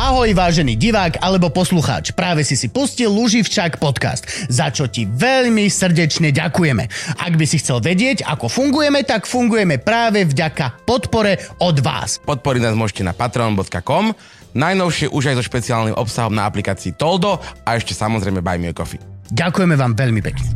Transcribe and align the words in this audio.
Ahoj 0.00 0.32
vážený 0.32 0.80
divák 0.80 1.20
alebo 1.20 1.52
poslucháč, 1.52 2.16
práve 2.16 2.40
si 2.40 2.56
si 2.56 2.72
pustil 2.72 3.12
Luživčák 3.12 3.76
podcast, 3.76 4.24
za 4.48 4.72
čo 4.72 4.88
ti 4.88 5.04
veľmi 5.04 5.68
srdečne 5.68 6.32
ďakujeme. 6.32 6.88
Ak 7.20 7.36
by 7.36 7.44
si 7.44 7.60
chcel 7.60 7.84
vedieť, 7.84 8.24
ako 8.24 8.48
fungujeme, 8.48 9.04
tak 9.04 9.28
fungujeme 9.28 9.76
práve 9.76 10.24
vďaka 10.24 10.88
podpore 10.88 11.36
od 11.60 11.84
vás. 11.84 12.16
Podporiť 12.24 12.64
nás 12.64 12.80
môžete 12.80 13.04
na 13.04 13.12
patreon.com, 13.12 14.16
najnovšie 14.56 15.12
už 15.12 15.36
aj 15.36 15.36
so 15.36 15.44
špeciálnym 15.44 15.92
obsahom 15.92 16.32
na 16.32 16.48
aplikácii 16.48 16.96
Toldo 16.96 17.36
a 17.68 17.76
ešte 17.76 17.92
samozrejme 17.92 18.40
Buy 18.40 18.56
Me 18.56 18.72
a 18.72 18.74
Coffee. 18.74 19.04
Ďakujeme 19.28 19.76
vám 19.76 20.00
veľmi 20.00 20.24
pekne. 20.24 20.48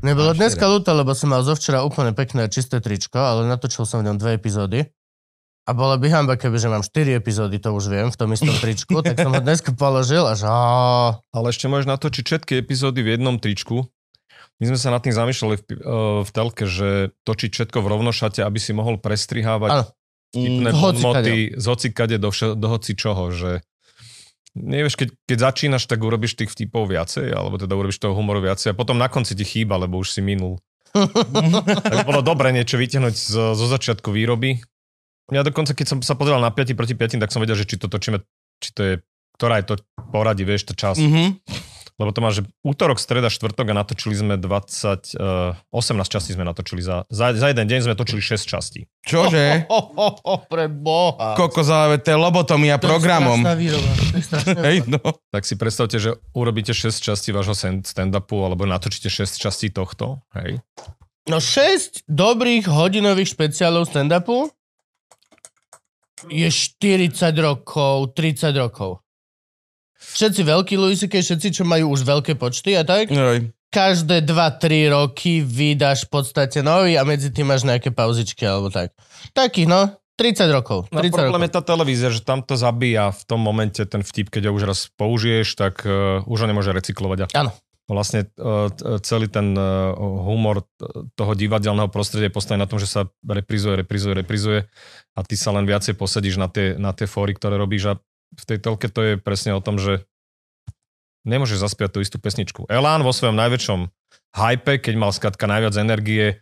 Nebolo 0.00 0.32
dneska 0.32 0.64
ľúto, 0.64 0.96
lebo 0.96 1.12
som 1.12 1.28
mal 1.28 1.44
zo 1.44 1.52
včera 1.52 1.84
úplne 1.84 2.16
pekné 2.16 2.48
čisté 2.48 2.80
tričko, 2.80 3.20
ale 3.20 3.44
natočil 3.44 3.84
som 3.84 4.00
v 4.00 4.08
ňom 4.08 4.16
dve 4.16 4.32
epizódy. 4.32 4.88
A 5.64 5.72
bola 5.72 5.96
by 5.96 6.12
hamba, 6.12 6.36
keby, 6.36 6.60
že 6.60 6.68
mám 6.68 6.84
4 6.84 7.16
epizódy, 7.16 7.56
to 7.56 7.72
už 7.72 7.88
viem, 7.88 8.12
v 8.12 8.16
tom 8.20 8.28
istom 8.36 8.52
tričku, 8.52 9.00
tak 9.00 9.16
som 9.16 9.32
ho 9.32 9.40
dneska 9.40 9.72
položil 9.72 10.28
že... 10.36 10.44
Ale 11.32 11.46
ešte 11.48 11.72
môžeš 11.72 11.88
natočiť 11.88 12.24
všetky 12.24 12.52
epizódy 12.60 13.00
v 13.00 13.16
jednom 13.16 13.40
tričku. 13.40 13.88
My 14.60 14.64
sme 14.70 14.78
sa 14.78 14.92
nad 14.92 15.00
tým 15.00 15.16
zamýšľali 15.16 15.56
v, 15.56 15.62
uh, 15.64 16.20
v 16.20 16.30
telke, 16.30 16.68
že 16.68 17.16
točiť 17.24 17.50
všetko 17.56 17.80
v 17.80 17.90
rovnošate, 17.96 18.44
aby 18.44 18.60
si 18.60 18.76
mohol 18.76 19.00
prestrihávať 19.00 19.88
vtipné 20.34 20.70
Mm, 20.74 20.82
podmoty 20.82 21.34
z 21.54 21.64
hocikade 21.64 22.16
do, 22.18 22.34
vše, 22.34 22.58
do 22.58 22.66
hoci 22.66 22.98
čoho, 22.98 23.30
že 23.30 23.62
nevieš, 24.58 24.98
keď, 24.98 25.08
keď 25.30 25.38
začínaš, 25.38 25.86
tak 25.86 26.02
urobíš 26.02 26.34
tých 26.34 26.50
vtipov 26.50 26.90
viacej, 26.90 27.30
alebo 27.30 27.54
teda 27.54 27.74
urobíš 27.78 28.02
toho 28.02 28.18
humoru 28.18 28.42
viacej 28.42 28.74
a 28.74 28.78
potom 28.78 28.98
na 28.98 29.06
konci 29.06 29.38
ti 29.38 29.46
chýba, 29.46 29.78
lebo 29.78 30.02
už 30.02 30.10
si 30.10 30.20
minul. 30.20 30.58
tak 31.90 32.06
bolo 32.06 32.22
dobre 32.22 32.54
niečo 32.54 32.78
vytiahnuť 32.78 33.14
zo, 33.14 33.44
zo 33.54 33.66
začiatku 33.66 34.14
výroby. 34.14 34.62
Ja 35.32 35.40
dokonca, 35.40 35.72
keď 35.72 35.86
som 35.88 35.98
sa 36.04 36.18
pozeral 36.18 36.42
na 36.42 36.52
5 36.52 36.76
proti 36.76 36.92
5, 36.92 37.16
tak 37.16 37.32
som 37.32 37.40
vedel, 37.40 37.56
že 37.56 37.64
či 37.64 37.80
to 37.80 37.88
točíme, 37.88 38.20
či 38.60 38.70
to 38.76 38.80
je, 38.84 38.94
ktorá 39.40 39.62
je 39.62 39.72
to 39.72 39.74
poradí, 40.12 40.44
vieš, 40.44 40.68
to 40.68 40.74
čas. 40.76 41.00
Mhm. 41.00 41.40
Lebo 41.94 42.10
to 42.10 42.18
má, 42.18 42.34
že 42.34 42.42
útorok, 42.66 42.98
streda, 42.98 43.30
štvrtok 43.30 43.70
a 43.70 43.74
natočili 43.86 44.18
sme 44.18 44.34
20, 44.34 45.14
uh, 45.14 45.54
18 45.70 46.10
častí 46.10 46.34
sme 46.34 46.42
natočili. 46.42 46.82
Za, 46.82 47.06
za, 47.06 47.30
za 47.30 47.46
jeden 47.54 47.70
deň 47.70 47.86
sme 47.86 47.94
točili 47.94 48.18
6 48.18 48.50
častí. 48.50 48.90
Čože? 49.06 49.70
Ho, 49.70 49.94
ho, 49.94 50.08
ho, 50.18 50.36
pre 50.50 50.66
boha. 50.66 51.38
Kokos, 51.38 51.70
ale 51.70 52.02
to 52.02 52.10
je 52.10 52.18
lobotomia 52.18 52.82
programom. 52.82 53.46
To 53.46 53.54
je 53.54 53.60
výroba. 53.62 53.90
To 53.94 54.16
je 54.18 54.24
strašná 54.26 54.58
Hej, 54.66 54.78
no. 54.90 54.98
Tak 55.30 55.46
si 55.46 55.54
predstavte, 55.54 56.02
že 56.02 56.18
urobíte 56.34 56.74
6 56.74 56.98
častí 56.98 57.30
vášho 57.30 57.54
stand- 57.54 57.86
stand-upu 57.86 58.42
alebo 58.42 58.66
natočíte 58.66 59.06
6 59.06 59.38
častí 59.38 59.70
tohto. 59.70 60.18
Hej. 60.34 60.58
No 61.30 61.38
6 61.38 62.10
dobrých 62.10 62.66
hodinových 62.66 63.38
špeciálov 63.38 63.86
stand-upu 63.86 64.50
je 66.28 66.48
40 66.48 67.10
rokov, 67.40 68.14
30 68.16 68.54
rokov. 68.56 69.00
Všetci 69.94 70.42
veľkí 70.44 70.74
Louis 70.76 71.00
C.K., 71.00 71.24
všetci, 71.24 71.48
čo 71.60 71.62
majú 71.64 71.96
už 71.96 72.04
veľké 72.04 72.36
počty 72.36 72.76
a 72.76 72.84
tak, 72.84 73.08
Joj. 73.08 73.48
každé 73.72 74.22
2-3 74.28 74.92
roky 74.92 75.40
vydáš 75.40 76.06
v 76.06 76.20
podstate 76.20 76.60
nový 76.60 77.00
a 77.00 77.02
medzi 77.08 77.32
tým 77.32 77.48
máš 77.48 77.64
nejaké 77.64 77.88
pauzičky 77.88 78.44
alebo 78.44 78.68
tak. 78.68 78.92
Takých, 79.32 79.66
no, 79.66 79.96
30 80.14 80.46
rokov. 80.54 80.86
No 80.94 81.02
30 81.02 81.10
problém 81.10 81.42
rokov. 81.42 81.48
je 81.50 81.56
tá 81.56 81.62
televízia, 81.64 82.08
že 82.12 82.20
tam 82.22 82.44
to 82.44 82.54
zabíja 82.54 83.10
v 83.10 83.22
tom 83.26 83.40
momente 83.42 83.82
ten 83.82 84.04
vtip, 84.04 84.30
keď 84.30 84.50
ho 84.50 84.52
už 84.54 84.62
raz 84.68 84.80
použiješ, 84.94 85.58
tak 85.58 85.82
uh, 85.82 86.22
už 86.28 86.44
ho 86.44 86.46
nemôže 86.46 86.70
recyklovať. 86.70 87.32
A 87.34 87.46
Áno. 87.46 87.50
Vlastne 87.84 88.24
uh, 88.40 88.72
t- 88.72 88.84
celý 89.04 89.28
ten 89.28 89.52
uh, 89.52 89.92
humor 89.98 90.64
toho 91.20 91.32
divadelného 91.36 91.92
prostredia 91.92 92.32
je 92.32 92.56
na 92.56 92.64
tom, 92.64 92.80
že 92.80 92.88
sa 92.88 93.12
reprizuje, 93.20 93.84
reprizuje, 93.84 94.14
reprizuje 94.16 94.60
a 95.12 95.20
ty 95.20 95.36
sa 95.36 95.52
len 95.52 95.68
viacej 95.68 95.92
posedíš 95.92 96.40
na 96.40 96.48
tie, 96.48 96.80
na 96.80 96.96
tie 96.96 97.04
fóry, 97.04 97.36
ktoré 97.36 97.60
robíš 97.60 97.92
a 97.92 97.94
v 98.34 98.44
tej 98.48 98.58
telke 98.64 98.88
to 98.88 99.00
je 99.04 99.12
presne 99.20 99.52
o 99.52 99.60
tom, 99.60 99.76
že 99.76 100.08
nemôžeš 101.28 101.60
zaspiať 101.60 101.90
tú 101.92 101.98
istú 102.00 102.16
pesničku. 102.16 102.64
Elán 102.72 103.04
vo 103.04 103.12
svojom 103.12 103.36
najväčšom 103.36 103.80
hype, 104.34 104.80
keď 104.80 104.94
mal 104.96 105.12
skatka 105.12 105.44
najviac 105.44 105.76
energie, 105.76 106.40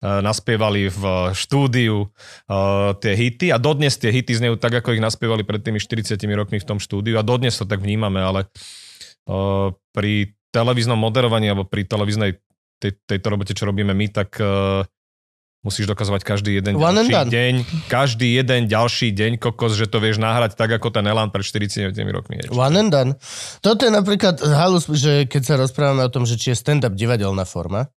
naspievali 0.00 0.88
v 0.88 1.04
štúdiu 1.36 2.08
uh, 2.08 2.96
tie 3.04 3.12
hity 3.12 3.52
a 3.52 3.60
dodnes 3.60 4.00
tie 4.00 4.08
hity 4.08 4.32
znejú 4.32 4.56
tak, 4.56 4.80
ako 4.80 4.96
ich 4.96 5.04
naspievali 5.04 5.44
pred 5.44 5.60
tými 5.60 5.76
40 5.76 6.16
rokmi 6.16 6.56
v 6.56 6.64
tom 6.64 6.80
štúdiu 6.80 7.20
a 7.20 7.26
dodnes 7.26 7.52
to 7.60 7.68
tak 7.68 7.84
vnímame, 7.84 8.16
ale 8.16 8.48
uh, 9.28 9.68
pri 9.92 10.32
televíznom 10.50 10.98
moderovaní 10.98 11.50
alebo 11.50 11.66
pri 11.66 11.86
televíznej 11.86 12.38
tej, 12.80 12.96
tejto 13.06 13.26
robote, 13.30 13.52
čo 13.52 13.68
robíme 13.68 13.92
my, 13.92 14.06
tak 14.08 14.40
uh, 14.40 14.82
musíš 15.60 15.84
dokazovať 15.84 16.24
každý 16.24 16.56
jeden 16.56 16.80
One 16.80 17.04
ďalší 17.04 17.28
deň, 17.28 17.54
každý 17.92 18.40
jeden 18.40 18.64
ďalší 18.64 19.12
deň 19.12 19.36
kokos, 19.36 19.76
že 19.76 19.84
to 19.84 20.00
vieš 20.00 20.16
nahrať 20.16 20.56
tak, 20.56 20.72
ako 20.72 20.88
ten 20.88 21.04
Elan 21.04 21.28
pred 21.28 21.44
40 21.44 21.92
rokmi. 22.08 22.40
je. 22.40 22.48
One 22.48 22.80
and 22.80 22.90
done. 22.90 23.12
Toto 23.60 23.84
je 23.84 23.92
napríklad 23.92 24.40
halus, 24.40 24.88
že 24.88 25.28
keď 25.28 25.42
sa 25.44 25.54
rozprávame 25.60 26.00
o 26.08 26.10
tom, 26.10 26.24
že 26.24 26.40
či 26.40 26.56
je 26.56 26.56
stand-up 26.56 26.96
divadelná 26.96 27.44
forma, 27.44 27.92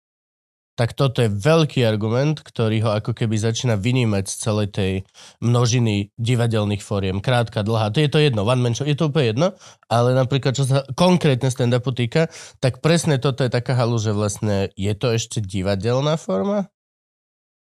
tak 0.73 0.97
toto 0.97 1.21
je 1.21 1.29
veľký 1.29 1.85
argument, 1.85 2.41
ktorý 2.41 2.81
ho 2.81 2.89
ako 2.97 3.13
keby 3.13 3.37
začína 3.37 3.77
vynímať 3.77 4.25
z 4.25 4.35
celej 4.41 4.67
tej 4.73 4.91
množiny 5.37 6.09
divadelných 6.17 6.81
fóriem. 6.81 7.21
Krátka, 7.21 7.61
dlhá, 7.61 7.93
to 7.93 8.01
je 8.01 8.09
to 8.09 8.17
jedno, 8.17 8.41
one 8.41 8.61
man 8.61 8.73
show, 8.73 8.85
je 8.85 8.97
to 8.97 9.13
úplne 9.13 9.37
jedno, 9.37 9.47
ale 9.85 10.17
napríklad, 10.17 10.57
čo 10.57 10.65
sa 10.65 10.81
konkrétne 10.97 11.53
stand-upu 11.53 11.93
týka, 11.93 12.33
tak 12.57 12.81
presne 12.81 13.21
toto 13.21 13.45
je 13.45 13.53
taká 13.53 13.77
halu, 13.77 14.01
že 14.01 14.17
vlastne 14.17 14.73
je 14.73 14.93
to 14.97 15.13
ešte 15.13 15.45
divadelná 15.45 16.17
forma? 16.17 16.73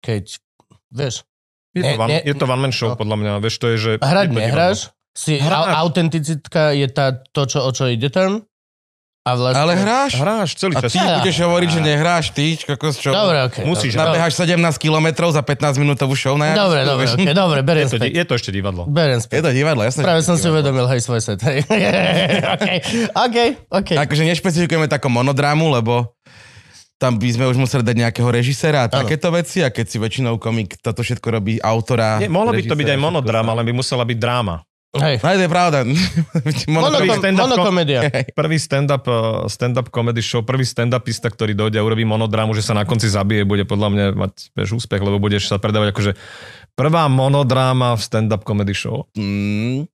Keď, 0.06 0.38
vieš, 0.94 1.26
Je 1.72 1.80
to, 1.80 1.88
Ne, 1.88 1.96
one, 1.96 2.10
ne, 2.12 2.18
je 2.20 2.34
to 2.36 2.44
one 2.44 2.62
man 2.68 2.72
show, 2.74 2.92
no. 2.92 3.00
podľa 3.00 3.16
mňa. 3.16 3.30
Vieš, 3.40 3.56
to 3.56 3.66
je, 3.72 3.76
že... 3.80 3.92
hrať 3.96 4.28
je 4.28 4.36
nehráš, 4.36 4.78
si, 5.16 5.40
Hráš. 5.40 5.56
au- 5.56 5.88
autenticita 5.88 6.76
je 6.76 6.88
tá, 6.88 7.16
to, 7.32 7.48
čo, 7.48 7.64
o 7.64 7.70
čo 7.72 7.88
ide 7.88 8.12
tam. 8.12 8.44
A 9.22 9.38
vlastne... 9.38 9.62
Ale 9.62 9.78
hráš? 9.78 10.18
Hráš 10.18 10.50
celý 10.58 10.74
A 10.74 10.82
čas. 10.82 10.98
ty 10.98 10.98
budeš 10.98 11.36
hovoriť, 11.46 11.68
že 11.70 11.80
nehráš, 11.80 12.34
ty, 12.34 12.58
kokos, 12.58 12.98
čo? 12.98 13.14
Dobre, 13.14 13.46
okej. 13.46 13.62
Musíš 13.62 13.94
dobre. 13.94 14.18
Nabeháš 14.18 14.34
17 14.34 14.58
kilometrov 14.82 15.30
za 15.30 15.46
15 15.46 15.78
minútovú 15.78 16.18
show 16.18 16.34
na 16.34 16.58
Dobre, 16.58 16.82
dobre, 16.82 17.06
okay, 17.06 17.30
dobre, 17.30 17.62
beriem 17.62 17.86
Je 17.86 18.02
to, 18.02 18.10
je 18.10 18.24
to 18.26 18.34
ešte 18.34 18.50
divadlo. 18.50 18.82
Beriem 18.90 19.22
Je 19.22 19.30
späť. 19.30 19.46
to 19.46 19.54
divadlo, 19.54 19.86
jasné. 19.86 20.02
Práve 20.02 20.26
som 20.26 20.34
si 20.34 20.42
uvedomil, 20.50 20.90
hej, 20.90 21.06
svoj 21.06 21.22
set. 21.22 21.38
Hej. 21.38 21.62
OK, 22.58 22.66
OK, 23.14 23.36
OK. 23.70 23.90
Akože 23.94 24.26
nešpecifikujeme 24.26 24.90
takú 24.90 25.06
monodrámu, 25.06 25.70
lebo 25.70 26.18
tam 26.98 27.14
by 27.14 27.28
sme 27.30 27.46
už 27.46 27.62
museli 27.62 27.86
dať 27.86 27.96
nejakého 28.02 28.26
režisera 28.26 28.86
a 28.86 28.90
takéto 28.90 29.30
veci 29.30 29.62
a 29.62 29.70
keď 29.70 29.86
si 29.86 30.02
väčšinou 30.02 30.38
komik 30.42 30.82
toto 30.82 31.06
všetko 31.06 31.28
robí 31.30 31.62
autora. 31.62 32.18
Nie, 32.18 32.26
mohlo 32.26 32.50
by 32.50 32.62
to 32.66 32.74
byť 32.74 32.90
aj 32.90 32.98
monodrama, 32.98 33.54
ale 33.54 33.62
by 33.66 33.70
musela 33.70 34.02
byť 34.02 34.18
dráma. 34.18 34.66
Hej. 34.92 35.24
No 35.24 35.32
to 35.32 35.40
je 35.40 35.48
pravda. 35.48 35.78
Monokom, 36.68 37.00
Prvý 37.00 37.10
stand-up 37.16 37.48
monokomédia. 37.48 38.00
Prvý 38.36 38.58
stand-up, 38.60 39.04
uh, 39.08 39.48
stand-up 39.48 39.88
comedy 39.88 40.20
show, 40.20 40.44
prvý 40.44 40.68
stand-upista, 40.68 41.32
ktorý 41.32 41.56
dojde 41.56 41.80
a 41.80 41.86
urobí 41.86 42.04
monodramu, 42.04 42.52
že 42.52 42.60
sa 42.60 42.76
na 42.76 42.84
konci 42.84 43.08
zabije, 43.08 43.48
bude 43.48 43.64
podľa 43.64 43.88
mňa 43.88 44.04
mať 44.12 44.52
vieš, 44.52 44.84
úspech, 44.84 45.00
lebo 45.00 45.16
budeš 45.16 45.48
sa 45.48 45.56
predávať 45.56 45.96
akože 45.96 46.12
prvá 46.76 47.08
monodráma 47.08 47.96
v 47.96 48.02
stand-up 48.04 48.44
comedy 48.44 48.76
show. 48.76 49.08
Mm, 49.16 49.88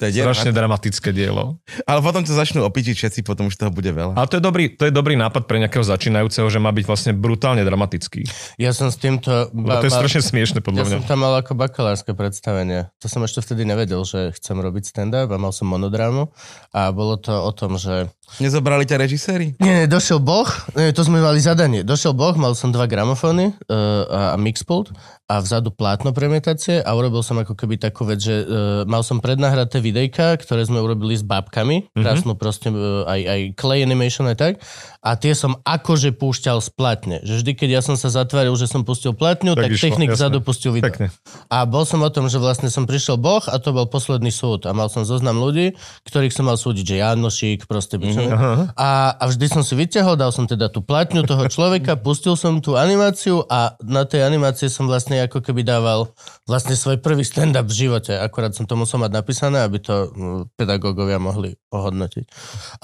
to 0.00 0.08
je 0.08 0.24
Strašne 0.24 0.56
dramatické 0.56 1.12
dielo. 1.12 1.60
Ale 1.84 2.00
potom 2.00 2.24
to 2.24 2.32
začnú 2.32 2.64
opičiť 2.64 2.96
všetci, 2.96 3.20
potom 3.20 3.52
už 3.52 3.60
toho 3.60 3.68
bude 3.68 3.92
veľa. 3.92 4.16
Ale 4.16 4.24
to 4.32 4.40
je 4.40 4.44
dobrý, 4.44 4.64
to 4.72 4.88
je 4.88 4.92
dobrý 4.96 5.12
nápad 5.20 5.44
pre 5.44 5.60
nejakého 5.60 5.84
začínajúceho, 5.84 6.48
že 6.48 6.56
má 6.56 6.72
byť 6.72 6.84
vlastne 6.88 7.12
brutálne 7.12 7.60
dramatický. 7.60 8.24
Ja 8.56 8.72
som 8.72 8.88
s 8.88 8.96
týmto... 8.96 9.52
Lebo 9.52 9.84
to 9.84 9.92
je 9.92 9.92
strašne 9.92 10.24
smiešne 10.24 10.58
Ja 10.60 10.64
podľa 10.64 10.82
mňa. 10.88 10.96
som 10.96 11.04
tam 11.04 11.20
mal 11.20 11.36
ako 11.36 11.52
bakalárske 11.52 12.16
predstavenie. 12.16 12.88
To 13.04 13.12
som 13.12 13.20
ešte 13.20 13.44
vtedy 13.44 13.68
nevedel, 13.68 14.00
že 14.08 14.32
chcem 14.40 14.56
robiť 14.56 14.88
stand-up 14.88 15.28
a 15.28 15.36
mal 15.36 15.52
som 15.52 15.68
monodrámu. 15.68 16.32
A 16.72 16.88
bolo 16.96 17.20
to 17.20 17.36
o 17.36 17.52
tom, 17.52 17.76
že 17.76 18.08
Nezobrali 18.38 18.86
ťa 18.86 18.96
režiséri? 19.02 19.58
Nie, 19.58 19.84
nie, 19.84 19.86
došiel 19.90 20.22
Boh, 20.22 20.46
nie, 20.78 20.94
to 20.94 21.02
sme 21.02 21.18
mali 21.18 21.42
zadanie. 21.42 21.82
Došiel 21.82 22.14
Boh, 22.14 22.36
mal 22.38 22.54
som 22.54 22.70
dva 22.70 22.86
gramofóny 22.86 23.50
uh, 23.50 24.34
a, 24.34 24.38
mixpult 24.38 24.94
a 25.26 25.42
vzadu 25.42 25.74
plátno 25.74 26.14
premietacie 26.14 26.78
a 26.78 26.90
urobil 26.94 27.26
som 27.26 27.38
ako 27.42 27.58
keby 27.58 27.82
takú 27.82 28.06
vec, 28.06 28.22
že 28.22 28.46
uh, 28.46 28.86
mal 28.86 29.02
som 29.02 29.18
prednahraté 29.18 29.82
videjka, 29.82 30.38
ktoré 30.38 30.62
sme 30.62 30.78
urobili 30.78 31.18
s 31.18 31.26
bábkami, 31.26 31.90
mm-hmm. 31.90 32.02
krásnu 32.02 32.38
proste 32.38 32.70
uh, 32.70 33.08
aj, 33.10 33.20
aj 33.26 33.40
clay 33.58 33.82
animation 33.82 34.30
aj 34.30 34.38
tak 34.38 34.54
a 35.00 35.16
tie 35.16 35.32
som 35.32 35.56
akože 35.64 36.12
púšťal 36.12 36.60
z 36.60 36.68
platne. 36.76 37.16
Že 37.24 37.40
vždy, 37.40 37.52
keď 37.56 37.68
ja 37.72 37.80
som 37.80 37.96
sa 37.96 38.12
zatvoril, 38.12 38.52
že 38.60 38.68
som 38.68 38.84
pustil 38.84 39.16
platňu, 39.16 39.56
tak, 39.56 39.64
Tak 39.64 39.70
tak 39.72 39.76
išlo, 39.80 39.84
technik 39.88 40.08
jasné. 40.12 40.18
vzadu 40.20 40.38
pustil 40.44 40.70
video. 40.76 40.92
Pekne. 40.92 41.06
A 41.48 41.64
bol 41.64 41.88
som 41.88 42.04
o 42.04 42.10
tom, 42.12 42.28
že 42.28 42.36
vlastne 42.36 42.68
som 42.68 42.84
prišiel 42.84 43.16
Boh 43.16 43.40
a 43.40 43.56
to 43.56 43.72
bol 43.72 43.88
posledný 43.88 44.28
súd. 44.28 44.68
A 44.68 44.76
mal 44.76 44.92
som 44.92 45.08
zoznam 45.08 45.40
ľudí, 45.40 45.72
ktorých 46.04 46.36
som 46.36 46.52
mal 46.52 46.60
súdiť, 46.60 46.84
že 46.84 46.96
Janošík, 47.00 47.64
proste 47.64 47.96
mm-hmm. 47.96 48.12
Aha. 48.28 48.74
a, 48.76 48.90
a 49.16 49.24
vždy 49.30 49.46
som 49.48 49.62
si 49.64 49.72
vyťahol, 49.72 50.20
dal 50.20 50.34
som 50.34 50.44
teda 50.44 50.68
tú 50.68 50.84
platňu 50.84 51.24
toho 51.24 51.48
človeka, 51.48 51.96
pustil 52.06 52.36
som 52.36 52.60
tú 52.60 52.76
animáciu 52.76 53.46
a 53.48 53.78
na 53.80 54.04
tej 54.04 54.28
animácii 54.28 54.68
som 54.68 54.84
vlastne 54.84 55.24
ako 55.24 55.40
keby 55.40 55.64
dával 55.64 56.12
vlastne 56.44 56.76
svoj 56.76 57.00
prvý 57.00 57.24
stand-up 57.24 57.68
v 57.70 57.88
živote. 57.88 58.12
Akorát 58.18 58.52
som 58.52 58.68
to 58.68 58.76
musel 58.76 59.00
mať 59.00 59.12
napísané, 59.16 59.64
aby 59.64 59.80
to 59.80 60.12
mm, 60.12 60.52
pedagógovia 60.58 61.16
mohli 61.16 61.56
ohodnotiť. 61.72 62.24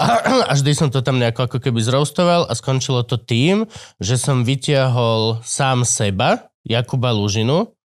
A, 0.00 0.04
a 0.48 0.52
vždy 0.56 0.72
som 0.72 0.88
to 0.88 1.04
tam 1.04 1.20
nejako 1.20 1.50
ako 1.50 1.58
keby 1.60 1.80
zroustoval 1.82 2.48
a 2.48 2.52
skončilo 2.56 3.04
to 3.04 3.20
tým, 3.20 3.68
že 4.00 4.16
som 4.16 4.46
vytiahol 4.46 5.42
sám 5.42 5.84
seba, 5.84 6.48
Jakuba 6.66 7.14
Lužinu, 7.14 7.78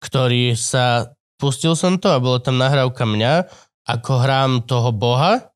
ktorý 0.00 0.56
sa 0.56 1.12
pustil 1.36 1.76
som 1.76 2.00
to 2.00 2.08
a 2.10 2.22
bolo 2.22 2.40
tam 2.40 2.56
nahrávka 2.56 3.04
mňa, 3.04 3.46
ako 3.86 4.12
hrám 4.18 4.52
toho 4.64 4.90
boha 4.94 5.51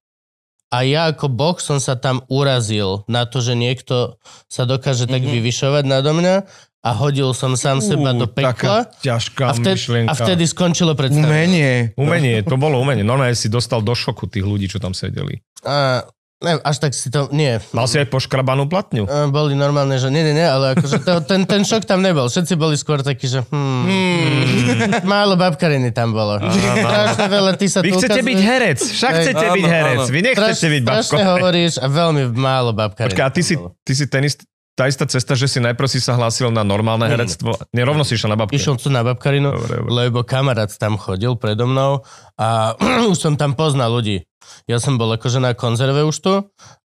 a 0.68 0.78
ja 0.82 1.06
ako 1.06 1.26
boh 1.28 1.56
som 1.56 1.76
sa 1.76 1.94
tam 1.94 2.20
urazil 2.26 3.06
na 3.06 3.22
to, 3.22 3.38
že 3.38 3.52
niekto 3.52 4.18
sa 4.46 4.62
dokáže 4.62 5.04
tak 5.04 5.20
Mhm. 5.20 5.30
vyvyšovať 5.32 5.84
nado 5.84 6.10
mňa 6.12 6.36
a 6.80 6.90
hodil 6.92 7.30
som 7.32 7.54
sám 7.54 7.78
seba 7.80 8.10
do 8.12 8.24
pekla 8.24 8.86
Taká 8.86 8.94
ťažká 9.00 9.44
a 9.44 9.52
vtedy, 9.52 9.74
myšlienka. 9.76 10.08
a 10.08 10.14
vtedy 10.16 10.44
skončilo 10.44 10.92
predstavenie. 10.92 11.26
Umenie. 11.26 11.70
Umenie, 11.96 12.36
to 12.42 12.54
bolo 12.54 12.78
umenie. 12.78 13.02
Normálne 13.02 13.34
si 13.34 13.46
dostal 13.46 13.80
do 13.80 13.90
šoku 13.90 14.26
tých 14.26 14.42
ľudí, 14.42 14.66
čo 14.66 14.78
tam 14.78 14.92
sedeli. 14.92 15.42
A, 15.62 16.06
ne, 16.38 16.60
až 16.60 16.76
tak 16.78 16.92
si 16.92 17.08
to, 17.08 17.28
nie. 17.30 17.56
Mal 17.70 17.86
si 17.86 17.96
aj 17.96 18.06
poškrabanú 18.06 18.66
platňu. 18.66 19.04
A 19.04 19.26
Boli 19.26 19.52
normálne, 19.52 19.96
že 19.96 20.08
nie, 20.08 20.20
nie, 20.20 20.32
nie, 20.32 20.44
ale 20.44 20.74
akože 20.74 21.00
to, 21.00 21.20
ten, 21.22 21.44
ten 21.44 21.62
šok 21.62 21.84
tam 21.84 22.00
nebol. 22.00 22.26
Všetci 22.26 22.54
boli 22.54 22.74
skôr 22.74 23.00
takí, 23.00 23.24
že 23.24 23.40
hmm, 23.42 23.82
Hmm. 23.86 25.04
málo 25.04 25.34
babkariny 25.34 25.90
tam 25.90 26.10
bolo. 26.10 26.36
Strašne 26.40 27.26
veľa, 27.26 27.50
ty 27.54 27.66
sa 27.66 27.80
Vy 27.80 27.92
chcete 27.92 28.20
byť 28.20 28.38
herec, 28.38 28.78
však 28.80 29.12
Hej. 29.12 29.22
chcete 29.24 29.46
byť 29.50 29.62
Áno, 29.62 29.72
herec, 29.72 29.98
áno. 29.98 30.08
vy 30.08 30.20
nechcete 30.22 30.66
byť 30.68 30.82
babko. 30.82 31.00
Strašne 31.06 31.22
hovoríš 31.28 31.74
a 31.76 31.86
veľmi 31.86 32.22
málo 32.32 32.70
babkariny. 32.70 33.10
Počkaj, 33.10 33.24
a 33.24 33.30
ty 33.30 33.42
si, 33.42 33.54
ty 33.56 33.92
si 33.92 34.04
ten 34.06 34.22
ist, 34.22 34.42
tá 34.76 34.84
istá 34.86 35.08
cesta, 35.08 35.32
že 35.32 35.48
si 35.48 35.56
najprv 35.56 35.88
si 35.88 35.98
sa 35.98 36.12
hlásil 36.14 36.52
na 36.52 36.60
normálne 36.60 37.08
herectvo. 37.08 37.56
Nerovno 37.72 38.04
si 38.04 38.14
išiel 38.14 38.28
na 38.28 38.36
babke. 38.36 38.60
Išiel 38.60 38.76
som 38.76 38.92
na 38.92 39.00
babkarinu, 39.00 39.48
Dobre, 39.56 39.80
dobre. 39.80 39.88
lebo 39.88 40.20
kamarát 40.20 40.68
tam 40.68 41.00
chodil 41.00 41.32
predo 41.40 41.64
mnou 41.64 42.04
a 42.36 42.76
už 43.10 43.16
som 43.16 43.34
tam 43.34 43.56
poznal 43.56 43.88
ľudí. 43.90 44.28
Ja 44.68 44.76
som 44.78 45.00
bol 45.00 45.10
akože 45.10 45.40
na 45.40 45.56
konzerve 45.56 46.04
už 46.04 46.16
tu 46.20 46.34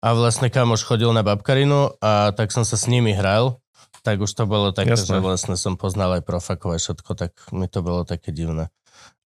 a 0.01 0.07
vlastne 0.15 0.47
kamoš 0.47 0.87
chodil 0.87 1.11
na 1.11 1.21
babkarinu 1.21 1.93
a 1.99 2.31
tak 2.31 2.49
som 2.49 2.63
sa 2.63 2.79
s 2.79 2.87
nimi 2.87 3.11
hral. 3.11 3.59
Tak 4.01 4.17
už 4.17 4.31
to 4.33 4.49
bolo 4.49 4.73
také, 4.73 4.97
Jasné. 4.97 5.19
že 5.19 5.21
vlastne 5.21 5.53
som 5.53 5.77
poznal 5.77 6.17
aj 6.17 6.25
profakov 6.25 6.73
a 6.73 6.81
všetko, 6.81 7.13
tak 7.13 7.37
mi 7.53 7.69
to 7.69 7.85
bolo 7.85 8.01
také 8.01 8.33
divné. 8.33 8.71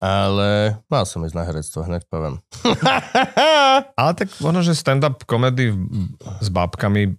Ale 0.04 0.82
mal 0.92 1.08
som 1.08 1.24
ísť 1.24 1.32
na 1.32 1.48
herectvo, 1.48 1.88
hneď 1.88 2.04
poviem. 2.12 2.44
Ale 4.00 4.12
tak 4.16 4.28
ono, 4.44 4.60
že 4.60 4.76
stand-up 4.76 5.24
komedy 5.24 5.72
s 6.44 6.52
babkami, 6.52 7.16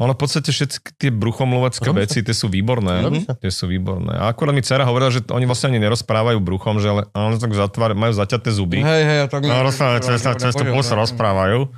ono 0.00 0.12
v 0.14 0.20
podstate 0.20 0.50
všetky 0.54 0.96
tie 0.96 1.10
bruchomluvecké 1.12 1.88
Robí 1.90 2.06
veci, 2.06 2.22
tie 2.24 2.32
sú 2.32 2.48
výborné. 2.48 3.04
Sa. 3.26 3.34
Tie 3.36 3.52
sú 3.52 3.68
výborné. 3.68 4.14
A 4.16 4.32
akorát 4.32 4.56
mi 4.56 4.62
dcera 4.64 4.86
hovorila, 4.86 5.12
že 5.12 5.26
oni 5.28 5.44
vlastne 5.44 5.74
ani 5.74 5.80
nerozprávajú 5.82 6.38
bruchom, 6.40 6.80
že 6.80 6.88
ale 6.88 7.02
oni 7.12 7.36
tak 7.36 7.52
zatvár, 7.52 7.92
majú 7.92 8.12
zaťaté 8.14 8.50
zuby. 8.54 8.80
Hej, 8.80 9.02
hej, 9.04 9.18
tak... 9.28 9.44
No, 9.44 9.60
rozprávajú, 9.66 10.00
cez, 10.06 10.20
cez 10.22 10.52
tú 10.54 10.64
pusu 10.70 10.92
rozprávajú. 10.94 11.70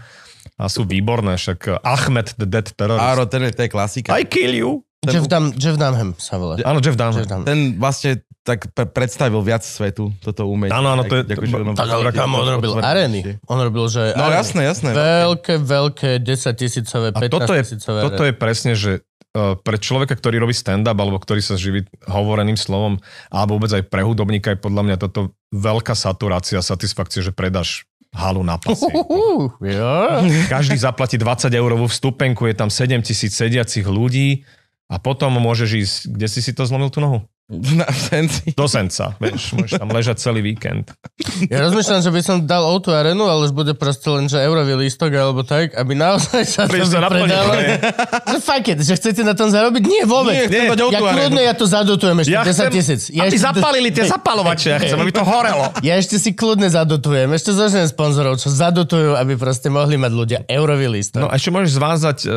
A 0.58 0.67
sú 0.67 0.82
výborné, 0.82 1.38
však 1.38 1.82
Ahmed 1.87 2.35
the 2.35 2.46
Dead 2.46 2.67
Terrorist. 2.67 3.05
Áno, 3.05 3.23
ten 3.31 3.46
je, 3.46 3.55
to 3.55 3.62
je 3.67 3.70
klasika. 3.70 4.11
I 4.19 4.26
kill 4.26 4.50
you. 4.50 4.70
Jeff, 5.06 5.31
Dam, 5.31 5.55
Jeff 5.55 5.79
Dunham 5.79 6.19
sa 6.19 6.43
volá. 6.43 6.58
Áno, 6.67 6.82
Jeff 6.82 6.99
Dunham. 6.99 7.14
Jeff 7.14 7.31
Dunham. 7.31 7.46
Ten 7.46 7.79
vlastne 7.79 8.26
tak 8.49 8.73
pre- 8.73 8.89
predstavil 8.89 9.45
viac 9.45 9.61
svetu, 9.61 10.09
toto 10.19 10.49
umenie. 10.49 10.73
Áno, 10.73 10.89
áno, 10.89 11.05
to 11.05 11.21
je- 11.21 11.29
no, 11.29 11.77
Tak 11.77 11.85
ale 11.85 12.09
kam 12.11 12.33
on 12.33 12.49
robil 12.49 12.73
arény. 12.81 13.37
On 13.45 13.61
robil, 13.61 13.85
že 13.87 14.17
No 14.17 14.25
arény. 14.25 14.41
jasné, 14.41 14.61
jasné. 14.65 14.91
Veľké, 14.97 15.61
veľké, 15.61 16.11
10 16.25 16.56
tisícové, 16.56 17.12
A 17.12 17.21
15 17.21 17.29
toto 17.29 17.53
je, 17.53 17.61
tisícové. 17.61 18.00
toto 18.00 18.23
je 18.25 18.33
presne, 18.33 18.73
že 18.73 19.05
uh, 19.37 19.53
pre 19.55 19.77
človeka, 19.77 20.17
ktorý 20.17 20.41
robí 20.41 20.56
stand-up, 20.56 20.97
alebo 20.97 21.21
ktorý 21.21 21.45
sa 21.45 21.61
živí 21.61 21.85
hovoreným 22.09 22.56
slovom, 22.56 22.97
alebo 23.29 23.61
vôbec 23.61 23.69
aj 23.71 23.85
pre 23.85 24.00
hudobníka, 24.00 24.56
je 24.56 24.59
podľa 24.59 24.83
mňa 24.89 24.97
toto 24.97 25.21
veľká 25.53 25.93
saturácia, 25.93 26.65
satisfakcie, 26.65 27.21
že 27.21 27.31
predáš 27.31 27.85
halu 28.09 28.41
na 28.41 28.56
pasie. 28.56 28.89
Uhuhu, 28.89 29.53
jo. 29.61 29.93
Každý 30.49 30.81
zaplatí 30.81 31.21
20 31.21 31.53
eurovú 31.53 31.85
vstupenku, 31.87 32.49
je 32.49 32.56
tam 32.56 32.73
7 32.73 33.05
tisíc 33.05 33.37
sediacich 33.37 33.85
ľudí 33.85 34.49
a 34.89 34.97
potom 34.97 35.37
môžeš 35.37 35.71
ísť, 35.77 35.97
kde 36.09 36.27
si 36.27 36.41
si 36.41 36.56
to 36.56 36.65
zlomil 36.65 36.89
tú 36.89 37.05
nohu? 37.05 37.21
Na 37.49 37.89
senci. 37.89 38.53
Do 38.53 38.69
Senca, 38.69 39.17
vieš, 39.17 39.56
môžeš 39.56 39.81
tam 39.81 39.89
ležať 39.89 40.21
celý 40.21 40.45
víkend. 40.45 40.93
Ja 41.49 41.65
rozmýšľam, 41.65 42.05
že 42.05 42.12
by 42.12 42.21
som 42.21 42.37
dal 42.45 42.61
O2 42.61 42.93
arenu, 42.93 43.25
ale 43.25 43.49
už 43.49 43.56
bude 43.56 43.73
proste 43.73 44.05
len, 44.06 44.29
že 44.29 44.37
eurový 44.37 44.77
lístok 44.77 45.09
alebo 45.11 45.41
tak, 45.41 45.73
aby 45.73 45.97
naozaj 45.97 46.45
sa 46.45 46.69
to 46.69 46.77
Aby 46.77 46.85
sa 46.85 47.00
naplnilo, 47.00 47.25
predalo. 47.25 47.53
nie? 47.56 47.77
Že 48.29 48.39
fuck 48.39 48.65
it, 48.69 48.79
že 48.79 48.95
chcete 48.95 49.25
na 49.25 49.33
tom 49.33 49.49
zarobiť? 49.49 49.81
Nie, 49.81 50.05
vôbec. 50.05 50.37
Nie, 50.37 50.45
chcem 50.45 50.61
Nie. 50.61 50.71
dať 50.71 50.81
O2 50.85 50.93
ja 50.93 51.00
kľudne, 51.00 51.41
ja 51.41 51.55
to 51.56 51.65
zadotujem 51.65 52.17
ešte 52.21 52.35
Ja 52.37 52.43
10 52.45 52.53
chcem, 52.53 52.69
tisíc. 52.69 53.00
Ja 53.09 53.25
aby 53.25 53.33
ešte, 53.33 53.41
zapalili 53.41 53.89
tie 53.89 54.05
zapalovače, 54.05 54.69
ja 54.69 54.79
chcem, 54.85 54.99
aby 55.01 55.12
to 55.17 55.25
horelo. 55.25 55.65
ja 55.81 55.94
ešte 55.97 56.21
si 56.21 56.37
kľudne 56.37 56.69
zadotujem. 56.69 57.33
Ešte 57.33 57.56
zoženiem 57.56 57.89
sponzorov, 57.89 58.37
čo 58.37 58.53
zadotujú, 58.53 59.17
aby 59.17 59.41
proste 59.41 59.73
mohli 59.73 59.97
mať 59.97 60.12
ľudia 60.12 60.39
eurový 60.44 60.93
lístok. 60.93 61.25
No 61.25 61.33
a 61.33 61.41
ešte 61.41 61.49
môžeš 61.49 61.73
zvázať, 61.81 62.19
uh, 62.23 62.33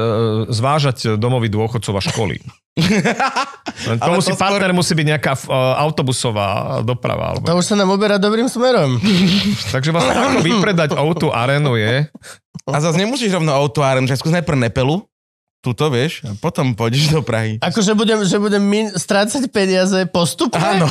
zvážať 0.48 1.20
domovy 1.20 1.52
dôchodcov 1.52 2.00
a 2.00 2.02
školy. 2.02 2.40
Len 3.90 3.98
to 4.00 4.04
Ale 4.08 4.16
musí, 4.16 4.32
to 4.32 4.40
skôr- 4.40 4.48
partner 4.48 4.72
musí 4.72 4.94
byť 4.96 5.08
nejaká 5.12 5.34
uh, 5.44 5.76
autobusová 5.84 6.80
doprava. 6.82 7.36
Alebo... 7.36 7.44
To 7.44 7.60
už 7.60 7.68
sa 7.68 7.76
nám 7.76 7.92
uberá 7.92 8.16
dobrým 8.16 8.48
smerom. 8.48 8.96
Takže 9.76 9.92
vlastne 9.92 10.14
ako 10.16 10.40
vypredať 10.40 10.90
O2 10.96 11.36
arénu 11.36 11.76
je, 11.76 12.08
A 12.70 12.78
zase 12.80 12.96
nemusíš 13.02 13.34
rovno 13.36 13.52
auto 13.52 13.84
arenu, 13.84 14.08
že 14.08 14.16
skús 14.16 14.32
najprv 14.32 14.70
Nepelu, 14.70 15.04
tuto 15.62 15.92
vieš, 15.92 16.24
a 16.26 16.32
potom 16.40 16.74
pôjdeš 16.74 17.12
do 17.12 17.22
Prahy. 17.22 17.60
Akože 17.60 17.92
budem, 17.94 18.24
že 18.24 18.40
budem 18.40 18.64
min- 18.64 18.94
strácať 18.96 19.52
peniaze 19.52 20.08
postupne? 20.10 20.58
Áno, 20.58 20.88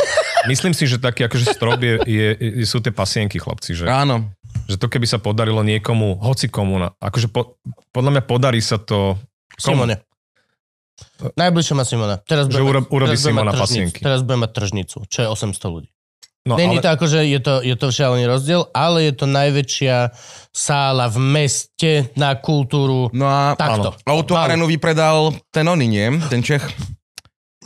myslím 0.52 0.72
si, 0.72 0.86
že 0.86 0.96
taký 0.96 1.26
akože 1.26 1.52
strop 1.52 1.82
je, 1.82 2.00
je, 2.06 2.28
je, 2.38 2.64
sú 2.64 2.78
tie 2.80 2.94
pasienky, 2.94 3.36
chlapci. 3.36 3.74
Že, 3.76 3.90
áno. 3.90 4.30
že 4.70 4.78
to 4.78 4.86
keby 4.88 5.04
sa 5.04 5.18
podarilo 5.18 5.60
niekomu, 5.60 6.22
hoci 6.22 6.48
komu, 6.48 6.80
na- 6.80 6.94
akože 6.96 7.28
po, 7.28 7.58
podľa 7.90 8.10
mňa 8.16 8.22
podarí 8.24 8.62
sa 8.62 8.78
to... 8.78 9.18
Komu? 9.56 9.84
Simone. 9.84 9.96
Najbližšie 11.36 11.74
má 11.76 11.84
Simona. 11.84 12.16
Teraz 12.22 12.48
Že 12.48 12.60
budem 12.60 12.66
uro- 12.66 12.82
mať- 12.84 12.92
urobí 12.92 13.16
teraz 13.16 13.24
Simona 13.24 13.52
tržnicu. 13.52 13.62
pasienky. 13.64 13.98
Teraz 14.00 14.20
budem 14.24 14.40
mať 14.42 14.52
tržnicu, 14.52 14.96
čo 15.08 15.18
je 15.22 15.28
800 15.28 15.68
ľudí. 15.68 15.88
No, 16.46 16.54
Není 16.54 16.78
ale, 16.78 16.84
to 16.86 16.88
ako, 16.94 17.04
že 17.10 17.20
je 17.26 17.40
to, 17.42 17.54
je 17.58 17.74
to 17.74 17.86
šialený 17.90 18.24
rozdiel, 18.30 18.70
ale 18.70 19.10
je 19.10 19.18
to 19.18 19.26
najväčšia 19.26 20.14
sála 20.54 21.10
v 21.10 21.18
meste 21.18 21.92
na 22.14 22.38
kultúru. 22.38 23.10
No 23.10 23.26
a 23.26 23.58
Takto. 23.58 23.98
auto 24.06 24.38
arenu 24.38 24.70
vypredal 24.70 25.34
ten 25.50 25.66
oný, 25.66 25.90
nie? 25.90 26.06
Ten 26.30 26.46
Čech. 26.46 26.62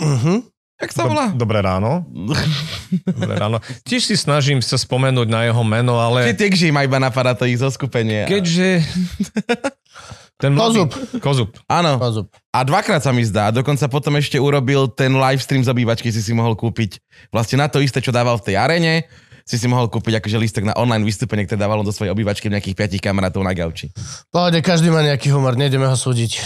Uh-huh. 0.01 0.41
Jak 0.81 0.97
sa 0.97 1.05
volá? 1.05 1.29
Dobré 1.37 1.61
ráno. 1.61 2.09
Dobré 3.21 3.37
ráno. 3.37 3.61
Tiež 3.85 4.09
si 4.09 4.17
snažím 4.17 4.65
sa 4.65 4.81
spomenúť 4.81 5.29
na 5.29 5.45
jeho 5.45 5.61
meno, 5.61 6.01
ale... 6.01 6.33
Ty 6.33 6.49
tykži 6.49 6.73
ma 6.73 6.81
iba 6.81 6.97
napadá 6.97 7.37
to 7.37 7.45
ich 7.45 7.61
zoskupenie. 7.61 8.25
Keďže... 8.25 8.81
Ten 10.41 10.57
mladý- 10.57 10.89
Kozub. 10.89 10.91
Kozub. 11.21 11.49
Áno. 11.69 12.01
Kozub. 12.01 12.27
A 12.51 12.65
dvakrát 12.65 13.05
sa 13.05 13.13
mi 13.13 13.21
zdá. 13.23 13.53
Dokonca 13.53 13.85
potom 13.87 14.17
ešte 14.17 14.41
urobil 14.41 14.89
ten 14.89 15.13
live 15.13 15.39
stream 15.39 15.61
z 15.61 15.69
obývačky, 15.69 16.09
si 16.09 16.25
si 16.25 16.33
mohol 16.33 16.57
kúpiť 16.57 16.97
vlastne 17.29 17.61
na 17.61 17.69
to 17.69 17.79
isté, 17.79 18.01
čo 18.01 18.11
dával 18.11 18.41
v 18.41 18.49
tej 18.49 18.57
arene. 18.57 19.05
Si 19.45 19.59
si 19.59 19.67
mohol 19.67 19.91
kúpiť 19.91 20.23
akože 20.23 20.37
lístok 20.39 20.65
na 20.65 20.75
online 20.79 21.03
vystúpenie, 21.03 21.43
ktoré 21.45 21.59
dával 21.59 21.83
do 21.83 21.91
svojej 21.91 22.15
obývačky 22.15 22.47
nejakých 22.49 22.77
piatich 22.77 23.03
kamarátov 23.03 23.43
na 23.43 23.51
gauči. 23.51 23.91
Pohode, 24.31 24.63
každý 24.63 24.89
má 24.89 25.03
nejaký 25.03 25.29
humor, 25.35 25.59
nejdeme 25.59 25.91
ho 25.91 25.97
súdiť. 25.97 26.39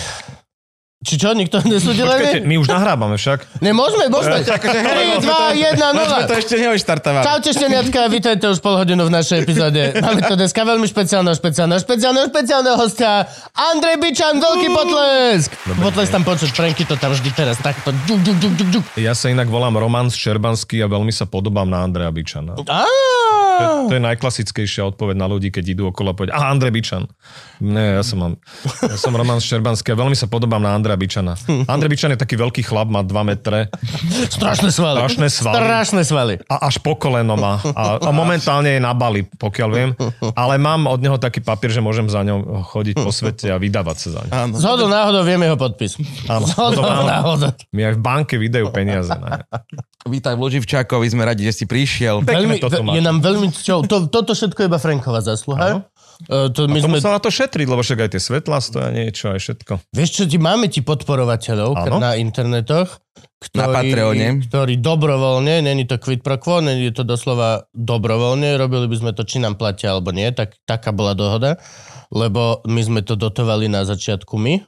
Či 1.04 1.20
čo, 1.20 1.36
nikto 1.36 1.60
nesúdil 1.68 2.08
Počkajte, 2.08 2.48
my 2.48 2.56
už 2.56 2.68
nahrávame 2.72 3.20
však. 3.20 3.60
Ne, 3.60 3.76
môžeme, 3.80 4.08
môžeme. 4.08 4.40
3, 4.40 5.20
2, 5.20 5.20
1, 5.20 5.76
0. 5.76 5.92
No 5.92 6.24
to 6.24 6.34
ešte 6.40 6.56
neoštartovali. 6.56 7.24
Čaute, 7.28 7.50
šteniatka, 7.52 8.08
vítajte 8.08 8.48
už 8.48 8.64
pol 8.64 8.80
hodinu 8.80 9.04
v 9.04 9.12
našej 9.12 9.44
epizóde. 9.44 9.92
Máme 10.00 10.24
to 10.24 10.34
dneska 10.40 10.64
veľmi 10.64 10.88
špeciálneho, 10.88 11.36
špeciálneho, 11.36 11.80
špeciálneho, 11.84 12.24
špeciálneho 12.32 12.76
hostia. 12.80 13.28
Andrej 13.52 14.00
Bičan, 14.00 14.40
veľký 14.40 14.68
potlesk. 14.72 15.50
Potlesk 15.76 16.10
tam 16.10 16.24
počuť, 16.24 16.50
Franky 16.56 16.88
to 16.88 16.96
tam 16.96 17.12
vždy 17.12 17.30
teraz 17.36 17.60
takto. 17.60 17.92
Džuk, 18.08 18.24
džuk, 18.24 18.36
džuk, 18.40 18.68
džuk. 18.72 18.84
Ja 18.96 19.12
sa 19.12 19.28
inak 19.28 19.52
volám 19.52 19.76
Roman 19.76 20.08
Ščerbanský 20.08 20.80
a 20.80 20.88
veľmi 20.88 21.12
sa 21.12 21.28
podobám 21.28 21.68
na 21.68 21.84
Andreja 21.84 22.08
Bičana. 22.08 22.56
To, 22.56 22.64
Á, 22.64 22.88
to 23.86 23.92
je 23.94 24.02
najklasickejšia 24.02 24.82
odpoveď 24.94 25.16
na 25.20 25.26
ľudí, 25.28 25.52
keď 25.52 25.64
idú 25.76 25.82
okolo 25.92 26.10
a 26.10 26.14
povedia, 26.16 26.34
aha, 26.34 26.54
Andrej 26.54 26.72
Bičan. 26.74 27.04
Nie, 27.62 28.00
ja 28.00 28.02
som, 28.02 28.18
ja 28.82 28.96
som 28.98 29.14
Roman 29.14 29.38
Ščerbanský 29.38 29.94
a 29.94 29.96
veľmi 29.98 30.16
sa 30.18 30.26
podobám 30.26 30.62
na 30.62 30.74
Andreja 30.74 30.93
Bičana. 30.96 31.34
Andrej 31.66 31.90
Bičan 31.90 32.10
je 32.12 32.18
taký 32.18 32.34
veľký 32.34 32.62
chlap, 32.62 32.86
má 32.86 33.00
2 33.00 33.10
metre 33.24 33.68
strašné 34.28 34.68
svaly. 34.68 34.98
Strašné 35.00 35.28
svaly. 35.28 35.56
Strašné 35.56 36.02
svaly. 36.02 36.34
a 36.44 36.66
až 36.66 36.78
po 36.78 36.94
koleno 36.94 37.34
má. 37.34 37.58
A, 37.72 37.98
a 37.98 38.10
momentálne 38.10 38.74
je 38.74 38.80
na 38.80 38.92
Bali, 38.92 39.26
pokiaľ 39.26 39.68
viem. 39.70 39.90
Ale 40.32 40.56
mám 40.56 40.86
od 40.86 40.98
neho 40.98 41.16
taký 41.16 41.38
papier, 41.38 41.70
že 41.70 41.78
môžem 41.78 42.06
za 42.06 42.20
ňou 42.20 42.40
chodiť 42.64 42.96
po 42.96 43.10
svete 43.10 43.48
a 43.48 43.58
vydávať 43.58 43.96
sa 43.98 44.08
za 44.10 44.20
ňou. 44.24 44.32
Áno. 44.32 44.54
Z 44.54 44.64
hodou 44.64 44.88
náhodou 44.88 45.22
vieme 45.22 45.44
jeho 45.44 45.56
podpis. 45.56 45.96
Áno, 46.26 46.44
Z 46.44 46.54
hodou 46.54 46.82
áno. 46.82 47.04
náhodou. 47.04 47.50
My 47.70 47.90
aj 47.90 47.94
v 47.94 48.00
banke 48.00 48.34
vydajú 48.36 48.70
peniaze. 48.70 49.10
Ne? 49.10 49.42
Vítaj 50.04 50.36
v 50.36 50.40
Luživčákovi, 50.42 51.06
sme 51.08 51.24
radi, 51.24 51.48
že 51.48 51.52
si 51.52 51.64
prišiel. 51.64 52.20
Veľmi, 52.20 52.60
toto 52.60 52.80
ve- 52.80 52.84
máš. 52.84 52.94
je 52.96 53.02
nám 53.02 53.18
veľmi 53.20 53.48
cťou. 53.50 53.78
To, 53.88 53.96
toto 54.06 54.36
všetko 54.36 54.58
je 54.60 54.66
iba 54.68 54.76
Franková 54.76 55.24
zásluha. 55.24 55.88
Uh, 56.26 56.48
to 56.50 56.70
my 56.70 56.78
To 56.78 56.86
sme, 56.88 56.96
musel 56.98 57.12
na 57.12 57.20
to 57.20 57.28
šetriť, 57.28 57.66
lebo 57.66 57.82
však 57.82 57.98
aj 58.06 58.10
tie 58.14 58.22
svetlá 58.22 58.58
stoja 58.62 58.88
niečo, 58.90 59.34
aj 59.34 59.40
všetko. 59.42 59.72
vieš 59.90 60.10
čo, 60.14 60.22
ti 60.30 60.38
máme 60.38 60.70
ti 60.70 60.80
podporovateľov 60.80 61.70
Áno. 61.74 61.98
na 61.98 62.14
internetoch, 62.16 63.02
ktorí, 63.44 63.60
Na 63.60 63.68
Patreone. 63.68 64.28
ktorí 64.48 64.80
dobrovoľne, 64.80 65.60
není 65.60 65.84
to 65.84 66.00
quid 66.00 66.24
pro 66.24 66.40
quo, 66.40 66.64
není 66.64 66.88
to 66.94 67.04
doslova 67.04 67.68
dobrovoľne, 67.76 68.56
robili 68.56 68.88
by 68.88 68.96
sme 68.96 69.10
to, 69.12 69.22
či 69.26 69.36
nám 69.42 69.60
platia 69.60 69.92
alebo 69.92 70.14
nie, 70.16 70.30
tak 70.32 70.56
taká 70.64 70.96
bola 70.96 71.12
dohoda, 71.12 71.60
lebo 72.08 72.64
my 72.64 72.80
sme 72.80 73.00
to 73.04 73.18
dotovali 73.18 73.68
na 73.68 73.84
začiatku 73.84 74.38
my, 74.40 74.64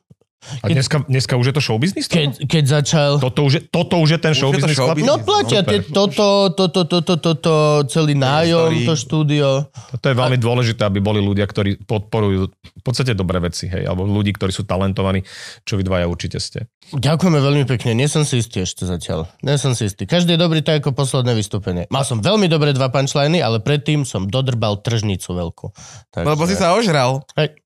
A 0.63 0.71
dneska, 0.71 1.03
dneska 1.11 1.35
už 1.35 1.51
je 1.51 1.55
to 1.59 1.63
showbiznis? 1.65 2.07
Keď, 2.07 2.47
keď 2.47 2.65
začal... 2.81 3.11
Toto 3.19 3.43
už 3.49 3.53
je, 3.59 3.61
toto 3.67 3.99
už 3.99 4.09
je 4.15 4.21
ten 4.21 4.35
showbiznis? 4.37 4.79
chlapi? 4.79 5.03
No 5.03 5.19
platia 5.19 5.67
tie, 5.67 5.83
toto, 5.83 6.55
toto, 6.55 6.87
toto, 6.87 7.15
toto, 7.19 7.55
celý 7.91 8.15
nájom, 8.15 8.71
to 8.87 8.95
štúdio. 8.95 9.67
To 9.97 10.07
je 10.07 10.15
veľmi 10.15 10.39
dôležité, 10.39 10.87
aby 10.87 11.03
boli 11.03 11.19
ľudia, 11.19 11.49
ktorí 11.51 11.83
podporujú 11.83 12.53
v 12.53 12.83
podstate 12.85 13.17
dobré 13.19 13.43
veci, 13.43 13.67
hej, 13.67 13.91
alebo 13.91 14.07
ľudí, 14.07 14.31
ktorí 14.37 14.55
sú 14.55 14.63
talentovaní, 14.63 15.27
čo 15.67 15.75
vy 15.75 15.83
dvaja 15.83 16.07
určite 16.07 16.39
ste. 16.39 16.71
Ďakujeme 16.95 17.43
veľmi 17.43 17.65
pekne, 17.67 17.99
nie 17.99 18.07
som 18.07 18.23
si 18.23 18.39
istý 18.39 18.63
ešte 18.63 18.87
zatiaľ. 18.87 19.27
Nie 19.43 19.59
som 19.59 19.75
si 19.75 19.91
istý. 19.91 20.07
Každý 20.07 20.39
je 20.39 20.41
dobrý 20.41 20.63
tak 20.63 20.87
ako 20.87 20.95
posledné 20.95 21.35
vystúpenie. 21.35 21.91
Mal 21.91 22.07
som 22.07 22.23
veľmi 22.23 22.47
dobré 22.47 22.71
dva 22.71 22.93
punchliny, 22.95 23.43
ale 23.43 23.59
predtým 23.59 24.07
som 24.07 24.31
dodrbal 24.31 24.79
tržnicu 24.79 25.27
veľkú. 25.27 25.67
Takže... 26.15 26.29
Lebo 26.29 26.43
si 26.47 26.55
sa 26.55 26.79
ožral. 26.79 27.27
Hej. 27.35 27.66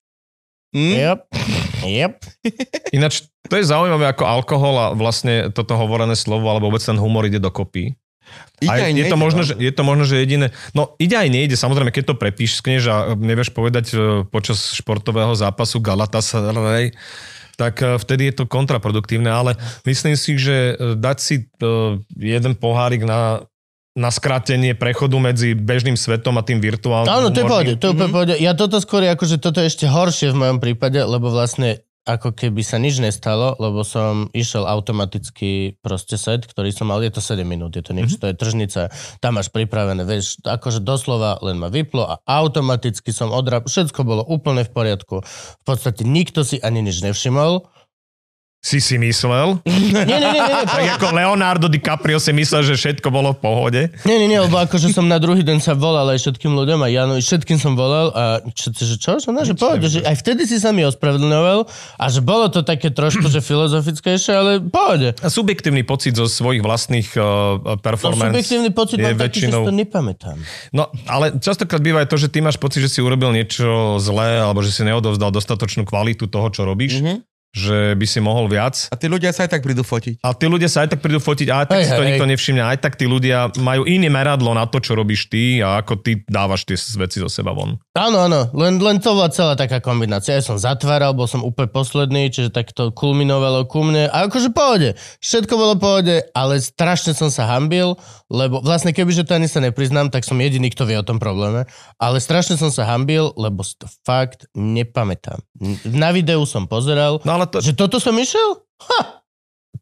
Hm? 0.70 0.94
Yep. 0.96 1.20
Yep. 1.82 2.14
Ináč, 2.96 3.26
to 3.50 3.58
je 3.58 3.66
zaujímavé, 3.66 4.06
ako 4.06 4.24
alkohol 4.26 4.74
a 4.78 4.86
vlastne 4.94 5.50
toto 5.50 5.74
hovorené 5.74 6.14
slovo, 6.14 6.46
alebo 6.46 6.70
vôbec 6.70 6.82
ten 6.84 6.94
humor 6.94 7.26
ide 7.26 7.42
dokopy. 7.42 7.98
Ide 8.62 8.70
Aj, 8.70 8.78
aj 8.86 8.92
je, 8.94 9.04
to 9.10 9.16
nejde, 9.16 9.24
možno, 9.26 9.42
no. 9.42 9.46
že, 9.48 9.54
je 9.58 9.72
to 9.74 9.82
možno, 9.82 10.04
že 10.06 10.22
jediné... 10.22 10.46
No, 10.76 10.94
ide 11.02 11.16
aj 11.18 11.28
nejde. 11.32 11.56
Samozrejme, 11.58 11.90
keď 11.90 12.14
to 12.14 12.20
prepíšskneš 12.20 12.82
a 12.86 12.96
nevieš 13.18 13.50
povedať 13.50 13.90
e, 13.90 14.22
počas 14.28 14.76
športového 14.76 15.34
zápasu 15.34 15.82
Galatasaray, 15.82 16.94
tak 17.58 17.82
e, 17.82 17.98
vtedy 17.98 18.30
je 18.30 18.34
to 18.38 18.44
kontraproduktívne, 18.46 19.32
ale 19.32 19.58
myslím 19.82 20.14
si, 20.14 20.38
že 20.38 20.76
e, 20.78 20.94
dať 20.94 21.16
si 21.18 21.34
jeden 22.14 22.54
pohárik 22.54 23.02
na, 23.02 23.42
na 23.99 24.11
skrátenie 24.14 24.78
prechodu 24.78 25.18
medzi 25.18 25.59
bežným 25.59 25.99
svetom 25.99 26.38
a 26.38 26.47
tým 26.47 26.62
virtuálnym. 26.62 27.11
Áno, 27.11 27.28
to 27.35 27.42
je 27.42 27.47
pohode, 27.47 27.73
to 27.75 27.85
je 27.90 27.92
úplne 27.94 28.12
pohode. 28.14 28.35
Ja 28.38 28.54
toto 28.54 28.78
skôr, 28.78 29.02
akože 29.02 29.42
toto 29.42 29.59
je 29.59 29.66
ešte 29.66 29.90
horšie 29.90 30.30
v 30.30 30.40
mojom 30.47 30.59
prípade, 30.62 31.02
lebo 31.02 31.26
vlastne 31.26 31.82
ako 32.09 32.32
keby 32.32 32.64
sa 32.64 32.80
nič 32.80 32.97
nestalo, 32.99 33.54
lebo 33.61 33.85
som 33.85 34.32
išiel 34.32 34.64
automaticky 34.64 35.76
proste 35.85 36.16
set, 36.16 36.49
ktorý 36.49 36.73
som 36.73 36.88
mal, 36.88 37.04
je 37.04 37.12
to 37.12 37.20
7 37.20 37.44
minút, 37.44 37.76
je 37.76 37.85
to 37.85 37.92
nič, 37.92 38.16
to 38.16 38.26
je 38.26 38.35
tržnica, 38.35 38.88
tam 39.20 39.37
máš 39.37 39.52
pripravené, 39.52 40.02
vieš, 40.09 40.40
akože 40.40 40.80
doslova 40.80 41.37
len 41.44 41.61
ma 41.61 41.68
vyplo 41.68 42.09
a 42.09 42.14
automaticky 42.25 43.12
som 43.12 43.30
odrap, 43.30 43.68
všetko 43.68 44.00
bolo 44.02 44.23
úplne 44.25 44.64
v 44.64 44.73
poriadku. 44.73 45.20
V 45.61 45.64
podstate 45.64 46.09
nikto 46.09 46.40
si 46.40 46.56
ani 46.59 46.80
nič 46.80 47.04
nevšimol. 47.04 47.68
Si 48.61 48.76
si 48.76 49.00
myslel? 49.00 49.57
Nie, 49.64 50.05
nie, 50.05 50.21
nie, 50.21 50.37
nie, 50.37 50.55
Tak 50.69 51.00
ako 51.00 51.17
Leonardo 51.17 51.64
DiCaprio 51.64 52.21
si 52.21 52.29
myslel, 52.37 52.61
že 52.62 52.76
všetko 52.76 53.09
bolo 53.09 53.33
v 53.33 53.40
pohode. 53.40 53.81
Nie, 54.05 54.21
nie, 54.21 54.29
nie, 54.29 54.37
lebo 54.37 54.61
akože 54.61 54.93
som 54.93 55.09
na 55.09 55.17
druhý 55.17 55.40
deň 55.40 55.59
sa 55.59 55.73
volal 55.73 56.05
aj 56.12 56.21
všetkým 56.21 56.52
ľuďom 56.52 56.85
a 56.85 56.93
Jano, 56.93 57.17
všetkým 57.17 57.57
som 57.57 57.73
volal 57.73 58.12
a 58.12 58.25
všetci, 58.45 58.83
že 58.85 58.97
čo? 59.00 59.17
Že, 59.17 59.33
no, 59.33 59.40
že 59.43 59.57
pohode, 59.57 59.88
že 59.88 60.05
aj 60.05 60.12
vtedy 60.14 60.45
si 60.45 60.61
sa 60.61 60.71
mi 60.71 60.85
ospravedlňoval 60.85 61.59
a 61.97 62.05
že 62.07 62.21
bolo 62.21 62.52
to 62.52 62.61
také 62.61 62.93
trošku, 62.93 63.33
že 63.33 63.40
filozofickejšie, 63.40 64.33
ale 64.37 64.50
pohode. 64.61 65.17
A 65.17 65.29
subjektívny 65.33 65.81
pocit 65.81 66.12
zo 66.12 66.29
svojich 66.29 66.61
vlastných 66.61 67.17
uh, 67.17 67.25
No, 67.57 67.81
performance 67.81 68.29
subjektívny 68.37 68.71
pocit 68.71 69.00
mám 69.00 69.17
taký, 69.17 69.40
že 69.40 69.49
väčšinou... 69.49 69.61
to 69.64 69.73
nepamätám. 69.73 70.37
No, 70.71 70.93
ale 71.09 71.33
častokrát 71.35 71.81
býva 71.81 72.05
aj 72.05 72.12
to, 72.12 72.21
že 72.21 72.29
ty 72.29 72.38
máš 72.38 72.61
pocit, 72.61 72.85
že 72.85 72.93
si 72.93 73.00
urobil 73.00 73.33
niečo 73.33 73.97
zlé, 73.97 74.37
alebo 74.37 74.61
že 74.61 74.69
si 74.69 74.85
neodovzdal 74.85 75.33
dostatočnú 75.33 75.88
kvalitu 75.88 76.29
toho, 76.29 76.52
čo 76.52 76.69
robíš, 76.69 77.00
Mhm. 77.00 77.25
Že 77.50 77.99
by 77.99 78.07
si 78.07 78.23
mohol 78.23 78.47
viac. 78.47 78.87
A 78.90 78.97
tí 78.97 79.11
ľudia 79.11 79.35
sa 79.35 79.47
aj 79.47 79.59
tak 79.59 79.62
prídu 79.66 79.83
fotiť. 79.83 80.23
A 80.23 80.30
tí 80.35 80.47
ľudia 80.47 80.71
sa 80.71 80.87
aj 80.87 80.95
tak 80.95 81.00
prídu 81.02 81.19
fotiť, 81.19 81.49
a 81.50 81.54
aj 81.62 81.66
tak 81.66 81.78
Hej, 81.83 81.87
si 81.87 81.92
to 81.99 82.02
hej, 82.02 82.09
nikto 82.14 82.26
nevšimne, 82.30 82.62
aj 82.62 82.78
tak 82.78 82.95
tí 82.95 83.11
ľudia 83.11 83.50
majú 83.59 83.83
iné 83.90 84.07
meradlo 84.07 84.54
na 84.54 84.71
to, 84.71 84.78
čo 84.78 84.95
robíš 84.95 85.26
ty 85.26 85.59
a 85.59 85.83
ako 85.83 85.99
ty 85.99 86.23
dávaš 86.30 86.62
tie 86.62 86.78
veci 86.99 87.19
zo 87.19 87.26
seba 87.26 87.50
von. 87.50 87.75
Áno, 87.99 88.23
áno, 88.23 88.54
len, 88.54 88.78
len 88.78 89.02
to 89.02 89.19
bola 89.19 89.35
celá 89.35 89.59
taká 89.59 89.83
kombinácia. 89.83 90.38
Ja 90.38 90.47
som 90.47 90.62
zatváral, 90.62 91.11
bol 91.11 91.26
som 91.26 91.42
úplne 91.42 91.66
posledný, 91.75 92.30
čiže 92.30 92.54
tak 92.54 92.71
to 92.71 92.95
kulminovalo 92.95 93.66
ku 93.66 93.83
mne. 93.83 94.07
A 94.07 94.30
akože 94.30 94.54
pohode, 94.54 94.95
všetko 95.19 95.54
bolo 95.59 95.75
pohode, 95.75 96.23
ale 96.30 96.62
strašne 96.62 97.19
som 97.19 97.35
sa 97.35 97.50
hambil, 97.50 97.99
lebo 98.30 98.62
vlastne 98.62 98.94
kebyže 98.94 99.26
to 99.26 99.34
ani 99.34 99.50
sa 99.50 99.58
nepriznám, 99.58 100.08
tak 100.08 100.22
som 100.22 100.38
jediný, 100.38 100.70
kto 100.70 100.87
vie 100.87 100.96
o 100.96 101.04
tom 101.04 101.18
probléme. 101.18 101.66
Ale 101.99 102.22
strašne 102.22 102.54
som 102.54 102.70
sa 102.70 102.87
hambil, 102.87 103.34
lebo 103.34 103.66
to 103.66 103.90
fakt 104.06 104.46
nepamätám. 104.54 105.42
Na 105.90 106.14
videu 106.14 106.46
som 106.46 106.70
pozeral, 106.70 107.18
No 107.26 107.37
ale 107.37 107.50
to, 107.50 107.58
že 107.58 107.75
toto 107.75 107.99
som 107.99 108.14
išiel? 108.14 108.62
Ha! 108.80 109.20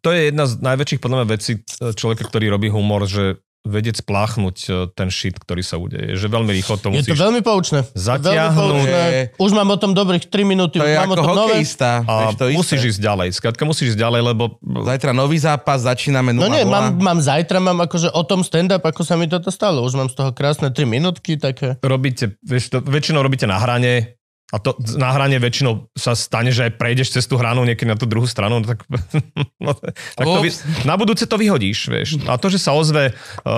to 0.03 0.15
je 0.15 0.31
jedna 0.31 0.47
z 0.47 0.63
najväčších 0.63 1.03
podľa 1.03 1.17
mňa 1.23 1.29
vecí 1.29 1.53
e, 1.59 1.61
človeka, 1.91 2.29
ktorý 2.31 2.55
robí 2.55 2.69
humor, 2.71 3.09
že 3.09 3.43
vedieť 3.67 4.01
spláchnuť 4.07 4.57
e, 4.67 4.69
ten 4.95 5.09
shit, 5.11 5.35
ktorý 5.35 5.63
sa 5.67 5.77
udeje. 5.77 6.15
Že 6.15 6.27
veľmi 6.31 6.51
rýchlo 6.55 6.79
to 6.79 6.95
Je 6.95 7.03
musíš... 7.03 7.13
to 7.15 7.19
veľmi 7.19 7.41
poučné. 7.43 7.85
Zatiahnuť. 7.93 8.55
Veľmi 8.55 8.87
poučné. 8.87 9.11
Už 9.37 9.51
mám 9.55 9.69
o 9.69 9.79
tom 9.79 9.93
dobrých 9.93 10.31
3 10.31 10.47
minúty. 10.47 10.79
To 10.79 10.87
je 10.87 10.97
mám 10.97 11.13
o 11.13 11.17
ako 11.19 11.27
tom 11.27 11.37
nové. 11.45 11.55
A 11.59 12.33
to 12.35 12.49
isté. 12.49 12.57
musíš 12.57 12.83
ísť 12.97 13.01
ďalej. 13.03 13.29
Skrátka 13.35 13.63
musíš 13.67 13.95
ísť 13.95 14.01
ďalej, 14.01 14.21
lebo 14.35 14.59
Zajtra 14.63 15.13
nový 15.13 15.39
zápas, 15.41 15.85
začíname 15.85 16.33
0 16.33 16.45
No 16.45 16.49
nie, 16.49 16.65
mám, 16.65 16.97
mám 16.97 17.19
zajtra, 17.19 17.59
mám 17.61 17.79
akože 17.85 18.15
o 18.15 18.23
tom 18.25 18.41
stand-up, 18.47 18.83
ako 18.83 19.03
sa 19.05 19.19
mi 19.21 19.29
toto 19.29 19.53
stalo. 19.53 19.85
Už 19.85 19.95
mám 19.97 20.09
z 20.09 20.17
toho 20.17 20.31
krásne 20.33 20.73
3 20.73 20.85
minútky, 20.89 21.37
také. 21.37 21.77
robíte, 21.85 22.37
vieš, 22.45 22.73
to, 22.73 22.79
väčšinou 22.83 23.21
robíte 23.21 23.45
na 23.45 23.59
hrane 23.61 24.18
a 24.49 24.57
to 24.57 24.71
na 24.95 25.11
hrane 25.11 25.37
väčšinou 25.37 25.93
sa 25.93 26.13
stane, 26.13 26.49
že 26.49 26.65
aj 26.65 26.73
prejdeš 26.75 27.13
cez 27.13 27.25
tú 27.25 27.37
hranu 27.37 27.63
niekedy 27.63 27.85
na 27.85 27.95
tú 27.95 28.05
druhú 28.05 28.25
stranu, 28.25 28.59
no 28.59 28.65
tak, 28.65 28.81
no, 29.61 29.73
tak 29.75 29.93
to 30.19 30.41
vy, 30.41 30.49
na 30.83 30.95
budúce 30.95 31.23
to 31.23 31.35
vyhodíš, 31.35 31.79
vieš. 31.87 32.09
A 32.25 32.35
to, 32.35 32.49
že 32.49 32.57
sa 32.59 32.73
ozve 32.73 33.13
uh, 33.13 33.53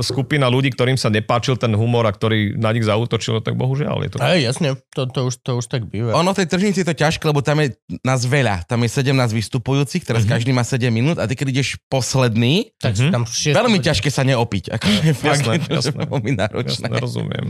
skupina 0.00 0.46
ľudí, 0.46 0.68
ktorým 0.68 0.94
sa 0.94 1.08
nepáčil 1.08 1.54
ten 1.54 1.72
humor 1.72 2.04
a 2.04 2.12
ktorý 2.12 2.54
na 2.54 2.70
nich 2.70 2.84
zautočil, 2.84 3.40
tak 3.40 3.54
bohužiaľ 3.54 3.96
je 4.02 4.10
to. 4.10 4.16
Aj, 4.18 4.36
jasne, 4.36 4.76
to, 4.90 5.06
to, 5.06 5.20
už, 5.26 5.34
to 5.40 5.52
už 5.54 5.66
tak 5.66 5.84
býva. 5.84 6.12
Ono 6.14 6.30
v 6.30 6.38
tej 6.38 6.48
tržnici 6.48 6.78
je 6.80 6.88
to 6.88 6.94
ťažké, 6.94 7.24
lebo 7.24 7.40
tam 7.40 7.58
je 7.58 7.72
nás 8.02 8.20
veľa. 8.20 8.64
Tam 8.64 8.78
je 8.78 8.90
17 8.90 9.14
vystupujúcich, 9.30 10.02
teraz 10.02 10.22
Mhm. 10.22 10.30
každý 10.30 10.50
má 10.50 10.60
7 10.60 10.90
minút 10.90 11.16
a 11.16 11.24
ty 11.24 11.32
keď 11.32 11.48
ideš 11.50 11.80
posledný, 11.88 12.74
tak 12.76 12.94
Mhm. 12.94 13.10
tam 13.10 13.22
šiest 13.24 13.56
veľmi 13.56 13.78
ťažké 13.80 14.08
sa 14.08 14.22
neopiť. 14.22 14.64
Ako, 14.70 14.86
fakt, 15.14 15.40
Jasné, 15.40 15.52
je 15.56 15.60
to 15.64 15.72
jasné. 15.80 16.02
veľmi 16.04 16.32
náročné. 16.34 16.84
Jasne, 16.84 16.98
rozumiem. 16.98 17.46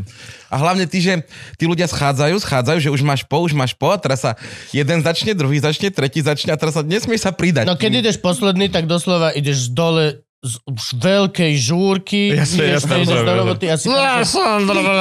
A 0.46 0.56
hlavne 0.56 0.84
ty, 0.84 1.00
že 1.00 1.26
tí 1.56 1.64
ľudia 1.64 1.84
schádzajú, 1.84 2.36
schádzajú, 2.38 2.66
že 2.76 2.92
už 2.92 3.00
máš 3.00 3.24
po, 3.24 3.40
už 3.40 3.56
máš 3.56 3.72
po 3.72 3.88
a 3.88 3.96
teraz 3.96 4.20
sa 4.20 4.36
jeden 4.76 5.00
začne, 5.00 5.32
druhý 5.32 5.56
začne, 5.56 5.88
tretí 5.88 6.20
začne 6.20 6.52
a 6.52 6.60
teraz 6.60 6.76
sa 6.76 6.84
nesmieš 6.84 7.24
sa 7.24 7.32
pridať. 7.32 7.64
No 7.64 7.80
keď 7.80 8.04
ideš 8.04 8.20
posledný, 8.20 8.68
tak 8.68 8.84
doslova 8.84 9.32
ideš 9.32 9.72
dole 9.72 10.20
z 10.38 10.54
už 10.70 11.02
veľkej 11.02 11.52
žúrky, 11.58 12.30
Jasne, 12.30 12.62
ideš, 12.62 12.86
jasne, 12.86 12.94
ideš 13.02 13.20
do 13.26 13.32
roboty 13.34 13.66
a 13.66 13.74
si 13.74 13.90
tam, 13.90 14.22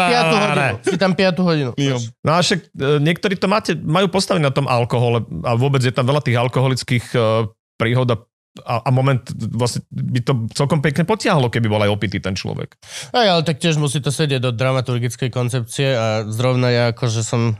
piatú 0.09 0.35
hodinu. 0.41 0.73
Si 0.81 0.97
tam 0.97 1.11
piatú 1.13 1.41
hodinu. 1.45 1.71
Jo. 1.77 2.01
No 2.25 2.31
a 2.33 2.41
však 2.41 2.73
e, 2.73 2.97
niektorí 2.97 3.37
to 3.37 3.45
máte, 3.45 3.77
majú 3.77 4.09
postavené 4.09 4.49
na 4.49 4.55
tom 4.55 4.65
alkohole 4.65 5.21
a 5.45 5.53
vôbec 5.53 5.85
je 5.85 5.93
tam 5.93 6.09
veľa 6.09 6.25
tých 6.25 6.41
alkoholických 6.41 7.05
e, 7.13 7.53
príhod 7.77 8.09
a, 8.09 8.17
a, 8.63 8.85
a 8.85 8.89
moment 8.89 9.21
vlastne 9.53 9.85
by 9.91 10.19
to 10.23 10.33
celkom 10.53 10.81
pekne 10.81 11.03
potiahlo, 11.03 11.51
keby 11.51 11.67
bol 11.69 11.81
aj 11.83 11.91
opitý 11.91 12.17
ten 12.17 12.33
človek. 12.33 12.77
Aj, 13.13 13.27
ale 13.27 13.41
tak 13.45 13.61
tiež 13.61 13.77
musí 13.77 14.01
to 14.01 14.09
sedieť 14.09 14.41
do 14.41 14.51
dramaturgickej 14.55 15.29
koncepcie 15.29 15.93
a 15.93 16.07
zrovna 16.29 16.69
ja 16.73 16.83
akože 16.95 17.21
som... 17.21 17.59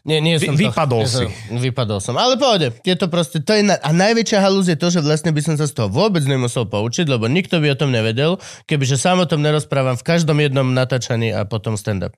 Nie, 0.00 0.24
nie 0.24 0.40
Vy- 0.40 0.48
som 0.48 0.56
vypadol 0.56 1.04
nie 1.04 1.12
si. 1.12 1.24
Som, 1.28 1.58
vypadol 1.60 1.98
som. 2.00 2.14
Ale 2.16 2.40
pohode, 2.40 2.72
je 2.72 2.96
to 2.96 3.06
proste... 3.12 3.44
To 3.44 3.52
je 3.52 3.62
na, 3.66 3.76
a 3.76 3.90
najväčšia 3.92 4.40
halúz 4.40 4.72
je 4.72 4.78
to, 4.80 4.88
že 4.88 5.04
vlastne 5.04 5.28
by 5.28 5.42
som 5.44 5.54
sa 5.60 5.68
z 5.68 5.76
toho 5.76 5.92
vôbec 5.92 6.24
nemusel 6.24 6.64
poučiť, 6.64 7.04
lebo 7.04 7.28
nikto 7.28 7.60
by 7.60 7.72
o 7.72 7.76
tom 7.76 7.92
nevedel, 7.92 8.40
kebyže 8.64 8.96
sám 8.96 9.22
o 9.22 9.28
tom 9.28 9.44
nerozprávam 9.44 10.00
v 10.00 10.06
každom 10.06 10.40
jednom 10.40 10.64
natáčaní 10.72 11.34
a 11.36 11.44
potom 11.44 11.76
stand-up. 11.76 12.16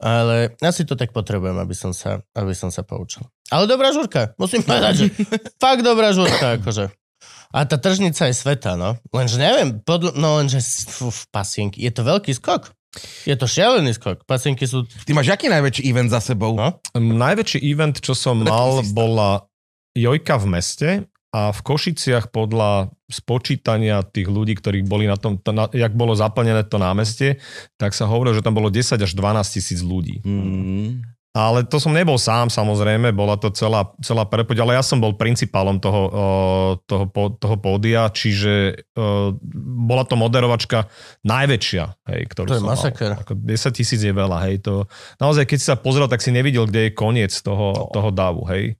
Ale 0.00 0.56
asi 0.64 0.88
to 0.88 0.96
tak 0.96 1.12
potrebujem, 1.12 1.60
aby 1.60 1.76
som 1.76 1.92
sa, 1.92 2.24
aby 2.32 2.56
som 2.56 2.72
sa 2.72 2.80
poučil. 2.80 3.20
Ale 3.52 3.68
dobrá 3.68 3.92
žurka, 3.92 4.32
musím 4.40 4.64
povedať, 4.64 4.94
že 4.96 5.06
fakt 5.62 5.84
dobrá 5.84 6.16
žurka, 6.16 6.56
akože. 6.56 6.88
A 7.50 7.66
tá 7.66 7.76
tržnica 7.76 8.30
je 8.30 8.34
sveta, 8.34 8.78
no. 8.78 8.94
Lenže 9.10 9.42
neviem, 9.42 9.82
podľa, 9.82 10.14
no 10.14 10.38
lenže 10.38 10.62
fú, 10.86 11.10
pasienky, 11.34 11.82
je 11.82 11.90
to 11.90 12.06
veľký 12.06 12.30
skok. 12.30 12.70
Je 13.26 13.34
to 13.38 13.46
šialený 13.46 13.94
skok. 13.94 14.26
Pasienky 14.26 14.66
sú... 14.66 14.86
Ty 14.86 15.14
máš 15.14 15.30
aký 15.30 15.46
najväčší 15.46 15.82
event 15.86 16.10
za 16.10 16.18
sebou? 16.22 16.54
No. 16.54 16.78
Najväčší 16.94 17.62
event, 17.62 17.98
čo 18.02 18.14
som 18.14 18.42
mal, 18.42 18.82
si 18.82 18.90
bola 18.90 19.46
Jojka 19.94 20.38
v 20.42 20.46
meste 20.46 20.88
a 21.30 21.54
v 21.54 21.60
Košiciach 21.62 22.34
podľa 22.34 22.90
spočítania 23.06 24.02
tých 24.02 24.26
ľudí, 24.26 24.58
ktorí 24.58 24.82
boli 24.82 25.06
na 25.06 25.14
tom, 25.14 25.38
to, 25.38 25.54
na, 25.54 25.70
jak 25.70 25.94
bolo 25.94 26.14
zaplnené 26.18 26.66
to 26.66 26.78
námestie, 26.78 27.38
tak 27.78 27.94
sa 27.94 28.10
hovorilo, 28.10 28.34
že 28.34 28.42
tam 28.42 28.58
bolo 28.58 28.70
10 28.70 28.98
až 28.98 29.12
12 29.14 29.54
tisíc 29.54 29.78
ľudí. 29.82 30.22
Mm. 30.26 31.02
Ale 31.30 31.62
to 31.62 31.78
som 31.78 31.94
nebol 31.94 32.18
sám, 32.18 32.50
samozrejme, 32.50 33.14
bola 33.14 33.38
to 33.38 33.54
celá, 33.54 33.86
celá 34.02 34.26
prepoď, 34.26 34.66
ale 34.66 34.74
ja 34.74 34.82
som 34.82 34.98
bol 34.98 35.14
principálom 35.14 35.78
toho, 35.78 36.02
toho, 36.82 37.06
toho 37.38 37.56
pódia, 37.56 38.10
čiže 38.10 38.82
bola 39.62 40.02
to 40.02 40.18
moderovačka 40.18 40.90
najväčšia, 41.22 41.84
hej, 42.10 42.20
ktorú 42.26 42.46
To 42.50 42.56
je 42.58 42.62
som 42.62 42.66
masaker. 42.68 43.10
mal. 43.14 43.22
Ako 43.22 43.38
10 43.38 43.46
tisíc 43.70 44.00
je 44.00 44.10
veľa, 44.10 44.42
hej, 44.44 44.58
to 44.58 44.90
naozaj, 45.16 45.46
keď 45.46 45.56
si 45.56 45.66
sa 45.66 45.78
pozrel, 45.78 46.06
tak 46.06 46.18
si 46.18 46.34
nevidel, 46.34 46.66
kde 46.66 46.90
je 46.90 46.92
koniec 46.92 47.30
toho, 47.30 47.78
No. 47.78 47.86
toho 47.88 48.10
davu, 48.10 48.42
hej. 48.50 48.74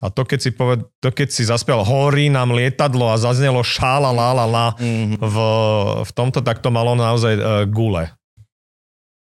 A 0.00 0.08
to 0.08 0.24
keď 0.24 0.38
si, 0.38 0.50
poved, 0.50 0.84
to 0.96 1.08
keď 1.08 1.28
si 1.28 1.44
zaspel 1.44 1.80
horí 1.80 2.28
nám 2.28 2.52
lietadlo 2.52 3.08
a 3.08 3.16
zaznelo 3.16 3.60
šála 3.60 4.08
la 4.08 4.32
la 4.34 4.44
la 4.44 4.66
Mm. 4.76 5.16
v, 5.16 5.36
v 6.04 6.10
tomto, 6.12 6.40
tak 6.40 6.60
to 6.60 6.68
malo 6.68 6.92
naozaj 6.92 7.32
uh, 7.34 7.44
gule. 7.64 8.08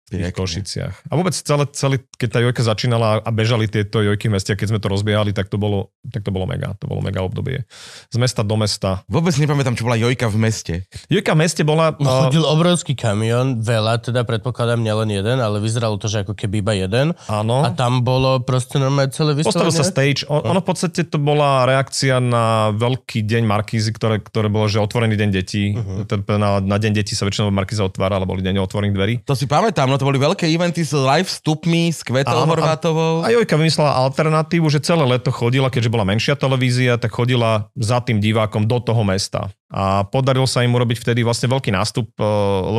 V 0.08 0.24
tých. 0.24 0.32
Košiciach. 0.32 1.12
A 1.12 1.14
vôbec 1.20 1.36
celé, 1.36 1.68
celé, 1.76 1.96
keď 2.16 2.30
tá 2.32 2.40
Jojka 2.40 2.64
začínala 2.64 3.20
a 3.20 3.30
bežali 3.34 3.68
tieto 3.68 4.00
Jojky 4.00 4.32
v 4.32 4.40
meste, 4.40 4.56
keď 4.56 4.68
sme 4.72 4.80
to 4.80 4.88
rozbiehali, 4.88 5.36
tak 5.36 5.52
to 5.52 5.60
bolo, 5.60 5.92
tak 6.08 6.24
to 6.24 6.32
bolo 6.32 6.48
mega. 6.48 6.72
To 6.80 6.88
bolo 6.88 7.04
mega 7.04 7.20
obdobie. 7.20 7.68
Z 8.08 8.16
mesta 8.16 8.40
do 8.40 8.56
mesta. 8.56 9.04
Vôbec 9.12 9.36
nepamätám, 9.36 9.76
čo 9.76 9.84
bola 9.84 10.00
Jojka 10.00 10.32
v 10.32 10.38
meste. 10.40 10.74
Jojka 11.12 11.36
v 11.36 11.40
meste 11.44 11.62
bola... 11.68 11.92
No, 12.00 12.32
chodil 12.32 12.40
obrovský 12.46 12.96
kamión, 12.96 13.60
veľa, 13.60 14.00
teda 14.00 14.24
predpokladám 14.24 14.80
nielen 14.80 15.12
jeden, 15.12 15.44
ale 15.44 15.60
vyzeralo 15.60 16.00
to, 16.00 16.08
že 16.08 16.24
ako 16.24 16.40
keby 16.40 16.64
iba 16.64 16.74
jeden. 16.78 17.12
áno. 17.28 17.68
A 17.68 17.76
tam 17.76 18.06
bolo 18.06 18.40
proste 18.46 18.80
normálne 18.80 19.12
celé 19.12 19.36
Postavil 19.36 19.76
sa 19.76 19.84
vystavenie. 19.84 20.24
stage. 20.24 20.32
O, 20.32 20.40
ono 20.40 20.64
v 20.64 20.68
podstate 20.72 21.04
to 21.04 21.20
bola 21.20 21.68
reakcia 21.68 22.24
na 22.24 22.72
veľký 22.72 23.28
deň 23.28 23.44
Markízy, 23.44 23.92
ktoré, 23.92 24.24
ktoré 24.24 24.48
bolo, 24.48 24.72
že 24.72 24.80
otvorený 24.80 25.20
deň 25.20 25.30
detí. 25.36 25.76
Uh-huh. 25.76 26.08
Na, 26.40 26.64
na 26.64 26.78
deň 26.80 27.04
detí 27.04 27.12
sa 27.12 27.28
väčšinou 27.28 27.52
Markíza 27.52 27.84
otvára, 27.84 28.22
alebo 28.22 28.38
boli 28.38 28.46
deň 28.46 28.62
otvorených 28.64 28.96
dverí. 28.96 29.14
To 29.28 29.36
si 29.36 29.50
pamätám, 29.50 29.97
to 29.98 30.08
boli 30.08 30.22
veľké 30.22 30.46
eventy 30.48 30.86
s 30.86 30.96
live 30.96 31.28
vstupmi, 31.28 31.92
s 31.92 32.02
Kvetou 32.06 32.46
Áno, 32.46 32.50
Horvátovou. 32.50 33.26
A 33.26 33.34
Jojka 33.34 33.58
vymyslela 33.58 33.98
alternatívu, 34.08 34.70
že 34.72 34.80
celé 34.82 35.04
leto 35.04 35.34
chodila, 35.34 35.68
keďže 35.68 35.92
bola 35.92 36.08
menšia 36.08 36.40
televízia, 36.40 36.96
tak 36.96 37.12
chodila 37.12 37.70
za 37.76 38.00
tým 38.00 38.22
divákom 38.22 38.66
do 38.66 38.78
toho 38.80 39.02
mesta. 39.04 39.52
A 39.68 40.08
podarilo 40.08 40.48
sa 40.48 40.64
im 40.64 40.72
urobiť 40.72 41.04
vtedy 41.04 41.22
vlastne 41.28 41.52
veľký 41.52 41.74
nástup, 41.74 42.08
eh, 42.16 42.26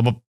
lebo 0.01 0.19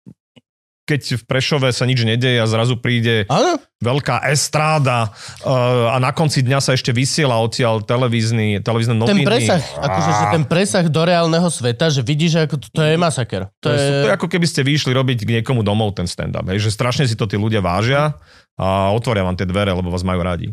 keď 0.90 1.23
v 1.23 1.25
Prešove 1.25 1.70
sa 1.70 1.87
nič 1.87 2.02
nedeje 2.02 2.42
a 2.42 2.47
zrazu 2.50 2.75
príde 2.75 3.30
Áno, 3.30 3.62
veľká 3.78 4.26
estráda 4.26 5.14
eh, 5.47 5.94
a 5.94 6.02
na 6.02 6.11
konci 6.11 6.42
dňa 6.42 6.59
sa 6.59 6.75
ešte 6.75 6.90
vysiela 6.90 7.38
odtiaľ 7.38 7.87
televízny, 7.87 8.59
televízne 8.66 8.99
noviny. 8.99 9.23
ten 9.23 9.30
presah, 9.30 9.62
akože 9.62 10.11
že 10.11 10.25
ten 10.35 10.44
presah 10.50 10.85
do 10.90 11.02
reálneho 11.06 11.47
sveta, 11.47 11.94
že 11.94 12.02
vidíš, 12.02 12.30
že 12.35 12.40
ako 12.50 12.56
to, 12.59 12.66
to 12.75 12.82
je 12.82 12.94
masaker. 12.99 13.47
To 13.62 13.66
To, 13.66 13.68
je, 13.70 13.87
to 14.02 14.09
je 14.11 14.16
ako 14.18 14.26
keby 14.26 14.47
ste 14.50 14.66
vyšli 14.66 14.90
robiť 14.90 15.23
k 15.23 15.30
niekomu 15.38 15.62
domov 15.62 15.94
ten 15.94 16.11
stand-up. 16.11 16.44
Hej, 16.50 16.66
že 16.66 16.75
strašne 16.75 17.06
si 17.06 17.14
to 17.14 17.30
tí 17.30 17.38
ľudia 17.38 17.62
vážia 17.62 18.18
a 18.59 18.90
otvoria 18.90 19.23
vám 19.23 19.38
tie 19.38 19.47
dvere, 19.47 19.70
lebo 19.70 19.94
vás 19.94 20.02
majú 20.02 20.20
radi. 20.26 20.50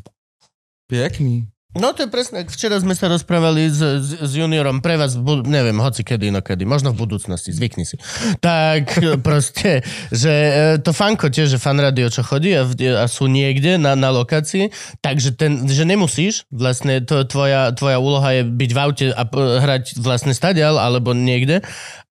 Pekný. 0.85 1.49
No 1.75 1.91
to 1.91 2.07
je 2.07 2.09
presne, 2.09 2.47
včera 2.47 2.79
sme 2.79 2.95
sa 2.95 3.11
rozprávali 3.11 3.67
s, 3.67 3.83
s, 3.83 4.09
s 4.23 4.31
juniorom, 4.39 4.79
pre 4.79 4.95
vás, 4.95 5.19
bu- 5.19 5.43
neviem, 5.43 5.75
hoci 5.83 5.99
kedy, 5.99 6.31
inokedy, 6.31 6.63
možno 6.63 6.95
v 6.95 7.03
budúcnosti, 7.03 7.51
zvykni 7.51 7.83
si. 7.83 7.99
Tak 8.39 8.97
proste, 9.27 9.83
že 10.07 10.31
e, 10.31 10.51
to 10.79 10.95
fanko 10.95 11.27
tiež, 11.27 11.53
že 11.53 11.61
fan 11.61 11.75
radio, 11.75 12.07
čo 12.07 12.23
chodí 12.23 12.55
a, 12.55 12.63
a 12.97 13.05
sú 13.11 13.27
niekde 13.27 13.75
na, 13.75 13.99
na 13.99 14.15
lokácii, 14.15 14.71
takže 15.03 15.35
ten, 15.35 15.67
že 15.67 15.83
nemusíš, 15.83 16.47
vlastne 16.55 17.03
to, 17.03 17.27
tvoja, 17.27 17.75
tvoja 17.75 17.99
úloha 17.99 18.29
je 18.31 18.41
byť 18.47 18.71
v 18.71 18.79
aute 18.79 19.05
a 19.11 19.23
hrať 19.59 19.99
vlastne 19.99 20.31
stadial 20.31 20.79
alebo 20.79 21.11
niekde, 21.11 21.67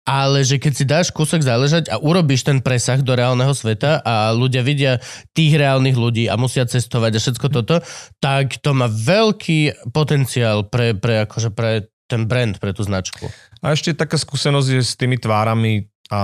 ale 0.06 0.46
že 0.46 0.62
keď 0.62 0.72
si 0.72 0.84
dáš 0.86 1.10
kúsok 1.10 1.42
záležať 1.42 1.90
a 1.90 1.98
urobíš 1.98 2.46
ten 2.46 2.62
presah 2.62 3.02
do 3.02 3.18
reálneho 3.18 3.50
sveta 3.50 3.98
a 4.06 4.30
ľudia 4.30 4.62
vidia 4.62 5.02
tých 5.34 5.58
reálnych 5.58 5.98
ľudí 5.98 6.30
a 6.30 6.38
musia 6.38 6.62
cestovať 6.62 7.18
a 7.18 7.20
všetko 7.20 7.46
toto, 7.50 7.82
tak 8.22 8.62
to 8.62 8.70
má 8.70 8.86
veľký 8.86 9.90
potenciál 9.90 10.70
pre, 10.70 10.94
pre, 10.94 11.26
akože 11.26 11.50
pre 11.50 11.90
ten 12.06 12.30
brand, 12.30 12.54
pre 12.62 12.70
tú 12.70 12.86
značku. 12.86 13.26
A 13.60 13.74
ešte 13.74 13.98
taká 13.98 14.14
skúsenosť 14.14 14.68
je 14.78 14.82
s 14.86 14.94
tými 14.94 15.18
tvárami 15.18 15.90
a 16.06 16.22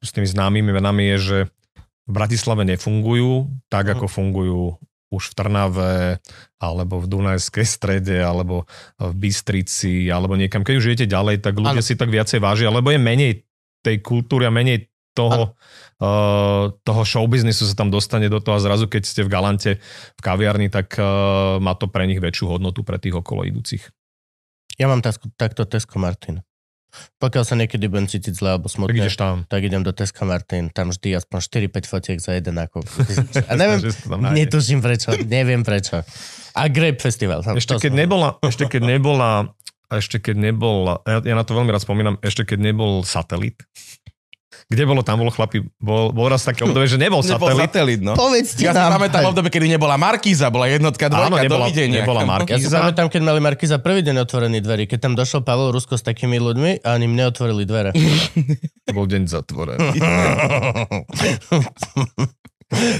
s 0.00 0.10
tými 0.16 0.24
známymi 0.24 0.72
menami 0.72 1.12
je, 1.12 1.18
že 1.20 1.38
v 2.08 2.12
Bratislave 2.16 2.64
nefungujú 2.64 3.52
tak, 3.68 3.92
ako 3.92 4.08
fungujú 4.08 4.80
už 5.08 5.32
v 5.32 5.36
Trnave, 5.36 6.20
alebo 6.60 7.00
v 7.00 7.06
Dunajskej 7.08 7.64
strede, 7.64 8.20
alebo 8.20 8.68
v 9.00 9.14
Bystrici, 9.16 10.12
alebo 10.12 10.36
niekam. 10.36 10.62
Keď 10.62 10.74
už 10.76 10.86
idete 10.92 11.08
ďalej, 11.08 11.40
tak 11.40 11.56
ľudia 11.56 11.80
Áno. 11.80 11.86
si 11.86 11.96
tak 11.96 12.12
viacej 12.12 12.40
vážia, 12.44 12.68
lebo 12.68 12.92
je 12.92 13.00
menej 13.00 13.48
tej 13.80 14.04
kultúry 14.04 14.44
a 14.44 14.52
menej 14.52 14.92
toho, 15.16 15.58
uh, 15.98 16.70
toho 16.86 17.02
showbiznisu 17.02 17.66
sa 17.66 17.74
tam 17.74 17.90
dostane 17.90 18.30
do 18.30 18.38
toho 18.38 18.54
a 18.54 18.62
zrazu, 18.62 18.86
keď 18.86 19.02
ste 19.02 19.26
v 19.26 19.32
Galante 19.32 19.70
v 20.14 20.20
kaviarni, 20.22 20.70
tak 20.70 20.94
uh, 20.94 21.58
má 21.58 21.74
to 21.74 21.90
pre 21.90 22.06
nich 22.06 22.22
väčšiu 22.22 22.54
hodnotu 22.54 22.86
pre 22.86 23.02
tých 23.02 23.18
okolo 23.18 23.42
idúcich. 23.42 23.82
Ja 24.78 24.86
mám 24.86 25.02
tasko, 25.02 25.26
takto 25.34 25.66
Tesco 25.66 25.98
Martin. 25.98 26.38
Pokiaľ 27.18 27.42
sa 27.42 27.54
niekedy 27.54 27.84
budem 27.84 28.04
cítiť 28.04 28.32
zle 28.32 28.48
alebo 28.50 28.66
Tak 28.66 28.74
smutne, 28.74 28.96
ideš 28.98 29.14
tam. 29.14 29.44
tak 29.44 29.60
idem 29.60 29.80
do 29.80 29.90
Tesco 29.90 30.22
Martin, 30.22 30.68
tam 30.68 30.88
vždy 30.88 31.14
aspoň 31.14 31.38
4-5 31.68 31.84
fotiek 31.86 32.18
za 32.18 32.32
jeden 32.32 32.54
nákup. 32.54 32.84
A 33.44 33.52
neviem, 33.60 33.80
netuším 34.32 34.78
prečo, 34.78 35.12
neviem 35.22 35.60
prečo. 35.60 36.00
A 36.52 36.66
Grape 36.66 36.98
Festival. 36.98 37.40
tam- 37.40 37.54
Ešte 37.54 37.76
keď 37.76 37.90
som- 37.90 37.98
nebola, 37.98 38.28
ešte 38.40 38.64
keď 38.66 38.82
nebola, 38.88 39.30
ešte 39.88 40.16
keď 40.18 40.36
nebol, 40.42 41.00
ja, 41.02 41.18
ja 41.22 41.34
na 41.34 41.42
to 41.42 41.52
veľmi 41.52 41.68
rád 41.68 41.80
spomínam, 41.80 42.16
ešte 42.20 42.44
keď 42.44 42.58
nebol 42.62 43.00
satelit. 43.02 43.62
Kde 44.48 44.82
bolo, 44.82 45.00
tam 45.00 45.18
bolo 45.18 45.28
chlapi, 45.28 45.60
bol, 45.76 46.08
bol 46.08 46.26
raz 46.26 46.40
také 46.40 46.64
obdobie, 46.64 46.84
že 46.84 46.96
nebol 46.96 47.20
Nebol 47.22 47.28
satelit. 47.52 47.60
satelit, 47.62 48.00
no. 48.00 48.12
Povedzte 48.14 48.60
Ja 48.60 48.72
si 48.72 48.78
nám. 48.78 48.96
pamätám 48.96 49.20
v 49.22 49.30
obdobie, 49.30 49.50
kedy 49.50 49.66
nebola 49.70 49.94
Markíza, 49.94 50.48
bola 50.48 50.66
jednotka, 50.66 51.06
dvojka, 51.06 51.28
Áno, 51.28 51.36
nebola- 51.38 51.68
dovidenia. 51.68 52.00
nebola 52.00 52.24
Markíza. 52.32 52.56
Ja 52.56 52.58
si 52.58 52.68
pamätám, 52.70 53.06
keď 53.06 53.20
mali 53.22 53.38
Markiza 53.38 53.76
prvý 53.76 54.00
deň 54.02 54.24
otvorený 54.24 54.58
dverí, 54.58 54.84
keď 54.84 54.98
tam 55.00 55.12
došiel 55.14 55.40
Pavel 55.42 55.68
Rusko 55.70 55.94
s 55.94 56.02
takými 56.02 56.36
ľuďmi 56.38 56.80
a 56.80 56.94
oni 56.94 57.06
mne 57.06 57.24
otvorili 57.28 57.62
dvere. 57.62 57.92
To 58.88 58.92
bol 58.94 59.04
deň 59.04 59.22
zatvorený. 59.26 60.00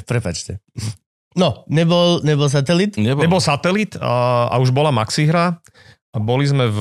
Prepačte. 0.04 0.60
No, 1.32 1.64
nebol, 1.66 2.20
nebol 2.20 2.48
satelit? 2.48 2.96
Nebol. 2.96 3.20
Nebol 3.20 3.38
satelit 3.38 3.94
a, 3.96 4.48
a 4.48 4.56
už 4.56 4.68
bola 4.68 4.88
Maxihra 4.90 5.60
a 6.10 6.16
boli 6.18 6.44
sme 6.44 6.66
v, 6.66 6.80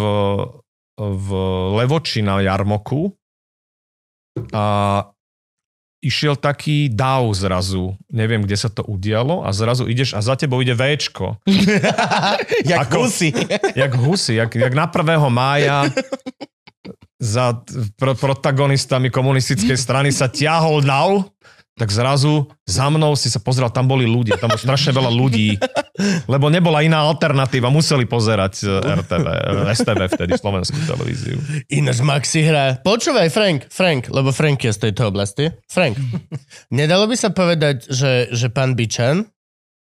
v 0.97 1.27
Levoči 1.77 2.19
na 2.19 2.39
Jarmoku 2.39 3.11
a 4.53 4.63
išiel 6.01 6.37
taký 6.37 6.93
dáv 6.93 7.33
zrazu. 7.33 7.97
Neviem, 8.13 8.45
kde 8.45 8.55
sa 8.55 8.69
to 8.69 8.85
udialo 8.85 9.41
a 9.43 9.49
zrazu 9.51 9.89
ideš 9.89 10.13
a 10.13 10.21
za 10.21 10.37
tebou 10.37 10.61
ide 10.61 10.77
Včko. 10.77 11.41
Jak 12.71 12.87
Ako- 12.87 13.09
kusy. 13.09 13.33
jak 13.81 13.93
husy, 13.97 14.33
jak, 14.37 14.55
jak 14.55 14.73
na 14.73 14.85
1. 14.85 15.29
mája 15.29 15.89
za 17.17 17.65
pro, 17.97 18.13
protagonistami 18.13 19.09
komunistickej 19.09 19.73
strany 19.73 20.13
sa 20.13 20.29
ťahol 20.29 20.85
dav, 20.85 21.25
tak 21.77 21.93
zrazu 21.93 22.49
za 22.65 22.89
mnou 22.89 23.13
si 23.13 23.29
sa 23.29 23.37
pozrel, 23.37 23.69
tam 23.69 23.85
boli 23.85 24.09
ľudia, 24.09 24.41
tam 24.41 24.49
bolo 24.49 24.59
strašne 24.59 24.97
veľa 24.97 25.13
ľudí, 25.13 25.61
lebo 26.33 26.49
nebola 26.49 26.81
iná 26.81 27.05
alternatíva, 27.05 27.69
museli 27.69 28.09
pozerať 28.09 28.65
eh, 28.65 28.97
RTV, 28.97 29.25
eh, 29.29 29.75
STV 29.77 30.01
vtedy, 30.17 30.31
slovenskú 30.35 30.77
televíziu. 30.89 31.37
Ináč 31.69 32.01
Maxi 32.01 32.41
hrá. 32.41 32.81
Počúvaj, 32.81 33.29
Frank, 33.29 33.69
Frank, 33.69 34.09
lebo 34.09 34.33
Frank 34.33 34.65
je 34.65 34.73
z 34.73 34.89
tejto 34.89 35.13
oblasti. 35.13 35.53
Frank, 35.69 35.95
nedalo 36.73 37.05
by 37.05 37.15
sa 37.15 37.29
povedať, 37.29 37.85
že, 37.93 38.33
že 38.33 38.49
pán 38.49 38.73
Bičan 38.73 39.29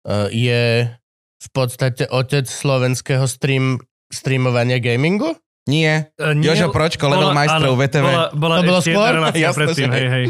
uh, 0.05 0.29
je 0.29 0.92
v 1.38 1.48
podstate 1.57 2.05
otec 2.05 2.44
slovenského 2.44 3.24
stream, 3.24 3.81
streamovania 4.12 4.77
gamingu? 4.77 5.40
Nie. 5.68 6.16
Nie, 6.16 6.57
Jožo 6.57 6.72
Pročko, 6.72 7.12
level 7.12 7.37
majstrov 7.37 7.77
VTV. 7.77 8.05
Bola, 8.09 8.27
bola 8.33 8.55
To 8.57 8.62
bolo 8.64 8.81
skôr? 8.81 9.12
predtým, 9.37 9.88
hej, 9.92 10.07
hej. 10.09 10.24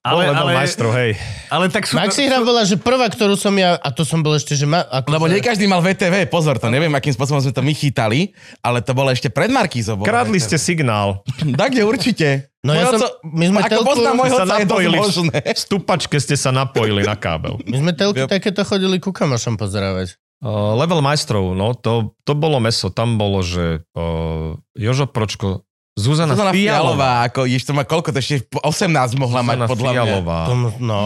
Ale, 0.00 0.22
Ale, 0.22 0.32
ale, 0.32 0.52
majstrov, 0.56 0.96
hej. 0.96 1.12
ale 1.52 1.68
tak 1.68 1.84
sú... 1.84 1.92
Maxi 1.92 2.24
hra 2.24 2.40
bola, 2.40 2.64
že 2.64 2.80
prvá, 2.80 3.04
ktorú 3.04 3.36
som 3.36 3.52
ja, 3.52 3.76
a 3.76 3.88
to 3.92 4.00
som 4.00 4.24
bol 4.24 4.32
ešte, 4.32 4.56
že 4.56 4.64
ma... 4.64 4.80
Ako 4.80 5.12
Lebo 5.12 5.28
nie 5.28 5.44
každý 5.44 5.68
mal 5.68 5.84
VTV, 5.84 6.24
pozor, 6.24 6.56
to 6.56 6.72
neviem, 6.72 6.88
akým 6.88 7.12
spôsobom 7.12 7.36
sme 7.36 7.52
to 7.52 7.60
my 7.60 7.76
chytali, 7.76 8.32
ale 8.64 8.80
to 8.80 8.96
bolo 8.96 9.12
ešte 9.12 9.28
pred 9.28 9.52
Markízou. 9.52 10.00
bolo 10.00 10.08
Kradli 10.08 10.40
VTV. 10.40 10.46
ste 10.46 10.56
signál. 10.56 11.20
Tak, 11.60 11.76
kde 11.76 11.84
určite. 11.84 12.48
No 12.64 12.72
ja 12.72 12.88
som, 12.88 13.12
my 13.28 13.44
sme 13.46 13.60
Ako 13.60 13.68
telku, 13.70 13.88
poznám 13.92 14.14
môjho 14.16 14.36
sa 14.36 14.44
je 14.44 14.52
napojili 14.64 14.96
v- 14.96 15.12
stupačke 15.54 16.16
ste 16.16 16.36
sa 16.36 16.48
napojili 16.48 17.04
na 17.04 17.16
kábel. 17.16 17.60
my 17.60 17.76
sme 17.78 17.92
telky 17.92 18.24
Yep. 18.24 18.32
takéto 18.32 18.64
chodili 18.64 18.96
ku 18.96 19.12
kamošom 19.12 19.60
pozerávať. 19.60 20.16
Uh, 20.40 20.72
level 20.72 21.04
majstrov, 21.04 21.52
no 21.52 21.76
to, 21.76 22.16
to 22.24 22.32
bolo 22.32 22.56
meso. 22.56 22.88
Tam 22.88 23.20
bolo, 23.20 23.44
že 23.44 23.84
uh, 23.92 24.56
Jožo 24.72 25.04
Pročko, 25.04 25.68
Zuzana, 25.98 26.32
Zuzana 26.38 26.52
Fialová, 26.54 26.54
Fialová, 26.54 27.12
ako, 27.28 27.40
jež 27.50 27.62
to 27.66 27.72
má 27.74 27.82
koľko, 27.82 28.14
to 28.14 28.22
ešte 28.22 28.36
18 28.54 29.20
mohla 29.20 29.42
mať 29.42 29.56
Zuzana 29.64 29.70
podľa 29.70 29.90
mňa. 29.90 30.04
Fialová. 30.06 30.40
Tom, 30.46 30.60
no, 30.78 31.02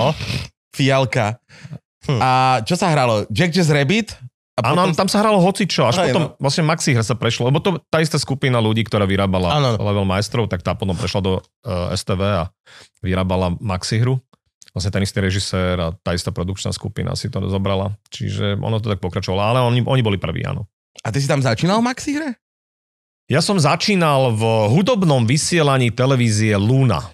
Fialka. 0.75 1.27
Hm. 2.05 2.21
A 2.21 2.31
čo 2.63 2.77
sa 2.77 2.93
hralo? 2.93 3.25
Jack 3.33 3.57
Jazz 3.57 3.73
Rabbit? 3.73 4.13
A 4.55 4.71
Áno, 4.71 4.87
potom... 4.87 4.95
tam 4.95 5.09
sa 5.11 5.19
hralo 5.19 5.43
hocičo, 5.43 5.83
až 5.91 6.07
Hej, 6.07 6.15
potom 6.15 6.23
no. 6.31 6.39
vlastne 6.39 6.63
Maxi 6.63 6.95
hra 6.95 7.03
sa 7.03 7.19
prešlo, 7.19 7.51
lebo 7.51 7.59
to 7.59 7.83
tá 7.91 7.99
istá 7.99 8.23
skupina 8.23 8.63
ľudí, 8.63 8.87
ktorá 8.87 9.03
vyrábala 9.03 9.51
Áno. 9.51 9.83
level 9.83 10.07
majstrov, 10.07 10.47
tak 10.47 10.63
tá 10.63 10.79
potom 10.79 10.95
prešla 10.95 11.21
do 11.27 11.33
uh, 11.67 11.91
STV 11.91 12.23
a 12.23 12.45
vyrábala 13.03 13.51
Maxi 13.59 13.99
hru. 13.99 14.23
Vlastne 14.71 14.95
ten 14.95 15.03
istý 15.03 15.19
režisér 15.19 15.75
a 15.83 15.89
tá 15.91 16.15
istá 16.15 16.31
produkčná 16.31 16.71
skupina 16.71 17.19
si 17.19 17.31
to 17.35 17.43
zobrala. 17.51 17.99
Čiže 18.15 18.55
ono 18.63 18.79
to 18.79 18.95
tak 18.95 19.03
pokračovalo, 19.03 19.43
ale 19.43 19.59
oni, 19.59 19.83
oni 19.83 20.03
boli 20.07 20.23
prví, 20.23 20.47
áno. 20.47 20.71
A 21.03 21.11
ty 21.11 21.19
si 21.19 21.27
tam 21.27 21.43
začínal 21.43 21.83
v 21.83 21.91
Maxi 21.91 22.15
hre? 22.15 22.39
Ja 23.25 23.41
som 23.41 23.57
začínal 23.57 24.37
v 24.37 24.43
hudobnom 24.69 25.25
vysielaní 25.25 25.89
televízie 25.89 26.61
Luna. 26.61 27.09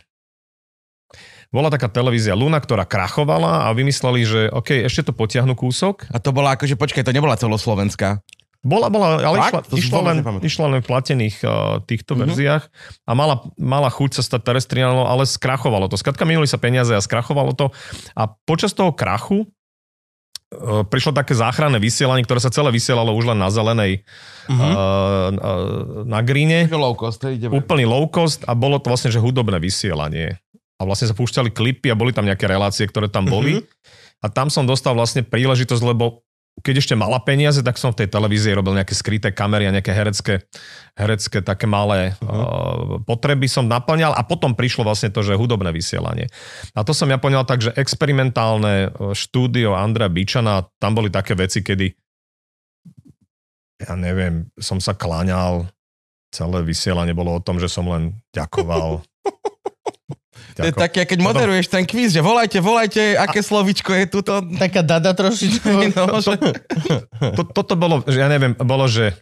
Bola 1.55 1.71
taká 1.71 1.87
televízia 1.87 2.35
Luna, 2.35 2.59
ktorá 2.59 2.83
krachovala 2.83 3.67
a 3.67 3.75
vymysleli, 3.75 4.23
že 4.27 4.41
OK, 4.51 4.87
ešte 4.87 5.11
to 5.11 5.13
potiahnu 5.15 5.55
kúsok. 5.55 6.11
A 6.11 6.19
to 6.19 6.35
bola 6.35 6.59
akože, 6.59 6.75
počkaj, 6.75 7.07
to 7.07 7.15
nebola 7.15 7.39
celoslovenská. 7.39 8.23
Bola, 8.61 8.91
bola, 8.93 9.23
ale 9.23 9.39
išla, 9.41 9.63
Fakt? 9.63 9.73
Išla, 9.73 10.01
len, 10.05 10.17
išla 10.45 10.67
len 10.69 10.81
v 10.83 10.89
platených 10.91 11.37
uh, 11.47 11.79
týchto 11.87 12.13
Mhm. 12.13 12.19
mm-hmm. 12.19 12.23
verziách 12.35 12.65
a 13.07 13.11
mala, 13.15 13.35
mala 13.55 13.89
chuť 13.89 14.19
sa 14.19 14.23
stať 14.27 14.51
terestriálnou, 14.51 15.07
ale 15.07 15.25
skrachovalo 15.31 15.87
to. 15.87 15.95
Skladka 15.95 16.27
minuli 16.27 16.51
sa 16.51 16.59
peniaze 16.59 16.91
a 16.91 17.01
skrachovalo 17.01 17.55
to. 17.55 17.71
A 18.19 18.29
počas 18.45 18.75
toho 18.75 18.91
krachu 18.93 19.47
prišlo 20.91 21.15
také 21.15 21.39
záchranné 21.39 21.79
vysielanie, 21.79 22.27
ktoré 22.27 22.43
sa 22.43 22.51
celé 22.51 22.75
vysielalo 22.75 23.15
už 23.15 23.35
len 23.35 23.39
na 23.39 23.49
zelenej 23.55 24.03
Mhm. 24.51 24.71
uh, 24.75 25.31
na 26.11 26.21
gríne. 26.27 26.67
Low 26.75 26.99
cost, 26.99 27.23
hej, 27.23 27.39
ideme. 27.39 27.55
Úplný 27.55 27.87
low 27.87 28.11
cost 28.11 28.43
a 28.51 28.59
bolo 28.59 28.83
to 28.83 28.91
vlastne, 28.91 29.15
že 29.15 29.23
hudobné 29.23 29.63
vysielanie. 29.63 30.43
A 30.75 30.83
vlastne 30.83 31.07
sa 31.07 31.15
púšťali 31.15 31.55
klipy 31.55 31.87
a 31.87 31.95
boli 31.95 32.11
tam 32.11 32.27
nejaké 32.27 32.51
relácie, 32.51 32.83
ktoré 32.89 33.07
tam 33.07 33.31
boli. 33.31 33.63
A 34.19 34.27
tam 34.27 34.51
som 34.51 34.67
dostal 34.67 34.99
vlastne 34.99 35.23
príležitosť, 35.23 35.83
lebo 35.87 36.27
keď 36.61 36.75
ešte 36.85 36.95
mala 36.99 37.17
peniaze, 37.25 37.65
tak 37.65 37.81
som 37.81 37.95
v 37.95 38.05
tej 38.05 38.09
televízii 38.13 38.53
robil 38.53 38.77
nejaké 38.77 38.93
skryté 38.93 39.33
kamery 39.33 39.71
a 39.71 39.75
nejaké 39.75 39.97
herecké, 39.97 40.45
herecké 40.93 41.41
také 41.41 41.65
malé 41.65 42.13
uh-huh. 42.21 42.29
uh, 42.29 42.43
potreby 43.05 43.49
som 43.49 43.65
naplňal 43.65 44.13
a 44.13 44.23
potom 44.27 44.53
prišlo 44.53 44.85
vlastne 44.85 45.09
to, 45.09 45.25
že 45.25 45.39
hudobné 45.39 45.73
vysielanie. 45.73 46.29
A 46.77 46.85
to 46.85 46.93
som 46.93 47.09
ja 47.09 47.17
poňal 47.17 47.49
tak, 47.49 47.65
že 47.65 47.73
experimentálne 47.75 48.93
uh, 48.93 49.17
štúdio 49.17 49.73
Andrea 49.73 50.13
Bičana, 50.13 50.69
tam 50.77 50.93
boli 50.93 51.09
také 51.09 51.33
veci, 51.33 51.65
kedy 51.65 51.97
ja 53.81 53.97
neviem, 53.97 54.53
som 54.61 54.77
sa 54.77 54.93
kláňal, 54.93 55.65
celé 56.29 56.61
vysielanie 56.63 57.17
bolo 57.17 57.33
o 57.33 57.41
tom, 57.41 57.57
že 57.57 57.67
som 57.67 57.89
len 57.89 58.21
ďakoval. 58.37 59.01
To 60.57 60.67
je 60.67 60.73
také, 60.73 61.07
keď 61.07 61.19
moderuješ 61.23 61.71
ten 61.71 61.85
kvíz, 61.87 62.15
že 62.15 62.25
volajte, 62.25 62.59
volajte, 62.59 63.15
aké 63.15 63.45
slovičko 63.45 63.91
je 63.95 64.05
tu. 64.09 64.19
To... 64.25 64.43
Taká 64.57 64.83
dada 64.83 65.15
trošičku. 65.15 65.69
No, 66.01 66.19
že... 66.19 66.37
to, 67.37 67.43
toto 67.51 67.75
bolo, 67.77 68.03
že 68.07 68.19
ja 68.19 68.29
neviem, 68.31 68.57
bolo, 68.57 68.89
že 68.91 69.15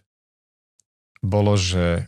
bolo, 1.20 1.58
že 1.58 2.06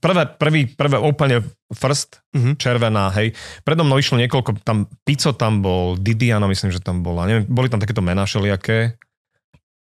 prvé, 0.00 0.28
prvý, 0.36 0.60
prvé 0.68 0.96
úplne 1.00 1.40
first, 1.72 2.20
Mhm. 2.36 2.60
červená, 2.60 3.08
hej. 3.16 3.32
Predo 3.64 3.84
mnou 3.86 3.96
išlo 3.96 4.20
niekoľko, 4.20 4.60
tam 4.66 4.90
Pico 5.06 5.32
tam 5.32 5.62
bol, 5.64 5.96
Didiano 5.96 6.44
myslím, 6.50 6.74
že 6.74 6.80
tam 6.82 7.00
bola, 7.00 7.24
neviem, 7.24 7.44
boli 7.48 7.70
tam 7.72 7.80
takéto 7.80 8.04
mená 8.04 8.26
všelijaké. 8.28 8.98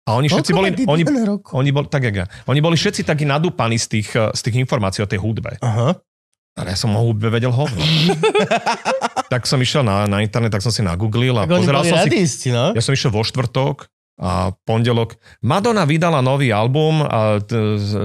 A 0.05 0.13
oni 0.13 0.29
všetci 0.29 0.51
boli, 0.53 0.69
oni, 0.85 1.03
oni 1.49 1.69
boli, 1.73 1.87
tak 1.89 2.05
jak 2.05 2.15
ja, 2.15 2.25
oni 2.45 2.61
boli 2.61 2.77
všetci 2.77 3.01
takí 3.01 3.25
nadúpaní 3.25 3.81
z 3.81 3.87
tých, 3.89 4.09
eh, 4.13 4.29
z 4.31 4.41
tých 4.45 4.61
informácií 4.61 5.01
o 5.01 5.09
tej 5.09 5.17
hudbe. 5.17 5.57
Aha. 5.65 5.97
Ale 6.55 6.71
ja 6.71 6.77
som 6.79 6.95
o 6.95 7.01
hudbe 7.03 7.27
vedel 7.27 7.51
hovno. 7.51 7.83
tak 9.33 9.43
som 9.43 9.59
išiel 9.59 9.83
na, 9.83 10.07
na 10.07 10.23
internet, 10.23 10.55
tak 10.55 10.63
som 10.63 10.71
si 10.71 10.79
nagooglil 10.79 11.35
a 11.35 11.43
Tak 11.43 11.51
pozeral 11.51 11.83
som 11.83 11.99
si 11.99 12.07
radisti, 12.07 12.49
no? 12.55 12.71
ja 12.71 12.79
som 12.79 12.95
išiel 12.95 13.11
vo 13.11 13.27
štvrtok 13.27 13.91
a 14.15 14.55
pondelok. 14.63 15.19
Madonna 15.43 15.83
vydala 15.83 16.23
nový 16.23 16.47
album 16.55 17.03
a 17.03 17.43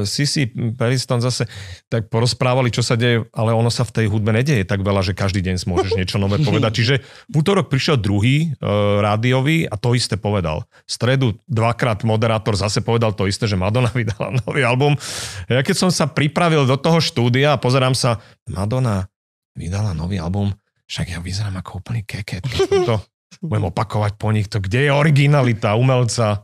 Sisi 0.03 0.51
Periston 0.75 1.23
zase 1.23 1.47
tak 1.87 2.11
porozprávali, 2.11 2.75
čo 2.75 2.83
sa 2.83 2.99
deje, 2.99 3.31
ale 3.31 3.55
ono 3.55 3.71
sa 3.71 3.87
v 3.87 3.95
tej 3.95 4.07
hudbe 4.11 4.35
nedeje 4.35 4.67
tak 4.67 4.83
veľa, 4.83 5.07
že 5.07 5.15
každý 5.15 5.39
deň 5.39 5.63
môžeš 5.71 5.95
niečo 5.95 6.19
nové 6.19 6.43
povedať. 6.49 6.83
Čiže 6.83 6.95
v 7.31 7.35
útorok 7.39 7.71
prišiel 7.71 8.03
druhý 8.03 8.51
e, 8.51 8.67
rádiový 8.99 9.71
a 9.71 9.79
to 9.79 9.95
isté 9.95 10.19
povedal. 10.19 10.67
V 10.83 10.91
stredu 10.91 11.39
dvakrát 11.47 12.03
moderátor 12.03 12.59
zase 12.59 12.83
povedal 12.83 13.15
to 13.15 13.31
isté, 13.31 13.47
že 13.47 13.55
Madonna 13.55 13.95
vydala 13.95 14.35
nový 14.43 14.67
album. 14.67 14.99
Ja 15.47 15.63
keď 15.63 15.77
som 15.79 15.91
sa 15.95 16.11
pripravil 16.11 16.67
do 16.67 16.75
toho 16.75 16.99
štúdia 16.99 17.55
a 17.55 17.61
pozerám 17.63 17.95
sa, 17.95 18.19
Madonna 18.51 19.07
vydala 19.55 19.95
nový 19.95 20.19
album, 20.19 20.51
však 20.91 21.15
ja 21.15 21.19
vyzerám 21.23 21.63
ako 21.63 21.87
úplný 21.87 22.03
keket. 22.03 22.43
To 22.91 22.99
budem 23.39 23.71
opakovať 23.71 24.19
po 24.19 24.35
nich, 24.35 24.51
to 24.51 24.59
kde 24.59 24.89
je 24.89 24.91
originalita 24.91 25.79
umelca. 25.79 26.43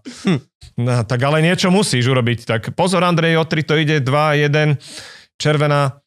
No, 0.79 1.03
tak 1.03 1.19
ale 1.27 1.43
niečo 1.43 1.75
musíš 1.75 2.07
urobiť. 2.07 2.47
Tak 2.47 2.63
pozor, 2.79 3.03
Andrej, 3.03 3.41
o 3.41 3.45
3 3.45 3.67
to 3.67 3.75
ide, 3.75 3.99
2, 3.99 4.47
1, 4.47 4.79
červená. 5.41 5.99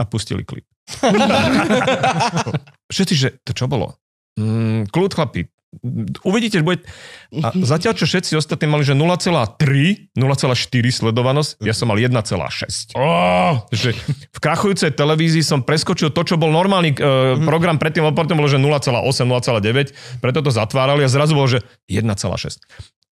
A 0.00 0.02
pustili 0.10 0.42
klip. 0.42 0.66
Všetci, 2.92 3.14
že 3.14 3.28
to 3.46 3.54
čo 3.54 3.70
bolo? 3.70 4.01
Mm, 4.38 4.88
kľud 4.88 5.12
chlapi, 5.12 5.52
uvidíte, 6.22 6.60
že 6.60 6.64
bude... 6.64 6.84
A 7.40 7.48
zatiaľ, 7.64 7.96
čo 7.96 8.04
všetci 8.04 8.36
ostatní 8.36 8.68
mali, 8.68 8.84
že 8.84 8.92
0,3, 8.92 10.12
0,4 10.12 10.12
sledovanosť, 10.92 11.64
ja 11.64 11.72
som 11.72 11.88
mal 11.88 11.96
1,6. 11.96 12.92
Oh, 12.92 13.64
že 13.72 13.96
v 14.28 14.38
krachujúcej 14.38 14.92
televízii 14.92 15.40
som 15.40 15.64
preskočil 15.64 16.12
to, 16.12 16.22
čo 16.28 16.36
bol 16.36 16.52
normálny 16.52 16.92
uh, 17.00 17.40
program 17.40 17.80
predtým, 17.80 18.04
lebo 18.04 18.12
potom 18.12 18.36
bolo, 18.36 18.52
že 18.52 18.60
0,8, 18.60 18.92
0,9, 19.24 20.20
preto 20.20 20.38
to 20.44 20.50
zatvárali 20.52 21.02
a 21.04 21.08
zrazu 21.08 21.32
bolo, 21.32 21.48
že 21.48 21.64
1,6. 21.88 22.04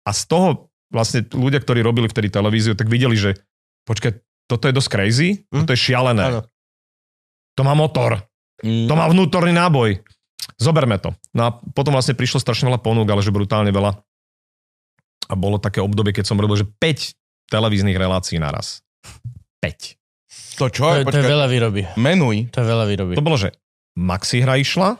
A 0.07 0.11
z 0.17 0.23
toho 0.25 0.73
vlastne 0.89 1.29
ľudia, 1.29 1.61
ktorí 1.61 1.85
robili 1.85 2.09
vtedy 2.09 2.33
televíziu, 2.33 2.73
tak 2.73 2.89
videli, 2.89 3.19
že 3.21 3.37
počkaj, 3.85 4.17
toto 4.49 4.71
je 4.71 4.73
dosť 4.73 4.89
crazy, 4.89 5.29
toto 5.51 5.75
je 5.75 5.79
šialené. 5.79 6.25
Áno. 6.25 6.41
To 7.59 7.63
má 7.67 7.75
motor. 7.75 8.23
To 8.63 8.95
má 8.97 9.05
vnútorný 9.11 9.53
náboj. 9.53 10.01
Zoberme 10.57 10.97
to. 10.97 11.13
No 11.33 11.43
a 11.43 11.51
potom 11.53 11.93
vlastne 11.93 12.13
prišlo 12.13 12.39
strašne 12.39 12.67
veľa 12.67 12.79
ponúk, 12.79 13.07
ale 13.07 13.21
že 13.21 13.29
brutálne 13.29 13.69
veľa. 13.69 13.93
A 15.27 15.35
bolo 15.35 15.57
také 15.57 15.79
obdobie, 15.79 16.13
keď 16.13 16.25
som 16.25 16.39
robil, 16.39 16.57
že 16.57 16.67
5 16.67 17.13
televíznych 17.47 17.95
relácií 17.95 18.39
naraz. 18.39 18.81
5. 19.61 19.99
To 20.57 20.67
čo? 20.69 20.87
To, 20.87 20.97
je- 20.97 21.07
to 21.07 21.19
je 21.19 21.27
veľa 21.29 21.47
výroby. 21.47 21.83
Menuj. 21.97 22.49
To 22.51 22.59
je 22.59 22.67
veľa 22.67 22.85
výroby. 22.85 23.13
To 23.13 23.23
bolo, 23.23 23.37
že 23.37 23.53
Maxi 23.95 24.39
hra 24.39 24.57
išla, 24.57 24.97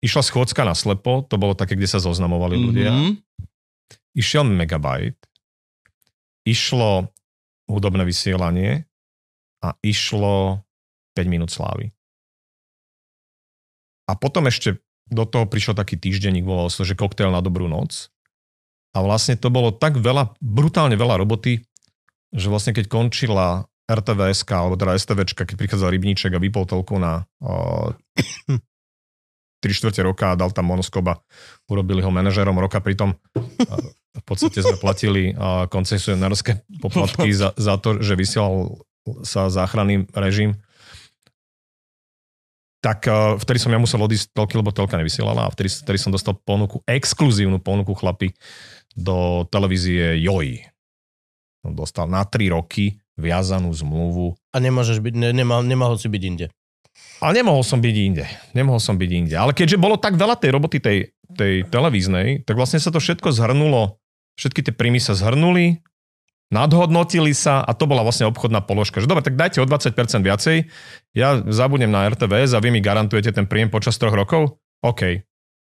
išla 0.00 0.22
schôdzka 0.22 0.62
na 0.62 0.74
slepo, 0.74 1.22
to 1.22 1.34
bolo 1.34 1.54
také, 1.54 1.74
kde 1.74 1.86
sa 1.86 1.98
zoznamovali 1.98 2.56
ľudia. 2.56 2.90
Mhm. 2.90 3.10
Išiel 4.12 4.42
Megabyte, 4.44 5.22
išlo 6.42 7.06
hudobné 7.64 8.02
vysielanie 8.02 8.86
a 9.60 9.76
išlo 9.80 10.58
5 11.14 11.26
minút 11.26 11.48
slávy. 11.48 11.94
A 14.10 14.18
potom 14.18 14.50
ešte 14.50 14.82
do 15.06 15.22
toho 15.22 15.46
prišiel 15.46 15.78
taký 15.78 15.94
týždenník, 15.94 16.42
volal 16.42 16.70
sa, 16.70 16.82
že 16.82 16.98
koktail 16.98 17.30
na 17.30 17.38
dobrú 17.38 17.70
noc. 17.70 18.10
A 18.90 19.06
vlastne 19.06 19.38
to 19.38 19.54
bolo 19.54 19.70
tak 19.70 19.98
veľa, 19.98 20.34
brutálne 20.42 20.98
veľa 20.98 21.22
roboty, 21.22 21.62
že 22.34 22.50
vlastne 22.50 22.74
keď 22.74 22.90
končila 22.90 23.70
RTVSK, 23.90 24.50
alebo 24.50 24.78
teda 24.78 24.94
STVčka, 24.98 25.42
keď 25.46 25.54
prichádzal 25.58 25.94
Rybníček 25.94 26.30
a 26.34 26.42
vypol 26.42 26.66
telku 26.66 26.98
na 26.98 27.26
o, 27.42 27.90
3 29.62 29.66
čtvrte 29.66 30.00
roka 30.06 30.32
a 30.32 30.38
dal 30.38 30.54
tam 30.54 30.70
monoskop 30.70 31.04
a 31.10 31.14
urobili 31.66 32.02
ho 32.02 32.10
manažérom 32.10 32.54
roka, 32.58 32.78
pritom 32.78 33.18
v 34.10 34.22
podstate 34.22 34.62
sme 34.62 34.78
platili 34.78 35.34
koncesionárske 35.70 36.62
poplatky 36.82 37.30
za, 37.34 37.50
za 37.54 37.78
to, 37.82 37.98
že 37.98 38.14
vysielal 38.14 38.78
sa 39.26 39.50
záchranný 39.50 40.06
režim. 40.14 40.54
Tak 42.80 42.98
a, 43.06 43.36
vtedy 43.36 43.60
som 43.60 43.72
ja 43.72 43.76
musel 43.76 44.00
odísť 44.00 44.32
z 44.32 44.32
telky, 44.32 44.56
lebo 44.56 44.72
telka 44.72 44.96
nevysielala 44.96 45.46
a 45.46 45.52
vtedy, 45.52 45.68
vtedy 45.68 45.98
som 46.00 46.12
dostal 46.12 46.32
ponuku, 46.32 46.80
exkluzívnu 46.88 47.60
ponuku 47.60 47.92
chlapi 47.92 48.32
do 48.96 49.44
televízie 49.52 50.16
Joj. 50.24 50.64
Som 51.60 51.76
dostal 51.76 52.08
na 52.08 52.24
3 52.24 52.56
roky 52.56 52.96
viazanú 53.20 53.68
zmluvu 53.68 54.32
A 54.56 54.64
nemôžeš 54.64 55.04
byť, 55.04 55.12
ne, 55.12 55.28
nemal, 55.36 55.60
nemohol 55.60 56.00
si 56.00 56.08
byť 56.08 56.22
inde. 56.24 56.46
ale 57.20 57.44
nemohol 57.44 57.60
som 57.60 57.84
byť 57.84 57.96
inde. 58.00 58.24
Nemohol 58.56 58.80
som 58.80 58.96
byť 58.96 59.10
inde. 59.12 59.36
Ale 59.36 59.52
keďže 59.52 59.76
bolo 59.76 60.00
tak 60.00 60.16
veľa 60.16 60.40
tej 60.40 60.50
roboty 60.56 60.80
tej, 60.80 61.12
tej 61.36 61.68
televíznej, 61.68 62.48
tak 62.48 62.56
vlastne 62.56 62.80
sa 62.80 62.88
to 62.88 62.96
všetko 62.96 63.28
zhrnulo. 63.28 64.00
Všetky 64.40 64.64
tie 64.64 64.72
príjmy 64.72 65.04
sa 65.04 65.12
zhrnuli, 65.12 65.84
nadhodnotili 66.50 67.30
sa 67.32 67.62
a 67.62 67.70
to 67.72 67.86
bola 67.86 68.02
vlastne 68.02 68.26
obchodná 68.26 68.60
položka. 68.60 68.98
Že 68.98 69.10
dobre, 69.10 69.22
tak 69.24 69.38
dajte 69.38 69.62
o 69.62 69.66
20% 69.66 69.94
viacej, 70.20 70.56
ja 71.14 71.38
zabudnem 71.46 71.90
na 71.90 72.10
RTVS 72.10 72.52
a 72.54 72.62
vy 72.62 72.74
mi 72.74 72.82
garantujete 72.82 73.30
ten 73.30 73.46
príjem 73.46 73.70
počas 73.70 73.96
troch 73.96 74.12
rokov? 74.12 74.58
OK. 74.82 75.22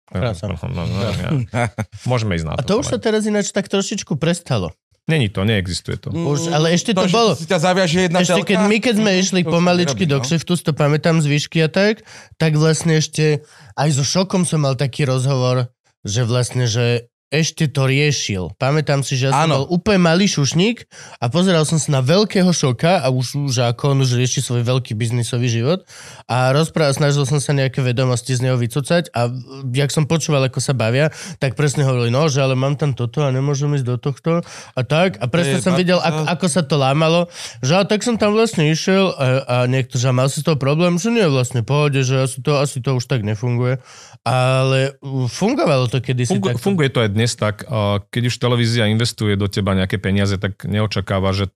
Krása. 0.07 0.47
No, 0.47 0.55
no, 0.71 0.87
no, 0.87 0.99
ja. 1.03 1.31
Môžeme 2.11 2.39
ísť 2.39 2.47
na 2.47 2.53
A 2.55 2.63
to 2.63 2.79
už 2.79 2.95
sa 2.95 2.99
teraz 3.03 3.27
ináč 3.27 3.51
tak 3.51 3.67
trošičku 3.67 4.15
prestalo. 4.15 4.71
Není 5.07 5.31
to, 5.31 5.47
neexistuje 5.47 6.03
to. 6.03 6.11
Už, 6.11 6.51
ale 6.51 6.75
ešte 6.75 6.91
to 6.91 7.07
že 7.07 7.15
bolo. 7.15 7.39
Si 7.39 7.47
ťa 7.47 7.63
zaviaže 7.63 8.11
jedna 8.11 8.27
Ešte 8.27 8.43
telka? 8.43 8.49
keď 8.51 8.59
my, 8.67 8.77
keď 8.83 8.95
sme 8.99 9.13
išli 9.23 9.41
To 9.47 9.51
pomaličky 9.55 10.03
nerobí, 10.03 10.11
do 10.11 10.19
no. 10.19 10.23
kšeftu, 10.27 10.53
to 10.67 10.73
pamätám 10.75 11.23
z 11.23 11.27
výšky 11.31 11.59
a 11.63 11.71
tak, 11.71 12.03
tak 12.43 12.59
vlastne 12.59 12.99
ešte 12.99 13.47
aj 13.79 13.89
so 13.95 14.03
šokom 14.03 14.43
som 14.43 14.67
mal 14.67 14.75
taký 14.75 15.07
rozhovor, 15.07 15.71
že 16.03 16.27
vlastne, 16.27 16.67
že 16.67 17.07
ešte 17.27 17.67
to 17.67 17.91
riešil. 17.91 18.55
Pamätám 18.55 19.03
si, 19.03 19.19
že 19.19 19.29
ja 19.29 19.35
som 19.35 19.51
bol 19.51 19.67
úplne 19.67 19.99
malý 19.99 20.31
šušník 20.31 20.87
a 21.19 21.27
pozeral 21.27 21.67
som 21.67 21.75
sa 21.75 21.99
na 21.99 22.03
veľkého 22.03 22.47
šoka 22.55 23.03
a 23.03 23.11
už, 23.11 23.51
že 23.51 23.67
ako 23.67 23.99
on 23.99 24.07
už 24.07 24.15
rieši 24.15 24.39
svoj 24.39 24.63
veľký 24.63 24.95
biznisový 24.95 25.51
život 25.51 25.83
a 26.31 26.55
rozprával, 26.55 26.95
snažil 26.95 27.27
som 27.27 27.43
sa 27.43 27.51
nejaké 27.51 27.83
vedomosti 27.83 28.39
z 28.39 28.47
neho 28.47 28.55
vycúcať 28.55 29.11
a 29.11 29.27
jak 29.75 29.91
som 29.91 30.07
počúval, 30.07 30.47
ako 30.47 30.63
sa 30.63 30.71
bavia, 30.71 31.11
tak 31.43 31.59
presne 31.59 31.83
hovorili, 31.83 32.15
no, 32.15 32.31
že 32.31 32.47
ale 32.47 32.55
mám 32.55 32.79
tam 32.79 32.95
toto 32.95 33.27
a 33.27 33.35
nemôžem 33.35 33.75
ísť 33.75 33.87
do 33.91 33.97
tohto 33.99 34.47
a 34.79 34.81
tak 34.87 35.19
a 35.19 35.27
presne 35.27 35.59
Je, 35.59 35.67
som 35.67 35.75
videl, 35.75 35.99
ako, 35.99 36.31
ako 36.31 36.47
sa 36.47 36.63
to 36.63 36.79
lámalo, 36.79 37.27
že 37.59 37.75
a 37.75 37.83
tak 37.83 38.07
som 38.07 38.15
tam 38.15 38.39
vlastne 38.39 38.71
išiel 38.71 39.11
a, 39.19 39.27
a 39.43 39.57
niekto, 39.67 39.99
že 39.99 40.15
mal 40.15 40.31
si 40.31 40.47
z 40.47 40.47
toho 40.47 40.59
problém, 40.63 40.95
že 40.95 41.11
nie, 41.11 41.27
vlastne 41.27 41.67
pohode, 41.67 42.07
že 42.07 42.23
asi 42.23 42.39
to, 42.39 42.55
asi 42.63 42.79
to 42.79 42.95
už 42.95 43.11
tak 43.11 43.27
nefunguje. 43.27 43.83
Ale 44.27 44.99
fungovalo 45.31 45.87
to 45.87 46.03
kedysi 46.03 46.35
Fungu, 46.35 46.51
takto. 46.51 46.63
funguje 46.67 46.91
to 46.91 46.99
aj 46.99 47.11
dnes 47.15 47.33
tak, 47.39 47.63
keď 48.11 48.23
už 48.27 48.43
televízia 48.43 48.91
investuje 48.91 49.39
do 49.39 49.47
teba 49.47 49.79
nejaké 49.79 50.03
peniaze, 50.03 50.35
tak 50.35 50.67
neočakáva, 50.67 51.31
že 51.31 51.47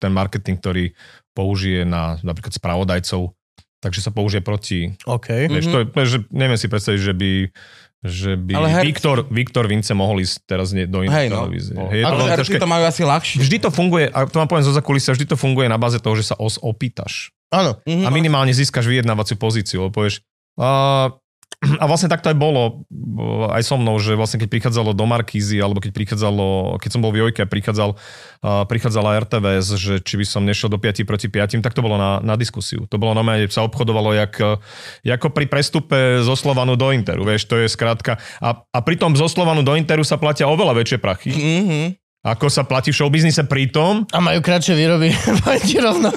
ten 0.00 0.08
marketing, 0.08 0.56
ktorý 0.56 0.96
použije 1.36 1.84
na 1.84 2.16
napríklad 2.24 2.56
spravodajcov, 2.56 3.36
takže 3.84 4.00
sa 4.00 4.08
použije 4.08 4.40
proti... 4.40 4.96
OK. 5.04 5.52
Vieš, 5.52 5.66
to 5.68 5.78
je, 5.84 6.06
že 6.08 6.18
neviem 6.32 6.56
si 6.56 6.72
predstaviť, 6.72 7.00
že 7.00 7.12
by 7.12 7.30
že 8.04 8.36
by 8.36 8.52
Ale 8.52 8.68
her- 8.68 8.84
Viktor, 8.84 9.24
Viktor 9.32 9.64
Vince 9.64 9.96
mohol 9.96 10.20
ísť 10.20 10.44
teraz 10.44 10.76
nie, 10.76 10.84
do 10.84 11.00
inej 11.00 11.24
Hej, 11.24 11.28
no. 11.32 11.36
televízie. 11.40 11.72
No. 11.72 11.88
Hej, 11.88 11.98
je 12.00 12.04
to 12.04 12.12
Ale 12.12 12.30
herci 12.36 12.52
to 12.60 12.68
majú 12.68 12.84
asi 12.84 13.00
ľahšie. 13.00 13.36
Vždy 13.40 13.56
to 13.64 13.70
funguje, 13.72 14.12
a 14.12 14.28
to 14.28 14.36
vám 14.44 14.48
poviem 14.48 14.68
zo 14.68 14.76
zakulisia, 14.76 15.16
vždy 15.16 15.24
to 15.32 15.36
funguje 15.40 15.72
na 15.72 15.80
báze 15.80 15.96
toho, 16.04 16.12
že 16.12 16.28
sa 16.28 16.36
os 16.36 16.60
opýtaš. 16.60 17.32
Áno. 17.48 17.80
Mhm. 17.88 18.04
A 18.04 18.08
minimálne 18.12 18.52
získaš 18.52 18.84
vyjednávaciu 18.92 19.40
pozíciu, 19.40 19.88
lebo 19.88 19.96
povieš, 19.96 20.20
a, 20.60 21.16
a 21.82 21.84
vlastne 21.84 22.06
tak 22.06 22.20
to 22.20 22.28
aj 22.28 22.36
bolo 22.36 22.84
bo- 22.88 23.48
aj 23.48 23.62
so 23.62 23.74
mnou, 23.74 23.96
že 23.96 24.14
vlastne 24.14 24.36
keď 24.36 24.48
prichádzalo 24.48 24.92
do 24.92 25.04
Markízy, 25.04 25.58
alebo 25.58 25.80
keď 25.80 25.92
prichádzalo, 25.92 26.76
keď 26.78 26.90
som 26.90 27.00
bol 27.00 27.10
v 27.10 27.24
Jojke 27.24 27.42
a 27.42 27.48
prichádzal, 27.48 27.90
prichádzala 28.42 29.22
RTVS, 29.22 29.66
že 29.74 29.94
či 29.98 30.14
by 30.14 30.24
som 30.24 30.42
nešiel 30.42 30.68
do 30.68 30.76
5 30.76 31.02
proti 31.02 31.26
5, 31.26 31.60
tak 31.60 31.72
to 31.72 31.80
bolo 31.80 31.96
na, 31.96 32.20
na 32.20 32.34
diskusiu. 32.34 32.84
To 32.86 32.96
bolo 32.96 33.16
mňa, 33.16 33.48
sa 33.48 33.62
obchodovalo 33.62 34.12
jak, 34.12 34.34
ako 35.00 35.26
pri 35.30 35.46
prestupe 35.46 35.98
zo 36.20 36.34
Slovanu 36.34 36.74
do 36.74 36.90
Interu, 36.90 37.22
vieš, 37.22 37.46
to 37.46 37.56
je 37.56 37.66
skrátka. 37.66 38.20
A, 38.38 38.60
a 38.60 38.78
pritom 38.80 39.14
zo 39.14 39.26
Slovanu 39.26 39.62
do 39.62 39.72
Interu 39.74 40.02
sa 40.02 40.16
platia 40.16 40.46
oveľa 40.46 40.76
väčšie 40.76 40.98
prachy, 40.98 41.30
Mhm. 41.34 41.80
ako 42.24 42.48
sa 42.48 42.64
platí 42.64 42.88
v 42.88 42.96
showbiznise 42.96 43.44
pritom, 43.44 44.08
A 44.08 44.18
majú 44.18 44.40
kratšie 44.40 44.72
výroby. 44.72 45.12
Rovno. 45.84 46.08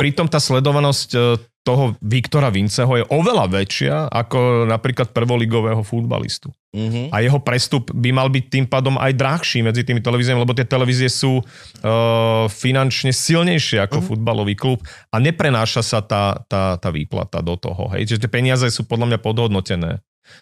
pritom 0.00 0.24
tá 0.24 0.40
sledovanosť 0.40 1.08
e, 1.12 1.18
toho 1.60 1.92
Viktora 2.00 2.48
Vinceho 2.48 2.88
je 2.96 3.04
oveľa 3.12 3.46
väčšia 3.52 4.08
ako 4.08 4.64
napríklad 4.64 5.12
prvoligového 5.12 5.84
futbalistu. 5.84 6.48
Mhm. 6.70 7.10
A 7.10 7.20
jeho 7.20 7.42
prestup 7.42 7.90
by 7.90 8.10
mal 8.14 8.30
byť 8.30 8.44
tým 8.46 8.66
pádom 8.70 8.94
aj 8.96 9.12
drahší 9.18 9.60
medzi 9.60 9.82
tými 9.82 9.98
televíziami, 10.00 10.38
lebo 10.38 10.54
tie 10.54 10.64
televízie 10.64 11.10
sú 11.10 11.42
uh, 11.42 12.46
finančne 12.46 13.10
silnejšie 13.10 13.82
ako 13.82 14.14
futbalový 14.14 14.54
klub 14.54 14.78
a 15.10 15.18
neprenáša 15.18 15.82
sa 15.82 16.00
tá, 16.00 16.46
tá, 16.46 16.78
tá 16.78 16.88
výplata 16.94 17.42
do 17.42 17.58
toho. 17.58 17.90
Hej? 17.92 18.14
Čiže 18.14 18.22
tie 18.26 18.30
peniaze 18.30 18.66
sú 18.70 18.86
podľa 18.86 19.14
mňa 19.14 19.18
podhodnotené. 19.18 20.00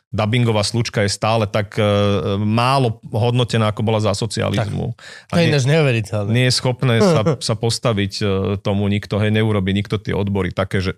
Dubbingová 0.09 0.65
slučka 0.65 1.05
je 1.05 1.13
stále 1.13 1.45
tak 1.45 1.77
uh, 1.77 2.37
málo 2.41 2.97
hodnotená, 3.05 3.69
ako 3.69 3.85
bola 3.85 4.01
za 4.01 4.17
socializmu. 4.17 4.97
To 5.29 5.37
je 5.37 5.53
ináč 5.53 5.69
neuveriteľné. 5.69 6.31
nie 6.33 6.49
je 6.49 6.55
schopné 6.57 7.01
sa, 7.15 7.37
sa 7.37 7.55
postaviť 7.55 8.13
e, 8.21 8.25
tomu 8.59 8.89
nikto, 8.89 9.21
hej, 9.21 9.29
neurobi 9.29 9.77
nikto 9.77 10.01
tie 10.01 10.17
odbory 10.17 10.49
také, 10.51 10.81
že 10.81 10.97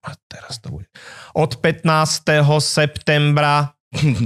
a 0.00 0.16
teraz 0.28 0.60
to 0.60 0.72
bude. 0.72 0.88
Od 1.36 1.60
15. 1.60 1.84
septembra 2.60 3.76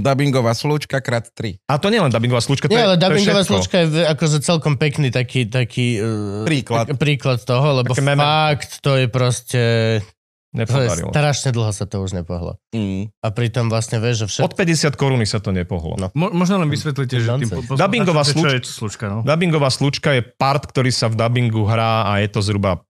Dubbingová 0.05 0.53
slučka 0.53 1.01
krát 1.01 1.25
3. 1.33 1.57
a 1.65 1.81
to 1.81 1.89
nie 1.89 1.97
len 1.97 2.13
dubbingová 2.13 2.37
slučka, 2.37 2.69
to 2.69 2.77
Nie, 2.77 2.85
je, 2.85 2.85
ale 2.85 2.95
je 2.95 3.01
dubbingová 3.01 3.41
všetko. 3.41 3.49
slučka 3.49 3.75
je 3.81 4.05
akože 4.05 4.37
celkom 4.45 4.77
pekný 4.77 5.09
taký, 5.09 5.49
taký 5.49 5.97
uh, 5.97 6.45
Príklad. 6.45 6.85
tak- 6.85 7.01
príklad 7.01 7.41
toho, 7.41 7.81
lebo 7.81 7.97
Také 7.97 8.05
meme. 8.05 8.21
fakt 8.21 8.77
to 8.85 8.93
je 8.93 9.07
proste... 9.09 9.61
To 10.55 10.63
je 10.63 10.87
Nepodarilo. 10.87 11.11
strašne 11.11 11.49
dlho 11.51 11.67
sa 11.69 11.83
to 11.83 11.99
už 11.99 12.15
nepohlo. 12.15 12.55
Mm. 12.71 13.11
A 13.19 13.27
pritom 13.27 13.67
vlastne 13.67 13.99
vieš, 13.99 14.23
že 14.23 14.25
Od 14.41 14.55
všetko... 14.55 14.95
50 14.95 14.95
koruny 14.95 15.25
sa 15.25 15.37
to 15.37 15.51
nepohlo. 15.51 15.99
No. 15.99 16.07
Mo- 16.13 16.31
možno 16.31 16.57
len 16.57 16.67
vysvetlíte, 16.67 17.11
že 17.13 17.27
tým 17.27 17.45
Nonsense. 17.45 17.67
po- 17.67 17.75
Dubbingová 17.75 18.23
sluč- 18.23 18.63
slučka, 18.65 19.05
no? 19.05 19.19
Dubbingová 19.21 19.67
slučka 19.67 20.15
je 20.15 20.23
part, 20.23 20.63
ktorý 20.63 20.89
sa 20.89 21.05
v 21.05 21.15
dubbingu 21.17 21.67
hrá 21.67 22.07
a 22.07 22.23
je 22.23 22.29
to 22.29 22.39
zhruba 22.39 22.87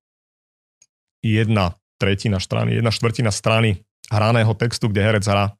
jedna 1.19 1.73
tretina 1.95 2.37
strany, 2.37 2.75
jedna 2.75 2.93
štvrtina 2.93 3.33
strany 3.33 3.81
hraného 4.07 4.53
textu, 4.53 4.85
kde 4.85 5.01
herec 5.01 5.25
hrá. 5.25 5.57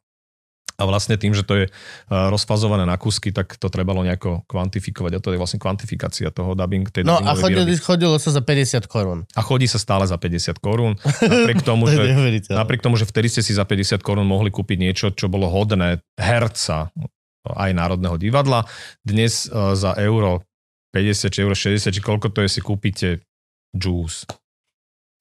A 0.76 0.84
vlastne 0.84 1.16
tým, 1.16 1.32
že 1.32 1.48
to 1.48 1.64
je 1.64 1.66
uh, 1.68 2.28
rozfazované 2.28 2.84
na 2.84 3.00
kusky, 3.00 3.32
tak 3.32 3.56
to 3.56 3.72
trebalo 3.72 4.04
nejako 4.04 4.44
kvantifikovať. 4.48 5.12
A 5.16 5.20
to 5.24 5.32
je 5.32 5.40
vlastne 5.40 5.60
kvantifikácia 5.60 6.30
toho 6.36 6.52
dubbing, 6.52 6.92
tej 6.92 7.08
No 7.08 7.20
a 7.20 7.32
dubbingovej 7.32 7.42
chodilo, 7.42 7.64
výroby. 7.64 7.84
chodilo 7.84 8.16
sa 8.20 8.30
za 8.36 8.42
50 8.44 8.92
korún. 8.92 9.20
A 9.36 9.42
chodí 9.42 9.68
sa 9.72 9.80
stále 9.80 10.04
za 10.04 10.20
50 10.20 10.60
korún. 10.60 11.00
Napriek 11.24 11.64
tomu, 11.64 11.88
že, 11.88 12.04
napriek 12.52 12.84
tomu, 12.84 13.00
že 13.00 13.08
vtedy 13.08 13.32
ste 13.32 13.42
si 13.42 13.56
za 13.56 13.64
50 13.64 14.04
korún 14.04 14.28
mohli 14.28 14.52
kúpiť 14.52 14.78
niečo, 14.78 15.06
čo 15.16 15.32
bolo 15.32 15.48
hodné 15.48 16.04
herca 16.20 16.92
aj 17.46 17.72
Národného 17.78 18.18
divadla. 18.18 18.66
Dnes 19.06 19.48
uh, 19.48 19.78
za 19.78 19.94
euro 20.02 20.44
50 20.96 21.28
či 21.28 21.40
euro 21.44 21.56
60, 21.56 21.92
či 21.92 22.02
koľko 22.02 22.32
to 22.32 22.40
je, 22.44 22.50
si 22.50 22.62
kúpite 22.64 23.20
juice. 23.76 24.24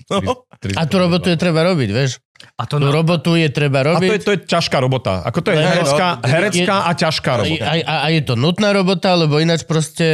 No. 0.05 0.45
A 0.75 0.83
tú 0.85 0.97
robotu 0.97 1.29
je 1.29 1.37
treba 1.37 1.65
robiť, 1.65 1.89
vieš? 1.89 2.21
A 2.55 2.65
to 2.65 2.77
Tú 2.77 2.85
na, 2.85 2.93
robotu 2.93 3.35
je 3.35 3.49
treba 3.49 3.81
A 3.81 3.97
to 3.97 4.05
je, 4.05 4.11
robiť. 4.11 4.21
to 4.21 4.31
je 4.31 4.41
ťažká 4.45 4.77
robota. 4.77 5.23
Ako 5.23 5.41
to 5.41 5.49
je 5.49 5.57
Ne, 5.57 5.65
herecká, 5.67 6.07
no, 6.15 6.27
herecká 6.27 6.77
a 6.83 6.91
ťažká 6.93 7.31
A, 7.31 7.39
robota. 7.41 7.65
a, 7.65 7.73
a 8.03 8.07
je 8.11 8.23
to 8.23 8.35
nutná 8.35 8.69
robota, 8.71 9.15
lebo 9.15 9.39
ináč 9.39 9.65
proste 9.65 10.07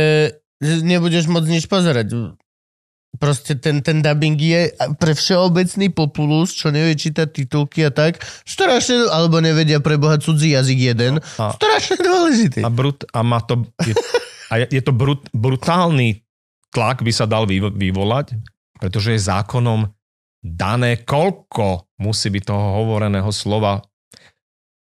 nebudeš 0.63 1.27
môcť 1.27 1.49
nič 1.49 1.65
pozerať. 1.67 2.37
Proste 3.13 3.59
ten, 3.59 3.83
ten 3.83 3.99
dubbing 3.99 4.39
je 4.39 4.71
pre 4.95 5.13
všeobecný 5.13 5.91
populus, 5.91 6.55
čo 6.55 6.71
nevie 6.71 6.95
čítať 6.95 7.27
titulky 7.27 7.83
a 7.83 7.91
tak, 7.91 8.17
strašne, 8.45 9.11
alebo 9.11 9.39
nevedia 9.39 9.77
prebohať 9.77 10.23
cudzí 10.23 10.55
jazyk 10.55 10.79
jeden, 10.89 11.19
A- 11.37 11.51
strašne 11.51 11.99
dôležitý. 11.99 12.63
A, 12.63 12.71
brut, 12.71 13.03
a 13.05 13.21
má 13.21 13.43
to, 13.43 13.67
je, 13.83 13.93
a 14.47 14.63
je, 14.63 14.67
je 14.71 14.81
to 14.81 14.95
brut, 14.95 15.27
brutálny 15.35 16.23
tlak 16.71 17.03
by 17.03 17.11
sa 17.11 17.27
dal 17.27 17.45
vyvo- 17.45 17.75
vyvolať, 17.75 18.39
pretože 18.81 19.13
je 19.13 19.21
zákonom 19.23 19.93
dané, 20.41 20.97
koľko 20.99 21.69
musí 21.97 22.29
byť 22.29 22.43
toho 22.43 22.65
hovoreného 22.81 23.29
slova, 23.29 23.85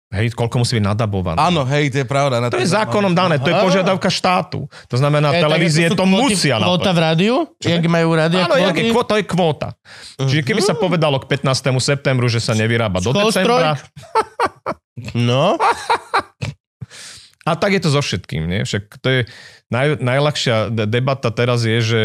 hej, 0.09 0.31
koľko 0.31 0.55
musí 0.57 0.77
byť 0.77 0.85
nadabované. 0.85 1.35
Áno, 1.35 1.65
hej, 1.65 1.89
to 1.89 1.97
je 1.99 2.07
pravda. 2.07 2.37
Na 2.37 2.47
To 2.47 2.55
je 2.55 2.69
zákonom 2.69 3.11
dané, 3.11 3.37
to 3.37 3.49
je 3.49 3.57
požiadavka 3.57 4.07
štátu. 4.07 4.65
To 4.87 4.95
znamená, 4.95 5.29
Je, 5.29 5.35
tak 5.35 5.43
televízie 5.43 5.85
sú 5.85 5.95
to 5.95 6.05
kvóty- 6.05 6.31
musia 6.31 6.55
Kvóta 6.55 6.69
naplniť. 6.85 6.93
v 6.93 6.99
rádiu? 7.01 7.35
Jak 7.59 7.83
majú 7.83 8.09
rádia 8.13 8.41
Áno, 8.41 8.53
kvóty? 8.53 8.63
jaké, 8.63 8.81
kvó- 8.87 9.03
to 9.03 9.15
je 9.15 9.25
kvóta. 9.25 9.69
Čiže 10.17 10.41
keby 10.43 10.61
sa 10.61 10.73
povedalo 10.73 11.17
k 11.17 11.25
15. 11.27 11.51
septembru, 11.77 12.25
že 12.25 12.39
sa 12.39 12.53
nevyrába 12.53 12.97
do 12.97 13.11
decembra, 13.11 13.75
No, 15.27 15.57
A 17.43 17.51
tak 17.53 17.73
je 17.73 17.81
to 17.81 17.89
so 17.89 17.99
všetkým, 17.99 18.47
nie? 18.47 18.63
Však 18.63 18.83
to 18.97 19.07
je 19.09 19.21
naj, 19.67 19.99
najľahšia 19.99 20.71
de- 20.71 20.87
debata 20.87 21.27
teraz 21.27 21.59
je, 21.61 21.75
že 21.75 22.01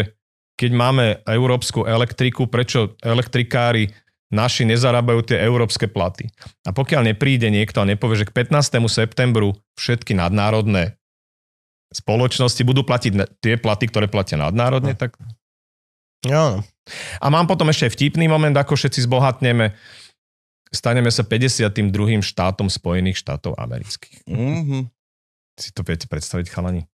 keď 0.59 0.71
máme 0.75 1.23
európsku 1.23 1.87
elektriku, 1.87 2.51
prečo 2.51 2.99
elektrikári 2.99 3.95
naši 4.27 4.67
nezarábajú 4.67 5.31
tie 5.31 5.39
európske 5.39 5.87
platy. 5.87 6.27
A 6.67 6.75
pokiaľ 6.75 7.15
nepríde 7.15 7.47
niekto 7.47 7.79
a 7.79 7.87
nepovie, 7.87 8.19
že 8.19 8.27
k 8.27 8.35
15. 8.43 8.83
septembru 8.91 9.55
všetky 9.79 10.11
nadnárodné 10.19 10.99
spoločnosti 11.89 12.61
budú 12.67 12.83
platiť 12.83 13.39
tie 13.39 13.55
platy, 13.57 13.87
ktoré 13.89 14.11
platia 14.11 14.37
nadnárodne, 14.37 14.93
tak... 14.93 15.15
jo. 16.27 16.61
A 17.23 17.25
mám 17.31 17.47
potom 17.47 17.71
ešte 17.71 17.89
aj 17.89 17.95
vtipný 17.95 18.27
moment, 18.29 18.53
ako 18.53 18.75
všetci 18.75 19.07
zbohatneme. 19.09 19.73
Staneme 20.69 21.09
sa 21.09 21.25
52. 21.25 21.81
štátom 22.21 22.69
Spojených 22.69 23.17
štátov 23.17 23.57
amerických. 23.57 24.27
Mhm. 24.27 24.91
Si 25.57 25.73
to 25.73 25.81
viete 25.81 26.05
predstaviť, 26.05 26.51
chalani? 26.51 26.85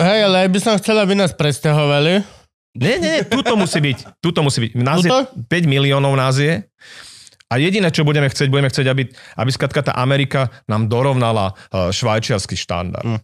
Hej, 0.00 0.18
ale 0.30 0.46
aj 0.46 0.48
by 0.50 0.58
som 0.58 0.74
chcel, 0.80 0.98
aby 0.98 1.14
nás 1.14 1.30
presťahovali. 1.36 2.37
Nie, 2.78 2.96
nie, 3.02 3.10
nie, 3.20 3.22
tuto 3.26 3.58
musí 3.58 3.78
byť. 3.82 3.98
Tuto 4.22 4.40
musí 4.46 4.58
byť. 4.64 4.72
Nás 4.78 5.02
je, 5.02 5.10
Tuto? 5.10 5.18
5 5.50 5.66
miliónov 5.66 6.14
nás 6.14 6.38
je. 6.38 6.62
A 7.48 7.56
jediné, 7.56 7.88
čo 7.88 8.04
budeme 8.04 8.28
chcieť, 8.28 8.48
budeme 8.52 8.68
chcieť, 8.68 8.86
aby, 8.92 9.08
aby 9.40 9.50
skratka 9.50 9.80
tá 9.80 9.96
Amerika 9.96 10.52
nám 10.68 10.86
dorovnala 10.86 11.56
uh, 11.72 11.88
švajčiarsky 11.88 12.54
štandard. 12.54 13.18
Mm. 13.18 13.20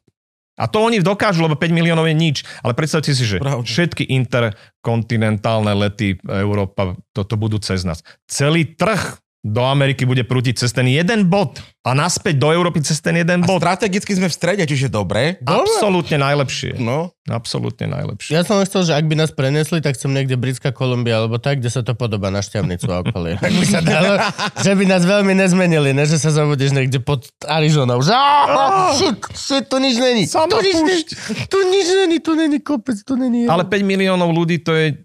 A 0.54 0.70
to 0.70 0.86
oni 0.86 1.02
dokážu, 1.02 1.42
lebo 1.42 1.58
5 1.58 1.74
miliónov 1.74 2.06
je 2.06 2.14
nič. 2.14 2.36
Ale 2.62 2.78
predstavte 2.78 3.10
si, 3.10 3.26
že 3.26 3.42
Pravda. 3.42 3.66
všetky 3.66 4.06
interkontinentálne 4.06 5.74
lety 5.74 6.14
Európa, 6.30 6.94
toto 7.10 7.34
budú 7.34 7.58
cez 7.58 7.82
nás. 7.82 8.06
Celý 8.30 8.78
trh 8.78 9.18
do 9.44 9.60
Ameriky 9.60 10.08
bude 10.08 10.24
prútiť 10.24 10.64
cez 10.64 10.72
ten 10.72 10.88
jeden 10.88 11.28
bod 11.28 11.60
a 11.84 11.92
naspäť 11.92 12.40
do 12.40 12.48
Európy 12.48 12.80
cez 12.80 13.04
ten 13.04 13.12
jeden 13.12 13.44
A 13.44 13.46
bod. 13.46 13.60
strategicky 13.60 14.16
sme 14.16 14.32
v 14.32 14.34
strede, 14.34 14.64
čiže 14.64 14.88
dobre. 14.88 15.36
Absolútne 15.44 16.16
najlepšie. 16.16 16.80
No, 16.80 17.12
Absolútne 17.28 17.92
najlepšie. 17.92 18.32
Ja 18.32 18.40
som 18.40 18.56
len 18.56 18.64
chcel, 18.64 18.88
že 18.88 18.96
ak 18.96 19.04
by 19.04 19.20
nás 19.20 19.36
prenesli, 19.36 19.84
tak 19.84 20.00
som 20.00 20.16
niekde 20.16 20.40
Britská 20.40 20.72
Kolumbia 20.72 21.20
alebo 21.20 21.36
tak, 21.36 21.60
kde 21.60 21.68
sa 21.68 21.84
to 21.84 21.92
podobá 21.92 22.32
na 22.32 22.40
šťavnicu 22.40 22.88
a 22.88 23.04
okolie. 23.04 23.36
Ak 23.44 23.52
by 23.52 23.66
sa 23.68 23.80
dalo, 23.84 24.16
že 24.60 24.72
by 24.72 24.84
nás 24.88 25.04
veľmi 25.04 25.32
nezmenili, 25.32 25.92
ne? 25.92 26.04
že 26.04 26.16
sa 26.16 26.32
zabudeš 26.32 26.72
niekde 26.72 27.04
pod 27.04 27.28
Arizonou. 27.44 28.00
Že, 28.00 28.12
"Á, 28.12 28.92
shit, 28.96 29.16
shit, 29.36 29.64
tu 29.68 29.76
nič 29.76 29.96
není. 30.00 30.24
Tu 30.24 30.56
nič 30.60 30.76
není, 30.80 31.04
tu 31.48 31.58
nič 31.64 31.86
není, 31.96 32.16
tu 32.20 32.32
není 32.32 32.58
kopec, 32.60 32.96
tu 33.04 33.16
není. 33.16 33.44
Ale 33.44 33.64
5 33.64 33.84
miliónov 33.84 34.32
ľudí 34.32 34.60
to 34.60 34.72
je 34.72 35.00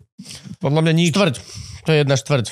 podľa 0.60 0.88
mňa 0.88 0.94
nič. 0.96 1.12
Štvrť. 1.12 1.36
To 1.88 1.90
je 1.92 1.98
jedna 2.04 2.16
štvrť 2.16 2.48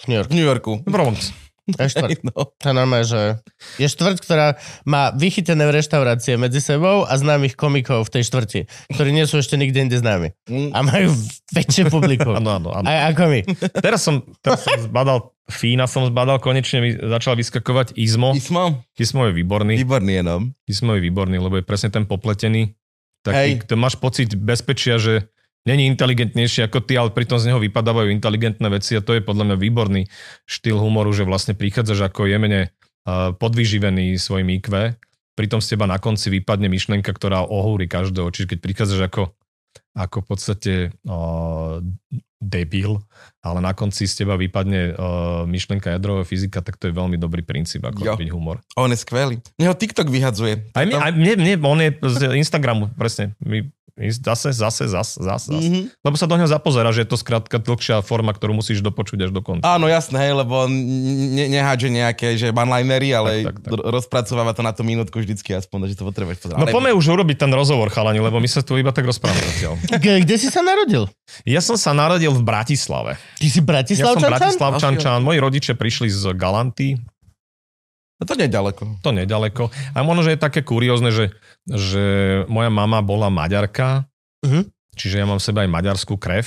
v 0.00 0.04
New 0.08 0.16
York. 0.16 0.28
v 0.30 0.34
New 0.34 0.46
Yorku. 0.46 0.72
Bronx. 0.88 1.32
To 1.76 1.86
je 1.86 1.92
štvrť. 1.92 2.26
No. 2.26 2.50
To 2.50 2.64
je 2.66 2.74
normálne, 2.74 3.06
že 3.06 3.38
je 3.78 3.86
štvrť, 3.86 4.18
ktorá 4.18 4.58
má 4.82 5.14
vychytené 5.14 5.62
v 5.70 5.78
reštaurácie 5.78 6.34
medzi 6.34 6.58
sebou 6.58 7.06
a 7.06 7.14
známych 7.14 7.54
komikov 7.54 8.10
v 8.10 8.18
tej 8.18 8.22
štvrti, 8.26 8.60
ktorí 8.90 9.14
nie 9.14 9.22
sú 9.22 9.38
ešte 9.38 9.54
nikde 9.54 9.86
inde 9.86 9.94
známi. 9.94 10.34
Mm. 10.50 10.74
A 10.74 10.78
majú 10.82 11.14
väčšie 11.54 11.86
publikum. 11.86 12.34
Áno, 12.42 12.58
áno, 12.58 12.74
áno. 12.74 12.86
Aj 12.90 13.14
ako 13.14 13.22
my. 13.30 13.40
Teraz 13.86 14.02
som, 14.02 14.24
teraz 14.42 14.66
som 14.66 14.74
zbadal, 14.82 15.30
Fína 15.50 15.86
som 15.86 16.06
zbadal, 16.06 16.42
konečne 16.42 16.78
mi 16.82 16.90
začal 16.94 17.38
vyskakovať 17.38 17.94
Izmo. 17.94 18.34
Ismo? 18.34 18.82
Izmo 18.98 19.30
je 19.30 19.32
výborný. 19.34 19.78
Výborný 19.78 20.18
je, 20.18 20.22
no. 20.26 20.36
Izmo 20.66 20.98
je 20.98 21.06
výborný, 21.06 21.38
lebo 21.38 21.58
je 21.58 21.64
presne 21.66 21.90
ten 21.90 22.02
popletený. 22.02 22.74
Taký, 23.20 23.62
Hej. 23.62 23.68
to 23.68 23.74
máš 23.76 23.94
pocit 24.00 24.32
bezpečia, 24.32 24.96
že 24.96 25.28
není 25.68 25.86
inteligentnejší 25.90 26.66
ako 26.68 26.84
ty, 26.84 26.96
ale 26.96 27.12
pritom 27.12 27.36
z 27.36 27.52
neho 27.52 27.60
vypadávajú 27.60 28.08
inteligentné 28.08 28.68
veci 28.72 28.96
a 28.96 29.04
to 29.04 29.16
je 29.16 29.24
podľa 29.24 29.52
mňa 29.52 29.56
výborný 29.60 30.02
štýl 30.48 30.80
humoru, 30.80 31.12
že 31.12 31.28
vlastne 31.28 31.52
prichádzaš 31.52 32.12
ako 32.12 32.30
jemene 32.30 32.70
uh, 32.70 33.32
podvyživený 33.36 34.16
svojim 34.16 34.48
IQ, 34.60 34.96
pritom 35.36 35.60
z 35.60 35.76
teba 35.76 35.84
na 35.88 36.00
konci 36.00 36.32
vypadne 36.32 36.68
myšlenka, 36.68 37.12
ktorá 37.12 37.44
ohúri 37.44 37.88
každého. 37.88 38.28
Čiže 38.32 38.56
keď 38.56 38.58
prichádzaš 38.60 39.00
ako, 39.08 39.22
ako 39.96 40.16
v 40.20 40.26
podstate 40.26 40.72
uh, 41.08 41.80
debil, 42.40 43.04
ale 43.44 43.60
na 43.60 43.76
konci 43.76 44.08
z 44.08 44.24
teba 44.24 44.40
vypadne 44.40 44.96
uh, 44.96 45.44
myšlenka 45.44 45.92
jadrového 45.92 46.24
fyzika, 46.24 46.64
tak 46.64 46.80
to 46.80 46.88
je 46.88 46.96
veľmi 46.96 47.20
dobrý 47.20 47.44
princíp, 47.44 47.84
ako 47.84 48.00
Jo. 48.00 48.12
robiť 48.16 48.32
humor. 48.32 48.64
On 48.80 48.88
je 48.88 48.96
skvelý. 48.96 49.44
Neho 49.60 49.76
TikTok 49.76 50.08
vyhadzuje. 50.08 50.72
Aj 50.72 50.88
mne, 50.88 50.96
aj 50.96 51.12
mne, 51.12 51.32
mne, 51.36 51.54
on 51.60 51.78
je 51.84 51.90
z 52.00 52.32
Instagramu, 52.40 52.88
presne. 52.96 53.36
My, 53.44 53.68
zase, 54.08 54.56
zase, 54.56 54.88
zase, 54.88 55.20
zase, 55.20 55.50
zase. 55.50 55.68
Mhm. 55.68 55.92
Lebo 56.00 56.16
sa 56.16 56.24
do 56.24 56.34
neho 56.34 56.48
zapozera, 56.48 56.88
že 56.88 57.04
je 57.04 57.12
to 57.12 57.20
skrátka 57.20 57.60
dlhšia 57.60 58.00
forma, 58.00 58.32
ktorú 58.32 58.56
musíš 58.56 58.80
dopočuť 58.80 59.28
až 59.28 59.30
do 59.30 59.44
konca. 59.44 59.60
Áno, 59.60 59.84
jasné, 59.84 60.16
hej, 60.16 60.32
lebo 60.32 60.64
ne, 60.64 61.52
nehádže 61.52 61.88
nejaké 61.90 62.40
že 62.40 62.48
one-linery, 62.48 63.12
ale 63.12 63.30
Tak, 63.44 63.44
tak, 63.44 63.56
tak. 63.60 63.70
r- 63.74 63.84
rozpracováva 63.92 64.56
to 64.56 64.62
na 64.62 64.72
tú 64.72 64.80
minútku 64.80 65.20
vždycky 65.20 65.52
aspoň, 65.52 65.92
že 65.92 66.00
to 66.00 66.08
potrebuješ 66.08 66.40
pozerať. 66.40 66.56
No 66.56 66.64
Ale- 66.64 66.72
poďme 66.72 66.96
už 66.96 67.06
urobiť 67.10 67.36
ten 67.36 67.52
rozhovor, 67.52 67.92
chalani, 67.92 68.22
lebo 68.22 68.40
my 68.40 68.48
sa 68.48 68.64
tu 68.64 68.80
iba 68.80 68.88
tak 68.88 69.04
rozprávame 69.04 69.44
zatiaľ. 69.52 69.76
Kde 70.24 70.36
si 70.40 70.48
sa 70.48 70.64
narodil? 70.64 71.04
Ja 71.44 71.60
som 71.60 71.76
sa 71.76 71.92
narodil 71.92 72.32
v 72.32 72.40
Bratislave. 72.40 73.20
Ty 73.36 73.46
si 73.50 73.60
Ja 73.60 74.14
som 74.14 74.22
Bratislavčan? 74.22 75.20
Moji 75.20 75.42
rodičia 75.42 75.74
prišli 75.74 76.06
z 76.06 76.32
Galanty, 76.32 76.94
No 78.20 78.28
to 78.28 78.36
ďaleko. 78.36 79.00
to 79.00 79.10
nedaleko. 79.10 79.64
A 79.90 80.04
možno, 80.04 80.22
že 80.22 80.36
je 80.36 80.40
také 80.40 80.60
kuriózne, 80.60 81.08
že, 81.08 81.32
že 81.64 82.04
moja 82.46 82.68
mama 82.68 83.00
bola 83.00 83.26
Maďarka, 83.26 84.04
Mhm. 84.44 84.68
čiže 84.94 85.16
ja 85.16 85.24
mám 85.24 85.40
v 85.40 85.46
sebe 85.48 85.64
aj 85.64 85.72
maďarskú 85.72 86.16
krev. 86.16 86.44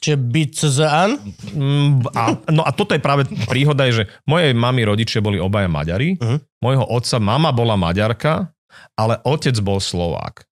Čiže 0.00 0.16
BCZAN? 0.16 1.10
Mm, 1.52 2.08
A, 2.16 2.22
no 2.48 2.64
a 2.64 2.72
toto 2.72 2.94
je 2.94 3.02
práve 3.02 3.26
príhoda, 3.44 3.84
je, 3.84 4.00
že 4.00 4.04
moje 4.24 4.50
mami 4.50 4.82
rodičia 4.82 5.20
boli 5.20 5.36
obaja 5.36 5.68
Maďari, 5.68 6.16
Mhm. 6.16 6.38
mojho 6.58 6.84
otca 6.86 7.18
mama 7.18 7.50
bola 7.50 7.76
Maďarka, 7.76 8.48
ale 8.96 9.18
otec 9.22 9.52
bol 9.60 9.76
Slovák. 9.76 10.46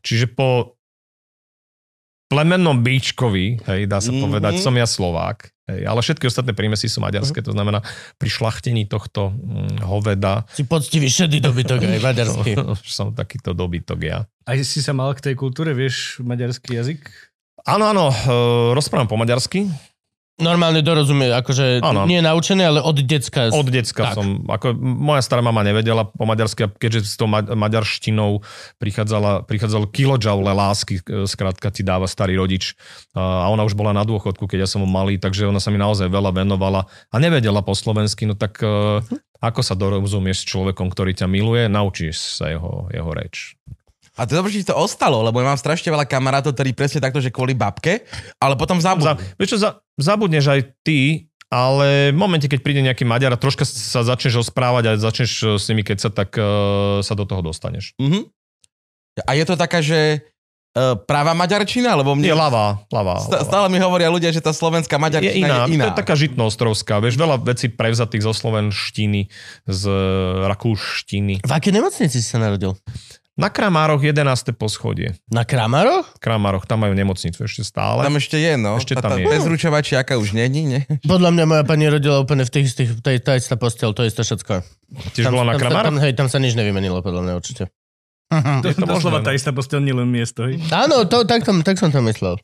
Čiže 0.00 0.32
po 0.32 0.79
plemennom 2.30 2.78
bíčkovi, 2.78 3.58
hej, 3.66 3.80
dá 3.90 3.98
sa 3.98 4.14
Mhm. 4.14 4.22
povedať, 4.22 4.62
som 4.62 4.70
ja 4.72 4.86
Slovák. 4.86 5.50
Hej, 5.66 5.86
ale 5.86 5.98
všetky 5.98 6.26
ostatné 6.26 6.54
prímesy 6.54 6.86
sú 6.86 6.98
maďarské, 6.98 7.42
to 7.42 7.50
znamená 7.50 7.82
pri 8.18 8.26
šlachtení 8.26 8.86
tohto 8.86 9.30
mm, 9.30 9.82
hoveda 9.82 10.46
Si 10.50 10.62
poctivý 10.62 11.06
šedý 11.06 11.38
dobytok 11.38 11.82
aj 11.82 12.00
maďarský. 12.02 12.50
som 12.86 13.10
takýto 13.14 13.50
dobytok 13.50 13.98
ja. 14.02 14.18
Aj 14.46 14.58
si 14.62 14.78
sa 14.82 14.94
mal 14.94 15.14
k 15.14 15.30
tej 15.30 15.34
kultúre, 15.34 15.74
vieš 15.74 16.18
maďarský 16.22 16.74
jazyk? 16.74 17.02
Áno, 17.66 17.86
áno, 17.86 18.08
e, 18.08 18.16
rozprávam 18.72 19.06
po 19.06 19.18
maďarsky. 19.18 19.66
Normálne 20.40 20.80
dorozumie, 20.80 21.28
akože 21.30 21.78
Áno. 21.80 22.08
nie 22.08 22.18
naučené, 22.18 22.64
ale 22.64 22.80
od 22.80 22.96
decka. 22.98 23.48
Od 23.48 23.68
decka 23.68 24.10
Tak. 24.10 24.14
som, 24.16 24.42
ako 24.48 24.72
moja 24.80 25.20
stará 25.20 25.40
mama 25.40 25.60
nevedela 25.60 26.02
po 26.02 26.24
maďarsky, 26.24 26.66
keďže 26.72 27.00
s 27.04 27.16
tou 27.16 27.28
ma- 27.28 27.44
maďarštinou 27.44 28.40
prichádzala, 28.76 29.44
prichádzal 29.44 29.86
kilojoule 29.88 30.50
lásky, 30.50 30.98
e, 30.98 31.24
skrátka 31.24 31.68
ti 31.68 31.80
dáva 31.80 32.04
starý 32.04 32.34
rodič. 32.34 32.72
A 33.12 33.46
ona 33.46 33.62
už 33.62 33.72
bola 33.72 33.92
na 33.92 34.02
dôchodku, 34.02 34.44
keď 34.44 34.64
ja 34.64 34.68
som 34.68 34.82
malý, 34.82 35.16
takže 35.16 35.44
ona 35.44 35.60
sa 35.60 35.68
mi 35.68 35.76
naozaj 35.76 36.08
veľa 36.08 36.32
venovala 36.34 36.88
a 37.08 37.16
nevedela 37.16 37.60
po 37.60 37.76
slovensky, 37.76 38.24
no 38.24 38.32
tak 38.32 38.58
e, 38.58 39.04
ako 39.38 39.60
sa 39.60 39.72
dorozumieš 39.72 40.42
s 40.42 40.48
človekom, 40.48 40.88
ktorý 40.88 41.12
ťa 41.12 41.24
miluje, 41.24 41.68
naučíš 41.68 42.16
sa 42.36 42.48
jeho, 42.48 42.88
jeho 42.88 43.10
reč. 43.12 43.54
A 44.18 44.28
to 44.28 44.34
je 44.34 44.40
dobré, 44.42 44.52
že 44.52 44.68
to 44.68 44.76
ostalo, 44.76 45.24
lebo 45.24 45.40
ja 45.40 45.48
mám 45.48 45.56
strašne 45.56 45.88
veľa 45.88 46.04
kamarátov, 46.04 46.52
ktorí 46.52 46.76
presne 46.76 47.00
takto, 47.00 47.24
že 47.24 47.32
kvôli 47.32 47.56
babke, 47.56 48.04
ale 48.36 48.52
potom 48.52 48.76
Za, 48.76 48.92
zabudnú. 48.92 49.16
vieš 49.40 49.56
čo, 49.56 49.58
za, 49.58 49.70
zabudneš 50.00 50.44
aj 50.50 50.60
ty, 50.82 51.30
ale 51.50 52.14
v 52.14 52.18
momente, 52.18 52.46
keď 52.46 52.60
príde 52.62 52.78
nejaký 52.78 53.02
Maďar 53.02 53.34
a 53.34 53.40
troška 53.40 53.66
sa 53.66 54.06
začneš 54.06 54.46
rozprávať 54.46 54.84
a 54.86 54.92
začneš 54.94 55.30
e, 55.42 55.46
s 55.58 55.66
nimi 55.66 55.82
keď 55.82 55.98
sa, 55.98 56.10
tak 56.14 56.38
uh, 56.38 57.02
sa 57.02 57.18
do 57.18 57.26
toho 57.26 57.42
dostaneš. 57.42 57.98
Mhm. 57.98 58.30
A 59.26 59.34
je 59.34 59.44
to 59.44 59.58
taká, 59.58 59.82
že 59.82 60.22
uh, 60.78 60.94
práva 60.94 61.34
maďarčina, 61.34 61.98
lebo 61.98 62.14
Je 62.14 62.22
mne 62.22 62.38
ľavá, 62.38 62.86
ľavá. 62.88 63.18
ľavá. 63.26 63.42
stále 63.42 63.66
mi 63.66 63.82
hovoria 63.82 64.06
ľudia, 64.06 64.30
že 64.30 64.38
tá 64.38 64.54
slovenská 64.54 64.94
Je 64.94 65.02
maďarčina 65.02 65.46
iná, 65.50 65.56
je 65.66 65.74
iná. 65.74 65.90
to 65.90 65.98
je 65.98 66.00
taká 66.06 66.14
žitnoostrovská, 66.14 67.02
vieš, 67.02 67.18
veľa 67.18 67.42
vecí 67.42 67.66
prevzatých 67.66 68.22
zo 68.22 68.32
slovenštiny, 68.32 69.26
z 69.66 69.82
rakúštiny. 70.46 71.42
V 71.42 71.52
akej 71.52 71.72
nemocnici 71.74 72.22
si 72.22 72.28
sa 72.30 72.38
narodil? 72.38 72.78
Na 73.40 73.48
Kramároch 73.48 74.04
11. 74.04 74.52
poschodie. 74.52 75.16
Na 75.32 75.48
Kramaroch? 75.48 76.04
V 76.12 76.20
Kramároch, 76.20 76.68
tam 76.68 76.84
majú 76.84 76.92
nemocnicu 76.92 77.40
ešte 77.40 77.64
stále. 77.64 78.04
Tam 78.04 78.20
ešte 78.20 78.36
je, 78.36 78.60
no. 78.60 78.76
Ešte 78.76 79.00
tam 79.00 79.16
tá 79.16 79.16
je. 79.16 79.24
Bezručovačiaka 79.24 80.20
už 80.20 80.36
není, 80.36 80.68
ne? 80.68 80.84
Podľa 81.08 81.32
mňa 81.32 81.44
moja 81.48 81.64
pani 81.64 81.88
rodila 81.88 82.20
úplne 82.20 82.44
v 82.44 82.52
tých 82.52 82.76
istých, 82.76 83.00
tej, 83.00 83.24
tá 83.24 83.40
istá 83.40 83.56
postel, 83.56 83.96
to 83.96 84.04
isté 84.04 84.20
všetko. 84.20 84.60
Tiež 85.16 85.32
bola 85.32 85.50
na 85.50 85.52
tam, 85.56 85.60
Kramároch? 85.64 85.88
tam, 85.88 85.96
hej, 86.04 86.12
tam 86.12 86.28
sa 86.28 86.36
nič 86.36 86.52
nevymenilo, 86.52 87.00
podľa 87.00 87.24
mňa 87.24 87.34
určite. 87.40 87.72
To, 88.30 88.66
Je 88.70 88.78
to 88.78 88.86
doslova 88.86 89.18
možné, 89.18 89.26
tá 89.26 89.32
no. 89.34 89.38
istá 89.42 89.50
postel, 89.50 89.80
nie 89.82 89.96
len 89.96 90.06
miesto. 90.06 90.46
Hej. 90.46 90.62
Áno, 90.70 91.02
to, 91.08 91.26
tak, 91.26 91.42
tom, 91.42 91.66
tak 91.66 91.82
som 91.82 91.90
to 91.90 91.98
myslel. 92.06 92.38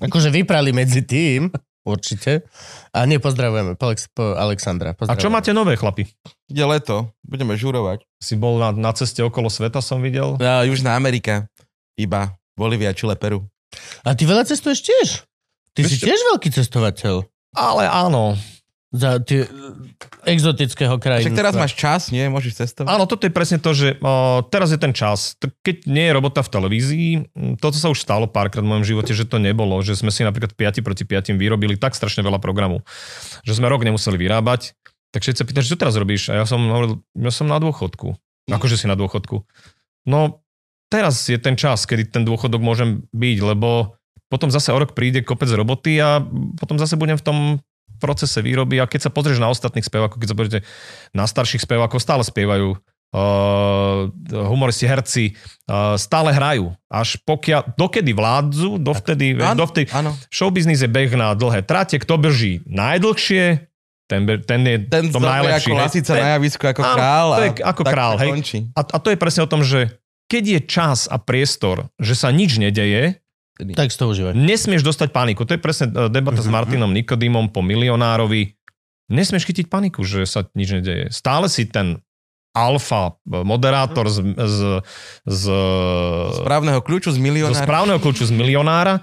Akože 0.00 0.32
vyprali 0.32 0.72
medzi 0.72 1.04
tým, 1.04 1.52
určite. 1.88 2.44
A 2.92 3.08
nie, 3.08 3.16
pozdravujeme 3.16 3.74
po, 3.74 3.88
Alex, 3.88 4.12
po 4.12 4.36
Alexandra. 4.36 4.92
A 5.08 5.16
čo 5.16 5.32
máte 5.32 5.56
nové, 5.56 5.74
chlapi? 5.74 6.04
Ide 6.46 6.64
leto, 6.68 7.08
budeme 7.24 7.56
žurovať. 7.56 8.04
Si 8.20 8.36
bol 8.36 8.60
na, 8.60 8.70
na 8.76 8.92
ceste 8.92 9.24
okolo 9.24 9.48
sveta, 9.48 9.80
som 9.80 10.04
videl. 10.04 10.36
Ja, 10.38 10.60
Južná 10.68 10.92
Amerika, 10.92 11.48
iba 11.96 12.36
Bolívia, 12.52 12.92
Chile, 12.92 13.16
Peru. 13.16 13.48
A 14.04 14.12
ty 14.12 14.28
veľa 14.28 14.44
cestuješ 14.44 14.84
tiež? 14.84 15.08
Ty 15.72 15.80
si 15.86 15.96
Ešte- 15.96 16.08
tiež 16.10 16.20
veľký 16.34 16.48
cestovateľ. 16.52 17.24
Ale 17.56 17.84
áno. 17.88 18.36
Za 18.88 19.20
tie 19.20 19.44
exotického 20.24 20.96
krajiny. 20.96 21.28
Však 21.28 21.36
teraz 21.36 21.52
máš 21.52 21.76
čas, 21.76 22.08
nie? 22.08 22.24
Môžeš 22.32 22.64
cestovať. 22.64 22.88
Áno, 22.88 23.04
toto 23.04 23.28
je 23.28 23.32
presne 23.36 23.60
to, 23.60 23.76
že 23.76 24.00
o, 24.00 24.40
teraz 24.48 24.72
je 24.72 24.80
ten 24.80 24.96
čas. 24.96 25.36
Keď 25.36 25.84
nie 25.84 26.08
je 26.08 26.16
robota 26.16 26.40
v 26.40 26.48
televízii, 26.48 27.10
toto 27.60 27.76
sa 27.76 27.92
už 27.92 28.00
stalo 28.00 28.24
párkrát 28.24 28.64
v 28.64 28.72
mojom 28.72 28.88
živote, 28.88 29.12
že 29.12 29.28
to 29.28 29.36
nebolo, 29.36 29.76
že 29.84 29.92
sme 29.92 30.08
si 30.08 30.24
napríklad 30.24 30.56
5 30.56 30.80
proti 30.80 31.04
5 31.04 31.36
vyrobili 31.36 31.76
tak 31.76 31.92
strašne 31.92 32.24
veľa 32.24 32.40
programu, 32.40 32.80
že 33.44 33.52
sme 33.52 33.68
rok 33.68 33.84
nemuseli 33.84 34.16
vyrábať. 34.16 34.72
Tak 35.12 35.20
všetci 35.20 35.40
sa 35.40 35.44
pýtajú, 35.44 35.64
že 35.68 35.72
čo 35.76 35.80
teraz 35.80 35.96
robíš? 36.00 36.32
A 36.32 36.40
ja 36.40 36.44
som 36.48 36.60
hovoril, 36.64 37.04
ja 37.12 37.32
som 37.32 37.44
na 37.44 37.60
dôchodku. 37.60 38.16
Akože 38.48 38.80
si 38.80 38.88
na 38.88 38.96
dôchodku. 38.96 39.44
No, 40.08 40.40
teraz 40.88 41.28
je 41.28 41.36
ten 41.36 41.60
čas, 41.60 41.84
kedy 41.84 42.08
ten 42.08 42.24
dôchodok 42.24 42.64
môžem 42.64 43.04
byť, 43.12 43.38
lebo 43.44 44.00
potom 44.32 44.48
zase 44.48 44.72
o 44.72 44.80
rok 44.80 44.96
príde 44.96 45.24
kopec 45.24 45.48
roboty 45.52 46.00
a 46.00 46.20
potom 46.60 46.80
zase 46.80 46.96
budem 46.96 47.16
v 47.16 47.24
tom 47.24 47.38
procese 47.98 48.40
výroby 48.40 48.78
a 48.78 48.86
keď 48.86 49.06
sa 49.06 49.10
pozrieš 49.10 49.42
na 49.42 49.50
ostatných 49.50 49.84
spevákov, 49.84 50.16
keď 50.16 50.28
sa 50.30 50.38
pozriete 50.38 50.60
na 51.12 51.26
starších 51.26 51.62
spevákov, 51.62 51.98
stále 52.00 52.22
spievajú 52.22 52.78
Uh, 53.08 54.12
humoristi, 54.52 54.84
herci 54.84 55.32
uh, 55.64 55.96
stále 55.96 56.28
hrajú. 56.28 56.76
Až 56.92 57.16
pokiaľ, 57.24 57.72
dokedy 57.72 58.12
vládzu, 58.12 58.76
dovtedy, 58.76 59.32
Áno, 59.32 59.64
dovtedy, 59.64 59.88
áno. 59.96 60.12
showbiznis 60.28 60.84
je 60.84 60.92
beh 60.92 61.16
na 61.16 61.32
dlhé 61.32 61.64
trate, 61.64 61.96
kto 61.96 62.20
beží 62.20 62.60
najdlhšie, 62.68 63.64
ten, 64.12 64.20
ten 64.44 64.60
je 64.60 64.76
Ten 64.92 65.08
tom 65.08 65.24
najlepší. 65.24 65.72
ako 65.72 65.80
lasica 65.80 66.12
na 66.20 66.36
javisku 66.36 66.60
ako 66.68 66.80
Áno, 66.84 66.96
král. 67.00 67.28
a 67.32 67.38
je 67.40 67.50
ako 67.64 67.82
tak 67.88 67.92
král, 67.96 68.12
hej. 68.20 68.28
končí. 68.28 68.58
a, 68.76 68.80
a 68.84 68.96
to 69.00 69.08
je 69.08 69.16
presne 69.16 69.40
o 69.40 69.48
tom, 69.48 69.64
že 69.64 69.88
keď 70.28 70.44
je 70.44 70.60
čas 70.68 71.08
a 71.08 71.16
priestor, 71.16 71.88
že 71.96 72.12
sa 72.12 72.28
nič 72.28 72.60
nedeje, 72.60 73.24
Tak 73.58 73.88
si 73.88 73.96
to 73.96 74.06
užívaj. 74.06 74.34
nesmieš 74.34 74.82
dostať 74.82 75.08
paniku. 75.10 75.42
To 75.42 75.50
je 75.50 75.58
presne 75.58 75.86
e, 75.88 76.06
debata 76.06 76.38
s 76.38 76.46
Mhm. 76.46 76.54
Martinom 76.54 76.90
Nikodimom 76.90 77.48
po 77.48 77.60
milionárovi. 77.60 78.54
nesmieš 79.08 79.44
chytiť 79.44 79.66
paniku, 79.66 80.02
že 80.02 80.22
sa 80.22 80.44
nič 80.52 80.68
nedeje. 80.70 81.08
Stále 81.08 81.46
si 81.46 81.64
ten 81.64 81.98
alfa 82.50 83.16
moderátor 83.24 84.04
z, 84.06 84.20
z, 84.36 84.58
z, 85.24 85.44
Správneho 86.36 86.78
kľúču 86.78 87.08
z 87.08 87.16
zo 87.16 87.22
milionára. 87.22 87.56
správneho 87.58 87.98
kľúču 87.98 88.24
z 88.24 88.32
milionára 88.32 89.00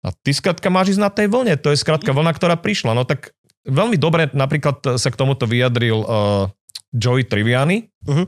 a 0.00 0.08
ty 0.12 0.30
skrátka 0.30 0.66
máš 0.66 0.92
ísť 0.92 1.00
na 1.00 1.08
tej 1.08 1.26
vlne. 1.26 1.54
To 1.56 1.70
je 1.70 1.78
skrátka 1.78 2.10
vlna, 2.10 2.32
ktorá 2.32 2.54
prišla. 2.54 2.90
No 2.90 3.02
tak 3.02 3.30
veľmi 3.64 3.94
dobre 3.96 4.30
napríklad 4.30 4.96
sa 4.96 5.08
k 5.08 5.14
tomuto 5.14 5.44
vyjadril 5.44 5.98
uh, 5.98 6.06
Joey 6.90 7.22
Triviani 7.22 7.86
Mhm. 8.02 8.24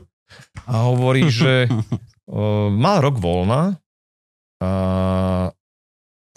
a 0.65 0.75
hovorí, 0.85 1.27
že 1.27 1.67
uh, 1.67 1.75
mal 2.69 3.01
rok 3.01 3.17
voľna 3.17 3.75
a 4.57 4.69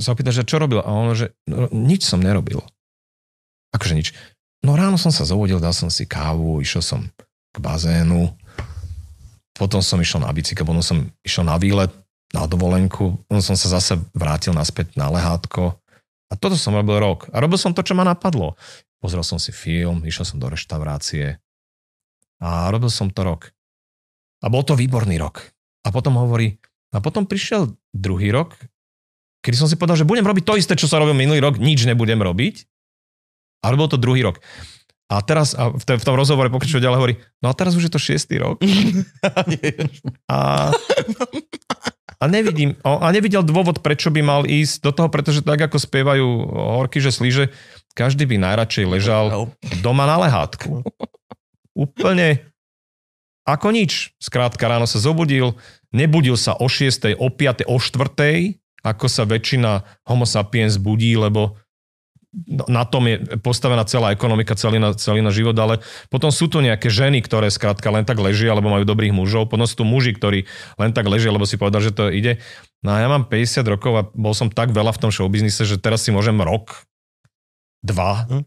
sa 0.02 0.12
opýta, 0.12 0.34
že 0.34 0.44
čo 0.44 0.58
robil? 0.58 0.82
A 0.82 0.90
on, 0.90 1.14
že 1.14 1.32
no, 1.46 1.70
nič 1.70 2.04
som 2.04 2.18
nerobil. 2.18 2.60
Akože 3.72 3.94
nič. 3.96 4.08
No 4.62 4.74
ráno 4.76 5.00
som 5.00 5.10
sa 5.10 5.26
zobudil, 5.26 5.62
dal 5.62 5.74
som 5.74 5.88
si 5.88 6.06
kávu, 6.06 6.62
išiel 6.62 6.82
som 6.84 7.00
k 7.52 7.56
bazénu, 7.58 8.30
potom 9.56 9.82
som 9.84 9.98
išiel 9.98 10.22
na 10.22 10.30
bicykel, 10.30 10.66
potom 10.66 10.82
som 10.84 10.98
išiel 11.22 11.46
na 11.46 11.58
výlet, 11.58 11.90
na 12.32 12.48
dovolenku, 12.48 13.22
potom 13.26 13.42
som 13.44 13.56
sa 13.58 13.78
zase 13.78 14.00
vrátil 14.16 14.56
naspäť 14.56 14.96
na 14.96 15.12
lehátko. 15.12 15.76
A 16.32 16.38
toto 16.38 16.56
som 16.56 16.72
robil 16.72 16.96
rok. 16.96 17.28
A 17.30 17.44
robil 17.44 17.60
som 17.60 17.76
to, 17.76 17.84
čo 17.84 17.92
ma 17.92 18.08
napadlo. 18.08 18.56
Pozrel 19.02 19.20
som 19.26 19.36
si 19.36 19.52
film, 19.52 20.00
išiel 20.06 20.24
som 20.24 20.38
do 20.40 20.48
reštaurácie 20.48 21.42
a 22.42 22.66
robil 22.74 22.90
som 22.90 23.06
to 23.06 23.22
rok. 23.22 23.54
A 24.42 24.50
bol 24.50 24.66
to 24.66 24.74
výborný 24.74 25.20
rok. 25.22 25.54
A 25.86 25.94
potom 25.94 26.18
hovorí, 26.18 26.58
a 26.90 26.98
potom 26.98 27.26
prišiel 27.26 27.70
druhý 27.94 28.34
rok, 28.34 28.58
kedy 29.42 29.56
som 29.58 29.68
si 29.68 29.74
povedal, 29.74 29.98
že 29.98 30.08
budem 30.08 30.24
robiť 30.24 30.44
to 30.46 30.54
isté, 30.56 30.78
čo 30.78 30.86
som 30.86 31.02
robil 31.02 31.18
minulý 31.18 31.42
rok, 31.42 31.58
nič 31.58 31.84
nebudem 31.84 32.22
robiť. 32.22 32.64
A 33.62 33.74
robil 33.74 33.90
to 33.90 33.98
druhý 33.98 34.22
rok. 34.26 34.42
A 35.12 35.20
teraz 35.20 35.52
a 35.52 35.68
v, 35.68 35.84
te- 35.84 36.00
v 36.00 36.06
tom 36.06 36.16
rozhovore 36.16 36.48
pokračuje 36.48 36.80
ďalej 36.80 36.98
hovorí, 36.98 37.14
no 37.44 37.52
a 37.52 37.54
teraz 37.54 37.76
už 37.76 37.90
je 37.90 37.92
to 37.92 38.00
šiestý 38.00 38.40
rok. 38.40 38.62
A, 40.32 40.72
a 42.16 42.24
nevidím, 42.30 42.78
a 42.86 43.10
nevidel 43.12 43.44
dôvod, 43.44 43.84
prečo 43.84 44.08
by 44.08 44.22
mal 44.24 44.42
ísť 44.48 44.80
do 44.80 44.90
toho, 44.94 45.12
pretože 45.12 45.44
tak 45.44 45.60
ako 45.60 45.76
spievajú 45.76 46.24
horky, 46.80 47.02
že 47.02 47.12
slíže, 47.12 47.52
každý 47.92 48.24
by 48.24 48.40
najradšej 48.40 48.86
ležal 48.88 49.52
doma 49.84 50.08
na 50.08 50.16
lehátku. 50.24 50.80
Úplne 51.76 52.40
ako 53.44 53.74
nič. 53.74 54.14
Skrátka 54.22 54.70
ráno 54.70 54.86
sa 54.86 55.02
zobudil, 55.02 55.58
nebudil 55.90 56.38
sa 56.38 56.54
o 56.56 56.70
6, 56.70 57.18
o 57.18 57.28
5, 57.28 57.66
o 57.68 57.76
4, 57.76 58.61
ako 58.82 59.06
sa 59.06 59.22
väčšina 59.22 60.02
homo 60.10 60.26
sapiens 60.26 60.76
budí, 60.76 61.14
lebo 61.14 61.54
no, 62.34 62.66
na 62.66 62.82
tom 62.82 63.06
je 63.06 63.22
postavená 63.38 63.86
celá 63.86 64.10
ekonomika, 64.10 64.58
celý 64.58 64.82
na, 64.82 64.90
celý 64.92 65.22
na 65.22 65.30
život, 65.30 65.54
ale 65.54 65.78
potom 66.10 66.34
sú 66.34 66.50
tu 66.50 66.58
nejaké 66.58 66.90
ženy, 66.90 67.22
ktoré 67.22 67.48
skrátka 67.48 67.88
len 67.94 68.02
tak 68.02 68.18
ležia, 68.18 68.50
alebo 68.50 68.74
majú 68.74 68.82
dobrých 68.82 69.14
mužov, 69.14 69.48
potom 69.48 69.64
sú 69.64 69.82
tu 69.82 69.84
muži, 69.86 70.18
ktorí 70.18 70.50
len 70.82 70.90
tak 70.90 71.06
ležia, 71.06 71.30
lebo 71.30 71.46
si 71.46 71.54
povedal, 71.54 71.80
že 71.80 71.94
to 71.94 72.10
ide. 72.10 72.42
No 72.82 72.98
a 72.98 73.00
ja 73.00 73.08
mám 73.08 73.30
50 73.30 73.62
rokov 73.70 73.92
a 73.94 74.02
bol 74.10 74.34
som 74.34 74.50
tak 74.50 74.74
veľa 74.74 74.90
v 74.90 75.00
tom 75.06 75.10
showbiznise, 75.14 75.62
že 75.62 75.78
teraz 75.78 76.02
si 76.02 76.10
môžem 76.10 76.34
rok, 76.42 76.82
dva 77.82 78.26
Hm. 78.30 78.46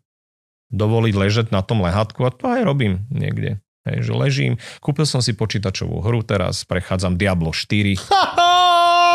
dovoliť 0.71 1.13
ležať 1.15 1.47
na 1.51 1.63
tom 1.63 1.83
lehátku 1.83 2.23
a 2.27 2.31
to 2.31 2.51
aj 2.51 2.63
robím 2.63 3.07
niekde. 3.11 3.63
Hej, 3.85 4.09
že 4.09 4.13
ležím, 4.17 4.53
kúpil 4.81 5.05
som 5.05 5.21
si 5.21 5.37
počítačovú 5.37 6.01
hru 6.01 6.25
teraz, 6.25 6.65
prechádzam 6.65 7.21
Diablo 7.21 7.53
4. 7.53 8.01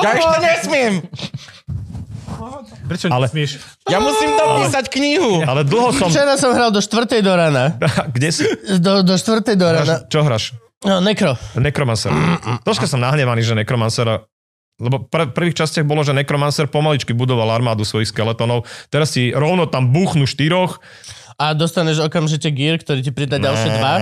Ja 0.00 0.10
ešte 0.16 0.38
nesmiem. 0.40 0.92
Prečo 2.88 3.06
Ale- 3.12 3.28
nesmieš? 3.28 3.60
Ja 3.86 3.98
musím 4.00 4.32
dopísať 4.34 4.84
knihu. 4.90 5.44
Ale 5.44 5.62
dlho 5.62 5.92
som... 5.94 6.08
Včera 6.08 6.34
som 6.40 6.50
hral 6.56 6.72
do 6.72 6.80
4. 6.82 7.20
do 7.20 7.32
rána. 7.36 7.76
Kde 8.14 8.28
si? 8.32 8.44
Do, 8.80 9.04
do 9.04 9.14
4. 9.14 9.44
do 9.54 9.66
rána. 9.66 10.02
Hráš, 10.02 10.10
čo 10.10 10.18
hráš? 10.24 10.44
No, 10.80 10.98
nekro. 11.04 11.36
Necromancer. 11.60 12.08
Troška 12.64 12.88
som 12.88 13.04
nahnevaný, 13.04 13.44
že 13.44 13.52
Necromancer 13.52 14.24
lebo 14.80 14.96
pr- 15.04 15.28
v 15.28 15.36
prvých 15.36 15.60
častiach 15.60 15.84
bolo, 15.84 16.00
že 16.00 16.16
Necromancer 16.16 16.64
pomaličky 16.64 17.12
budoval 17.12 17.52
armádu 17.52 17.84
svojich 17.84 18.08
skeletonov. 18.08 18.64
Teraz 18.88 19.12
si 19.12 19.28
rovno 19.28 19.68
tam 19.68 19.92
buchnú 19.92 20.24
štyroch. 20.24 20.80
A 21.40 21.56
dostaneš 21.56 22.04
okamžite 22.04 22.52
gear, 22.52 22.76
ktorý 22.76 23.00
ti 23.00 23.08
pridá 23.08 23.40
ďalšie 23.40 23.68
dva. 23.72 23.92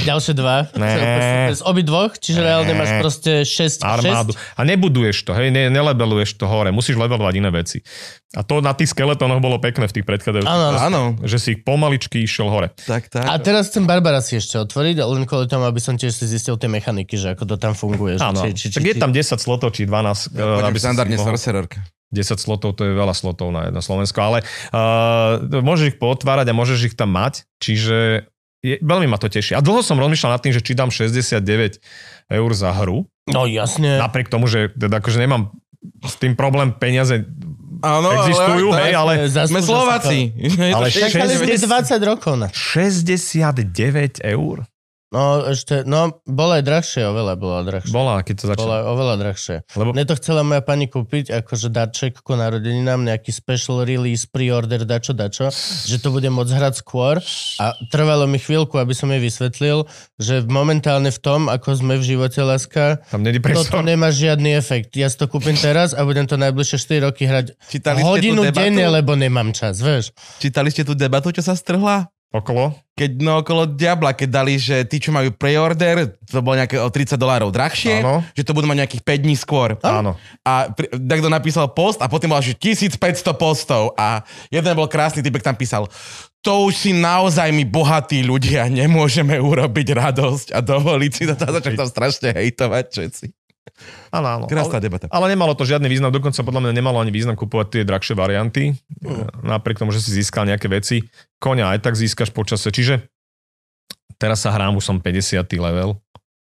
Ďalšie 0.00 0.32
dva. 0.32 0.56
Ne. 0.80 1.52
Z 1.52 1.60
obi 1.60 1.84
dvoch, 1.84 2.16
čiže 2.16 2.40
reálne 2.40 2.72
máš 2.72 2.96
proste 2.96 3.44
6 3.44 3.84
armádu. 3.84 4.32
A 4.56 4.64
nebuduješ 4.64 5.28
to, 5.28 5.36
hej, 5.36 5.52
ne, 5.52 5.68
nelebeluješ 5.68 6.40
to 6.40 6.48
hore, 6.48 6.72
musíš 6.72 6.96
levelovať 6.96 7.34
iné 7.36 7.52
veci. 7.52 7.84
A 8.32 8.40
to 8.40 8.64
na 8.64 8.72
tých 8.72 8.96
skeletónoch 8.96 9.44
bolo 9.44 9.60
pekné 9.60 9.84
v 9.84 10.00
tých 10.00 10.06
predchádzajúcich. 10.08 10.80
Áno, 10.80 11.20
Že 11.20 11.36
si 11.36 11.48
ich 11.52 11.60
pomaličky 11.60 12.24
išiel 12.24 12.48
hore. 12.48 12.72
tak, 12.88 13.12
tak. 13.12 13.28
A 13.28 13.36
teraz 13.36 13.68
chcem 13.68 13.84
Barbara 13.84 14.24
si 14.24 14.40
ešte 14.40 14.56
otvoriť, 14.56 15.04
len 15.04 15.28
kvôli 15.28 15.52
tomu, 15.52 15.68
aby 15.68 15.82
som 15.84 16.00
tiež 16.00 16.16
si 16.16 16.24
zistil 16.24 16.56
tie 16.56 16.70
mechaniky, 16.72 17.12
že 17.12 17.36
ako 17.36 17.44
to 17.44 17.56
tam 17.60 17.76
funguje. 17.76 18.16
Áno, 18.16 18.40
či, 18.40 18.56
či, 18.56 18.66
tak 18.72 18.80
či, 18.80 18.88
je 18.88 18.96
tam 18.96 19.12
10 19.12 19.36
slotov, 19.36 19.76
či 19.76 19.84
12. 19.84 20.32
eh, 20.32 20.40
Poďme 20.40 20.64
aby 20.64 20.78
si 20.80 20.88
mohol- 21.12 21.28
sorcererka. 21.36 21.84
10 22.10 22.36
slotov, 22.36 22.74
to 22.74 22.82
je 22.82 22.92
veľa 22.92 23.14
slotov 23.14 23.50
na 23.50 23.70
jedno 23.70 23.78
Slovensko, 23.78 24.18
ale 24.18 24.38
uh, 24.70 25.38
môžeš 25.62 25.94
ich 25.94 25.98
pootvárať 25.98 26.50
a 26.50 26.54
môžeš 26.54 26.90
ich 26.90 26.94
tam 26.94 27.14
mať, 27.14 27.46
čiže 27.58 28.26
je, 28.60 28.76
veľmi 28.78 29.06
ma 29.06 29.16
to 29.16 29.26
teší. 29.26 29.54
A 29.54 29.62
dlho 29.62 29.80
som 29.80 29.96
rozmýšľal 29.96 30.36
nad 30.36 30.42
tým, 30.42 30.52
že 30.52 30.60
či 30.60 30.74
dám 30.74 30.90
69 30.90 31.40
eur 32.28 32.50
za 32.52 32.70
hru, 32.74 33.06
No 33.30 33.46
jasne. 33.46 33.96
napriek 33.96 34.26
tomu, 34.26 34.50
že 34.50 34.74
teda 34.74 34.98
akože 34.98 35.18
nemám 35.18 35.54
s 36.02 36.18
tým 36.18 36.34
problém 36.34 36.74
peniaze 36.74 37.24
Áno, 37.80 38.12
existujú, 38.12 38.76
ale, 38.76 38.80
hej, 38.84 38.92
ale 38.92 39.12
Sme 39.48 39.64
Slováci. 39.64 40.36
To 40.68 40.76
Ale 40.76 40.92
všetko- 40.92 41.16
Čakali 41.16 41.32
sme 41.32 41.46
60 41.48 41.96
20 41.96 42.10
rokov 42.12 42.32
na. 42.36 42.46
69 42.52 44.20
eur. 44.20 44.68
No 45.10 45.42
ešte, 45.42 45.82
no 45.82 46.22
bolo 46.22 46.54
aj 46.54 46.62
drahšie, 46.62 47.02
oveľa 47.02 47.34
bolo 47.34 47.58
drahšie. 47.66 47.90
Bola, 47.90 48.22
keď 48.22 48.34
to 48.38 48.44
začalo. 48.54 48.62
Bola 48.62 48.78
oveľa 48.94 49.14
drahšie. 49.18 49.56
Lebo 49.74 49.90
Mne 49.90 50.06
to 50.06 50.14
chcela 50.14 50.46
moja 50.46 50.62
pani 50.62 50.86
kúpiť, 50.86 51.34
akože 51.34 51.66
darček 51.66 52.22
ku 52.22 52.38
narodeninám, 52.38 53.02
nejaký 53.02 53.34
special 53.34 53.82
release, 53.82 54.30
pre-order, 54.30 54.86
dačo, 54.86 55.10
dačo, 55.10 55.50
že 55.82 55.98
to 55.98 56.14
bude 56.14 56.30
môcť 56.30 56.54
hrať 56.54 56.74
skôr 56.78 57.18
a 57.58 57.74
trvalo 57.90 58.30
mi 58.30 58.38
chvíľku, 58.38 58.78
aby 58.78 58.94
som 58.94 59.10
jej 59.10 59.18
vysvetlil, 59.18 59.90
že 60.22 60.46
momentálne 60.46 61.10
v 61.10 61.18
tom, 61.18 61.50
ako 61.50 61.74
sme 61.74 61.98
v 61.98 62.06
živote 62.14 62.38
láska, 62.46 63.02
tam 63.10 63.26
toto 63.26 63.82
nemá 63.82 64.14
žiadny 64.14 64.54
efekt. 64.54 64.94
Ja 64.94 65.10
si 65.10 65.18
to 65.18 65.26
kúpim 65.26 65.58
teraz 65.58 65.90
a 65.90 66.06
budem 66.06 66.30
to 66.30 66.38
najbližšie 66.38 67.02
4 67.02 67.06
roky 67.10 67.26
hrať 67.26 67.58
Čítali 67.66 68.06
hodinu 68.06 68.46
denne, 68.54 68.86
lebo 68.86 69.18
nemám 69.18 69.50
čas, 69.50 69.82
vieš. 69.82 70.14
Čítali 70.38 70.70
ste 70.70 70.86
tú 70.86 70.94
debatu, 70.94 71.34
čo 71.34 71.42
sa 71.42 71.58
strhla? 71.58 72.06
Okolo? 72.30 72.70
Keď 72.94 73.10
no 73.26 73.42
okolo 73.42 73.66
Diabla, 73.66 74.14
keď 74.14 74.28
dali, 74.30 74.54
že 74.54 74.86
tí, 74.86 75.02
čo 75.02 75.10
majú 75.10 75.34
pre-order, 75.34 76.14
to 76.30 76.38
bolo 76.38 76.62
nejaké 76.62 76.78
o 76.78 76.86
30 76.86 77.18
dolárov 77.18 77.50
drahšie, 77.50 78.06
Áno. 78.06 78.22
že 78.38 78.46
to 78.46 78.54
budú 78.54 78.70
mať 78.70 78.86
nejakých 78.86 79.02
5 79.02 79.24
dní 79.26 79.34
skôr. 79.34 79.74
Áno. 79.82 80.14
A 80.46 80.70
pri- 80.70 80.94
niekto 80.94 81.26
napísal 81.26 81.66
post 81.74 81.98
a 81.98 82.06
potom 82.06 82.30
bol 82.30 82.38
až 82.38 82.54
1500 82.54 83.34
postov 83.34 83.98
a 83.98 84.22
jeden 84.46 84.72
bol 84.78 84.86
krásny 84.86 85.26
typek 85.26 85.42
tam 85.42 85.58
písal 85.58 85.90
to 86.40 86.72
už 86.72 86.88
si 86.88 86.90
naozaj 86.96 87.52
my 87.52 87.68
bohatí 87.68 88.24
ľudia 88.24 88.64
nemôžeme 88.72 89.36
urobiť 89.36 89.92
radosť 89.92 90.46
a 90.56 90.64
dovoliť 90.64 91.12
si 91.12 91.28
to. 91.28 91.36
A 91.44 91.56
začali 91.60 91.76
tam 91.76 91.88
strašne 91.88 92.32
hejtovať 92.32 92.84
všetci. 92.88 93.24
Áno, 94.10 94.26
áno. 94.26 94.44
Krásna 94.44 94.76
Ale, 94.76 94.82
debata. 94.82 95.06
ale 95.08 95.26
nemalo 95.28 95.52
to 95.52 95.62
žiadny 95.62 95.86
význam, 95.86 96.10
dokonca 96.10 96.36
podľa 96.36 96.60
mňa 96.62 96.72
nemalo 96.74 96.98
ani 96.98 97.08
význam 97.08 97.34
kupovať 97.34 97.66
tie 97.70 97.82
drahšie 97.82 98.14
varianty, 98.14 98.74
Mm. 98.98 99.42
napriek 99.42 99.78
tomu, 99.78 99.90
že 99.90 100.00
si 100.00 100.12
získal 100.12 100.44
nejaké 100.44 100.66
veci. 100.66 101.06
Koňa 101.38 101.70
aj 101.70 101.80
tak 101.80 101.94
získaš 101.94 102.28
počase, 102.30 102.68
čiže 102.68 103.06
teraz 104.16 104.40
sa 104.40 104.50
hrám, 104.50 104.74
už 104.74 104.84
som 104.84 104.96
50. 104.96 105.22
level, 105.56 105.96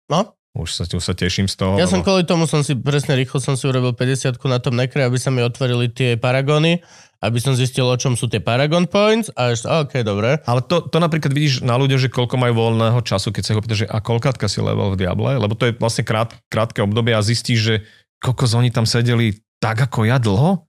No, 0.07 0.33
už 0.53 0.73
sa, 0.73 0.83
už 0.83 0.99
sa 0.99 1.13
teším 1.13 1.45
z 1.45 1.55
toho. 1.55 1.77
ja 1.77 1.85
som 1.85 2.01
lebo- 2.01 2.07
kvôli 2.09 2.23
tomu 2.23 2.43
som 2.43 2.59
si, 2.59 2.73
presne 2.73 3.13
rýchlo 3.13 3.37
som 3.37 3.53
si 3.53 3.63
urobil 3.63 3.93
50 3.93 4.41
na 4.45 4.57
tom 4.57 4.73
nekre, 4.73 4.99
aby 5.01 5.15
sa 5.15 5.29
mi 5.29 5.39
otvorili 5.39 5.87
tie 5.87 6.15
paragony, 6.15 6.81
aby 7.19 7.37
som 7.43 7.51
zistil, 7.51 7.83
o 7.83 7.99
čom 7.99 8.15
sú 8.15 8.31
tie 8.31 8.39
Paragon 8.39 8.87
Points 8.87 9.27
a 9.35 9.51
ešte, 9.51 9.67
OK, 9.67 9.93
dobre. 10.07 10.39
Ale 10.47 10.63
to, 10.63 10.87
to 10.87 10.97
napríklad 11.03 11.35
vidíš 11.35 11.67
na 11.67 11.75
ľuďoch, 11.75 12.07
že 12.07 12.09
koľko 12.09 12.39
majú 12.39 12.53
voľného 12.55 12.99
času, 13.03 13.35
keď 13.35 13.43
sa 13.43 13.51
ho 13.55 13.63
pýta, 13.63 13.75
že 13.75 13.87
a 13.87 13.99
koľkátka 13.99 14.47
si 14.47 14.63
level 14.63 14.95
v 14.95 15.03
Diable, 15.03 15.35
lebo 15.35 15.53
to 15.53 15.67
je 15.67 15.73
vlastne 15.75 16.07
krát, 16.07 16.31
krátke 16.47 16.79
obdobie 16.79 17.11
a 17.11 17.19
zistíš, 17.19 17.59
že 17.59 17.75
koľko 18.23 18.63
oni 18.63 18.71
tam 18.71 18.87
sedeli 18.87 19.35
tak 19.59 19.83
ako 19.83 20.07
ja 20.07 20.15
dlho. 20.15 20.63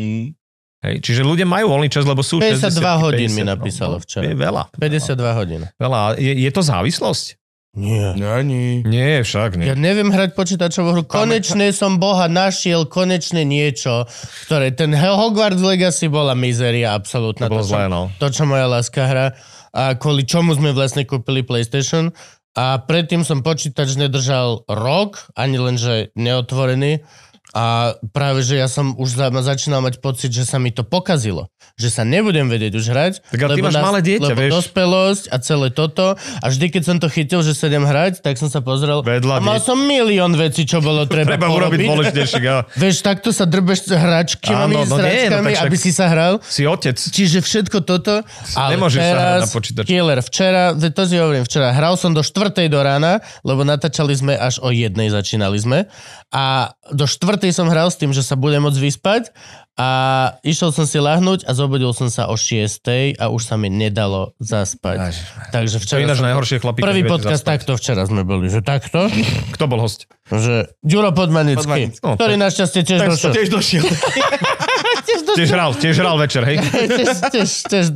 Mm. 0.00 0.32
Hej, 0.80 1.04
čiže 1.04 1.20
ľudia 1.20 1.44
majú 1.44 1.76
voľný 1.76 1.92
čas, 1.92 2.08
lebo 2.08 2.24
sú 2.24 2.40
52 2.40 2.72
60, 2.72 3.04
hodín 3.04 3.30
mi 3.36 3.44
50, 3.44 3.52
napísalo 3.52 4.00
včera. 4.00 4.24
Je 4.24 4.32
veľa. 4.32 4.72
52 4.80 5.36
hodín. 5.36 5.62
Veľa. 5.76 6.16
Je, 6.16 6.32
je 6.40 6.50
to 6.56 6.64
závislosť? 6.64 7.36
Nie. 7.70 8.18
Není. 8.18 8.82
Nie, 8.82 9.22
však 9.22 9.54
nie. 9.54 9.70
Ja 9.70 9.78
neviem 9.78 10.10
hrať 10.10 10.34
počítačovú 10.34 10.90
hru. 10.90 11.02
Konečne 11.06 11.70
som 11.70 12.02
Boha 12.02 12.26
našiel, 12.26 12.90
konečne 12.90 13.46
niečo, 13.46 14.10
ktoré 14.50 14.74
ten 14.74 14.90
Hogwarts 14.90 15.62
Legacy 15.62 16.10
bola 16.10 16.34
mizeria 16.34 16.98
absolútna. 16.98 17.46
To 17.46 17.62
bolo 17.62 17.62
čo, 17.62 17.70
zlé, 17.70 17.86
no. 17.86 18.10
to, 18.18 18.26
čo 18.26 18.42
moja 18.42 18.66
láska 18.66 19.06
hra. 19.06 19.26
A 19.70 19.94
kvôli 19.94 20.26
čomu 20.26 20.58
sme 20.58 20.74
vlastne 20.74 21.06
kúpili 21.06 21.46
PlayStation. 21.46 22.10
A 22.58 22.82
predtým 22.82 23.22
som 23.22 23.46
počítač 23.46 23.94
nedržal 23.94 24.66
rok, 24.66 25.30
ani 25.38 25.62
len, 25.62 25.78
že 25.78 26.10
neotvorený. 26.18 27.06
A 27.50 27.98
práve, 28.14 28.46
že 28.46 28.54
ja 28.54 28.70
som 28.70 28.94
už 28.94 29.18
za, 29.18 29.26
začínal 29.42 29.82
mať 29.82 29.98
pocit, 29.98 30.30
že 30.30 30.46
sa 30.46 30.62
mi 30.62 30.70
to 30.70 30.86
pokazilo. 30.86 31.50
Že 31.74 31.88
sa 31.90 32.02
nebudem 32.06 32.46
vedieť 32.46 32.78
už 32.78 32.84
hrať. 32.86 33.12
Tak 33.26 33.40
ale 33.40 33.54
ty 33.56 33.62
máš 33.62 33.74
nás- 33.74 33.86
malé 33.90 34.00
dieťa, 34.06 34.32
lebo 34.32 34.38
vieš. 34.38 34.52
dospelosť 34.54 35.24
a 35.32 35.36
celé 35.42 35.68
toto. 35.74 36.14
A 36.14 36.46
vždy, 36.46 36.66
keď 36.70 36.82
som 36.86 36.96
to 37.02 37.10
chytil, 37.10 37.42
že 37.42 37.56
sa 37.58 37.66
idem 37.66 37.82
hrať, 37.82 38.22
tak 38.22 38.38
som 38.38 38.46
sa 38.46 38.62
pozrel. 38.62 39.02
Vedľa 39.02 39.34
a 39.34 39.40
mal 39.42 39.58
som 39.58 39.76
milión 39.76 40.36
vecí, 40.38 40.62
čo 40.62 40.78
bolo 40.78 41.06
treba, 41.10 41.34
Treba 41.34 41.50
urobiť 41.50 41.78
dôležitejšie. 41.90 42.38
ja. 42.38 42.62
Vieš, 42.82 43.02
takto 43.02 43.34
sa 43.34 43.48
drbeš 43.48 43.90
hračkami, 43.90 44.76
Áno, 44.76 44.86
s 44.86 44.90
no 44.92 44.96
nie, 45.02 45.26
no 45.26 45.40
hračkami, 45.40 45.50
však- 45.56 45.66
aby 45.66 45.76
si 45.76 45.90
sa 45.90 46.06
hral. 46.06 46.38
Si 46.46 46.62
otec. 46.62 46.96
Čiže 46.96 47.42
všetko 47.42 47.82
toto, 47.82 48.22
ale 48.54 48.70
nemôžeš 48.78 49.00
sa 49.00 49.10
hrať 49.10 49.20
teraz, 49.26 49.42
na 49.50 49.82
killer, 49.82 50.18
včera, 50.22 50.62
to 50.76 51.02
si 51.08 51.16
hovorím, 51.18 51.42
včera 51.48 51.74
hral 51.74 51.94
som 51.98 52.14
do 52.14 52.22
štvrtej 52.22 52.68
do 52.70 52.78
rána, 52.78 53.18
lebo 53.42 53.66
natáčali 53.66 54.12
sme 54.14 54.36
až 54.36 54.60
o 54.62 54.70
jednej 54.70 55.10
začínali 55.10 55.56
sme 55.58 55.78
a 56.30 56.74
do 56.94 57.06
štvrtej 57.40 57.56
som 57.56 57.72
hral 57.72 57.88
s 57.88 57.96
tým, 57.96 58.12
že 58.12 58.20
sa 58.20 58.36
budem 58.36 58.60
môcť 58.60 58.76
vyspať 58.76 59.32
a 59.72 59.88
išiel 60.44 60.76
som 60.76 60.84
si 60.84 61.00
lahnúť 61.00 61.48
a 61.48 61.56
zobudil 61.56 61.88
som 61.96 62.12
sa 62.12 62.28
o 62.28 62.36
šiestej 62.36 63.16
a 63.16 63.32
už 63.32 63.48
sa 63.48 63.56
mi 63.56 63.72
nedalo 63.72 64.36
zaspať. 64.36 65.16
Takže 65.48 65.80
To 65.80 65.80
je 65.80 65.84
včera 65.88 66.00
ináč 66.04 66.20
som... 66.20 66.28
najhoršie 66.28 66.60
chlapí. 66.60 66.84
Prvý 66.84 67.08
podcast 67.08 67.40
zaspať. 67.40 67.64
takto 67.64 67.80
včera 67.80 68.04
sme 68.04 68.28
boli, 68.28 68.52
že 68.52 68.60
takto, 68.60 69.08
Kto 69.56 69.64
bol 69.72 69.80
host? 69.80 70.04
že 70.28 70.68
Ďuro 70.84 71.16
Podmanický, 71.16 71.64
Podmanický. 71.64 72.04
No, 72.04 72.20
ktorý 72.20 72.36
našťastie 72.36 72.80
tiež 72.84 73.00
došiel. 73.08 73.32
Tiež 73.32 73.48
došiel. 73.48 73.84
Tiež 75.08 75.20
Tiež 75.32 75.48
hral, 75.56 75.72
tiež 75.80 75.96
hral 75.96 76.16
večer, 76.20 76.44
hej? 76.44 76.60
tiež, 77.00 77.08
tiež, 77.32 77.50
tiež, 77.72 77.86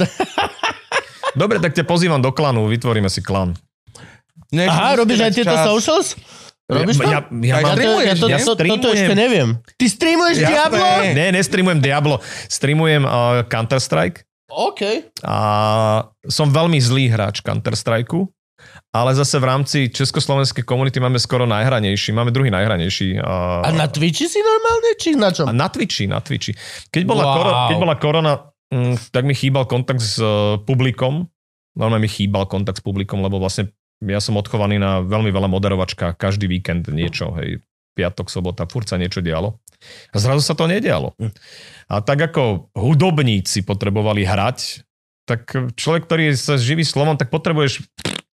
Dobre, 1.36 1.60
tak 1.60 1.76
ťa 1.76 1.84
pozývam 1.84 2.24
do 2.24 2.32
klanu, 2.32 2.64
vytvoríme 2.64 3.12
si 3.12 3.20
klan. 3.20 3.52
Nie, 4.48 4.72
Aha, 4.72 4.96
robíš 4.96 5.20
aj 5.20 5.32
tieto 5.36 5.52
čas. 5.52 5.68
socials? 5.68 6.08
Robíš 6.64 6.96
to? 6.96 7.04
Ja, 7.04 7.20
ja, 7.20 7.56
mám, 7.60 7.76
Ja 7.76 7.76
to, 7.76 8.00
ja 8.00 8.14
to, 8.14 8.26
ja 8.26 8.38
to, 8.40 8.56
toto 8.56 8.56
streamujem. 8.56 8.96
ešte 8.96 9.14
neviem. 9.14 9.48
Ty 9.76 9.84
streamuješ 9.84 10.36
Jasné. 10.38 10.48
Diablo? 10.48 10.86
Ne, 11.12 11.26
nestreamujem 11.30 11.78
Diablo, 11.78 12.16
streamujem 12.48 13.02
uh, 13.02 13.44
Counter-Strike 13.44 14.24
OK. 14.48 14.80
a 15.20 15.36
som 16.24 16.48
veľmi 16.48 16.78
zlý 16.78 17.10
hráč 17.10 17.42
Counter-Strike, 17.42 18.16
ale 18.90 19.10
zase 19.12 19.36
v 19.36 19.44
rámci 19.44 19.78
československej 19.90 20.62
komunity 20.62 20.96
máme 20.96 21.18
skoro 21.18 21.44
najhranejší, 21.44 22.10
máme 22.10 22.30
druhý 22.30 22.48
najhranejší. 22.48 23.18
Uh, 23.18 23.60
A 23.60 23.68
na 23.68 23.84
Twitchi 23.84 24.24
si 24.24 24.38
normálne? 24.38 24.88
Či 24.96 25.08
na 25.14 25.28
čom? 25.28 25.44
a 25.44 25.52
na 25.52 25.68
Twitchi, 25.68 26.06
na 26.06 26.22
Twitchi. 26.22 26.56
Keď 26.88 27.02
bola, 27.04 27.24
Wow. 27.24 27.34
korona, 27.34 27.58
keď 27.66 27.76
bola 27.76 27.94
korona, 27.98 28.32
mm, 28.70 28.94
tak 29.10 29.22
mi 29.22 29.34
chýbal 29.34 29.66
kontakt 29.66 30.00
s 30.00 30.16
uh, 30.16 30.56
publikom, 30.58 31.28
normálne 31.74 32.00
mi 32.00 32.08
chýbal 32.08 32.46
kontakt 32.46 32.78
s 32.78 32.82
publikom, 32.82 33.20
lebo 33.20 33.36
vlastne 33.36 33.68
ja 34.02 34.18
som 34.18 34.34
odchovaný 34.34 34.80
na 34.80 35.04
veľmi 35.04 35.30
veľa 35.30 35.46
moderovačkách, 35.46 36.18
každý 36.18 36.50
víkend 36.50 36.90
niečo, 36.90 37.30
hej, 37.38 37.62
piatok, 37.94 38.26
sobota, 38.26 38.66
furt 38.66 38.90
sa 38.90 38.98
niečo 38.98 39.22
dialo. 39.22 39.62
A 40.10 40.16
zrazu 40.18 40.42
sa 40.42 40.56
to 40.56 40.66
nedialo. 40.66 41.14
A 41.86 42.00
tak 42.00 42.32
ako 42.32 42.72
hudobníci 42.74 43.62
potrebovali 43.62 44.26
hrať, 44.26 44.82
tak 45.24 45.48
človek, 45.76 46.04
ktorý 46.04 46.24
sa 46.36 46.60
živí 46.60 46.84
slovom, 46.84 47.16
tak 47.16 47.32
potrebuješ 47.32 47.84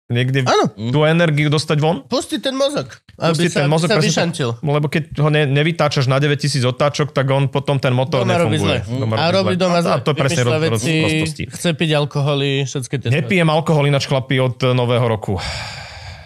niekde 0.06 0.46
Áno, 0.46 0.70
tú 0.70 1.02
energiu 1.02 1.50
dostať 1.50 1.78
von. 1.82 2.06
pusti 2.06 2.38
ten 2.38 2.54
mozog. 2.54 2.94
Aby 3.16 3.32
Pustiť 3.34 3.52
sa, 3.52 3.60
ten 3.64 3.70
mozog, 3.72 3.90
sa 3.90 3.98
vyšantil. 3.98 4.50
Lebo 4.60 4.86
keď 4.86 5.04
ho 5.18 5.30
ne, 5.30 5.48
nevytáčaš 5.48 6.06
na 6.06 6.20
9000 6.20 6.62
otáčok, 6.62 7.10
tak 7.10 7.26
on 7.28 7.48
potom 7.48 7.80
ten 7.80 7.90
motor 7.90 8.22
Doma 8.22 8.38
robí 8.38 8.60
nefunguje. 8.60 8.80
zle. 8.84 9.00
Doma 9.02 9.14
A 9.16 9.26
robí 9.32 9.56
zle. 9.56 9.62
doma 9.62 9.80
A 9.80 9.82
zle. 9.82 9.98
to 10.02 10.12
je 10.12 10.18
presne 10.18 10.42
roz, 10.44 10.54
roz, 10.54 10.84
prostosti. 10.84 11.44
chce 11.48 11.70
piť 11.74 11.90
alkoholy, 11.96 12.50
všetky 12.64 12.96
tie... 13.00 13.08
Nepijem 13.10 13.48
alkohol 13.48 13.88
ináč 13.88 14.06
chlapi 14.06 14.38
od 14.38 14.62
e, 14.62 14.72
nového 14.72 15.06
roku. 15.06 15.40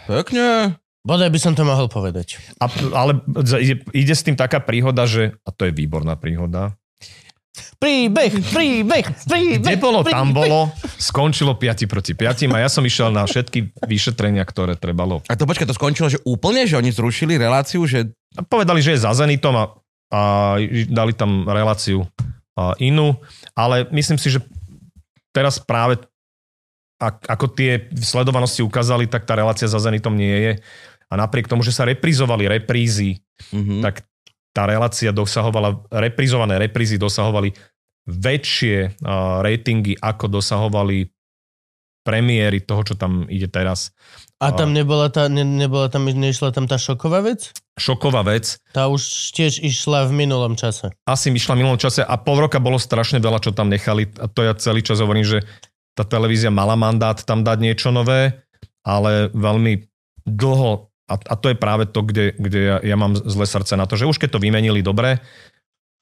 Pekne. 0.05 0.75
Bodaj 0.99 1.31
by 1.31 1.39
som 1.39 1.53
to 1.55 1.63
mohol 1.63 1.87
povedať. 1.87 2.41
A, 2.59 2.67
ale 2.91 3.23
ide 3.93 4.11
s 4.11 4.21
tým 4.21 4.35
taká 4.35 4.59
príhoda, 4.59 5.07
že, 5.07 5.39
a 5.41 5.49
to 5.49 5.63
je 5.63 5.71
výborná 5.71 6.19
príhoda, 6.19 6.75
Príbeh, 7.79 8.29
príbeh, 8.29 9.05
príbeh. 9.25 9.59
kde 9.63 9.75
bolo, 9.79 10.05
príbeh. 10.05 10.15
tam 10.15 10.31
bolo, 10.31 10.69
skončilo 10.99 11.57
5 11.57 11.89
proti 11.89 12.13
5 12.13 12.45
a 12.51 12.57
ja 12.61 12.69
som 12.69 12.83
išiel 12.83 13.09
na 13.09 13.25
všetky 13.25 13.73
vyšetrenia, 13.83 14.43
ktoré 14.45 14.75
trebalo. 14.75 15.23
A 15.27 15.33
to 15.33 15.49
počkaj, 15.49 15.65
to 15.65 15.75
skončilo, 15.75 16.07
že 16.07 16.21
úplne, 16.23 16.67
že 16.69 16.77
oni 16.77 16.91
zrušili 16.91 17.35
reláciu, 17.35 17.83
že 17.87 18.11
A 18.37 18.45
povedali, 18.45 18.79
že 18.79 18.93
je 18.95 19.03
za 19.03 19.11
Zenitom 19.15 19.55
a, 19.57 19.65
a 20.13 20.21
dali 20.87 21.11
tam 21.11 21.47
reláciu 21.47 22.05
a, 22.53 22.77
inú, 22.77 23.17
ale 23.57 23.89
myslím 23.89 24.21
si, 24.21 24.29
že 24.29 24.39
teraz 25.33 25.57
práve 25.57 25.97
ak, 26.99 27.31
ako 27.31 27.45
tie 27.55 27.87
sledovanosti 27.95 28.59
ukázali, 28.59 29.07
tak 29.07 29.23
tá 29.23 29.33
relácia 29.33 29.71
za 29.71 29.79
Zenitom 29.79 30.13
nie 30.13 30.35
je. 30.35 30.53
A 31.09 31.17
napriek 31.17 31.47
tomu, 31.47 31.63
že 31.63 31.73
sa 31.73 31.87
reprizovali 31.87 32.45
reprízy, 32.45 33.23
Mhm. 33.55 33.79
tak 33.79 34.03
tá 34.59 34.67
relácia 34.67 35.15
dosahovala, 35.15 35.87
reprizované 35.87 36.59
reprízy 36.59 36.99
dosahovali 36.99 37.55
väčšie 38.03 38.99
uh, 38.99 39.39
ratingy, 39.39 39.95
ako 39.95 40.27
dosahovali 40.27 41.07
premiéry 42.03 42.59
toho, 42.59 42.83
čo 42.83 42.95
tam 42.99 43.23
ide 43.31 43.47
teraz. 43.47 43.95
A 44.39 44.51
tam 44.55 44.71
nebola 44.75 45.11
tá, 45.11 45.27
ne, 45.31 45.43
nebola 45.43 45.87
tam, 45.91 46.07
nešla 46.07 46.51
tam 46.51 46.67
tá 46.67 46.75
šoková 46.75 47.23
vec? 47.23 47.55
Šoková 47.75 48.23
vec. 48.27 48.59
Tá 48.75 48.87
už 48.91 49.31
tiež 49.35 49.63
išla 49.63 50.07
v 50.11 50.25
minulom 50.25 50.59
čase. 50.59 50.91
Asi 51.07 51.31
myšla 51.31 51.55
v 51.55 51.59
minulom 51.63 51.79
čase 51.79 52.03
a 52.03 52.15
pol 52.19 52.43
roka 52.43 52.59
bolo 52.59 52.79
strašne 52.79 53.19
veľa, 53.23 53.39
čo 53.39 53.55
tam 53.55 53.71
nechali. 53.71 54.11
A 54.19 54.27
to 54.27 54.43
ja 54.43 54.55
celý 54.55 54.83
čas 54.83 54.99
hovorím, 54.99 55.27
že 55.27 55.39
tá 55.95 56.03
televízia 56.03 56.51
mala 56.51 56.75
mandát 56.75 57.19
tam 57.19 57.43
dať 57.43 57.57
niečo 57.63 57.91
nové, 57.91 58.43
ale 58.83 59.31
veľmi 59.35 59.87
dlho 60.23 60.88
a, 61.09 61.15
a 61.17 61.33
to 61.35 61.49
je 61.49 61.57
práve 61.57 61.89
to, 61.89 62.05
kde, 62.05 62.37
kde 62.37 62.59
ja, 62.61 62.77
ja 62.85 62.95
mám 62.95 63.17
zlé 63.17 63.49
srdce 63.49 63.73
na 63.73 63.89
to, 63.89 63.97
že 63.97 64.05
už 64.05 64.21
keď 64.21 64.37
to 64.37 64.43
vymenili 64.43 64.85
dobre, 64.85 65.17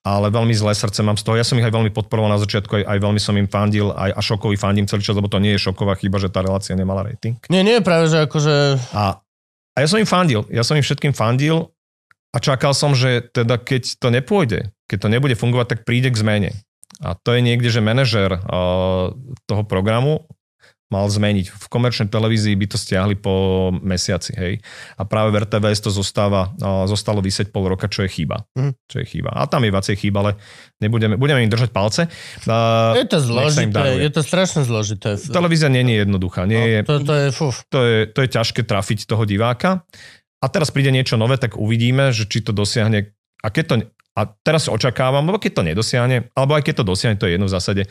ale 0.08 0.28
veľmi 0.32 0.55
zlé 0.55 0.76
srdce 0.76 1.03
mám 1.03 1.20
z 1.20 1.24
toho. 1.24 1.39
Ja 1.39 1.47
som 1.47 1.60
ich 1.60 1.68
aj 1.68 1.74
veľmi 1.76 1.91
podporoval 1.91 2.32
na 2.32 2.39
začiatku, 2.39 2.80
aj, 2.80 2.84
aj 2.88 2.99
veľmi 3.03 3.20
som 3.20 3.36
im 3.36 3.47
fandil, 3.47 3.91
aj 3.91 4.16
a 4.16 4.20
šokovi 4.20 4.55
fandím 4.60 4.88
celý 4.88 5.03
čas, 5.03 5.16
lebo 5.16 5.32
to 5.32 5.39
nie 5.39 5.55
je 5.55 5.64
šoková 5.68 5.99
chyba, 5.99 6.20
že 6.20 6.32
tá 6.32 6.39
relácia 6.43 6.76
nemala 6.76 7.03
rating. 7.08 7.36
Nie, 7.51 7.64
nie, 7.64 7.84
práve, 7.84 8.08
že 8.08 8.24
akože... 8.24 8.55
A, 8.95 9.20
a 9.76 9.78
ja 9.80 9.88
som 9.88 9.99
im 9.99 10.08
fandil, 10.08 10.47
ja 10.47 10.64
som 10.64 10.80
im 10.80 10.84
všetkým 10.84 11.12
fandil 11.12 11.76
a 12.32 12.38
čakal 12.39 12.72
som, 12.72 12.95
že 12.95 13.24
teda 13.32 13.60
keď 13.60 13.99
to 13.99 14.08
nepôjde, 14.12 14.72
keď 14.88 14.97
to 15.03 15.12
nebude 15.12 15.36
fungovať, 15.36 15.68
tak 15.76 15.80
príde 15.84 16.12
k 16.12 16.20
zmene. 16.20 16.51
A 17.03 17.14
to 17.14 17.36
je 17.36 17.45
niekde, 17.45 17.70
že 17.70 17.84
manažer 17.84 18.32
uh, 18.32 19.14
toho 19.45 19.64
programu 19.68 20.26
mal 20.88 21.03
zmeniť. 21.11 21.51
V 21.51 21.67
komerčnej 21.67 22.07
televízii 22.07 22.55
by 22.55 22.65
to 22.71 22.77
stiahli 22.79 23.19
po 23.19 23.69
mesiaci, 23.75 24.31
hej. 24.39 24.53
A 24.95 25.03
práve 25.03 25.35
v 25.35 25.43
RTVS 25.43 25.83
to 25.83 25.91
zostáva, 25.91 26.55
zostalo 26.88 27.19
vysieť 27.19 27.51
pol 27.51 27.67
roka, 27.67 27.91
čo 27.91 28.07
je 28.07 28.09
chyba. 28.11 28.47
Mhm. 28.55 28.71
Čo 28.88 28.95
je 29.03 29.05
chyba. 29.05 29.35
A 29.35 29.43
tam 29.51 29.67
je 29.67 29.71
viacej 29.75 29.95
chyba, 29.99 30.17
ale 30.23 30.31
nebudeme, 30.79 31.19
budeme 31.19 31.43
im 31.43 31.51
držať 31.51 31.69
palce. 31.75 32.07
Uh, 32.47 32.95
Je 32.95 33.03
to 33.03 33.19
zložité, 33.19 33.99
je 33.99 34.11
to 34.15 34.21
strašne 34.23 34.63
zložité. 34.63 35.19
Televízia 35.19 35.67
nie 35.67 35.83
je 35.83 36.07
jednoduchá. 36.07 36.47
Nie 36.47 36.88
No, 36.88 37.03
to, 37.03 37.03
to 37.03 37.13
je, 37.19 37.27
fuf. 37.35 37.55
to 37.67 37.79
je, 37.83 37.97
to 38.07 38.19
je 38.23 38.29
ťažké 38.31 38.61
trafiť 38.63 39.03
toho 39.07 39.27
diváka. 39.27 39.83
A 40.39 40.45
teraz 40.47 40.71
príde 40.71 40.93
niečo 40.93 41.17
nové, 41.19 41.35
tak 41.35 41.57
uvidíme, 41.59 42.15
že 42.15 42.29
či 42.29 42.39
to 42.45 42.55
dosiahne. 42.55 43.11
A 43.43 43.47
keď 43.51 43.63
to, 43.67 43.75
a 44.17 44.21
teraz 44.41 44.65
očakávam, 44.69 45.25
lebo 45.25 45.38
keď 45.41 45.51
to 45.59 45.63
nedosiahne, 45.67 46.29
alebo 46.33 46.57
aj 46.57 46.63
keď 46.65 46.81
to 46.81 46.89
dosiahne, 46.89 47.17
to 47.19 47.25
je 47.29 47.38
jedno 47.38 47.45
v 47.49 47.53
zásade. 47.53 47.83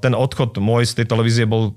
Ten 0.00 0.12
odchod 0.12 0.56
môj 0.60 0.88
z 0.88 1.00
tej 1.00 1.06
televízie 1.08 1.44
bol 1.48 1.76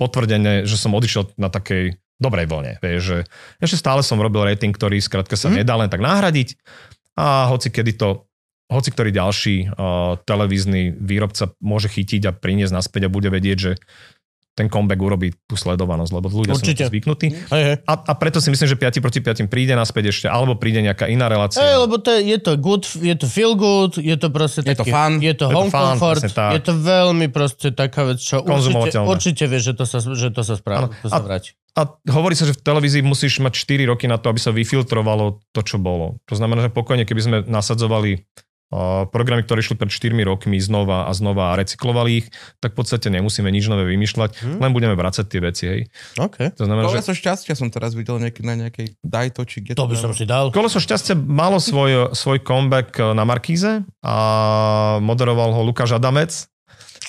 potvrdené, 0.00 0.64
že 0.64 0.80
som 0.80 0.96
odišiel 0.96 1.36
na 1.36 1.52
takej 1.52 2.00
dobrej 2.16 2.48
vlne. 2.48 2.72
Vieš, 2.80 3.00
že 3.04 3.18
ešte 3.60 3.76
stále 3.76 4.00
som 4.00 4.16
robil 4.16 4.48
rating, 4.48 4.72
ktorý 4.72 4.96
skrátka 5.00 5.36
sa 5.36 5.52
Mhm. 5.52 5.56
nedá 5.60 5.76
len 5.76 5.92
tak 5.92 6.00
nahradiť 6.00 6.56
a 7.20 7.52
hoci 7.52 7.68
kedy 7.68 8.00
to 8.00 8.24
hoci 8.70 8.94
ktorý 8.94 9.10
ďalší 9.10 9.56
uh, 9.66 10.14
televízny 10.22 10.94
výrobca 10.94 11.50
môže 11.58 11.90
chytiť 11.90 12.30
a 12.30 12.36
priniesť 12.36 12.70
naspäť 12.70 13.10
a 13.10 13.12
bude 13.12 13.26
vedieť, 13.26 13.58
že 13.58 13.72
ten 14.52 14.66
comeback 14.66 14.98
urobí 14.98 15.30
tú 15.46 15.54
sledovanosť, 15.54 16.10
lebo 16.10 16.26
ľudia 16.28 16.52
sú 16.52 16.60
na 16.60 16.64
Určite. 16.66 16.84
to 16.84 16.90
zvyknutí. 16.90 17.26
Hej, 17.48 17.62
hej. 17.64 17.76
A, 17.86 17.92
a 17.96 18.12
preto 18.14 18.38
si 18.38 18.50
myslím, 18.50 18.66
že 18.66 18.76
5 18.76 18.98
proti 18.98 19.18
5 19.18 19.46
príde 19.46 19.72
naspäť 19.72 20.10
ešte, 20.10 20.26
alebo 20.26 20.58
príde 20.58 20.80
nejaká 20.80 21.06
iná 21.06 21.26
relácia. 21.26 21.58
Hej, 21.58 21.80
lebo 21.80 21.96
to 21.96 22.10
je, 22.12 22.20
je 22.26 22.38
to 22.38 22.52
good, 22.56 22.82
je 22.84 23.14
to 23.14 23.26
feel 23.26 23.54
good, 23.54 23.96
je 23.96 24.12
to 24.14 24.28
proste 24.28 24.60
Je 24.62 24.74
to 24.74 24.84
fun. 24.84 25.16
je 25.18 25.32
to 25.32 25.46
Je 25.46 25.48
to 25.48 25.56
home 25.56 25.70
fun, 25.70 25.96
comfort, 25.96 26.20
tak. 26.28 26.52
je 26.54 26.62
to 26.62 26.74
veľmi 26.74 27.26
proste 27.28 27.72
taká 27.72 28.04
vec, 28.04 28.18
čo 28.18 28.42
určite, 28.42 28.98
určite 28.98 29.44
vieš, 29.46 29.70
že 29.70 29.74
to 29.74 29.84
sa, 29.84 29.98
že 30.02 30.28
to 30.28 30.42
sa 30.42 30.54
správa, 30.54 30.90
to 30.98 31.08
sa 31.08 31.18
A- 31.18 31.24
vráti. 31.24 31.54
A 31.70 31.86
hovorí 32.10 32.34
sa, 32.34 32.44
že 32.44 32.58
v 32.58 32.66
televízii 32.66 32.98
musíš 33.00 33.38
mať 33.38 33.54
4 33.54 33.86
roky 33.86 34.10
na 34.10 34.18
to, 34.18 34.26
aby 34.26 34.42
sa 34.42 34.50
vyfiltrovalo 34.50 35.38
to, 35.54 35.62
čo 35.62 35.78
bolo. 35.78 36.18
To 36.26 36.34
znamená, 36.34 36.66
že 36.66 36.70
pokojne, 36.70 37.06
keby 37.06 37.20
sme 37.22 37.36
nasadzovali 37.46 38.26
programy, 39.10 39.42
ktoré 39.42 39.60
išli 39.60 39.74
pred 39.74 39.90
4 39.90 40.14
rokmi 40.22 40.62
znova 40.62 41.06
a 41.06 41.12
znova 41.12 41.50
a 41.50 41.58
recyklovali 41.58 42.22
ich, 42.22 42.26
tak 42.62 42.72
v 42.72 42.76
podstate 42.78 43.10
nemusíme 43.10 43.50
nič 43.50 43.66
nové 43.66 43.82
vymýšľať, 43.90 44.30
Hm. 44.40 44.58
len 44.62 44.70
budeme 44.70 44.94
vracať 44.94 45.24
tie 45.26 45.40
veci. 45.42 45.64
Hej. 45.66 45.80
OK. 46.16 46.54
To 46.54 46.64
znamená, 46.70 46.86
že 46.86 47.02
Koleso 47.02 47.14
šťastia 47.18 47.58
som 47.58 47.66
teraz 47.66 47.98
videl 47.98 48.22
nejaký, 48.22 48.46
na 48.46 48.54
nejakej 48.54 48.94
dajto, 49.02 49.42
či 49.42 49.66
kde 49.66 49.74
To 49.74 49.90
by 49.90 49.98
som 49.98 50.14
si 50.14 50.22
dal. 50.22 50.54
Koleso 50.54 50.78
šťastia 50.78 51.18
malo 51.18 51.58
svoj, 51.58 52.14
svoj 52.14 52.38
comeback 52.46 52.94
na 53.10 53.26
Markíze 53.26 53.82
a 54.00 54.16
moderoval 55.02 55.50
ho 55.50 55.60
Lukáš 55.66 55.98
Adamec. 55.98 56.46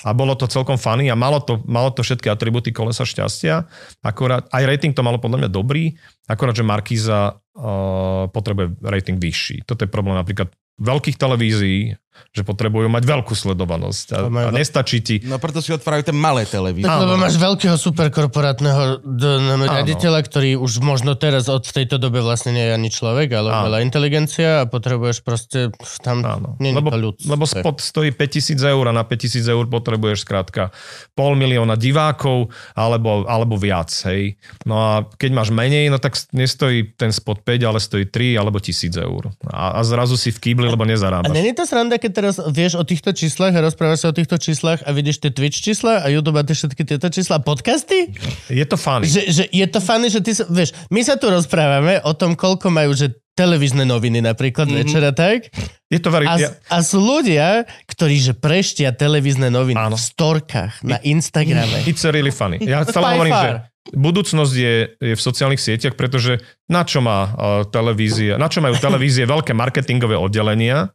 a 0.02 0.10
bolo 0.10 0.34
to 0.34 0.50
celkom 0.50 0.74
funny 0.82 1.06
a 1.06 1.14
malo 1.14 1.38
to, 1.38 1.62
malo 1.62 1.94
to 1.94 2.02
všetky 2.02 2.26
atributy 2.26 2.74
kolesa 2.74 3.06
šťastia. 3.06 3.70
Akorát, 4.02 4.50
aj 4.50 4.66
rating 4.66 4.90
to 4.90 5.06
malo 5.06 5.22
podľa 5.22 5.46
mňa 5.46 5.50
dobrý, 5.54 5.94
akorát, 6.26 6.58
že 6.58 6.66
Markíza 6.66 7.38
uh, 7.38 8.26
potrebuje 8.26 8.82
rating 8.82 9.22
vyšší. 9.22 9.62
Toto 9.62 9.86
je 9.86 9.90
problém 9.94 10.18
napríklad 10.18 10.50
veľkých 10.78 11.16
televízií, 11.16 11.96
že 12.28 12.44
potrebujú 12.44 12.92
mať 12.92 13.08
veľkú 13.08 13.32
sledovanosť 13.32 14.06
a, 14.12 14.18
a 14.28 14.50
nestačí 14.52 15.00
ti 15.00 15.16
No 15.24 15.40
preto 15.40 15.64
si 15.64 15.72
otvárajú 15.72 16.06
tie 16.06 16.16
malé 16.16 16.44
televízie. 16.44 16.84
Tak, 16.84 17.08
lebo 17.08 17.16
máš 17.16 17.40
veľkého 17.40 17.72
superkorporátneho 17.76 19.00
d- 19.00 19.40
n- 19.40 19.64
riaditeľa, 19.64 20.20
ktorý 20.20 20.60
už 20.60 20.84
možno 20.84 21.16
teraz 21.16 21.48
od 21.48 21.64
tejto 21.64 21.96
dobe 21.96 22.20
vlastne 22.20 22.52
nie 22.52 22.68
je 22.68 22.72
ani 22.72 22.88
človek, 22.88 23.32
ale 23.32 23.48
Áno. 23.48 23.64
veľa 23.66 23.78
inteligencia 23.80 24.62
a 24.62 24.68
potrebuješ 24.68 25.24
proste 25.24 25.72
tam... 26.04 26.20
Áno, 26.20 26.48
Nie 26.60 26.76
lebo, 26.76 26.92
to 26.92 27.00
ľud. 27.00 27.16
lebo 27.24 27.44
spot 27.44 27.80
stojí 27.80 28.12
5000 28.12 28.60
eur 28.60 28.84
a 28.86 28.94
na 28.94 29.04
5000 29.04 29.42
eur 29.48 29.64
potrebuješ 29.66 30.22
skrátka 30.22 30.68
pol 31.16 31.32
milióna 31.34 31.74
divákov 31.74 32.52
alebo, 32.72 33.24
alebo 33.24 33.56
viac, 33.56 33.88
hej. 34.06 34.36
No 34.64 34.76
a 34.76 34.90
keď 35.16 35.30
máš 35.32 35.48
menej, 35.48 35.88
no 35.88 35.96
tak 35.96 36.12
nestojí 36.30 36.92
ten 36.92 37.08
spot 37.08 37.40
5, 37.40 37.56
ale 37.64 37.80
stojí 37.80 38.04
3 38.04 38.36
alebo 38.36 38.60
1000 38.60 39.00
eur. 39.00 39.32
A, 39.48 39.76
a 39.76 39.82
zrazu 39.82 40.20
si 40.20 40.28
v 40.28 40.38
kýbli, 40.62 40.74
lebo 40.78 40.84
A 40.86 40.90
nezarábaš. 40.94 41.34
není 41.34 41.50
to 41.52 41.66
sranda, 41.66 41.98
keď 41.98 42.10
teraz 42.14 42.34
vieš 42.46 42.78
o 42.78 42.84
týchto 42.86 43.10
číslach 43.10 43.50
a 43.50 43.60
rozprávaš 43.60 44.06
sa 44.06 44.08
o 44.10 44.14
týchto 44.14 44.38
číslach 44.38 44.78
a 44.86 44.94
vidíš 44.94 45.18
tie 45.18 45.34
Twitch 45.34 45.58
čísla 45.58 46.02
a 46.02 46.06
YouTube 46.06 46.38
a 46.38 46.46
tie 46.46 46.54
všetky 46.54 46.82
tieto 46.86 47.10
čísla 47.10 47.38
a 47.38 47.42
podcasty? 47.42 48.14
Je 48.46 48.62
to 48.62 48.78
funny. 48.78 49.10
Že, 49.10 49.22
že 49.26 49.44
je 49.50 49.66
to 49.66 49.80
fany, 49.82 50.06
že 50.06 50.20
ty 50.22 50.32
sa, 50.38 50.46
vieš, 50.46 50.70
my 50.94 51.02
sa 51.02 51.18
tu 51.18 51.26
rozprávame 51.26 51.98
o 52.06 52.12
tom, 52.14 52.38
koľko 52.38 52.70
majú, 52.70 52.94
že 52.94 53.10
televízne 53.32 53.88
noviny 53.88 54.20
napríklad 54.20 54.68
mm-hmm. 54.68 54.84
večera 54.84 55.10
tak 55.16 55.48
Je 55.88 55.96
to 55.96 56.12
very... 56.12 56.28
a, 56.28 56.36
Ja, 56.36 56.52
a 56.68 56.84
sú 56.84 57.00
ľudia, 57.00 57.64
ktorí 57.88 58.20
že 58.20 58.36
preštia 58.36 58.92
televízne 58.92 59.48
noviny 59.48 59.80
Áno. 59.80 59.96
v 59.96 60.04
storkách 60.04 60.84
na 60.84 61.00
Instagrame. 61.00 61.88
it's 61.88 62.04
really 62.04 62.32
funny. 62.32 62.60
Ja 62.60 62.84
stále 62.84 63.16
hovorím, 63.16 63.32
že 63.32 63.71
budúcnosť 63.90 64.54
je, 64.54 64.74
je 64.94 65.14
v 65.18 65.22
sociálnych 65.22 65.58
sieťach, 65.58 65.98
pretože 65.98 66.38
na 66.70 66.86
čo 66.86 67.02
má 67.02 67.20
uh, 67.26 67.30
televízia, 67.66 68.38
na 68.38 68.46
čo 68.46 68.62
majú 68.62 68.78
televízie 68.78 69.26
veľké 69.26 69.50
marketingové 69.58 70.14
oddelenia, 70.14 70.94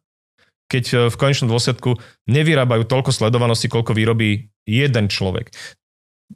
keď 0.72 0.86
uh, 0.96 0.98
v 1.12 1.20
konečnom 1.20 1.52
dôsledku 1.52 2.00
nevyrábajú 2.32 2.88
toľko 2.88 3.12
sledovanosti, 3.12 3.68
koľko 3.68 3.92
vyrobí 3.92 4.48
jeden 4.64 5.12
človek. 5.12 5.52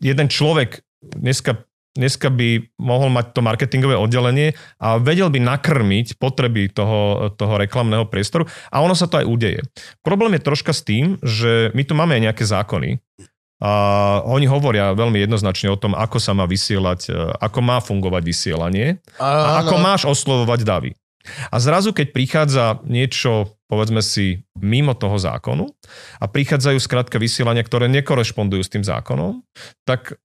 Jeden 0.03 0.27
človek 0.27 0.83
dneska, 1.03 1.63
dneska 1.95 2.27
by 2.27 2.67
mohol 2.79 3.11
mať 3.11 3.31
to 3.31 3.41
marketingové 3.43 3.95
oddelenie 3.95 4.55
a 4.79 4.99
vedel 4.99 5.31
by 5.31 5.39
nakrmiť 5.39 6.19
potreby 6.19 6.71
toho, 6.71 7.31
toho 7.35 7.59
reklamného 7.59 8.07
priestoru 8.07 8.47
a 8.71 8.83
ono 8.83 8.95
sa 8.95 9.07
to 9.07 9.23
aj 9.23 9.25
udeje. 9.27 9.61
Problém 10.03 10.35
je 10.35 10.47
troška 10.47 10.71
s 10.75 10.83
tým, 10.83 11.15
že 11.23 11.71
my 11.75 11.83
tu 11.83 11.95
máme 11.95 12.19
aj 12.19 12.23
nejaké 12.31 12.43
zákony, 12.43 12.99
a 13.61 13.71
oni 14.25 14.49
hovoria 14.49 14.97
veľmi 14.97 15.21
jednoznačne 15.21 15.69
o 15.69 15.77
tom, 15.77 15.93
ako 15.93 16.17
sa 16.17 16.33
má 16.33 16.49
vysielať, 16.49 17.13
e, 17.13 17.15
ako 17.37 17.59
má 17.61 17.77
fungovať 17.77 18.23
vysielanie 18.25 18.97
a 19.21 19.61
ako 19.61 19.77
máš 19.77 20.09
oslovovať 20.09 20.65
davy. 20.65 20.91
A 21.53 21.61
zrazu, 21.61 21.93
keď 21.93 22.07
prichádza 22.09 22.81
niečo, 22.81 23.53
povedzme 23.69 24.01
si, 24.01 24.41
mimo 24.57 24.97
toho 24.97 25.21
zákonu 25.21 25.69
a 26.17 26.25
prichádzajú 26.25 26.81
skrátka 26.81 27.21
vysielania, 27.21 27.61
ktoré 27.61 27.85
nekorešpondujú 27.93 28.61
s 28.65 28.73
tým 28.73 28.81
zákonom, 28.81 29.45
tak 29.85 30.17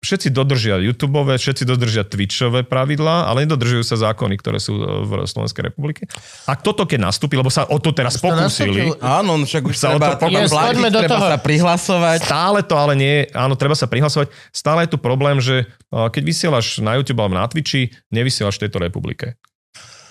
všetci 0.00 0.32
dodržia 0.32 0.80
YouTube, 0.80 1.20
všetci 1.20 1.68
dodržia 1.68 2.08
Twitchové 2.08 2.64
pravidlá, 2.64 3.28
ale 3.28 3.44
nedodržujú 3.44 3.84
sa 3.84 4.00
zákony, 4.00 4.34
ktoré 4.40 4.56
sú 4.56 4.80
e, 4.80 4.84
v 5.04 5.10
Slovenskej 5.28 5.68
republike. 5.68 6.08
A 6.48 6.56
toto 6.56 6.88
keď 6.88 7.12
nastúpi, 7.12 7.36
lebo 7.36 7.52
sa 7.52 7.68
o 7.68 7.76
to 7.76 7.92
teraz 7.92 8.16
To 8.16 8.24
pokúsili, 8.32 8.96
nastúpilo. 8.96 9.04
Áno, 9.04 9.36
no 9.36 9.44
však 9.44 9.62
už 9.68 9.76
Sa 9.76 9.92
o 9.92 10.00
treba, 10.00 10.16
to 10.16 10.24
treba 10.24 10.40
Yes, 10.40 10.50
platiť, 10.50 10.66
poďme 10.72 10.88
do 10.88 11.00
treba 11.04 11.12
toho. 11.20 11.26
sa 11.28 11.36
prihlasovať. 11.38 12.18
Stále 12.24 12.58
to 12.64 12.74
ale 12.80 12.92
nie, 12.96 13.14
áno, 13.36 13.54
treba 13.60 13.76
sa 13.76 13.84
prihlasovať. 13.86 14.32
Stále 14.50 14.88
je 14.88 14.90
tu 14.96 14.98
problém, 14.98 15.36
že 15.38 15.68
uh, 15.92 16.08
keď 16.08 16.22
vysielaš 16.24 16.80
na 16.80 16.96
YouTube 16.96 17.20
alebo 17.20 17.36
na 17.36 17.44
Twitchi, 17.44 17.92
nevysielaš 18.08 18.56
v 18.56 18.62
tejto 18.66 18.80
republike. 18.80 19.36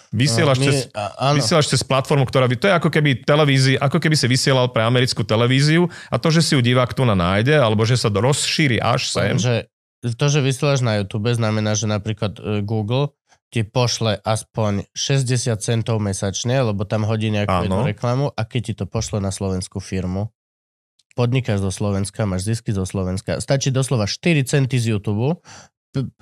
Vysielaš, 0.10 0.58
My- 0.58 0.66
cez, 0.66 0.78
a- 0.90 1.30
áno. 1.30 1.38
vysielaš 1.38 1.70
cez 1.70 1.82
platformu, 1.86 2.26
ktorá 2.26 2.50
by, 2.50 2.58
to 2.58 2.66
je 2.66 2.74
ako 2.74 2.90
keby 2.90 3.22
televízii, 3.22 3.78
ako 3.78 4.02
keby 4.02 4.18
si 4.18 4.26
vysielal 4.26 4.74
pre 4.74 4.82
americkú 4.82 5.22
televíziu 5.22 5.86
a 6.10 6.18
to, 6.18 6.34
že 6.34 6.42
si 6.42 6.52
ju 6.58 6.62
divák 6.66 6.98
tu 6.98 7.06
na 7.06 7.14
nájde, 7.14 7.54
alebo 7.54 7.86
že 7.86 7.94
sa 7.94 8.10
rozšíri 8.10 8.82
až 8.82 9.06
sem. 9.06 9.38
Že 9.38 9.70
to, 10.02 10.26
že 10.28 10.40
vysielaš 10.40 10.80
na 10.80 11.00
YouTube, 11.00 11.28
znamená, 11.30 11.76
že 11.76 11.86
napríklad 11.86 12.40
e, 12.40 12.42
Google 12.64 13.12
ti 13.50 13.66
pošle 13.66 14.22
aspoň 14.22 14.86
60 14.94 15.58
centov 15.58 15.98
mesačne, 15.98 16.62
lebo 16.62 16.86
tam 16.86 17.04
hodí 17.04 17.34
nejakú 17.34 17.66
jednu 17.66 17.82
reklamu 17.84 18.26
a 18.30 18.42
keď 18.46 18.62
ti 18.62 18.74
to 18.78 18.86
pošle 18.86 19.18
na 19.18 19.34
slovenskú 19.34 19.82
firmu, 19.82 20.30
podnikáš 21.18 21.66
zo 21.66 21.74
Slovenska, 21.74 22.30
máš 22.30 22.46
zisky 22.46 22.72
zo 22.72 22.86
Slovenska, 22.86 23.42
stačí 23.42 23.74
doslova 23.74 24.06
4 24.06 24.46
centy 24.46 24.78
z 24.78 24.94
YouTube 24.96 25.42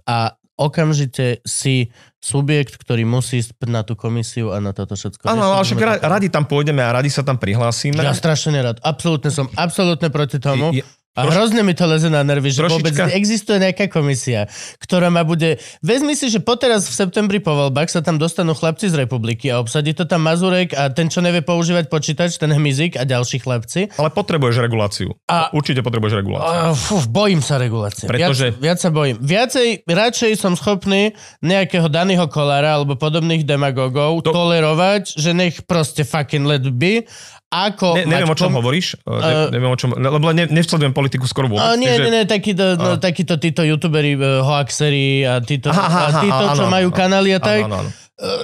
a 0.07 0.17
okamžite 0.57 1.45
si 1.45 1.93
subjekt, 2.17 2.81
ktorý 2.81 3.05
musí 3.05 3.45
ísť 3.45 3.61
na 3.69 3.85
tú 3.85 3.93
komisiu 3.93 4.49
a 4.49 4.57
na 4.57 4.73
toto 4.73 4.97
všetko. 4.97 5.29
Áno, 5.29 5.53
ale 5.53 5.61
však 5.61 6.01
radi 6.01 6.33
tam 6.33 6.49
pôjdeme 6.49 6.81
a 6.81 6.89
radi 6.89 7.13
sa 7.13 7.21
tam 7.21 7.37
prihlásime. 7.37 8.01
Ja 8.01 8.17
strašne 8.17 8.57
nerad. 8.57 8.81
Absolútne 8.81 9.29
som 9.29 9.45
absolútne 9.53 10.09
proti 10.09 10.41
tomu. 10.41 10.73
Je- 10.73 10.87
A 11.17 11.25
Troš- 11.25 11.33
hrozne 11.33 11.65
mi 11.65 11.73
to 11.73 11.83
leze 11.83 12.07
na 12.07 12.21
nervy, 12.21 12.53
že 12.53 12.61
Trošička- 12.61 12.73
vôbec 12.77 12.93
existuje 13.11 13.57
nejaká 13.57 13.89
komisia, 13.89 14.45
ktorá 14.77 15.09
ma 15.09 15.25
bude... 15.25 15.57
Vezmi 15.81 16.13
si, 16.13 16.29
že 16.29 16.37
poteraz 16.37 16.85
v 16.85 16.93
septembri 16.93 17.41
po 17.41 17.57
voľbách 17.57 17.89
sa 17.89 18.05
tam 18.05 18.15
dostanú 18.15 18.53
chlapci 18.53 18.85
z 18.85 19.01
republiky 19.01 19.49
a 19.49 19.57
obsadí 19.57 19.91
to 19.91 20.05
tam 20.05 20.21
Mazurek 20.21 20.71
a 20.71 20.93
ten, 20.93 21.09
čo 21.09 21.19
nevie 21.19 21.41
používať 21.41 21.89
počítač, 21.89 22.37
ten 22.37 22.53
hmyzik 22.53 22.93
a 22.93 23.03
ďalší 23.03 23.41
chlapci. 23.41 23.89
Ale 23.97 24.13
potrebuješ 24.13 24.61
reguláciu. 24.61 25.17
A- 25.25 25.49
Určite 25.49 25.81
potrebuješ 25.81 26.21
reguláciu. 26.21 26.45
Uh, 26.45 26.77
fú, 26.77 27.01
bojím 27.09 27.41
sa 27.41 27.57
regulácie. 27.57 28.05
Pretože- 28.05 28.53
Viac, 28.53 28.61
viac 28.61 28.77
sa 28.77 28.89
bojím. 28.93 29.17
Viacej, 29.17 29.67
radšej 29.89 30.31
som 30.37 30.53
schopný 30.53 31.17
nejakého 31.41 31.89
daného 31.89 32.29
kolára 32.29 32.77
alebo 32.77 32.93
podobných 32.93 33.41
demagogov 33.41 34.21
to... 34.21 34.29
tolerovať, 34.29 35.17
že 35.17 35.33
nech 35.33 35.65
proste 35.65 36.05
fucking 36.05 36.45
let 36.45 36.61
be, 36.77 37.09
ako... 37.47 37.95
Ne, 37.95 38.03
neviem, 38.05 38.27
mať 38.27 38.33
o 38.33 38.37
čom 38.37 38.49
kom- 38.51 38.57
hovoríš. 38.59 38.87
Uh, 39.01 39.17
Uh, 39.17 39.47
neviem, 39.49 39.67
o 39.67 39.75
čom, 39.75 39.91
lebo 39.91 40.31
ne, 40.31 40.45
nevsledujem 40.45 40.91
politiku 40.91 41.23
skoro 41.23 41.47
vôbec. 41.47 41.63
A 41.63 41.73
nie, 41.73 41.87
čiže- 41.87 42.03
nie, 42.03 42.11
nie, 42.13 42.23
takíto, 42.23 42.75
no, 42.75 42.95
A. 42.95 42.99
takíto 42.99 43.35
títo 43.35 43.63
youtuberi, 43.63 44.13
uh, 44.13 44.39
hoaxeri 44.41 45.23
a 45.23 45.39
títo, 45.39 45.69
Aha, 45.69 45.79
aha, 45.79 45.99
a 46.01 46.09
títo 46.19 46.43
aha, 46.43 46.55
čo 46.55 46.65
áno, 46.65 46.73
majú 46.73 46.89
áno. 46.89 46.97
kanály 46.97 47.29
a 47.31 47.39
tak, 47.39 47.63
Áno, 47.63 47.79
áno, 47.79 47.89
uh, 47.89 47.93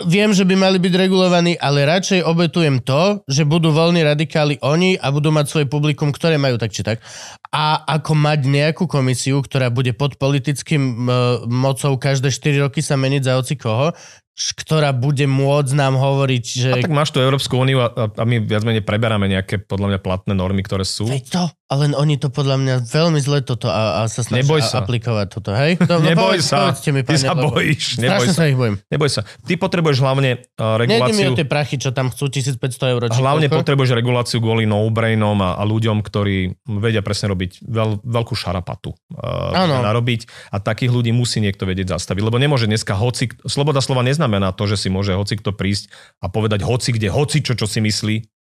viem, 0.06 0.32
že 0.32 0.44
by 0.44 0.56
mali 0.56 0.78
byť 0.78 0.94
regulovaní, 0.98 1.54
ale 1.56 1.84
radšej 1.84 2.24
obetujem 2.24 2.80
to, 2.80 3.20
že 3.26 3.44
budú 3.44 3.70
voľní 3.70 4.02
radikáli 4.02 4.56
oni 4.60 4.96
a 4.96 5.08
budú 5.10 5.30
mať 5.30 5.46
svoje 5.46 5.68
publikum, 5.68 6.10
ktoré 6.10 6.40
majú 6.40 6.56
tak 6.56 6.72
či 6.72 6.82
tak. 6.82 7.04
A 7.50 7.84
ako 7.86 8.16
mať 8.16 8.40
nejakú 8.44 8.88
komisiu, 8.88 9.38
ktorá 9.38 9.68
bude 9.68 9.92
pod 9.92 10.16
politickým 10.16 10.82
uh, 11.04 11.14
mocou 11.46 11.94
každé 11.96 12.32
4 12.32 12.64
roky 12.64 12.80
sa 12.80 12.96
meniť 12.96 13.22
za 13.22 13.36
oci 13.36 13.56
koho, 13.56 13.92
ktorá 14.34 14.90
bude 14.98 15.30
môcť 15.30 15.74
nám 15.78 15.94
hovoriť, 15.94 16.44
že... 16.46 16.70
A 16.74 16.82
tak 16.82 16.90
máš 16.90 17.14
tu 17.14 17.22
Európsku 17.22 17.54
úniu 17.54 17.86
a, 17.86 17.94
a, 17.94 18.10
a 18.10 18.24
my 18.26 18.42
viac 18.42 18.66
menej 18.66 18.82
preberáme 18.82 19.30
nejaké 19.30 19.62
podľa 19.62 19.94
mňa 19.94 20.00
platné 20.02 20.34
normy, 20.34 20.66
ktoré 20.66 20.82
sú. 20.82 21.06
Veď 21.06 21.26
to, 21.30 21.44
ale 21.74 21.90
oni 21.98 22.22
to 22.22 22.30
podľa 22.30 22.62
mňa 22.62 22.76
veľmi 22.86 23.18
zle 23.18 23.42
toto 23.42 23.66
a, 23.66 24.06
a 24.06 24.12
sa 24.12 24.22
snažia 24.22 24.46
Neboj 24.46 24.62
sa. 24.62 24.86
aplikovať 24.86 25.28
toto, 25.34 25.50
hej? 25.52 25.82
No, 25.90 25.98
Neboj 25.98 26.38
povedz- 26.38 26.46
sa, 26.46 26.70
povedzte 26.70 26.90
mi, 26.94 27.02
ty 27.02 27.18
pane, 27.18 27.26
sa 27.26 27.34
lebo 27.34 27.50
bojíš, 27.50 27.86
neboj 27.98 28.28
sa. 28.30 28.34
sa 28.34 28.44
ich 28.46 28.58
bojím. 28.58 28.76
Neboj 28.88 29.10
sa. 29.10 29.22
Ty 29.26 29.54
potrebuješ 29.58 29.98
hlavne 30.00 30.30
uh, 30.38 30.78
Nejde 30.78 31.12
mi 31.12 31.26
reguláciu, 31.26 31.34
o 31.34 31.38
tie 31.38 31.48
prachy, 31.50 31.76
čo 31.82 31.90
tam 31.90 32.14
chcú, 32.14 32.30
1500 32.30 32.94
eur. 32.94 33.02
či 33.10 33.18
hlavne 33.18 33.48
koľko. 33.50 33.60
potrebuješ 33.66 33.92
reguláciu 33.98 34.38
kvôli 34.38 34.70
no-brainom 34.70 35.38
a, 35.42 35.58
a 35.58 35.64
ľuďom, 35.66 36.06
ktorí 36.06 36.54
vedia 36.78 37.02
presne 37.02 37.34
robiť 37.34 37.66
veľ, 37.66 38.06
veľkú 38.06 38.34
šarapatu. 38.38 38.94
Uh, 39.18 39.54
narobiť 39.82 40.30
a 40.52 40.62
takých 40.62 40.94
ľudí 40.94 41.10
musí 41.10 41.42
niekto 41.42 41.66
vedieť 41.66 41.98
zastaviť, 41.98 42.22
lebo 42.22 42.38
nemôže 42.38 42.70
dneska 42.70 42.94
hoci, 42.94 43.34
sloboda 43.48 43.82
slova 43.82 44.06
neznamená 44.06 44.54
to, 44.54 44.70
že 44.70 44.78
si 44.78 44.88
môže 44.92 45.16
hoci 45.16 45.40
kto 45.40 45.56
prísť 45.56 45.90
a 46.22 46.30
povedať 46.30 46.62
hoci 46.62 46.94
kde, 46.94 47.10
hoci 47.10 47.42
čo, 47.42 47.58
čo 47.58 47.66
si 47.66 47.80
myslí. 47.82 48.33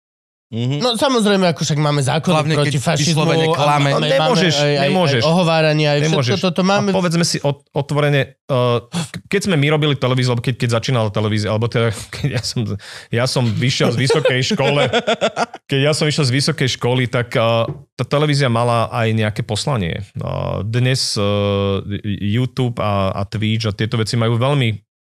Mhm. 0.54 0.86
No 0.86 0.93
samozrejme, 0.93 1.49
ako 1.49 1.66
však 1.66 1.80
máme 1.82 2.06
zákony 2.06 2.30
Hlavne, 2.30 2.54
proti 2.54 2.78
keď 2.78 2.86
fašizmu. 2.86 3.26
a 3.26 3.58
klame. 3.58 3.89
máme- 3.89 4.06
nemôžeš, 4.06 4.54
máme 4.54 4.62
aj, 4.62 4.74
aj, 4.78 4.86
nemôžeš. 4.86 5.22
Aj 5.22 5.30
ohováranie, 5.34 5.88
aj 5.89 5.99
Nemôžeš. 6.06 6.30
všetko 6.30 6.45
toto 6.45 6.62
máme. 6.62 6.89
A 6.89 6.93
povedzme 6.93 7.26
si 7.26 7.41
ot- 7.41 7.66
otvorene, 7.74 8.38
uh, 8.47 8.86
keď 9.26 9.49
sme 9.49 9.56
my 9.58 9.68
robili 9.74 9.97
televíziu, 9.97 10.30
alebo 10.30 10.45
keď, 10.45 10.54
keď 10.54 10.70
začínala 10.78 11.10
televízia, 11.10 11.49
alebo 11.49 11.66
teda, 11.66 11.89
keď 12.14 12.38
ja 12.38 12.43
som, 12.45 12.62
ja 13.10 13.26
som 13.26 13.43
vyšiel 13.49 13.89
z 13.89 13.97
vysokej 13.97 14.39
škole, 14.54 14.82
keď 15.72 15.80
ja 15.82 15.91
som 15.91 16.06
išiel 16.06 16.30
z 16.30 16.34
vysokej 16.38 16.70
školy, 16.78 17.10
tak 17.10 17.34
uh, 17.34 17.66
tá 17.97 18.06
televízia 18.06 18.45
mala 18.45 18.93
aj 18.93 19.10
nejaké 19.10 19.41
poslanie. 19.41 20.06
Uh, 20.14 20.62
dnes 20.62 21.18
uh, 21.18 21.82
YouTube 22.06 22.78
a, 22.78 23.10
a 23.10 23.26
Twitch 23.26 23.66
a 23.66 23.74
tieto 23.74 23.97
veci 23.97 24.14
majú 24.14 24.38
veľmi 24.38 24.93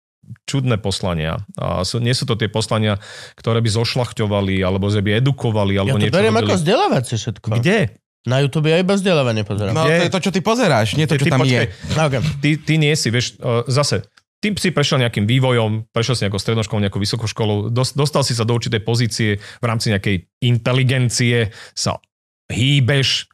čudné 0.46 0.78
poslania. 0.78 1.42
A 1.58 1.82
sú, 1.82 1.98
nie 1.98 2.14
sú 2.14 2.24
to 2.26 2.38
tie 2.38 2.46
poslania, 2.46 2.98
ktoré 3.34 3.58
by 3.58 3.70
zošlachťovali, 3.70 4.62
alebo 4.62 4.86
že 4.88 5.02
by 5.02 5.18
edukovali, 5.18 5.76
Ja 5.76 5.86
alebo 5.86 5.98
to 5.98 6.06
niečo 6.06 6.16
beriem 6.16 6.36
ako 6.38 6.52
vzdelávacie 6.58 7.16
všetko. 7.18 7.46
Kde? 7.58 7.78
Na 8.22 8.38
YouTube 8.38 8.70
ja 8.70 8.78
iba 8.78 8.94
vzdelávanie 8.94 9.42
pozerám. 9.42 9.74
No 9.74 9.82
Je- 9.90 9.98
to 9.98 10.04
je 10.06 10.14
to, 10.14 10.22
čo 10.22 10.30
ty 10.30 10.40
pozeráš, 10.40 10.94
nie 10.94 11.10
to, 11.10 11.18
čo 11.18 11.26
Ty 11.26 11.32
tam 11.34 11.42
počkaj, 11.42 11.66
je. 11.66 11.94
No, 11.98 12.02
okay. 12.06 12.20
ty, 12.38 12.50
ty 12.54 12.74
nie 12.78 12.94
si, 12.94 13.10
vieš, 13.10 13.34
uh, 13.42 13.66
zase, 13.66 14.06
ty 14.38 14.54
si 14.54 14.70
prešiel 14.70 15.02
nejakým 15.02 15.26
vývojom, 15.26 15.90
prešiel 15.90 16.14
si 16.14 16.22
nejakou 16.22 16.38
strednou 16.38 16.62
školou, 16.62 16.86
nejakou 16.86 17.02
vysokou 17.02 17.26
školou, 17.26 17.74
dos, 17.74 17.98
dostal 17.98 18.22
si 18.22 18.38
sa 18.38 18.46
do 18.46 18.54
určitej 18.54 18.82
pozície 18.86 19.42
v 19.42 19.64
rámci 19.66 19.90
nejakej 19.90 20.30
inteligencie, 20.38 21.50
sa 21.74 21.98
hýbeš, 22.46 23.26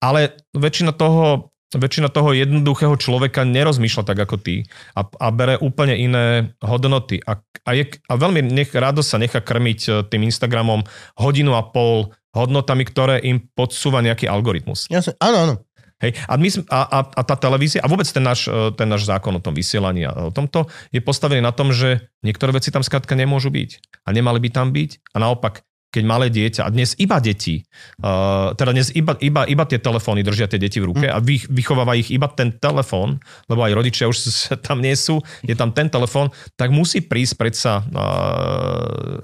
ale 0.00 0.32
väčšina 0.56 0.96
toho, 0.96 1.51
väčšina 1.78 2.12
toho 2.12 2.36
jednoduchého 2.36 2.94
človeka 3.00 3.48
nerozmýšľa 3.48 4.04
tak 4.04 4.18
ako 4.20 4.36
ty 4.40 4.68
a, 4.92 5.04
a 5.04 5.26
bere 5.32 5.56
úplne 5.56 5.96
iné 5.96 6.52
hodnoty. 6.60 7.20
A, 7.24 7.40
a, 7.40 7.70
je, 7.72 7.88
a 8.08 8.12
veľmi 8.16 8.44
nech, 8.44 8.72
rado 8.76 9.00
sa 9.00 9.16
nechá 9.16 9.40
krmiť 9.40 9.80
e, 9.88 9.90
tým 10.08 10.28
Instagramom 10.28 10.84
hodinu 11.16 11.56
a 11.56 11.64
pol 11.64 12.12
hodnotami, 12.32 12.84
ktoré 12.88 13.20
im 13.24 13.44
podsúva 13.52 14.00
nejaký 14.00 14.28
algoritmus. 14.28 14.88
Jasne, 14.88 15.16
áno, 15.20 15.38
áno. 15.48 15.54
Hej, 16.02 16.18
a, 16.26 16.34
my, 16.34 16.48
a, 16.66 16.80
a, 16.82 16.98
a 17.14 17.22
tá 17.22 17.38
televízia, 17.38 17.78
a 17.78 17.86
vôbec 17.86 18.10
ten 18.10 18.26
náš, 18.26 18.50
e, 18.50 18.74
ten 18.74 18.90
náš 18.90 19.06
zákon 19.06 19.38
o 19.38 19.44
tom 19.44 19.54
vysielaní 19.54 20.02
a 20.02 20.28
o 20.28 20.34
tomto 20.34 20.66
je 20.90 20.98
postavený 20.98 21.38
na 21.38 21.54
tom, 21.54 21.70
že 21.70 22.10
niektoré 22.26 22.50
veci 22.50 22.74
tam 22.74 22.82
skrátka 22.82 23.14
nemôžu 23.14 23.54
byť. 23.54 24.02
A 24.02 24.10
nemali 24.10 24.42
by 24.42 24.50
tam 24.50 24.74
byť. 24.74 25.14
A 25.14 25.22
naopak, 25.22 25.62
keď 25.92 26.04
malé 26.08 26.32
dieťa, 26.32 26.64
a 26.64 26.72
dnes 26.72 26.96
iba 26.96 27.20
deti, 27.20 27.60
uh, 28.00 28.56
teda 28.56 28.72
dnes 28.72 28.88
iba, 28.96 29.12
iba, 29.20 29.44
iba 29.44 29.64
tie 29.68 29.76
telefóny 29.76 30.24
držia 30.24 30.48
tie 30.48 30.56
deti 30.56 30.80
v 30.80 30.88
ruke 30.88 31.04
a 31.04 31.20
vy, 31.20 31.44
vychováva 31.52 32.00
ich 32.00 32.08
iba 32.08 32.32
ten 32.32 32.56
telefón, 32.56 33.20
lebo 33.52 33.60
aj 33.60 33.76
rodičia 33.76 34.08
už 34.08 34.16
tam 34.66 34.80
nie 34.80 34.96
sú, 34.96 35.20
je 35.44 35.52
tam 35.52 35.76
ten 35.76 35.92
telefón, 35.92 36.32
tak 36.56 36.72
musí 36.72 37.04
prísť 37.04 37.34
predsa 37.36 37.84
uh, 37.84 39.20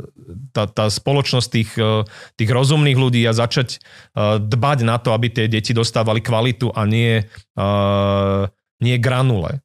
tá, 0.53 0.69
tá 0.69 0.93
spoločnosť 0.93 1.49
tých, 1.49 1.73
uh, 1.81 2.05
tých 2.37 2.51
rozumných 2.53 3.01
ľudí 3.01 3.25
a 3.25 3.33
začať 3.33 3.81
uh, 4.13 4.37
dbať 4.37 4.79
na 4.85 5.01
to, 5.01 5.17
aby 5.17 5.33
tie 5.33 5.49
deti 5.49 5.73
dostávali 5.73 6.21
kvalitu 6.21 6.69
a 6.77 6.85
nie, 6.85 7.25
uh, 7.57 8.45
nie 8.85 8.97
granule. 9.01 9.65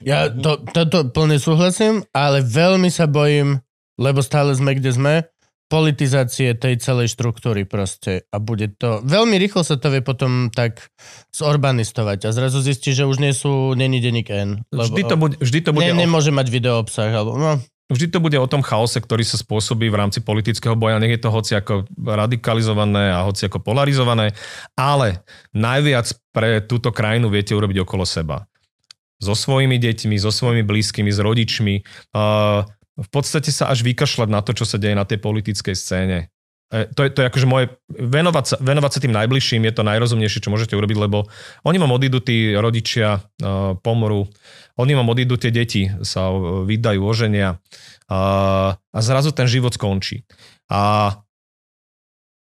Ja 0.00 0.30
to, 0.30 0.62
toto 0.62 1.10
plne 1.10 1.42
súhlasím, 1.42 2.06
ale 2.14 2.40
veľmi 2.40 2.88
sa 2.88 3.04
bojím, 3.10 3.60
lebo 4.00 4.22
stále 4.22 4.54
sme 4.54 4.78
kde 4.78 4.94
sme, 4.94 5.14
politizácie 5.66 6.54
tej 6.54 6.78
celej 6.78 7.10
štruktúry 7.10 7.66
proste 7.66 8.22
a 8.30 8.38
bude 8.38 8.70
to, 8.78 9.02
veľmi 9.02 9.34
rýchlo 9.34 9.66
sa 9.66 9.74
to 9.74 9.90
vie 9.90 9.98
potom 9.98 10.54
tak 10.54 10.94
zorbanistovať 11.34 12.30
a 12.30 12.34
zrazu 12.34 12.62
zistí, 12.62 12.94
že 12.94 13.02
už 13.02 13.18
nie 13.18 13.34
sú, 13.34 13.74
není 13.74 13.98
denník 13.98 14.30
N. 14.30 14.62
Lebo, 14.70 14.94
Vždy 14.94 15.02
to 15.10 15.16
bude, 15.18 15.34
vždy 15.42 15.60
to 15.66 15.70
bude 15.74 15.90
ne, 15.90 15.98
o- 15.98 16.02
nemôže 16.06 16.30
mať 16.30 16.46
video 16.54 16.78
obsah, 16.78 17.10
alebo 17.10 17.34
no, 17.34 17.58
Vždy 17.86 18.10
to 18.10 18.18
bude 18.18 18.34
o 18.34 18.50
tom 18.50 18.66
chaose, 18.66 18.98
ktorý 18.98 19.22
sa 19.22 19.38
spôsobí 19.38 19.86
v 19.86 19.94
rámci 19.94 20.18
politického 20.18 20.74
boja. 20.74 20.98
Nech 20.98 21.14
je 21.14 21.22
to 21.22 21.30
hoci 21.30 21.54
ako 21.54 21.86
radikalizované 22.02 23.14
a 23.14 23.22
hoci 23.22 23.46
ako 23.46 23.62
polarizované, 23.62 24.34
ale 24.74 25.22
najviac 25.54 26.10
pre 26.34 26.66
túto 26.66 26.90
krajinu 26.90 27.30
viete 27.30 27.54
urobiť 27.54 27.86
okolo 27.86 28.02
seba. 28.02 28.50
So 29.22 29.38
svojimi 29.38 29.78
deťmi, 29.78 30.18
so 30.18 30.34
svojimi 30.34 30.66
blízkymi, 30.66 31.14
s 31.14 31.22
rodičmi. 31.22 31.74
Uh, 32.10 32.66
v 32.96 33.08
podstate 33.12 33.52
sa 33.52 33.68
až 33.68 33.84
vykašľať 33.84 34.28
na 34.32 34.40
to, 34.40 34.56
čo 34.56 34.64
sa 34.64 34.80
deje 34.80 34.96
na 34.96 35.04
tej 35.04 35.20
politickej 35.20 35.76
scéne. 35.76 36.32
E, 36.72 36.88
To 36.96 37.04
je, 37.04 37.12
to 37.12 37.22
je 37.22 37.28
akože 37.28 37.46
moje, 37.46 37.76
venovať 37.92 38.44
sa, 38.48 38.56
venovať 38.58 38.90
sa 38.90 39.00
tým 39.04 39.14
najbližším 39.14 39.62
je 39.68 39.72
to 39.76 39.82
najrozumnejšie, 39.84 40.42
čo 40.42 40.50
môžete 40.50 40.74
urobiť, 40.74 40.98
lebo 40.98 41.28
oni 41.68 41.76
vám 41.76 41.92
odídu 41.92 42.24
tí 42.24 42.56
rodičia, 42.56 43.20
uh, 43.20 43.76
pomoru, 43.84 44.26
oni 44.80 44.92
vám 44.96 45.06
odídu 45.12 45.36
tie 45.36 45.52
deti, 45.52 45.92
sa 46.02 46.32
uh, 46.32 46.64
vydajú, 46.64 47.04
oženia 47.04 47.60
a, 48.08 48.18
a 48.80 48.98
zrazu 49.04 49.30
ten 49.36 49.46
život 49.46 49.76
skončí. 49.76 50.24
A 50.72 51.12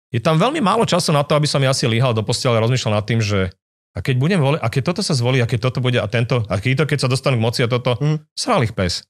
je 0.08 0.24
tam 0.24 0.40
veľmi 0.40 0.64
málo 0.64 0.88
času 0.88 1.12
na 1.12 1.20
to, 1.20 1.36
aby 1.36 1.44
som 1.44 1.60
ja 1.60 1.76
si 1.76 1.84
líhal 1.84 2.16
do 2.16 2.24
postele 2.24 2.56
a 2.56 2.64
rozmýšľal 2.64 2.96
nad 2.96 3.04
tým, 3.04 3.20
že 3.20 3.52
a 3.92 4.00
keď 4.00 4.14
budem 4.16 4.40
voliť, 4.40 4.60
a 4.62 4.68
keď 4.70 4.82
toto 4.94 5.02
sa 5.02 5.12
zvolí, 5.12 5.42
a 5.42 5.50
keď 5.50 5.68
toto 5.68 5.82
bude, 5.82 5.98
a 5.98 6.06
tento, 6.06 6.46
a 6.46 6.54
keď 6.62 6.84
to, 6.84 6.84
keď 6.94 6.98
sa 7.02 7.08
dostanú 7.10 7.36
k 7.36 7.44
moci 7.44 7.60
a 7.66 7.68
toto, 7.68 7.98
Mm. 7.98 8.22
sral 8.32 8.62
ich 8.62 8.72
pes. 8.72 9.02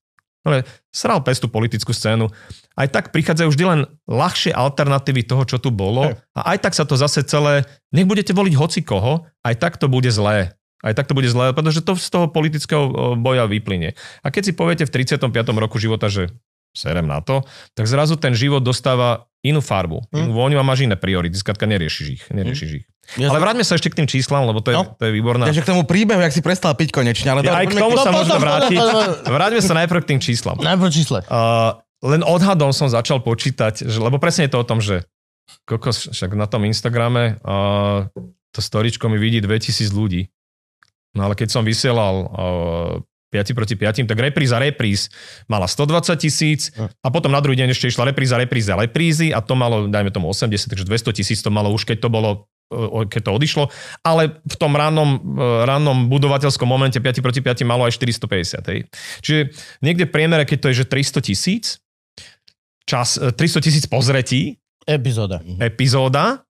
No, 0.47 0.63
sral 0.95 1.21
pes 1.27 1.43
tú 1.43 1.51
politickú 1.51 1.91
scénu. 1.91 2.31
Aj 2.79 2.87
tak 2.87 3.11
prichádzajú 3.11 3.49
vždy 3.51 3.65
len 3.67 3.81
ľahšie 4.07 4.55
alternatívy 4.55 5.27
toho, 5.27 5.43
čo 5.43 5.59
tu 5.59 5.75
bolo. 5.75 6.07
Hej. 6.07 6.15
A 6.39 6.55
aj 6.55 6.59
tak 6.63 6.73
sa 6.79 6.87
to 6.87 6.95
zase 6.95 7.27
celé, 7.27 7.67
nech 7.91 8.07
budete 8.07 8.31
voliť 8.31 8.55
hoci 8.55 8.81
koho, 8.87 9.27
aj 9.43 9.55
tak 9.59 9.77
to 9.83 9.91
bude 9.91 10.09
zlé. 10.09 10.55
Aj 10.79 10.95
tak 10.95 11.11
to 11.11 11.15
bude 11.19 11.27
zlé, 11.27 11.51
pretože 11.51 11.83
to 11.83 11.99
z 11.99 12.07
toho 12.07 12.31
politického 12.31 13.19
boja 13.19 13.51
vyplynie. 13.51 13.99
A 14.23 14.31
keď 14.31 14.43
si 14.47 14.53
poviete 14.55 14.87
v 14.87 14.95
35. 14.95 15.27
roku 15.59 15.75
života, 15.83 16.07
že 16.07 16.31
serem 16.79 17.05
na 17.05 17.19
to, 17.19 17.43
tak 17.75 17.85
zrazu 17.85 18.15
ten 18.15 18.31
život 18.33 18.63
dostáva 18.63 19.27
inú 19.41 19.59
farbu, 19.59 20.07
Hm. 20.09 20.19
inú 20.21 20.31
vôňu 20.33 20.57
a 20.57 20.63
máš 20.63 20.83
iné 20.83 20.95
priority. 20.95 21.35
Skladka 21.35 21.67
neriešiš 21.67 22.07
ich. 22.09 22.23
Neriešiš 22.29 22.71
ich. 22.73 22.87
Ja 23.17 23.29
Ale 23.29 23.41
vráťme 23.41 23.63
sa 23.63 23.75
ešte 23.75 23.89
k 23.89 23.99
tým 23.99 24.07
číslam, 24.07 24.45
lebo 24.45 24.61
to 24.61 24.69
je, 24.69 24.77
No. 24.77 24.85
to 24.93 25.05
je 25.05 25.13
výborná. 25.13 25.49
Takže 25.49 25.63
k 25.63 25.69
tomu 25.69 25.83
príbehu, 25.83 26.21
jak 26.21 26.31
si 26.31 26.39
prestal 26.39 26.73
piť 26.73 26.93
konečne. 26.93 27.29
Ale 27.29 27.41
Ja, 27.41 27.57
aj 27.57 27.67
k 27.67 27.75
tomu 27.75 27.97
sa 27.97 28.09
No, 28.09 28.21
možno 28.21 28.35
potom, 28.35 28.45
vrátiť. 28.45 28.79
Vráťme 29.39 29.61
sa 29.61 29.75
najprv 29.75 30.01
k 30.01 30.09
tým 30.09 30.21
číslam. 30.21 30.57
najprv 30.57 30.91
čísle. 30.91 31.19
Uh, 31.25 31.73
len 32.01 32.21
odhadom 32.21 32.69
som 32.71 32.87
začal 32.87 33.19
počítať, 33.19 33.83
že, 33.83 33.97
lebo 33.97 34.21
presne 34.21 34.45
je 34.45 34.53
to 34.53 34.61
o 34.61 34.67
tom, 34.67 34.79
že 34.79 35.09
kokos, 35.65 36.13
však 36.13 36.31
na 36.33 36.45
tom 36.45 36.63
Instagrame 36.63 37.41
uh, 37.41 38.05
to 38.51 38.61
storičko 38.61 39.09
mi 39.09 39.17
vidí 39.17 39.41
2000 39.41 39.89
ľudí. 39.91 40.29
No 41.11 41.25
ale 41.25 41.33
keď 41.33 41.49
som 41.51 41.63
vysielal 41.63 42.15
uh, 42.21 42.93
5 43.29 43.53
proti 43.53 43.77
5, 43.77 44.09
tak 44.09 44.19
repríza 44.19 44.57
repríz 44.57 45.13
mala 45.47 45.69
120 45.69 46.17
tisíc 46.17 46.73
a 46.79 47.09
potom 47.13 47.29
na 47.29 47.45
druhý 47.45 47.61
deň 47.61 47.77
ešte 47.77 47.93
išla 47.93 48.09
repríza 48.09 48.41
repríza 48.41 48.73
reprízy 48.73 49.37
a 49.37 49.45
to 49.45 49.53
malo, 49.53 49.85
dajme 49.85 50.09
tomu 50.09 50.33
80, 50.33 50.73
takže 50.73 50.89
200 50.89 51.19
tisíc 51.19 51.39
to 51.45 51.53
malo 51.53 51.69
už, 51.73 51.85
keď 51.85 52.05
to 52.05 52.09
bolo 52.09 52.49
uh, 52.73 53.05
keď 53.05 53.29
to 53.29 53.31
odišlo, 53.37 53.65
ale 54.01 54.41
v 54.45 54.57
tom 54.57 54.73
rannom, 54.73 55.21
uh, 55.21 55.69
rannom 55.69 56.09
budovateľskom 56.09 56.69
momente 56.69 56.97
5 56.97 57.21
proti 57.25 57.41
5 57.45 57.69
malo 57.69 57.85
aj 57.85 58.01
450. 58.01 58.71
Hej. 58.73 58.79
Čiže 59.21 59.41
niekde 59.85 60.09
v 60.09 60.13
priemere, 60.13 60.49
keď 60.49 60.59
to 60.65 60.69
je, 60.73 60.85
že 60.85 60.87
300 60.89 61.29
tisíc, 61.29 61.65
čas, 62.89 63.21
e, 63.21 63.29
300 63.29 63.61
tisíc 63.61 63.85
pozretí, 63.85 64.57
Epizóda. 64.89 65.45
epizóda, 65.61 66.49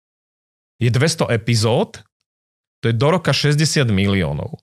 je 0.78 0.94
200 0.94 1.34
epizód, 1.34 1.98
to 2.78 2.86
je 2.86 2.94
do 2.94 3.10
roka 3.10 3.34
60 3.34 3.90
miliónov. 3.90 4.62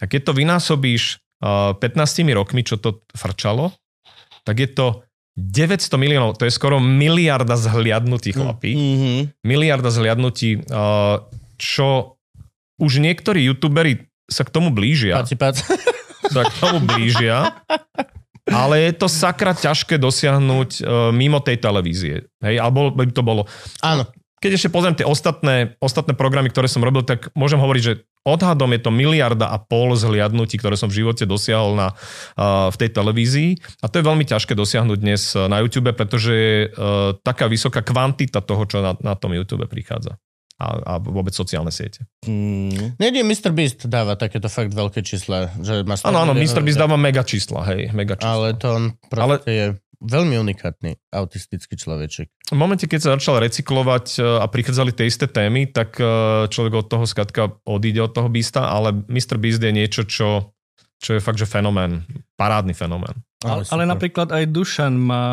A 0.00 0.08
keď 0.08 0.30
to 0.30 0.32
vynásobíš 0.36 1.20
uh, 1.44 1.76
15 1.76 2.24
rokmi, 2.36 2.64
čo 2.64 2.76
to 2.76 3.04
frčalo, 3.12 3.72
tak 4.44 4.60
je 4.60 4.68
to 4.70 4.86
900 5.38 5.96
miliónov, 5.96 6.36
to 6.36 6.44
je 6.44 6.52
skoro 6.52 6.82
miliarda 6.82 7.56
zhliadnutí 7.56 8.36
chlapí. 8.36 8.72
Mhm. 8.76 9.12
Miliarda 9.46 9.88
zhliadnutí, 9.88 10.68
uh, 10.68 11.24
čo 11.56 12.20
už 12.80 13.00
niektorí 13.00 13.44
youtuberi 13.44 14.08
sa 14.30 14.46
k 14.46 14.50
tomu 14.52 14.72
blížia 14.72 15.20
Páci, 15.20 15.36
páci. 15.36 15.62
sa 16.34 16.48
k 16.48 16.54
tomu 16.56 16.80
blížia, 16.86 17.60
ale 18.48 18.88
je 18.88 18.92
to 18.96 19.06
sakra 19.10 19.52
ťažké 19.52 20.00
dosiahnuť 20.00 20.70
uh, 20.80 21.10
mimo 21.12 21.38
tej 21.44 21.60
televízie. 21.60 22.30
Hej, 22.40 22.56
alebo 22.58 22.90
by 22.94 23.04
to 23.12 23.22
bolo. 23.22 23.44
Áno. 23.84 24.08
Keď 24.40 24.50
ešte 24.56 24.72
pozriem 24.72 24.96
tie 24.96 25.04
ostatné, 25.04 25.76
ostatné 25.84 26.16
programy, 26.16 26.48
ktoré 26.48 26.64
som 26.64 26.80
robil, 26.80 27.04
tak 27.04 27.28
môžem 27.36 27.60
hovoriť, 27.60 27.82
že 27.84 28.08
odhadom 28.24 28.72
je 28.72 28.80
to 28.80 28.88
miliarda 28.88 29.52
a 29.52 29.60
pol 29.60 29.92
zhliadnutí, 29.92 30.56
ktoré 30.56 30.80
som 30.80 30.88
v 30.88 31.04
živote 31.04 31.28
dosiahol 31.28 31.76
na, 31.76 31.92
uh, 31.92 32.72
v 32.72 32.76
tej 32.80 32.90
televízii. 32.96 33.50
A 33.84 33.92
to 33.92 34.00
je 34.00 34.08
veľmi 34.08 34.24
ťažké 34.24 34.56
dosiahnuť 34.56 34.98
dnes 35.00 35.36
uh, 35.36 35.44
na 35.44 35.60
YouTube, 35.60 35.92
pretože 35.92 36.32
je 36.32 36.56
uh, 36.72 37.16
taká 37.20 37.52
vysoká 37.52 37.84
kvantita 37.84 38.40
toho, 38.40 38.64
čo 38.64 38.80
na, 38.80 38.96
na 39.04 39.12
tom 39.12 39.36
YouTube 39.36 39.68
prichádza. 39.68 40.16
A, 40.60 40.76
a 40.76 40.92
vôbec 41.00 41.32
sociálne 41.32 41.72
siete. 41.72 42.04
Mm. 42.28 43.00
Niekde 43.00 43.24
Mr. 43.24 43.48
Beast 43.52 43.88
dáva 43.88 44.12
takéto 44.20 44.52
fakt 44.52 44.76
veľké 44.76 45.00
čísla, 45.00 45.56
že 45.56 45.88
má 45.88 45.96
100 45.96 46.12
Áno, 46.12 46.28
áno, 46.28 46.32
Mr. 46.36 46.60
Beast 46.60 46.76
dáva 46.76 47.00
mega 47.00 47.24
čísla, 47.24 47.64
hej, 47.72 47.88
mega 47.96 48.20
čísla. 48.20 48.32
Ale 48.36 48.46
to 48.60 48.66
on 48.68 48.84
proste 49.08 49.52
je 49.52 49.66
veľmi 50.00 50.40
unikátny 50.40 50.96
autistický 51.12 51.76
človeček. 51.76 52.32
V 52.50 52.56
momente, 52.56 52.88
keď 52.88 53.00
sa 53.00 53.12
začal 53.14 53.44
recyklovať 53.44 54.06
e, 54.16 54.20
a 54.40 54.48
prichádzali 54.48 54.96
tie 54.96 55.06
isté 55.06 55.28
témy, 55.28 55.68
tak 55.68 56.00
e, 56.00 56.04
človek 56.48 56.72
od 56.80 56.86
toho 56.88 57.04
skatka 57.04 57.42
odíde 57.68 58.00
od 58.00 58.12
toho 58.16 58.32
Beasta, 58.32 58.72
ale 58.72 59.04
Mr. 59.06 59.36
Beast 59.36 59.60
je 59.60 59.72
niečo, 59.72 60.02
čo, 60.08 60.56
čo 60.98 61.10
je 61.16 61.20
fakt, 61.20 61.38
že 61.38 61.46
fenomén, 61.46 62.02
parádny 62.40 62.72
fenomén. 62.72 63.14
Ale, 63.40 63.64
ale 63.64 63.88
napríklad 63.88 64.28
aj 64.28 64.52
Dušan 64.52 65.00
má, 65.00 65.24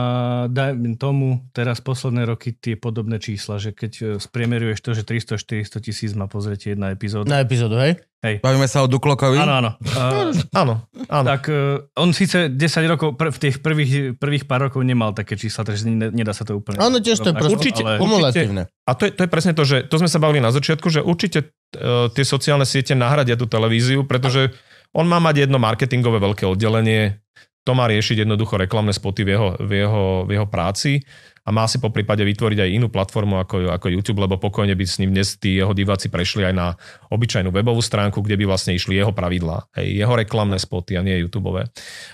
dajme 0.47 0.95
tomu, 0.95 1.43
teraz 1.51 1.84
posledné 1.84 2.24
roky 2.24 2.55
tie 2.55 2.80
podobné 2.80 3.20
čísla, 3.20 3.60
že 3.60 3.76
keď 3.76 3.91
e, 3.99 4.03
spriemeruješ 4.16 4.80
to, 4.80 4.95
že 4.95 5.03
300-400 5.03 5.84
tisíc 5.84 6.12
má 6.16 6.24
pozrieť 6.26 6.72
jedna 6.72 6.95
epizóda. 6.95 7.28
Na 7.28 7.43
epizódu, 7.43 7.76
hej? 7.76 7.99
Bavíme 8.39 8.64
sa 8.64 8.82
o 8.82 8.88
Duklokovi. 8.88 9.36
Áno, 9.36 9.60
áno. 9.60 9.72
Uh, 9.84 10.32
Áno, 10.64 10.88
áno. 11.12 11.26
tak 11.28 11.51
uh, 11.51 11.84
on 11.99 12.16
síce 12.16 12.47
10 12.47 12.55
rokov, 12.88 13.20
pr- 13.20 13.36
v 13.36 13.39
tých 13.43 13.60
prvých, 13.60 14.16
prvých 14.16 14.47
pár 14.47 14.72
rokov 14.72 14.88
nemal 14.88 15.12
také 15.12 15.36
čísla, 15.36 15.68
takže 15.68 15.91
ne, 15.91 16.08
nedá 16.08 16.32
sa 16.32 16.47
to 16.47 16.55
úplne... 16.55 16.80
Ono 16.80 17.03
tiež 17.03 17.20
to 17.20 17.30
je 17.30 17.36
proste 17.36 17.60
Určite- 17.60 17.84
ale- 17.84 17.99
kumulatívne. 17.99 18.72
A 18.88 18.91
to 18.95 19.03
je, 19.03 19.12
to 19.12 19.28
je 19.28 19.30
presne 19.30 19.51
to, 19.51 19.68
že 19.68 19.84
to 19.84 19.99
sme 19.99 20.08
sa 20.08 20.24
bavili 20.24 20.39
na 20.39 20.55
začiatku, 20.55 20.88
že 20.88 21.03
určite 21.03 21.51
uh, 21.76 22.08
tie 22.08 22.24
sociálne 22.24 22.64
siete 22.64 22.95
nahradia 22.95 23.36
tú 23.36 23.51
televíziu, 23.51 24.08
pretože 24.08 24.55
on 24.95 25.03
má 25.03 25.20
mať 25.20 25.43
jedno 25.43 25.60
marketingové 25.60 26.24
veľké 26.24 26.47
oddelenie, 26.47 27.20
to 27.68 27.76
má 27.76 27.84
riešiť 27.91 28.24
jednoducho 28.24 28.55
reklamné 28.55 28.95
spoty 28.95 29.28
v 29.28 29.36
jeho, 29.36 29.49
v 29.59 29.72
jeho, 29.84 30.05
v 30.24 30.39
jeho 30.39 30.47
práci 30.47 31.03
a 31.43 31.51
má 31.51 31.63
si 31.68 31.80
po 31.80 31.91
prípade 31.91 32.24
vytvoriť 32.24 32.59
aj 32.63 32.70
inú 32.76 32.88
platformu 32.88 33.39
ako, 33.43 33.72
ako 33.72 33.88
YouTube, 33.91 34.20
lebo 34.24 34.36
pokojne 34.36 34.76
by 34.76 34.84
s 34.84 34.99
ním 35.03 35.15
dnes 35.15 35.39
tí 35.39 35.59
jeho 35.59 35.72
diváci 35.72 36.11
prešli 36.11 36.43
aj 36.47 36.53
na 36.55 36.68
obyčajnú 37.07 37.51
webovú 37.51 37.80
stránku, 37.80 38.20
kde 38.20 38.36
by 38.39 38.51
vlastne 38.51 38.76
išli 38.76 38.99
jeho 38.99 39.15
pravidlá, 39.15 39.72
jeho 39.80 40.11
reklamné 40.15 40.59
spoty 40.59 40.99
a 40.99 41.03
nie 41.03 41.15
YouTube. 41.20 41.55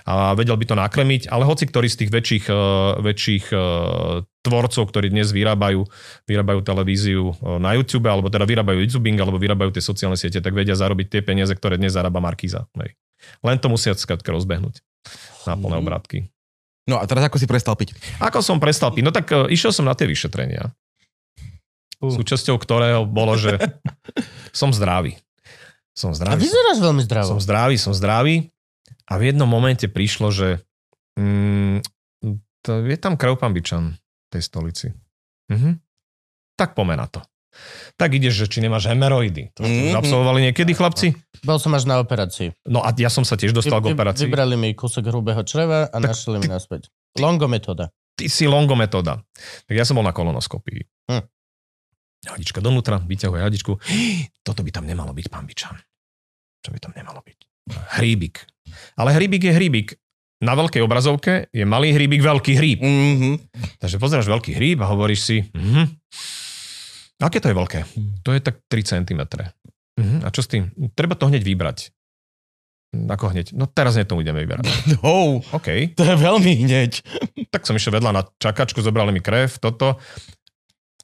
A 0.06 0.12
vedel 0.38 0.54
by 0.54 0.66
to 0.70 0.78
nakremiť, 0.78 1.30
ale 1.30 1.46
hoci 1.46 1.66
ktorý 1.66 1.90
z 1.90 1.98
tých 2.06 2.10
väčších, 2.14 2.44
eh, 2.46 2.58
väčších 3.02 3.46
eh, 3.50 3.60
tvorcov, 4.42 4.82
ktorí 4.90 5.10
dnes 5.10 5.34
vyrábajú, 5.34 5.82
vyrábajú 6.30 6.60
televíziu 6.62 7.34
eh, 7.34 7.58
na 7.58 7.74
YouTube, 7.74 8.06
alebo 8.06 8.30
teda 8.30 8.46
vyrábajú 8.46 8.86
YouTubing, 8.86 9.18
alebo 9.18 9.42
vyrábajú 9.42 9.74
tie 9.74 9.82
sociálne 9.82 10.18
siete, 10.18 10.38
tak 10.38 10.54
vedia 10.54 10.78
zarobiť 10.78 11.10
tie 11.10 11.22
peniaze, 11.26 11.50
ktoré 11.58 11.74
dnes 11.74 11.98
zarába 11.98 12.22
Markíza. 12.22 12.70
Hej. 12.78 12.94
Len 13.42 13.58
to 13.58 13.66
musia 13.66 13.98
skrátka 13.98 14.30
rozbehnúť 14.30 14.78
na 15.46 15.54
plné 15.54 15.76
Mhm. 15.76 15.82
obrátky. 15.82 16.18
No 16.84 16.96
a 16.96 17.04
teraz 17.04 17.24
ako 17.24 17.36
si 17.36 17.44
prestal 17.44 17.74
piť? 17.74 17.96
Ako 18.18 18.38
som 18.38 18.58
prestal 18.58 18.90
piť? 18.90 19.02
No 19.02 19.10
tak 19.10 19.26
e, 19.28 19.48
išiel 19.48 19.70
som 19.70 19.84
na 19.84 19.92
tie 19.92 20.04
vyšetrenia. 20.04 20.68
Uh. 21.96 22.12
Súčasťou 22.12 22.56
ktorého 22.56 23.04
bolo, 23.04 23.34
že 23.34 23.56
som 24.52 24.68
zdravý. 24.68 25.16
Som 25.92 26.10
A 26.10 26.16
zdravý. 26.16 26.36
Som, 26.36 26.44
vyzeráš 26.44 26.78
veľmi 26.78 27.02
zdravo. 27.02 27.28
som 27.30 27.40
zdravý, 27.40 27.76
som 27.76 27.92
zdravý. 27.92 28.52
A 29.04 29.16
v 29.16 29.30
jednom 29.30 29.46
momente 29.46 29.86
prišlo, 29.86 30.28
že 30.28 30.60
mm, 31.16 31.80
to, 32.60 32.70
je 32.82 32.96
tam 32.96 33.14
krv 33.14 33.36
pán 33.36 33.52
Bičan 33.52 33.96
v 33.96 34.28
tej 34.30 34.42
stolici. 34.42 34.86
Mhm. 35.48 35.80
Tak 36.54 36.72
poďme 36.72 36.96
na 36.96 37.08
to. 37.08 37.24
Tak 37.94 38.10
ideš, 38.12 38.34
že 38.36 38.46
či 38.48 38.58
nemáš 38.58 38.86
hemeroidy. 38.86 39.54
To 39.54 39.62
ste 39.62 39.90
Mhm. 39.90 39.96
absolvovali 39.96 40.40
niekedy, 40.44 40.72
chlapci? 40.72 41.14
Bol 41.40 41.56
som 41.56 41.70
až 41.70 41.84
na 41.84 41.98
operácii. 41.98 42.52
No 42.64 42.80
a 42.80 42.90
ja 42.92 43.08
som 43.08 43.22
sa 43.22 43.34
tiež 43.34 43.50
dostal 43.50 43.78
Vy- 43.78 43.84
k 43.84 43.94
operácii. 43.94 44.24
Vybrali 44.24 44.54
mi 44.54 44.72
kúsok 44.72 45.04
hrubého 45.04 45.42
čreva 45.42 45.86
a 45.86 45.96
Tak 45.96 46.10
našli 46.10 46.38
mi 46.38 46.46
naspäť. 46.46 46.88
Longo 47.14 47.46
metóda. 47.46 47.88
ty 48.14 48.26
si 48.26 48.44
longo 48.44 48.74
metóda. 48.74 49.18
Tak 49.64 49.74
ja 49.74 49.82
som 49.82 49.94
bol 49.94 50.02
na 50.02 50.10
kolonoskopii. 50.10 51.10
Hm. 51.10 51.24
Hadička 52.24 52.58
donútra, 52.58 52.96
vyťahuje 52.98 53.42
hadičku. 53.42 53.72
Toto 54.40 54.60
by 54.60 54.70
tam 54.70 54.84
nemalo 54.84 55.12
byť, 55.12 55.26
pán 55.28 55.44
Bičan. 55.44 55.76
Čo 56.58 56.70
by 56.70 56.78
tam 56.78 56.92
nemalo 56.92 57.20
byť? 57.20 57.38
Hríbik. 57.98 58.48
Ale 58.96 59.12
hríbik 59.12 59.44
je 59.44 59.52
hríbik. 59.52 59.88
Na 60.40 60.52
veľkej 60.52 60.80
obrazovke 60.80 61.48
je 61.50 61.64
malý 61.64 61.92
hríbik, 61.92 62.20
veľký 62.20 62.52
hríb. 62.54 62.80
Mhm. 62.80 63.32
Takže 63.78 63.96
pozeráš 63.98 64.24
veľký 64.26 64.52
hríb 64.52 64.78
a 64.78 64.88
hovoríš 64.88 65.20
si, 65.20 65.36
mhm. 65.50 65.84
Aké 67.18 67.38
to 67.38 67.46
je 67.46 67.56
veľké? 67.56 67.80
To 68.20 68.30
je 68.30 68.40
tak 68.40 68.58
3 68.64 68.82
cm. 68.84 69.20
Mhm. 69.94 70.16
A 70.20 70.28
čo 70.28 70.40
s 70.40 70.48
tým? 70.48 70.68
Treba 70.90 71.14
to 71.14 71.26
hneď 71.26 71.40
vybrať. 71.40 71.94
Ako 72.94 73.26
hneď? 73.28 73.50
No 73.52 73.66
teraz 73.66 73.94
hneď 73.94 74.06
to 74.06 74.18
ideme 74.18 74.38
vyberať. 74.38 74.66
Oh, 75.02 75.42
OK. 75.50 75.92
to 75.92 76.02
je 76.04 76.14
veľmi 76.14 76.52
hneď. 76.60 77.02
Tak 77.50 77.62
som 77.62 77.74
išiel 77.74 77.90
vedľa 77.92 78.10
na 78.12 78.22
čakačku, 78.34 78.78
zobrali 78.78 79.10
mi 79.10 79.18
krev, 79.18 79.58
toto. 79.58 79.98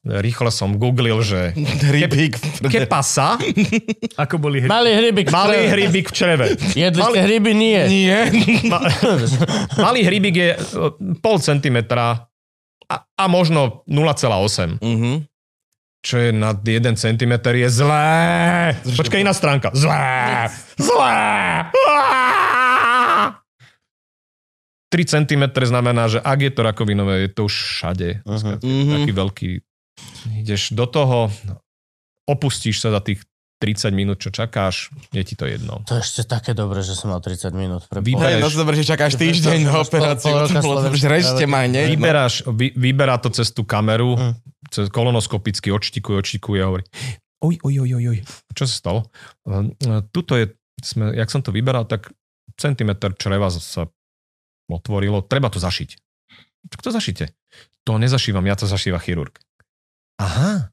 Rýchlo 0.00 0.48
som 0.48 0.74
googlil, 0.74 1.20
že 1.20 1.52
Rybík. 1.92 2.40
ke 2.64 2.88
pasa, 2.88 3.36
Ako 4.22 4.38
boli 4.38 4.62
hry. 4.62 4.68
Malý 4.70 4.96
hrybík. 4.96 5.28
v 5.28 5.34
malý 5.34 5.58
hrybík 5.68 6.06
v 6.08 6.14
čreve. 6.14 6.46
Jedli 6.72 6.96
malý- 6.96 7.12
ste 7.12 7.22
hryby? 7.22 7.50
Nie. 7.52 7.82
Nie. 7.84 8.20
Ma, 8.64 8.80
malý 9.76 10.00
hrybík 10.00 10.34
je 10.34 10.48
e, 10.50 10.58
pol 11.18 11.36
centimetra 11.36 12.26
a, 12.86 12.96
a 13.04 13.24
možno 13.26 13.84
0,8. 13.84 14.80
Mhm. 14.80 15.29
Čo 16.00 16.16
je 16.16 16.30
nad 16.32 16.56
1 16.56 16.96
cm 16.96 17.32
je 17.44 17.68
zlé. 17.68 18.08
Počkaj, 18.96 19.20
iná 19.20 19.36
stránka. 19.36 19.68
Zlé. 19.76 20.48
Zlé. 20.80 21.12
3 24.90 25.04
cm 25.06 25.44
znamená, 25.54 26.10
že 26.10 26.18
ak 26.18 26.38
je 26.40 26.50
to 26.50 26.60
rakovinové, 26.66 27.28
je 27.28 27.30
to 27.30 27.46
už 27.46 27.54
všade. 27.54 28.08
Mhm. 28.26 28.64
Mhm. 28.64 28.92
Taký 28.96 29.12
veľký. 29.12 29.50
Ideš 30.40 30.72
do 30.74 30.88
toho, 30.88 31.28
opustíš 32.26 32.82
sa 32.82 32.90
za 32.90 33.00
tých 33.04 33.22
30 33.60 33.92
minút, 33.92 34.24
čo 34.24 34.32
čakáš, 34.32 34.88
je 35.12 35.20
ti 35.20 35.36
to 35.36 35.44
jedno. 35.44 35.84
To 35.84 36.00
je 36.00 36.02
ešte 36.02 36.24
také 36.24 36.56
dobré, 36.56 36.80
že 36.80 36.96
som 36.96 37.12
mal 37.12 37.20
30 37.20 37.52
minút. 37.52 37.84
Pre 37.92 38.00
Vy- 38.00 38.16
pol- 38.16 38.24
To 38.24 38.28
je 38.32 38.40
dosť 38.40 38.56
dobré, 38.56 38.74
že 38.80 38.84
čakáš 38.88 39.20
týždeň 39.20 39.68
na 39.68 39.84
operáciu. 39.84 40.32
režte 41.04 41.44
ma 41.44 41.68
no. 41.68 41.76
Vyberáš, 41.84 42.48
vy, 42.48 42.72
vyberá 42.72 43.20
to 43.20 43.28
cez 43.28 43.52
tú 43.52 43.68
kameru, 43.68 44.16
Hm. 44.16 44.32
cez 44.72 44.88
kolonoskopicky, 44.88 45.68
odštikuje, 45.68 46.16
odštikuje 46.16 46.58
a 46.64 46.66
hovorí, 46.72 46.84
oj, 47.44 47.60
oj, 47.60 47.74
oj, 47.84 47.90
oj, 48.00 48.04
oj, 48.16 48.18
čo 48.56 48.64
sa 48.64 48.74
stalo? 48.74 49.00
Uh, 49.44 49.68
tuto 50.08 50.40
je, 50.40 50.56
sme, 50.80 51.12
jak 51.12 51.28
som 51.28 51.44
to 51.44 51.52
vyberal, 51.52 51.84
tak 51.84 52.08
centimetr 52.56 53.12
čreva 53.20 53.52
sa 53.52 53.84
otvorilo, 54.72 55.20
treba 55.20 55.52
to 55.52 55.60
zašiť. 55.60 55.90
Tak 56.72 56.80
to 56.80 56.88
zašite. 56.92 57.32
To 57.84 57.96
nezašívam, 57.96 58.44
ja 58.44 58.56
to 58.56 58.64
zašíva 58.64 59.00
chirurg. 59.00 59.36
Aha, 60.20 60.68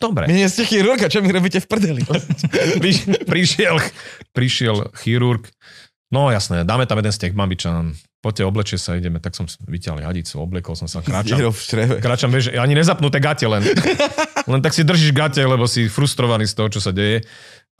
dobre. 0.00 0.28
Vy 0.28 0.34
nie 0.34 0.48
ste 0.50 0.66
chirurga, 0.66 1.10
čo 1.10 1.22
mi 1.24 1.30
robíte 1.30 1.62
v 1.62 1.66
prdeli? 1.66 2.02
Priš, 2.82 2.98
prišiel, 3.24 3.76
prišiel 4.34 4.90
chirurg, 4.98 5.46
no 6.14 6.28
jasné, 6.30 6.62
dáme 6.62 6.86
tam 6.86 7.00
jeden 7.00 7.14
stek, 7.14 7.32
mambičan, 7.32 7.94
poďte, 8.24 8.42
oblečie 8.48 8.78
sa, 8.80 8.96
ideme, 8.96 9.20
tak 9.20 9.36
som 9.36 9.44
vyťahli 9.44 10.00
hadicu, 10.00 10.40
oblekol 10.40 10.72
som 10.72 10.88
sa, 10.88 11.04
kráčam. 11.04 11.36
Kráčam, 12.00 12.32
vieš, 12.32 12.56
ani 12.56 12.72
nezapnuté 12.72 13.20
gate 13.20 13.44
len. 13.44 13.60
Len 14.44 14.60
tak 14.60 14.76
si 14.76 14.84
držíš 14.84 15.16
gate, 15.16 15.40
lebo 15.40 15.64
si 15.64 15.88
frustrovaný 15.88 16.44
z 16.44 16.52
toho, 16.52 16.68
čo 16.68 16.76
sa 16.76 16.92
deje. 16.92 17.24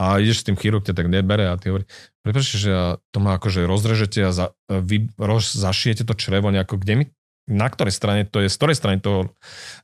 A 0.01 0.17
ideš 0.17 0.41
s 0.41 0.47
tým 0.49 0.57
chirurg 0.57 0.81
ťa 0.81 0.97
tak 0.97 1.13
nebere 1.13 1.45
a 1.45 1.61
ty 1.61 1.69
hovorí, 1.69 1.85
prepáčte, 2.25 2.57
že 2.57 2.69
ja 2.73 2.85
to 3.13 3.21
má 3.21 3.37
akože 3.37 3.69
rozrežete 3.69 4.25
a 4.25 4.33
za, 4.33 4.57
vy 4.67 5.13
roz, 5.21 5.55
zašijete 5.55 6.09
to 6.09 6.17
črevo 6.17 6.49
nejako, 6.49 6.81
kde 6.81 6.95
mi, 6.97 7.05
na 7.45 7.69
ktorej 7.69 7.93
strane 7.93 8.25
to 8.25 8.41
je, 8.41 8.49
z 8.49 8.57
ktorej 8.57 8.77
strany 8.77 9.05
to, 9.05 9.29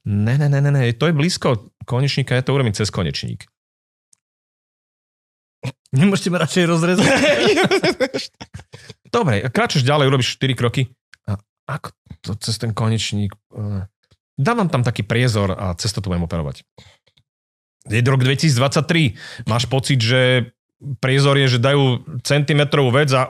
ne, 0.08 0.40
ne, 0.40 0.48
ne, 0.48 0.61
ne, 0.61 0.70
ne, 0.72 0.92
to 0.96 1.08
je 1.08 1.16
blízko 1.16 1.72
konečníka, 1.84 2.36
ja 2.36 2.44
to 2.44 2.56
urobím 2.56 2.72
cez 2.72 2.88
konečník. 2.88 3.44
Nemôžete 5.90 6.30
ma 6.30 6.38
radšej 6.40 6.64
rozrezať? 6.70 7.04
Dobre, 9.14 9.44
kráčaš 9.50 9.82
ďalej, 9.82 10.08
urobíš 10.08 10.38
4 10.38 10.56
kroky. 10.56 10.88
A 11.26 11.36
ako 11.66 11.92
to 12.22 12.32
cez 12.40 12.56
ten 12.56 12.72
konečník? 12.72 13.34
eh, 13.52 13.84
Dávam 14.40 14.72
tam 14.72 14.80
taký 14.80 15.04
priezor 15.04 15.52
a 15.52 15.76
cez 15.76 15.92
to 15.92 16.00
budem 16.00 16.24
operovať. 16.24 16.64
Je 17.84 18.00
rok 18.00 18.24
2023. 18.24 19.44
Máš 19.44 19.68
pocit, 19.68 20.00
že 20.00 20.48
priezor 21.01 21.37
je, 21.37 21.57
že 21.57 21.59
dajú 21.61 22.01
centimetrovú 22.24 22.89
vec 22.97 23.12
a 23.12 23.28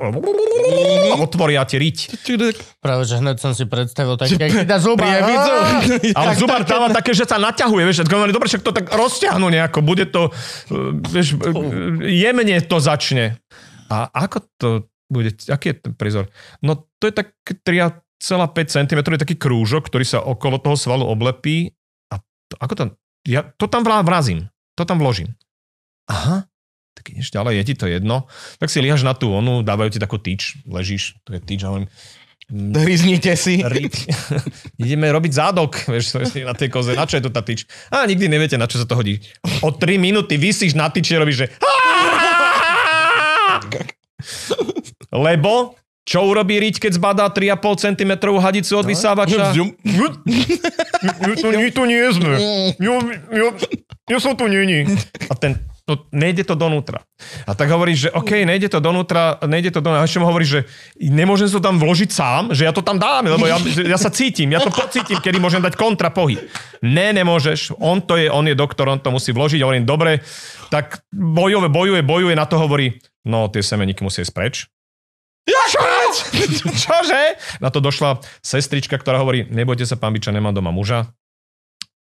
otvoria 1.18 1.66
ti 1.66 1.82
riť. 1.82 2.22
Práve, 2.78 3.02
že 3.04 3.18
hneď 3.18 3.42
som 3.42 3.52
si 3.52 3.66
predstavil 3.66 4.14
tak, 4.14 4.30
jak 4.30 4.54
ti 4.54 4.66
dá 4.66 4.78
zuba. 4.78 5.02
Prievidzu. 5.02 5.54
Ale 6.14 6.32
zubár 6.38 6.62
dáva 6.62 6.88
také, 6.94 7.10
že 7.10 7.26
sa 7.26 7.42
naťahuje, 7.42 7.82
vieš, 7.82 8.06
tak 8.06 8.14
hovorí, 8.14 8.30
dobre, 8.30 8.46
však 8.46 8.62
to 8.62 8.70
tak 8.70 8.86
rozťahnú 8.86 9.50
nejako, 9.50 9.82
bude 9.82 10.06
to, 10.06 10.30
eh, 10.30 10.94
vieš, 11.10 11.34
eh, 11.34 11.50
jemne 12.06 12.56
to 12.62 12.76
začne. 12.78 13.36
A 13.90 14.06
ako 14.14 14.38
to 14.56 14.68
bude, 15.10 15.34
aký 15.50 15.74
je 15.74 15.76
ten 15.82 15.92
prizor? 15.98 16.30
No 16.62 16.86
to 17.02 17.10
je 17.10 17.14
tak 17.14 17.34
3,5 17.66 18.70
cm, 18.70 19.00
je 19.02 19.24
taký 19.26 19.34
krúžok, 19.34 19.90
ktorý 19.90 20.06
sa 20.06 20.22
okolo 20.22 20.62
toho 20.62 20.78
svalu 20.78 21.02
oblepí 21.02 21.74
a 22.14 22.22
to, 22.46 22.54
ako 22.62 22.72
to, 22.78 22.82
ja 23.26 23.42
to 23.58 23.66
tam 23.66 23.82
vrazím, 23.82 24.46
to 24.78 24.86
tam 24.86 25.02
vložím. 25.02 25.34
Aha, 26.06 26.49
tak 27.00 27.16
ideš 27.16 27.32
ďalej, 27.32 27.56
je 27.56 27.64
ti 27.64 27.74
to 27.80 27.88
jedno, 27.88 28.28
tak 28.60 28.68
si 28.68 28.84
lihaš 28.84 29.00
na 29.00 29.16
tú 29.16 29.32
onu, 29.32 29.64
dávajú 29.64 29.96
ti 29.96 29.98
takú 29.98 30.20
tyč, 30.20 30.60
ležíš, 30.68 31.16
to 31.24 31.32
je 31.32 31.40
tyč, 31.40 31.64
a 31.64 31.72
hovorím, 31.72 31.88
mm, 32.52 32.76
Hryznite 32.76 33.32
si. 33.40 33.64
Riť. 33.64 33.96
Ideme 34.84 35.08
robiť 35.08 35.32
zádok, 35.32 35.88
vieš, 35.88 36.20
na 36.44 36.52
tej 36.52 36.68
koze. 36.68 36.92
Na 36.92 37.08
čo 37.08 37.16
je 37.16 37.24
to 37.24 37.32
tá 37.32 37.40
tyč? 37.40 37.64
A 37.88 38.04
nikdy 38.04 38.28
neviete, 38.28 38.60
na 38.60 38.68
čo 38.68 38.76
sa 38.76 38.84
to 38.84 39.00
hodí. 39.00 39.24
O 39.64 39.72
3 39.72 39.96
minúty 39.96 40.36
vysíš 40.36 40.76
na 40.76 40.92
tyči 40.92 41.16
a 41.16 41.24
robíš, 41.24 41.48
že... 41.48 41.56
Lebo 45.10 45.80
čo 46.04 46.26
urobí 46.26 46.58
riť, 46.58 46.82
keď 46.82 46.92
zbadá 46.98 47.30
3,5 47.30 47.86
cm 47.86 48.12
hadicu 48.42 48.72
od 48.76 48.86
vysávača? 48.88 49.54
Tu, 49.54 49.64
tu 51.70 51.82
nie 51.86 52.04
sme. 52.10 52.34
Jo, 54.10 54.18
som 54.18 54.34
tu 54.34 54.50
není. 54.50 54.90
A 55.30 55.38
ten, 55.38 55.54
to, 55.90 56.06
nejde 56.14 56.46
to 56.46 56.54
donútra. 56.54 57.02
A 57.42 57.58
tak 57.58 57.66
hovoríš, 57.74 58.06
že 58.06 58.10
OK, 58.14 58.46
nejde 58.46 58.70
to 58.70 58.78
donútra, 58.78 59.42
nejde 59.42 59.74
to 59.74 59.82
donútra. 59.82 60.00
A 60.02 60.06
ešte 60.06 60.22
mu 60.22 60.30
hovoríš, 60.30 60.50
že 60.54 60.60
nemôžem 61.10 61.50
to 61.50 61.58
tam 61.58 61.82
vložiť 61.82 62.10
sám, 62.14 62.42
že 62.54 62.62
ja 62.62 62.70
to 62.70 62.86
tam 62.86 63.02
dám, 63.02 63.26
lebo 63.26 63.50
ja, 63.50 63.58
ja 63.82 63.98
sa 63.98 64.14
cítim, 64.14 64.54
ja 64.54 64.62
to 64.62 64.70
pocítim, 64.70 65.18
kedy 65.18 65.42
môžem 65.42 65.58
dať 65.58 65.74
kontrapohyb. 65.74 66.38
Ne, 66.86 67.10
nemôžeš. 67.10 67.74
On 67.82 67.98
to 67.98 68.14
je, 68.14 68.30
on 68.30 68.46
je 68.46 68.54
doktor, 68.54 68.86
on 68.86 69.02
to 69.02 69.10
musí 69.10 69.34
vložiť. 69.34 69.58
Hovorím, 69.58 69.82
dobre, 69.82 70.22
tak 70.70 71.02
bojuje, 71.10 71.66
bojuje, 71.66 72.00
bojuje, 72.06 72.34
na 72.38 72.46
to 72.46 72.54
hovorí, 72.62 73.02
no 73.26 73.50
tie 73.50 73.66
semeníky 73.66 74.06
musia 74.06 74.22
ísť 74.22 74.34
preč. 74.34 74.54
Čo? 75.50 75.82
Čože? 76.86 77.22
Na 77.58 77.70
to 77.74 77.82
došla 77.82 78.22
sestrička, 78.42 78.98
ktorá 78.98 79.22
hovorí, 79.22 79.46
nebojte 79.48 79.86
sa, 79.86 79.98
pán 79.98 80.14
Biča 80.14 80.30
nemá 80.30 80.54
doma 80.54 80.70
muža. 80.70 81.10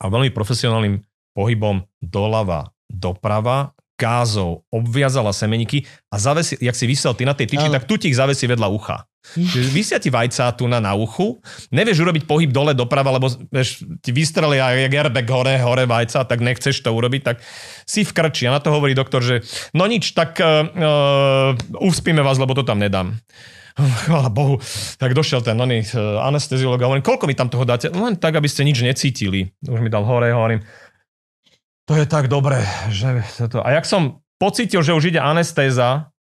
A 0.00 0.08
veľmi 0.08 0.32
profesionálnym 0.32 1.04
pohybom 1.36 1.84
doľava, 2.00 2.72
doprava, 2.88 3.76
gázov, 4.00 4.64
obviazala 4.72 5.36
semeniky 5.36 5.84
a 6.08 6.16
zavesi, 6.16 6.56
jak 6.56 6.72
si 6.72 6.88
vysel 6.88 7.12
ty 7.12 7.28
na 7.28 7.36
tej 7.36 7.52
tyči, 7.52 7.68
Áno. 7.68 7.76
tak 7.76 7.84
tu 7.84 8.00
ti 8.00 8.08
ich 8.08 8.16
zavesí 8.16 8.48
vedľa 8.48 8.68
ucha. 8.72 9.04
Že 9.36 9.60
vysia 9.68 10.00
ti 10.00 10.08
vajca 10.08 10.48
tu 10.56 10.64
na, 10.64 10.80
na 10.80 10.96
uchu, 10.96 11.36
nevieš 11.68 12.00
urobiť 12.00 12.24
pohyb 12.24 12.48
dole 12.48 12.72
doprava, 12.72 13.12
lebo 13.12 13.28
vieš, 13.52 13.84
ti 14.00 14.16
vystrelia 14.16 14.72
jak 14.72 14.96
airbag 14.96 15.28
hore, 15.28 15.60
hore 15.60 15.84
vajca, 15.84 16.24
tak 16.24 16.40
nechceš 16.40 16.80
to 16.80 16.88
urobiť, 16.88 17.20
tak 17.20 17.36
si 17.84 18.00
v 18.00 18.10
krči. 18.16 18.48
A 18.48 18.56
na 18.56 18.64
to 18.64 18.72
hovorí 18.72 18.96
doktor, 18.96 19.20
že 19.20 19.44
no 19.76 19.84
nič, 19.84 20.16
tak 20.16 20.40
uh, 20.40 20.64
uh, 20.64 21.84
uspíme 21.84 22.24
vás, 22.24 22.40
lebo 22.40 22.56
to 22.56 22.64
tam 22.64 22.80
nedám. 22.80 23.20
Chvála 24.08 24.32
Bohu. 24.32 24.58
Tak 24.98 25.14
došiel 25.14 25.44
ten 25.44 25.54
oný 25.60 25.84
uh, 25.92 26.24
anesteziolog 26.24 26.80
a 26.80 26.88
hovorím, 26.88 27.04
koľko 27.04 27.28
mi 27.28 27.36
tam 27.36 27.52
toho 27.52 27.68
dáte? 27.68 27.92
Len 27.92 28.16
tak, 28.16 28.40
aby 28.40 28.48
ste 28.48 28.66
nič 28.66 28.80
necítili. 28.82 29.52
Už 29.68 29.84
mi 29.84 29.92
dal 29.92 30.02
hore, 30.02 30.32
hovorím, 30.32 30.64
to 31.90 31.98
je 31.98 32.06
tak 32.06 32.30
dobré, 32.30 32.62
že 32.86 33.18
to... 33.50 33.58
A 33.66 33.74
jak 33.74 33.82
som 33.82 34.22
pocítil, 34.38 34.86
že 34.86 34.94
už 34.94 35.10
ide 35.10 35.18
anestéza, 35.18 36.14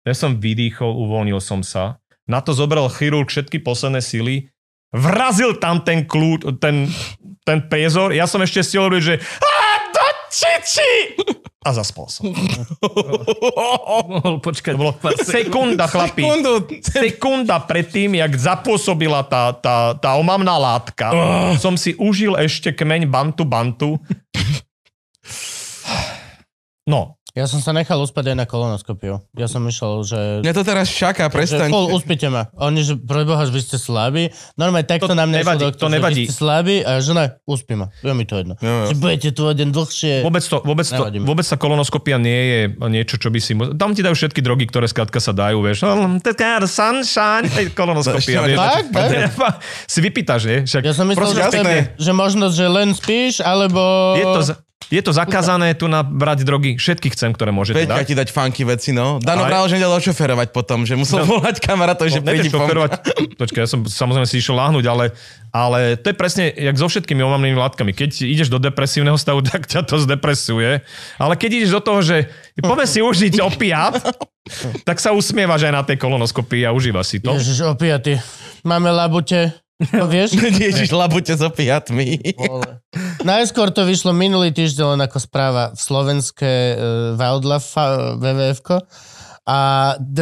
ja 0.00 0.14
som 0.16 0.40
vydýchol, 0.40 0.88
uvoľnil 0.88 1.44
som 1.44 1.60
sa 1.60 2.00
na 2.30 2.38
to 2.38 2.54
zobral 2.54 2.86
chirurg 2.86 3.26
všetky 3.26 3.58
posledné 3.58 3.98
sily, 3.98 4.46
vrazil 4.94 5.58
tam 5.58 5.82
ten 5.82 6.06
kľúč, 6.06 6.46
ten, 6.62 6.86
ten 7.42 7.58
priezor, 7.66 8.14
ja 8.14 8.30
som 8.30 8.38
ešte 8.38 8.62
hovoril, 8.78 9.02
že 9.02 9.14
do 9.90 10.06
čiči! 10.30 11.18
A 11.60 11.76
zaspal 11.76 12.08
som. 12.08 12.32
Mohol 14.08 14.40
počkať. 14.40 14.72
To 14.72 14.80
bolo 14.80 14.96
sekunda, 15.20 15.84
chlapi. 15.92 16.24
Sekundu. 16.24 16.52
Sekunda 16.80 17.60
predtým, 17.60 18.16
jak 18.16 18.32
zapôsobila 18.32 19.20
tá, 19.28 19.52
tá, 19.52 19.92
tá 19.92 20.16
omamná 20.16 20.56
látka, 20.56 21.12
som 21.60 21.76
si 21.76 21.92
užil 22.00 22.32
ešte 22.40 22.72
kmeň 22.72 23.04
bantu 23.12 23.44
bantu. 23.44 24.00
No, 26.90 27.14
Ja 27.30 27.46
som 27.46 27.62
sa 27.62 27.70
nechal 27.70 27.94
uspať 27.96 28.34
aj 28.34 28.36
na 28.36 28.42
kolonoskopiu. 28.42 29.22
Ja 29.38 29.46
som 29.46 29.62
išiel, 29.62 30.02
že... 30.02 30.18
Mňa 30.42 30.50
to 30.50 30.66
teraz 30.66 30.90
čaká, 30.90 31.30
Že 31.30 31.34
prestaň. 31.38 31.68
fol, 31.70 31.86
uspite 31.94 32.26
ma. 32.26 32.50
Oni, 32.58 32.82
že 32.82 32.98
preboha, 32.98 33.46
že 33.46 33.54
vy 33.54 33.62
ste 33.62 33.78
slabí. 33.78 34.34
Normálne 34.58 34.82
takto 34.82 35.06
To 35.06 35.14
na 35.14 35.30
mňa 35.30 35.38
nevadí, 35.38 35.62
doktor, 35.62 35.78
to 35.80 35.88
nevadí. 35.88 36.14
Že 36.16 36.26
vy 36.26 36.26
ste 36.26 36.34
slabí 36.34 36.76
a 36.82 36.98
že 36.98 37.14
ne, 37.14 37.26
uspí 37.46 37.78
ma. 37.78 37.86
Je 38.02 38.10
mi 38.10 38.26
to 38.26 38.34
jedno. 38.34 38.58
Jo. 38.58 38.90
Že 38.90 38.94
budete 38.98 39.28
tu 39.30 39.42
deň 39.46 39.68
dlhšie. 39.70 40.14
Vôbec, 40.26 40.42
to, 40.42 40.58
vôbec, 40.58 40.86
to, 40.90 41.02
vôbec 41.22 41.46
tá 41.46 41.54
kolonoskopia 41.54 42.18
nie 42.18 42.40
je 42.42 42.60
niečo, 42.90 43.14
čo 43.14 43.30
by 43.30 43.38
si... 43.38 43.54
mu- 43.54 43.78
Tam 43.78 43.94
ti 43.94 44.02
dajú 44.02 44.18
všetky 44.18 44.42
drogy, 44.42 44.66
ktoré 44.66 44.90
skrátka 44.90 45.22
sa 45.22 45.30
dajú, 45.30 45.62
vieš. 45.62 45.86
Oh, 45.86 46.10
Taká 46.18 46.66
sunshine, 46.66 47.46
kolonoskopia. 47.78 48.42
Vieš. 48.42 48.58
Tak, 48.58 48.84
tak. 48.90 49.10
si 49.86 49.98
vypýtaš, 50.02 50.40
nie? 50.50 50.58
Však, 50.66 50.82
Ja 50.82 50.94
som 50.98 51.06
myslel, 51.06 51.30
že, 51.30 51.94
že 51.94 52.10
možno, 52.10 52.50
že 52.50 52.66
len 52.66 52.90
spíš, 52.90 53.38
alebo... 53.38 53.78
je 54.18 54.26
to, 54.26 54.42
je 54.88 54.98
to 55.04 55.12
zakázané 55.12 55.76
tu 55.76 55.86
na 55.86 56.00
brať 56.00 56.42
drogy. 56.42 56.74
Všetky 56.80 57.12
chcem, 57.12 57.30
ktoré 57.30 57.52
môžete 57.52 57.84
Peťka 57.84 58.00
dať. 58.00 58.06
ti 58.08 58.14
dať 58.16 58.28
funky 58.32 58.62
veci, 58.64 58.90
no. 58.90 59.20
Dano 59.20 59.44
Aj. 59.46 59.68
že 59.68 59.76
nedal 59.76 59.92
ošoferovať 59.94 60.50
potom, 60.50 60.82
že 60.88 60.96
musel 60.96 61.22
volať 61.28 61.60
kamarátov, 61.60 62.10
že 62.10 62.18
No, 62.18 62.26
príde 62.26 62.48
nevieš 62.48 62.56
šoferovať. 62.56 62.90
Počkaj, 63.38 63.60
ja 63.60 63.68
som 63.68 63.86
samozrejme 63.86 64.26
si 64.26 64.40
išiel 64.40 64.56
láhnuť, 64.58 64.84
ale, 64.90 65.14
ale 65.54 66.00
to 66.00 66.10
je 66.10 66.16
presne 66.16 66.50
jak 66.50 66.74
so 66.74 66.90
všetkými 66.90 67.22
omamnými 67.22 67.54
látkami. 67.54 67.94
Keď 67.94 68.24
ideš 68.24 68.48
do 68.50 68.58
depresívneho 68.58 69.14
stavu, 69.14 69.44
tak 69.50 69.68
ťa 69.68 69.84
to 69.86 70.00
zdepresuje. 70.00 70.82
Ale 71.20 71.34
keď 71.38 71.50
ideš 71.62 71.70
do 71.76 71.82
toho, 71.84 72.00
že 72.02 72.26
poďme 72.58 72.86
si 72.88 72.98
užiť 73.04 73.34
opiát, 73.46 73.94
tak 74.82 74.98
sa 74.98 75.14
usmievaš 75.14 75.70
aj 75.70 75.74
na 75.76 75.82
tej 75.86 76.02
kolonoskopii 76.02 76.66
a 76.66 76.74
užíva 76.74 77.04
si 77.06 77.22
to. 77.22 77.30
Ježiš, 77.36 77.62
opiaty. 77.62 78.18
Máme 78.66 78.90
labute. 78.90 79.54
To 79.80 80.04
vieš? 80.04 80.36
Ježiš, 80.68 80.92
labute 80.92 81.32
s 81.32 81.40
opiatmi. 81.40 82.36
Vole. 82.36 82.84
Najskôr 83.24 83.72
to 83.72 83.88
vyšlo 83.88 84.12
minulý 84.12 84.52
týždeň 84.52 84.96
len 84.96 85.00
ako 85.08 85.18
správa 85.20 85.72
v 85.72 85.80
slovenské 85.80 86.52
uh, 86.52 86.76
Wildlife 87.16 87.72
WWF. 88.20 88.60
A 89.50 89.60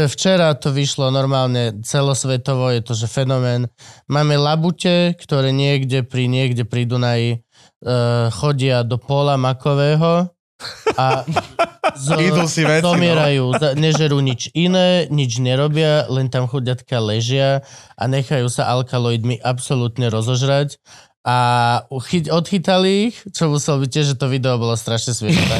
včera 0.08 0.54
to 0.56 0.72
vyšlo 0.72 1.10
normálne 1.10 1.82
celosvetovo, 1.84 2.70
je 2.72 2.80
to 2.80 2.94
že 2.96 3.10
fenomén. 3.10 3.66
Máme 4.08 4.38
labute, 4.38 5.12
ktoré 5.18 5.52
niekde 5.52 6.06
pri, 6.06 6.30
niekde 6.30 6.64
pri 6.64 6.86
Dunaji 6.86 7.30
uh, 7.36 8.32
chodia 8.32 8.86
do 8.86 8.96
pola 8.96 9.34
makového 9.36 10.37
a 10.98 11.22
z, 12.02 12.06
Idú 12.18 12.44
si 12.50 12.66
veci, 12.66 12.82
no. 12.82 12.94
zomierajú, 12.94 13.44
za- 13.58 13.74
nežerú 13.78 14.18
nič 14.18 14.50
iné, 14.52 15.06
nič 15.08 15.38
nerobia, 15.38 16.06
len 16.10 16.26
tam 16.28 16.50
chudiatka 16.50 16.98
ležia 16.98 17.62
a 17.94 18.02
nechajú 18.10 18.50
sa 18.50 18.66
alkaloidmi 18.74 19.38
absolútne 19.38 20.10
rozožrať 20.10 20.82
a 21.28 21.36
uchy, 21.92 22.26
odchytali 22.30 23.12
ich, 23.12 23.16
čo 23.36 23.52
musel 23.52 23.82
byť 23.84 23.90
tiež, 23.90 24.06
že 24.14 24.18
to 24.18 24.32
video 24.32 24.56
bolo 24.56 24.74
strašne 24.78 25.12
smiešné. 25.12 25.56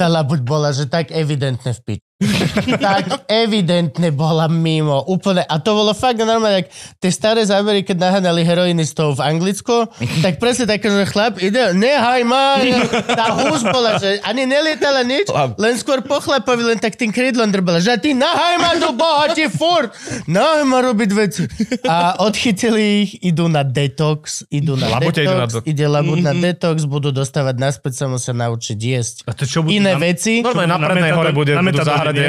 Tá 0.00 0.08
labuť 0.08 0.40
bola, 0.40 0.72
že 0.72 0.88
tak 0.88 1.12
evidentne 1.12 1.76
v 1.76 1.80
piči. 1.84 2.09
tak 2.78 3.24
evidentne 3.26 4.12
bola 4.12 4.44
mimo. 4.46 5.00
Úplne. 5.02 5.42
A 5.42 5.56
to 5.56 5.72
bolo 5.72 5.92
fakt 5.92 6.20
normálne, 6.20 6.62
jak 6.62 6.68
tie 6.98 7.10
staré 7.10 7.40
zábery, 7.42 7.80
keď 7.80 7.96
naháňali 7.98 8.42
heroinistov 8.42 9.16
v 9.16 9.24
Anglicku, 9.26 9.88
tak 10.20 10.36
presne 10.36 10.68
také, 10.68 10.86
že 10.86 11.04
chlap 11.06 11.40
ide, 11.40 11.72
nehaj 11.72 12.22
ma. 12.22 12.60
Tá 13.08 13.32
hús 13.34 13.64
bola, 13.64 13.96
že 13.96 14.20
ani 14.22 14.44
nelietala 14.44 15.00
nič, 15.00 15.26
Chlap. 15.26 15.56
len 15.56 15.74
skôr 15.74 16.00
po 16.00 16.20
chlapovi, 16.20 16.60
len 16.66 16.78
tak 16.78 16.94
tým 16.94 17.08
krídlom 17.08 17.48
drbala, 17.48 17.80
že 17.80 17.96
ty 17.96 18.12
nahaj 18.12 18.54
ma 18.58 18.70
do 18.76 18.92
boha, 18.92 19.32
ti 19.32 19.48
furt. 19.48 19.88
Nahaj 20.26 20.62
ma 20.62 20.78
robiť 20.82 21.10
veci. 21.10 21.48
A 21.84 22.20
odchytili 22.20 22.78
ich, 23.00 23.10
idú 23.24 23.48
na 23.48 23.62
detox, 23.62 24.44
idú 24.48 24.76
na 24.76 24.92
Labute 24.92 25.24
idú 25.24 25.32
na 25.32 25.46
detox, 25.46 25.52
do- 25.54 25.64
ide 25.64 25.86
labut 25.86 26.18
na 26.18 26.32
detox, 26.32 26.84
budú 26.84 27.08
dostávať 27.10 27.56
naspäť, 27.56 27.92
sa 27.94 28.06
musia 28.06 28.34
naučiť 28.34 28.78
jesť. 28.78 29.14
A 29.24 29.32
to 29.32 29.44
čo 29.44 29.62
budú 29.62 29.72
Iné 29.72 29.96
na- 29.96 30.00
veci, 30.02 30.40
Normálne 30.40 30.68
na 30.68 30.76
Na 30.76 30.82
prednej 30.82 31.02
metadon- 31.06 31.18
hore 31.18 31.30
bude, 31.32 31.52
na 31.52 31.60
budú 31.60 31.68
metadone, 31.72 31.88
záhrade. 31.90 32.08
Nie? 32.12 32.28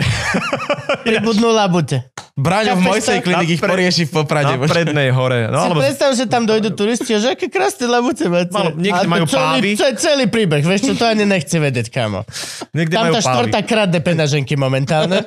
pribudnú 1.07 1.49
labute. 1.49 2.09
Braňo 2.31 2.79
v 2.79 2.81
mojej 2.81 3.03
to? 3.03 3.11
klinik 3.21 3.49
ich 3.53 3.61
porieši 3.61 4.07
v 4.07 4.11
Poprade. 4.23 4.55
Na 4.55 4.63
prednej 4.63 5.11
hore. 5.11 5.51
No, 5.51 5.59
Si 5.61 5.65
alebo 5.67 5.79
predstav, 5.83 6.09
že 6.15 6.25
tam 6.25 6.47
dojdú 6.47 6.71
turisti 6.73 7.11
a 7.13 7.19
že 7.19 7.35
aké 7.35 7.51
krásne 7.51 7.85
labute 7.85 8.25
máte. 8.25 8.49
Malo- 8.55 8.73
niekde 8.79 9.03
to 9.03 9.11
majú 9.11 9.25
celý, 9.27 9.43
pávy. 9.59 9.69
ce- 9.75 9.97
celý 9.99 10.25
príbeh, 10.31 10.63
vieš 10.63 10.81
čo, 10.87 10.93
to 10.95 11.05
ani 11.05 11.27
nechce 11.27 11.53
vedieť, 11.53 11.91
kamo. 11.91 12.23
niekde 12.71 12.95
Tam 12.95 13.03
majú 13.09 13.13
tá 13.13 13.21
pávy. 13.21 13.27
štvrtá 13.27 13.59
kradne 13.67 13.99
penaženky 13.99 14.53
momentálne. 14.55 15.21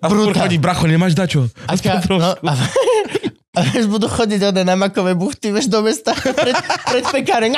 A 0.00 0.06
brutál. 0.08 0.48
chodí, 0.48 0.56
bracho, 0.56 0.88
nemáš 0.88 1.12
dačo? 1.12 1.44
A, 1.68 1.76
ka, 1.80 2.00
no, 2.08 2.16
a, 2.32 2.52
a 3.60 3.66
vieš, 3.66 3.86
budú 3.86 4.06
chodiť 4.06 4.40
ode 4.46 4.62
na 4.62 4.74
makové 4.74 5.12
buchty, 5.12 5.52
vieš, 5.52 5.68
do 5.68 5.80
mesta 5.80 6.16
pred, 6.40 6.56
pred 6.86 7.04
pekáre. 7.06 7.52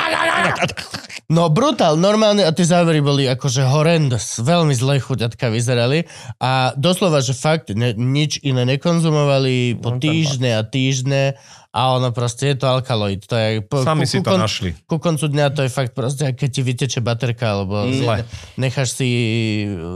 No 1.27 1.49
brutál, 1.49 1.97
normálne, 1.97 2.43
a 2.43 2.51
tie 2.51 2.63
závery 2.63 3.01
boli 3.01 3.25
akože 3.25 3.65
horrendous, 3.65 4.37
veľmi 4.39 4.73
zle 4.73 4.99
chuťatka 4.99 5.49
vyzerali 5.49 6.05
a 6.37 6.75
doslova, 6.75 7.19
že 7.19 7.33
fakt 7.33 7.73
ne, 7.73 7.93
nič 7.93 8.43
iné 8.43 8.69
nekonzumovali 8.69 9.79
po 9.79 9.97
týždne 9.97 10.53
a 10.53 10.63
týždne 10.63 11.41
a 11.73 11.97
ono 11.97 12.13
proste 12.13 12.53
je 12.53 12.57
to 12.59 12.69
alkaloid. 12.69 13.25
To 13.25 13.33
je, 13.33 13.65
po, 13.65 13.81
Sami 13.81 14.05
si 14.05 14.21
to 14.21 14.29
kon- 14.29 14.45
našli. 14.45 14.77
ku 14.85 15.01
koncu 15.01 15.25
dňa 15.25 15.47
to 15.51 15.65
je 15.65 15.71
fakt 15.71 15.97
proste, 15.97 16.29
keď 16.29 16.49
ti 16.51 16.61
vyteče 16.61 17.01
baterka, 17.01 17.57
alebo 17.57 17.89
Zle. 17.89 18.29
necháš 18.61 18.93
si 18.93 19.09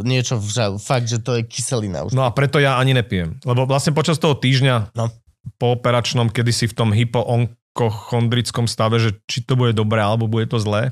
niečo 0.00 0.40
v. 0.40 0.48
Fakt, 0.78 1.04
že 1.04 1.20
to 1.20 1.36
je 1.36 1.44
kyselina 1.44 2.00
už. 2.02 2.16
No 2.16 2.24
a 2.24 2.32
preto 2.32 2.56
ja 2.56 2.80
ani 2.80 2.96
nepijem. 2.96 3.36
Lebo 3.44 3.68
vlastne 3.68 3.92
počas 3.92 4.16
toho 4.16 4.32
týždňa 4.32 4.96
No. 4.96 5.12
Po 5.56 5.78
operačnom, 5.78 6.28
kedy 6.28 6.52
si 6.52 6.66
v 6.66 6.76
tom 6.76 6.90
hypoonkochondrickom 6.90 8.66
stave, 8.66 8.98
že 8.98 9.10
či 9.30 9.46
to 9.46 9.54
bude 9.54 9.72
dobré 9.72 10.02
alebo 10.02 10.26
bude 10.26 10.50
to 10.50 10.58
zlé, 10.58 10.90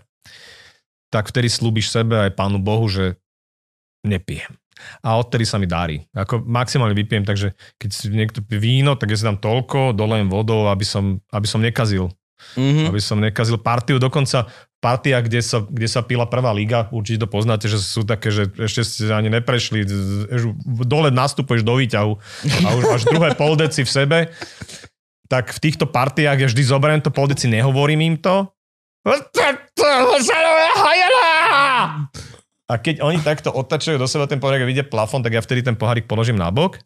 tak 1.10 1.30
vtedy 1.30 1.46
slúbiš 1.46 1.90
sebe 1.94 2.18
aj 2.18 2.34
pánu 2.34 2.58
Bohu, 2.58 2.86
že 2.90 3.18
nepijem. 4.02 4.50
A 5.06 5.16
odtedy 5.16 5.46
sa 5.46 5.56
mi 5.56 5.70
darí. 5.70 6.02
Ako 6.10 6.42
maximálne 6.42 6.98
vypijem, 6.98 7.22
takže 7.22 7.54
keď 7.78 7.90
si 7.94 8.10
niekto 8.10 8.42
pije 8.42 8.58
víno, 8.58 8.98
tak 8.98 9.14
ja 9.14 9.16
si 9.16 9.22
dám 9.22 9.38
toľko, 9.38 9.94
dolejem 9.94 10.26
vodou, 10.26 10.66
aby 10.66 10.82
som, 10.82 11.22
aby 11.30 11.46
som 11.46 11.62
nekazil. 11.62 12.10
Mhm. 12.54 12.90
Aby 12.90 13.00
som 13.00 13.18
nekazil 13.18 13.58
partiu. 13.58 13.98
Dokonca 13.98 14.46
partia, 14.84 15.24
kde 15.24 15.40
sa, 15.40 15.64
kde 15.64 15.88
sa 15.88 16.04
pila 16.04 16.28
prvá 16.28 16.52
liga, 16.52 16.92
určite 16.92 17.24
to 17.24 17.28
poznáte, 17.30 17.72
že 17.72 17.80
sú 17.80 18.04
také, 18.04 18.28
že 18.28 18.52
ešte 18.60 18.84
ste 18.84 19.08
ani 19.08 19.32
neprešli, 19.32 19.80
dole 20.84 21.08
nastupuješ 21.08 21.64
do 21.64 21.80
výťahu 21.80 22.12
a 22.68 22.68
už 22.76 22.84
máš 22.92 23.08
druhé 23.08 23.32
poldeci 23.40 23.80
v 23.80 23.90
sebe, 23.90 24.18
tak 25.32 25.56
v 25.56 25.58
týchto 25.64 25.88
partiách 25.88 26.36
ja 26.36 26.46
vždy 26.52 26.62
zoberiem 26.68 27.00
to 27.00 27.08
poldeci, 27.08 27.48
nehovorím 27.48 28.12
im 28.12 28.16
to. 28.20 28.44
A 32.64 32.80
keď 32.80 33.04
oni 33.04 33.20
takto 33.20 33.52
otačajú 33.52 34.00
do 34.00 34.08
seba 34.08 34.24
ten 34.24 34.40
pohárik 34.40 34.64
a 34.64 34.68
vidia 34.68 34.86
plafón, 34.88 35.20
tak 35.20 35.36
ja 35.36 35.44
vtedy 35.44 35.60
ten 35.60 35.76
pohárik 35.76 36.08
položím 36.08 36.40
na 36.40 36.48
bok 36.48 36.80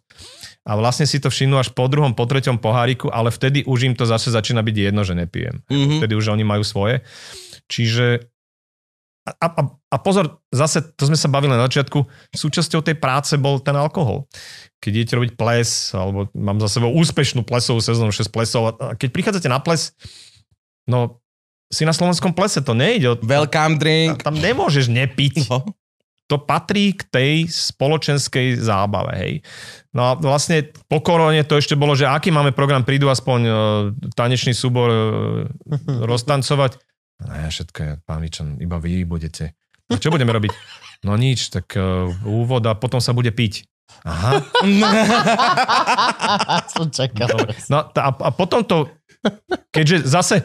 a 0.66 0.74
vlastne 0.74 1.06
si 1.06 1.22
to 1.22 1.30
všimnú 1.30 1.54
až 1.54 1.70
po 1.70 1.86
druhom, 1.86 2.18
po 2.18 2.26
treťom 2.26 2.58
poháriku, 2.58 3.06
ale 3.14 3.30
vtedy 3.30 3.62
už 3.62 3.86
im 3.86 3.94
to 3.94 4.02
zase 4.02 4.34
začína 4.34 4.66
byť 4.66 4.76
jedno, 4.90 5.06
že 5.06 5.14
nepijem. 5.14 5.62
Mhm. 5.70 6.02
Vtedy 6.02 6.18
už 6.18 6.34
oni 6.34 6.42
majú 6.42 6.66
svoje. 6.66 7.06
Čiže 7.70 8.26
a, 9.28 9.46
a, 9.60 9.62
a 9.68 9.96
pozor, 10.00 10.40
zase 10.48 10.80
to 10.96 11.04
sme 11.04 11.18
sa 11.18 11.28
bavili 11.28 11.52
na 11.52 11.60
začiatku, 11.68 12.00
súčasťou 12.32 12.80
tej 12.80 12.96
práce 12.96 13.36
bol 13.36 13.60
ten 13.60 13.76
alkohol. 13.76 14.24
Keď 14.80 14.92
idete 14.94 15.14
robiť 15.20 15.32
ples, 15.36 15.92
alebo 15.92 16.32
mám 16.32 16.56
za 16.64 16.80
sebou 16.80 16.96
úspešnú 16.96 17.44
plesovú 17.44 17.84
sezónu, 17.84 18.08
6 18.08 18.32
plesov, 18.32 18.80
a 18.80 18.96
keď 18.96 19.08
prichádzate 19.12 19.52
na 19.52 19.60
ples, 19.60 19.92
no 20.88 21.20
si 21.68 21.84
na 21.84 21.92
slovenskom 21.92 22.32
plese, 22.32 22.64
to 22.64 22.72
nejde. 22.72 23.20
Welcome 23.20 23.76
drink. 23.76 24.24
Tam 24.24 24.36
nemôžeš 24.36 24.88
nepiť. 24.88 25.48
No. 25.52 25.64
to 26.28 26.36
patrí 26.36 26.92
k 26.92 27.08
tej 27.08 27.34
spoločenskej 27.48 28.60
zábave, 28.60 29.12
hej. 29.16 29.32
No 29.96 30.12
a 30.12 30.12
vlastne 30.12 30.60
po 30.84 31.00
korone 31.00 31.40
to 31.48 31.56
ešte 31.56 31.72
bolo, 31.72 31.96
že 31.96 32.04
aký 32.04 32.28
máme 32.28 32.52
program, 32.52 32.84
prídu 32.84 33.08
aspoň 33.08 33.40
uh, 33.48 33.56
tanečný 34.12 34.52
súbor 34.52 34.92
uh, 34.92 35.48
roztancovať. 36.10 36.76
No 37.24 37.32
ja 37.32 37.48
všetko 37.48 37.78
je, 37.80 37.92
pán 38.04 38.20
Vičan, 38.20 38.60
iba 38.60 38.76
vy 38.76 39.08
budete. 39.08 39.56
A 39.88 39.96
čo 39.96 40.12
budeme 40.12 40.36
robiť? 40.36 40.52
No 41.08 41.16
nič, 41.16 41.48
tak 41.48 41.72
uh, 41.80 42.12
úvod 42.28 42.60
a 42.68 42.76
potom 42.76 43.00
sa 43.00 43.16
bude 43.16 43.32
piť. 43.32 43.64
Aha. 44.04 44.44
Som 46.76 46.92
čakal. 46.92 47.24
Dobre. 47.24 47.56
No 47.72 47.88
a, 47.88 48.10
a 48.12 48.30
potom 48.36 48.60
to, 48.68 48.92
keďže 49.72 50.04
zase 50.04 50.44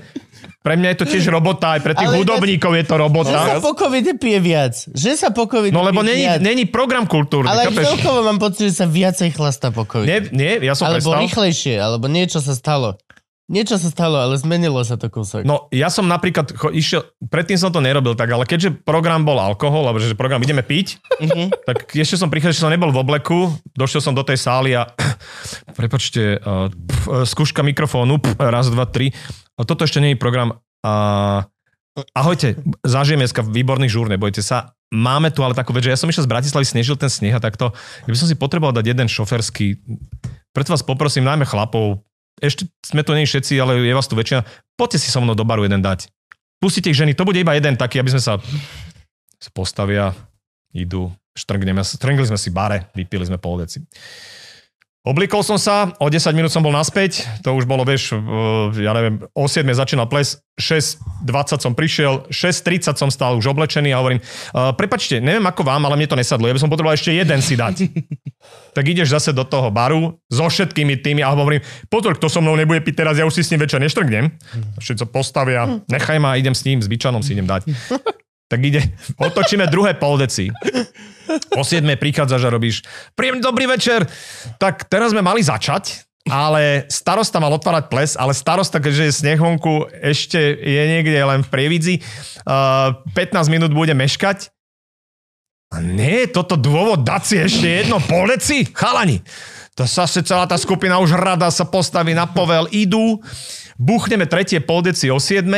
pre 0.59 0.73
mňa 0.73 0.89
je 0.89 0.97
to 0.97 1.05
tiež 1.07 1.25
robota, 1.27 1.73
aj 1.73 1.81
pre 1.81 1.93
tých 1.93 2.07
Ale 2.07 2.17
hudobníkov 2.17 2.71
je 2.73 2.83
to 2.83 2.93
Že 2.93 2.97
sa 2.97 3.01
robota. 3.01 3.59
po 3.59 3.71
covide 3.73 4.11
pije 4.13 4.39
viac. 4.39 4.73
Že 4.87 5.11
sa 5.13 5.29
po 5.29 5.43
covide 5.45 5.71
No 5.71 5.81
lebo 5.81 6.01
není, 6.01 6.23
není 6.37 6.63
program 6.63 7.03
kultúrny. 7.03 7.45
Ale 7.45 7.67
chápeš? 7.67 7.83
celkovo 7.85 8.19
mám 8.21 8.37
pocit, 8.37 8.69
že 8.69 8.75
sa 8.75 8.85
viacej 8.85 9.29
chlasta 9.31 9.69
po 9.69 9.83
covide. 9.83 10.09
Nie, 10.09 10.19
nie, 10.29 10.51
ja 10.61 10.73
som 10.73 10.87
alebo 10.87 11.03
prestal. 11.09 11.21
rýchlejšie, 11.21 11.75
alebo 11.75 12.05
niečo 12.05 12.37
sa 12.37 12.51
stalo. 12.51 12.95
Niečo 13.45 13.75
sa 13.75 13.91
stalo, 13.91 14.15
ale 14.17 14.39
zmenilo 14.39 14.79
sa 14.81 14.95
to 14.95 15.11
kúsok. 15.11 15.43
No 15.43 15.67
ja 15.67 15.87
som 15.87 16.07
napríklad 16.07 16.47
cho, 16.49 16.71
išiel, 16.71 17.03
predtým 17.21 17.55
som 17.55 17.69
to 17.69 17.77
nerobil 17.77 18.15
tak, 18.15 18.31
ale 18.31 18.43
keďže 18.43 18.71
program 18.79 19.21
bol 19.21 19.35
alkohol, 19.35 19.83
alebo 19.83 19.99
že 19.99 20.15
program 20.15 20.39
ideme 20.39 20.63
piť, 20.63 21.03
Mhm. 21.19 21.51
tak 21.67 21.91
ešte 21.91 22.15
som 22.15 22.27
prichádzal, 22.27 22.55
že 22.55 22.61
som 22.61 22.71
nebol 22.71 22.89
v 22.89 22.97
obleku, 22.97 23.51
došiel 23.69 23.99
som 23.99 24.11
do 24.11 24.23
tej 24.23 24.39
sály 24.39 24.71
a 24.71 24.87
prepačte, 25.77 26.37
uh, 26.37 26.69
pf, 26.69 27.03
uh, 27.03 27.23
skúška 27.23 27.61
mikrofónu, 27.61 28.17
pf, 28.17 28.39
raz, 28.39 28.67
dva, 28.67 28.85
tri. 28.85 29.11
A 29.57 29.67
toto 29.67 29.85
ešte 29.85 30.01
nie 30.01 30.13
je 30.13 30.21
program. 30.21 30.57
A 30.81 30.93
ahojte, 32.17 32.57
zažijeme 32.81 33.25
dneska 33.25 33.45
výborný 33.45 33.87
žúr, 33.87 34.09
nebojte 34.09 34.41
sa. 34.41 34.73
Máme 34.93 35.33
tu 35.33 35.41
ale 35.41 35.57
takú 35.57 35.73
vec, 35.73 35.85
že 35.85 35.93
ja 35.93 35.97
som 35.97 36.09
išiel 36.09 36.25
z 36.25 36.31
Bratislavy, 36.31 36.65
snežil 36.65 36.97
ten 36.97 37.09
sneh 37.09 37.33
a 37.33 37.41
takto. 37.41 37.73
Ja 38.05 38.09
by 38.13 38.17
som 38.17 38.29
si 38.29 38.37
potreboval 38.37 38.77
dať 38.77 38.93
jeden 38.93 39.09
šoferský. 39.09 39.81
Preto 40.53 40.69
vás 40.69 40.85
poprosím, 40.85 41.25
najmä 41.25 41.49
chlapov, 41.49 42.05
ešte 42.41 42.69
sme 42.85 43.01
tu 43.01 43.13
nie 43.17 43.25
všetci, 43.25 43.57
ale 43.57 43.81
je 43.81 43.93
vás 43.93 44.05
tu 44.05 44.13
väčšina. 44.13 44.45
Poďte 44.77 45.01
si 45.01 45.09
so 45.09 45.21
mnou 45.21 45.33
do 45.33 45.45
baru 45.45 45.65
jeden 45.65 45.81
dať. 45.81 46.09
Pustite 46.61 46.93
ich 46.93 46.97
ženy, 46.97 47.17
to 47.17 47.25
bude 47.25 47.41
iba 47.41 47.57
jeden 47.57 47.73
taký, 47.73 48.01
aby 48.01 48.13
sme 48.13 48.21
sa 48.21 48.37
postavia, 49.51 50.15
idú, 50.71 51.11
štrngneme, 51.35 51.83
štrngli 51.83 52.29
sme 52.29 52.39
si 52.39 52.49
bare, 52.53 52.89
vypili 52.95 53.27
sme 53.27 53.41
pol 53.41 53.65
deci. 53.65 53.83
Oblikol 55.03 55.43
som 55.43 55.59
sa, 55.59 55.91
o 55.99 56.07
10 56.07 56.31
minút 56.31 56.47
som 56.47 56.63
bol 56.63 56.71
naspäť, 56.71 57.27
to 57.43 57.51
už 57.51 57.67
bolo, 57.67 57.83
vieš, 57.83 58.15
ja 58.79 58.95
neviem, 58.95 59.19
o 59.35 59.51
7 59.51 59.67
začínal 59.75 60.07
ples, 60.07 60.39
6.20 60.55 61.59
som 61.59 61.75
prišiel, 61.75 62.31
6.30 62.31 62.95
som 62.95 63.11
stál 63.11 63.35
už 63.35 63.51
oblečený 63.51 63.91
a 63.91 63.99
hovorím, 63.99 64.23
uh, 64.23 64.71
prepačte, 64.71 65.19
neviem 65.19 65.43
ako 65.43 65.67
vám, 65.67 65.83
ale 65.83 65.99
mne 65.99 66.07
to 66.07 66.15
nesadlo, 66.15 66.47
ja 66.47 66.55
by 66.55 66.63
som 66.63 66.71
potreboval 66.71 66.95
ešte 66.95 67.11
jeden 67.11 67.43
si 67.43 67.59
dať. 67.59 67.83
tak 68.79 68.87
ideš 68.87 69.11
zase 69.11 69.35
do 69.35 69.43
toho 69.43 69.67
baru 69.75 70.23
so 70.31 70.47
všetkými 70.47 71.03
tými 71.03 71.19
a 71.19 71.35
hovorím, 71.35 71.59
pozor, 71.91 72.15
kto 72.15 72.31
so 72.31 72.39
mnou 72.39 72.55
nebude 72.55 72.79
piť 72.79 73.03
teraz, 73.03 73.19
ja 73.19 73.27
už 73.27 73.35
si 73.35 73.43
s 73.43 73.51
ním 73.51 73.59
večer 73.59 73.83
neštrngnem. 73.83 74.31
Všetci 74.79 75.03
sa 75.03 75.07
postavia, 75.11 75.83
nechaj 75.91 76.15
ma, 76.15 76.39
idem 76.39 76.55
s 76.55 76.63
ním, 76.63 76.79
s 76.79 76.87
bičanom 76.87 77.19
si 77.19 77.35
idem 77.35 77.43
dať. 77.43 77.67
tak 78.53 78.61
ide, 78.61 78.85
otočíme 79.17 79.65
druhé 79.65 79.97
poldeci. 79.97 80.53
O 81.57 81.65
7 81.65 81.81
prichádzaš 81.97 82.45
a 82.45 82.53
robíš 82.53 82.85
príjemný 83.17 83.41
dobrý 83.41 83.65
večer. 83.65 84.05
Tak 84.61 84.85
teraz 84.85 85.09
sme 85.09 85.25
mali 85.25 85.41
začať, 85.41 86.05
ale 86.29 86.85
starosta 86.85 87.41
mal 87.41 87.49
otvárať 87.57 87.89
ples, 87.89 88.11
ale 88.13 88.37
starosta, 88.37 88.77
keďže 88.77 89.03
je 89.09 89.13
sneh 89.25 89.39
ešte 90.05 90.37
je 90.61 90.83
niekde 90.85 91.17
len 91.17 91.41
v 91.41 91.49
prievidzi, 91.49 91.95
uh, 92.45 92.93
15 93.17 93.49
minút 93.49 93.73
bude 93.73 93.97
meškať. 93.97 94.53
A 95.73 95.81
nie 95.81 96.29
toto 96.29 96.53
dôvod 96.53 97.01
dať 97.01 97.21
si 97.25 97.35
ešte 97.41 97.65
jedno 97.65 97.97
poldeci? 97.97 98.69
Chalani, 98.69 99.25
to 99.73 99.89
zase 99.89 100.21
celá 100.21 100.45
tá 100.45 100.53
skupina 100.53 101.01
už 101.01 101.17
rada 101.17 101.49
sa 101.49 101.65
postaví 101.65 102.13
na 102.13 102.29
povel, 102.29 102.69
idú, 102.69 103.17
buchneme 103.81 104.29
tretie 104.29 104.61
poldeci 104.61 105.09
o 105.09 105.17
7, 105.17 105.49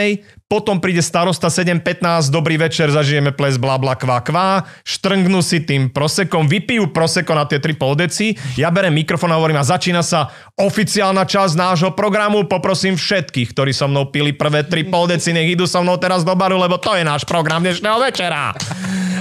potom 0.45 0.77
príde 0.77 1.01
starosta 1.01 1.49
7.15, 1.49 2.29
dobrý 2.29 2.61
večer, 2.61 2.93
zažijeme 2.93 3.33
ples, 3.33 3.57
bla 3.57 3.81
bla 3.81 3.97
kvá 3.97 4.21
kvá, 4.21 4.69
štrngnú 4.85 5.41
si 5.41 5.65
tým 5.65 5.89
prosekom, 5.89 6.45
vypijú 6.45 6.93
proseko 6.93 7.33
na 7.33 7.49
tie 7.49 7.57
tri 7.57 7.73
poldeci, 7.73 8.37
ja 8.53 8.69
berem 8.69 8.93
mikrofón 8.93 9.33
a 9.33 9.41
hovorím 9.41 9.57
a 9.57 9.65
začína 9.65 10.05
sa 10.05 10.29
oficiálna 10.53 11.25
časť 11.25 11.57
nášho 11.57 11.91
programu, 11.97 12.45
poprosím 12.45 12.93
všetkých, 12.93 13.57
ktorí 13.57 13.73
so 13.73 13.89
mnou 13.89 14.13
pili 14.13 14.37
prvé 14.37 14.61
tri 14.61 14.85
poldeci, 14.85 15.33
nech 15.33 15.49
idú 15.49 15.65
so 15.65 15.81
mnou 15.81 15.97
teraz 15.97 16.21
do 16.21 16.37
baru, 16.37 16.61
lebo 16.61 16.77
to 16.77 16.93
je 16.93 17.01
náš 17.01 17.25
program 17.25 17.65
dnešného 17.65 17.97
večera. 17.97 18.53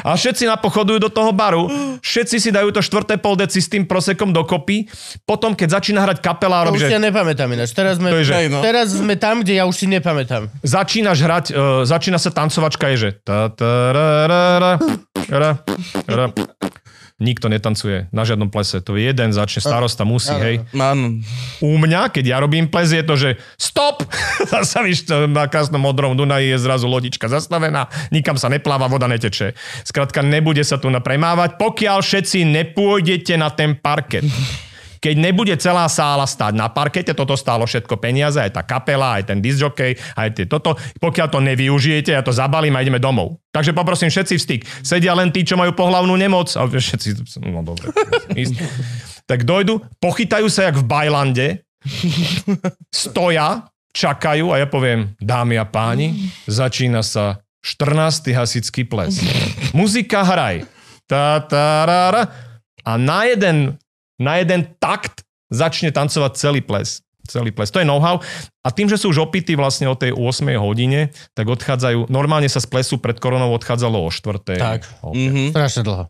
A 0.05 0.21
všetci 0.21 0.45
napochodujú 0.45 1.01
do 1.01 1.09
toho 1.09 1.33
baru, 1.33 1.65
všetci 2.05 2.37
si 2.37 2.53
dajú 2.53 2.69
to 2.69 2.85
štvrté 2.85 3.17
poldeci 3.17 3.65
s 3.65 3.73
tým 3.73 3.89
prosekom 3.89 4.37
dokopy, 4.37 4.85
potom 5.25 5.57
keď 5.57 5.81
začína 5.81 6.05
hrať 6.05 6.21
kapela 6.21 6.69
robí, 6.69 6.77
už 6.77 6.85
si 6.85 6.93
že 6.93 6.97
ja 6.99 7.01
nepamätám 7.01 7.49
ináč. 7.49 7.73
Teraz 7.73 7.97
sme, 7.97 8.13
To 8.13 8.21
je, 8.21 8.29
že- 8.29 8.53
no. 8.53 8.61
teraz 8.61 8.93
sme 8.93 9.17
tam, 9.17 9.41
kde 9.41 9.57
ja 9.57 9.65
už 9.65 9.73
si 9.73 9.89
nepamätám. 9.89 10.53
Začínaš 11.15 11.31
hrať, 11.31 11.47
uh, 11.55 11.87
začína 11.87 12.19
sa 12.19 12.31
tancovačka, 12.35 12.91
je 12.91 12.97
že 12.99 13.11
ta, 13.23 13.47
ta, 13.55 13.95
ra, 13.95 14.27
ra, 14.27 14.43
ra, 14.59 14.73
ra, 15.31 15.51
ra. 16.11 16.27
Nikto 17.23 17.47
netancuje 17.47 18.11
na 18.11 18.27
žiadnom 18.27 18.51
plese. 18.51 18.83
To 18.83 18.99
je 18.99 19.07
jeden, 19.07 19.31
začne 19.31 19.63
starosta, 19.63 20.03
musí, 20.03 20.35
hej. 20.35 20.67
Áno. 20.75 21.23
U 21.63 21.79
mňa, 21.79 22.11
keď 22.11 22.25
ja 22.27 22.43
robím 22.43 22.67
ples, 22.67 22.91
je 22.91 23.07
to, 23.07 23.15
že 23.15 23.39
stop! 23.55 24.03
Zasa 24.51 24.83
víš, 24.83 25.07
na 25.31 25.47
krásnom 25.47 25.79
modrom 25.79 26.19
Dunaji 26.19 26.51
je 26.51 26.59
zrazu 26.59 26.91
lodička 26.91 27.31
zastavená, 27.31 27.87
nikam 28.11 28.35
sa 28.35 28.51
nepláva, 28.51 28.91
voda 28.91 29.07
neteče. 29.07 29.55
Skrátka, 29.87 30.27
nebude 30.27 30.67
sa 30.67 30.83
tu 30.83 30.91
napremávať, 30.91 31.55
pokiaľ 31.55 32.03
všetci 32.03 32.43
nepôjdete 32.51 33.39
na 33.39 33.55
ten 33.55 33.79
parket. 33.79 34.27
Keď 35.05 35.21
nebude 35.21 35.53
celá 35.61 35.85
sála 35.93 36.25
stáť 36.25 36.57
na 36.57 36.73
parkete, 36.73 37.13
toto 37.13 37.37
stálo 37.37 37.69
všetko 37.69 38.01
peniaze, 38.01 38.41
aj 38.41 38.57
tá 38.57 38.65
kapela, 38.65 39.21
aj 39.21 39.29
ten 39.29 39.45
disjockey, 39.45 40.01
aj 40.17 40.29
tie 40.33 40.47
toto. 40.49 40.81
Pokiaľ 40.97 41.29
to 41.29 41.45
nevyužijete, 41.45 42.17
ja 42.17 42.25
to 42.25 42.33
zabalím 42.33 42.73
a 42.73 42.81
ideme 42.81 42.97
domov. 42.97 43.37
Takže 43.53 43.77
poprosím 43.77 44.09
všetci 44.09 44.35
vstyk. 44.41 44.63
Sedia 44.81 45.13
len 45.13 45.29
tí, 45.29 45.45
čo 45.45 45.61
majú 45.61 45.77
pohlavnú 45.77 46.17
nemoc. 46.17 46.49
A 46.57 46.65
všetci, 46.65 47.37
no 47.45 47.61
dobre. 47.61 47.93
tak 49.29 49.45
dojdu, 49.45 49.85
pochytajú 50.01 50.49
sa 50.49 50.73
jak 50.73 50.81
v 50.81 50.89
Bajlande, 50.89 51.49
stoja, 52.89 53.69
čakajú 53.93 54.57
a 54.57 54.65
ja 54.65 54.67
poviem, 54.67 55.13
dámy 55.21 55.61
a 55.61 55.69
páni, 55.69 56.33
začína 56.49 57.05
sa 57.05 57.45
14. 57.61 58.33
hasický 58.33 58.89
ples. 58.89 59.21
Muzika 59.77 60.25
hraj. 60.25 60.65
Ta, 61.05 61.45
ta, 61.45 61.85
ra, 61.85 62.03
ra. 62.09 62.23
A 62.85 63.01
na 63.01 63.25
jeden, 63.25 63.77
na 64.21 64.39
jeden 64.39 64.67
takt 64.79 65.27
začne 65.51 65.91
tancovať 65.95 66.33
celý 66.39 66.61
ples. 66.61 67.05
Celý 67.25 67.57
ples. 67.57 67.73
To 67.73 67.81
je 67.81 67.89
know-how. 67.89 68.21
A 68.61 68.69
tým, 68.69 68.85
že 68.85 69.01
sú 69.01 69.09
už 69.09 69.25
opití 69.25 69.57
vlastne 69.57 69.89
o 69.89 69.97
tej 69.97 70.13
8 70.13 70.45
hodine, 70.61 71.09
tak 71.33 71.49
odchádzajú, 71.49 72.13
normálne 72.13 72.49
sa 72.53 72.61
z 72.61 72.69
plesu 72.69 73.01
pred 73.01 73.17
koronou 73.17 73.49
odchádzalo 73.57 73.97
o 73.97 74.11
4. 74.13 74.61
Tak. 74.61 74.81
Okay. 75.01 75.29
Mhm. 75.29 75.45
Strašne 75.57 75.83
dlho. 75.85 76.05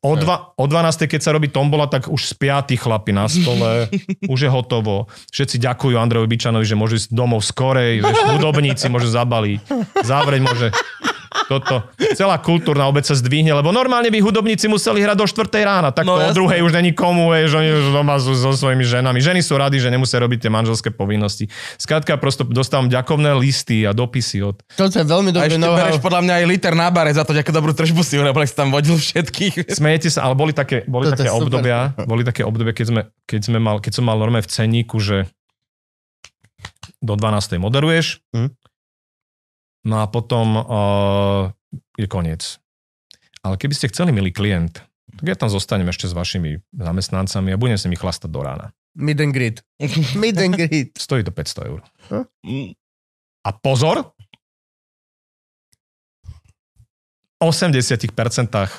O, 0.00 0.16
dva, 0.16 0.56
o 0.56 0.64
12. 0.64 1.04
keď 1.04 1.20
sa 1.20 1.36
robí 1.36 1.52
tombola, 1.52 1.84
tak 1.84 2.08
už 2.08 2.32
spia 2.32 2.64
tí 2.64 2.80
chlapi 2.80 3.12
na 3.12 3.28
stole, 3.28 3.92
už 4.32 4.48
je 4.48 4.50
hotovo. 4.50 5.10
Všetci 5.28 5.60
ďakujú 5.60 6.00
Andrejovi 6.00 6.32
Bičanovi, 6.32 6.64
že 6.64 6.78
môže 6.78 6.96
ísť 6.96 7.12
domov 7.12 7.44
skorej, 7.44 8.00
vieš, 8.00 8.18
hudobníci 8.32 8.88
môže 8.88 9.12
zabaliť, 9.12 9.60
zavrieť 10.00 10.40
môže 10.40 10.72
toto. 11.48 11.86
Celá 12.14 12.38
kultúrna 12.38 12.86
obec 12.86 13.06
sa 13.06 13.14
zdvihne, 13.16 13.52
lebo 13.54 13.74
normálne 13.74 14.08
by 14.08 14.18
hudobníci 14.22 14.66
museli 14.70 15.02
hrať 15.02 15.16
do 15.18 15.26
4. 15.26 15.48
rána, 15.62 15.90
tak 15.90 16.06
No, 16.06 16.18
no, 16.18 16.28
o 16.28 16.34
druhej 16.34 16.60
už 16.62 16.72
není 16.74 16.92
komu, 16.92 17.32
vieš, 17.32 17.56
oni 17.56 17.70
už 17.72 17.94
doma 17.94 18.18
sú 18.18 18.34
so 18.36 18.52
svojimi 18.52 18.84
ženami. 18.84 19.18
Ženy 19.22 19.40
sú 19.40 19.56
rady, 19.56 19.78
že 19.80 19.88
nemusia 19.88 20.18
robiť 20.20 20.46
tie 20.46 20.50
manželské 20.52 20.88
povinnosti. 20.92 21.48
Skrátka, 21.78 22.18
prosto 22.18 22.44
dostávam 22.44 22.90
ďakovné 22.90 23.32
listy 23.38 23.86
a 23.86 23.96
dopisy 23.96 24.44
od 24.44 24.60
Toto 24.76 24.94
je 24.94 25.06
veľmi 25.06 25.30
A 25.32 25.34
dobré 25.40 25.56
ešte 25.56 25.62
know 25.62 25.74
bereš 25.74 25.98
podľa 26.02 26.20
mňa 26.26 26.34
aj 26.42 26.44
liter 26.46 26.74
na 26.76 26.88
bare 26.90 27.12
za 27.14 27.22
to, 27.22 27.32
akú 27.32 27.50
dobrú 27.54 27.72
tržbu 27.72 28.02
si 28.02 28.14
urobil, 28.18 28.44
si 28.44 28.54
tam 28.54 28.68
vodil 28.74 28.98
všetkých. 28.98 29.66
Smejete 29.78 30.08
sa, 30.12 30.28
ale 30.28 30.34
boli 30.36 30.52
také, 30.52 30.84
boli 30.84 31.08
Toto 31.08 31.22
také 31.22 31.28
je 31.28 31.34
obdobia, 31.34 31.78
boli 32.04 32.22
také 32.26 32.42
obdobia, 32.42 32.74
keď, 32.74 32.86
sme, 32.88 33.00
keď, 33.24 33.40
sme 33.48 33.58
mal, 33.58 33.76
keď 33.78 33.92
som 33.98 34.04
mal 34.04 34.18
normálne 34.18 34.44
v 34.44 34.52
ceníku, 34.52 34.98
že 35.00 35.30
do 37.02 37.14
12. 37.18 37.58
moderuješ, 37.58 38.22
Hm. 38.32 38.54
No 39.86 40.02
a 40.02 40.06
potom 40.06 40.46
uh, 40.58 41.42
je 41.98 42.06
koniec. 42.06 42.58
Ale 43.42 43.58
keby 43.58 43.74
ste 43.74 43.90
chceli, 43.90 44.14
milý 44.14 44.30
klient, 44.30 44.82
tak 45.18 45.26
ja 45.26 45.36
tam 45.36 45.50
zostanem 45.50 45.90
ešte 45.90 46.06
s 46.08 46.14
vašimi 46.14 46.62
zamestnancami 46.72 47.52
a 47.52 47.60
budem 47.60 47.76
si 47.76 47.90
mi 47.90 47.98
chlastať 47.98 48.30
do 48.30 48.40
rána. 48.40 48.70
Meet 48.94 49.18
and 49.20 49.32
greet. 49.34 49.56
Meet 50.20 50.36
and 50.38 50.54
greet. 50.54 50.90
Stojí 50.96 51.24
to 51.24 51.32
500 51.32 51.68
eur. 51.68 51.80
Mm. 52.44 52.76
A 53.42 53.50
pozor, 53.58 54.14
v 57.42 57.50
80% 57.50 58.14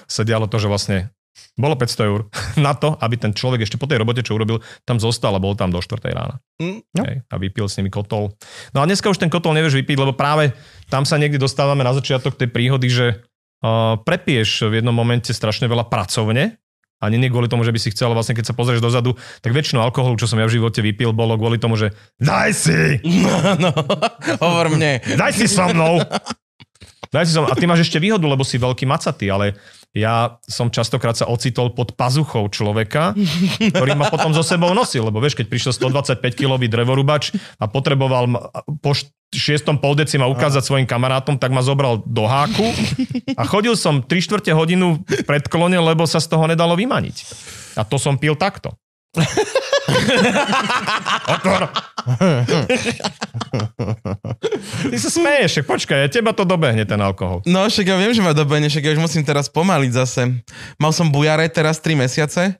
sa 0.07 0.21
dialo 0.23 0.47
to, 0.47 0.55
že 0.55 0.71
vlastne 0.71 1.11
bolo 1.57 1.77
500 1.77 2.09
eur 2.09 2.19
na 2.65 2.73
to, 2.73 2.97
aby 2.97 3.15
ten 3.17 3.31
človek 3.33 3.65
ešte 3.65 3.77
po 3.77 3.89
tej 3.89 4.01
robote, 4.01 4.25
čo 4.25 4.37
urobil, 4.37 4.61
tam 4.87 4.97
zostal 4.97 5.33
a 5.33 5.41
bol 5.41 5.53
tam 5.53 5.69
do 5.69 5.81
4 5.81 5.99
rána. 6.13 6.41
Mm. 6.61 6.79
No. 6.93 7.01
Hej, 7.05 7.15
a 7.27 7.35
vypil 7.37 7.65
s 7.69 7.77
nimi 7.77 7.93
kotol. 7.93 8.33
No 8.71 8.81
a 8.81 8.87
dneska 8.87 9.09
už 9.09 9.21
ten 9.21 9.29
kotol 9.29 9.57
nevieš 9.57 9.77
vypiť, 9.81 9.97
lebo 9.97 10.13
práve 10.13 10.53
tam 10.89 11.05
sa 11.05 11.17
niekde 11.17 11.41
dostávame 11.41 11.81
na 11.81 11.93
začiatok 11.93 12.37
tej 12.37 12.49
príhody, 12.49 12.87
že 12.89 13.05
uh, 13.65 13.97
prepiješ 14.01 14.69
v 14.69 14.81
jednom 14.81 14.93
momente 14.93 15.33
strašne 15.33 15.65
veľa 15.69 15.89
pracovne, 15.89 16.57
a 17.03 17.11
nie, 17.11 17.19
nie 17.19 17.27
kvôli 17.27 17.51
tomu, 17.51 17.67
že 17.67 17.75
by 17.75 17.79
si 17.83 17.91
chcel, 17.91 18.15
vlastne 18.15 18.31
keď 18.31 18.47
sa 18.47 18.55
pozrieš 18.55 18.79
dozadu, 18.79 19.19
tak 19.43 19.51
väčšinu 19.51 19.83
alkoholu, 19.83 20.15
čo 20.15 20.23
som 20.23 20.39
ja 20.39 20.47
v 20.47 20.55
živote 20.55 20.79
vypil, 20.79 21.11
bolo 21.11 21.35
kvôli 21.35 21.59
tomu, 21.59 21.75
že 21.75 21.91
daj 22.15 22.55
si, 22.55 23.03
no, 23.63 23.75
hovor 24.39 24.71
mne. 24.71 25.03
daj 25.19 25.35
si 25.35 25.51
so 25.51 25.67
mnou. 25.67 25.99
Daj 27.13 27.29
si 27.29 27.37
so 27.37 27.45
mnou. 27.45 27.53
A 27.53 27.55
ty 27.55 27.69
máš 27.69 27.85
ešte 27.85 28.01
výhodu, 28.01 28.25
lebo 28.25 28.41
si 28.41 28.57
veľký 28.57 28.89
macatý, 28.89 29.29
ale 29.29 29.53
ja 29.93 30.41
som 30.49 30.73
častokrát 30.73 31.13
sa 31.13 31.29
ocitol 31.29 31.69
pod 31.77 31.93
pazuchou 31.93 32.49
človeka, 32.49 33.13
ktorý 33.69 33.93
ma 33.93 34.09
potom 34.09 34.33
so 34.33 34.41
sebou 34.41 34.73
nosil, 34.73 35.05
lebo 35.05 35.21
vieš, 35.21 35.37
keď 35.37 35.45
prišiel 35.53 35.73
125 35.77 36.17
kilový 36.33 36.65
drevorubač 36.65 37.29
a 37.61 37.69
potreboval 37.69 38.25
po 38.81 38.97
šiestom 39.29 39.77
poldeci 39.77 40.17
ma 40.17 40.25
ukázať 40.25 40.65
svojim 40.65 40.89
kamarátom, 40.89 41.37
tak 41.37 41.53
ma 41.53 41.61
zobral 41.61 42.01
do 42.09 42.25
háku 42.25 42.65
a 43.37 43.45
chodil 43.45 43.77
som 43.77 44.01
3 44.01 44.09
čtvrte 44.09 44.49
hodinu 44.49 45.05
predklone, 45.29 45.77
lebo 45.77 46.09
sa 46.09 46.17
z 46.17 46.33
toho 46.33 46.49
nedalo 46.49 46.73
vymaniť. 46.73 47.15
A 47.77 47.85
to 47.85 48.01
som 48.01 48.17
pil 48.17 48.33
takto. 48.33 48.73
Otvor. 51.33 51.69
Ty 54.91 54.97
sa 54.99 55.09
smeješ, 55.09 55.49
však 55.59 55.65
počkaj, 55.65 55.97
ja 56.03 56.09
teba 56.11 56.35
to 56.35 56.43
dobehne 56.43 56.83
ten 56.83 56.99
alkohol. 56.99 57.39
No 57.47 57.65
však 57.67 57.87
ja 57.87 57.95
viem, 57.95 58.11
že 58.11 58.21
ma 58.23 58.35
dobehne, 58.35 58.67
však 58.67 58.83
ja 58.83 58.91
už 58.95 59.01
musím 59.01 59.23
teraz 59.23 59.47
pomaliť 59.47 59.91
zase. 59.95 60.21
Mal 60.79 60.91
som 60.91 61.07
bujare 61.09 61.47
teraz 61.47 61.79
3 61.79 61.95
mesiace. 61.95 62.59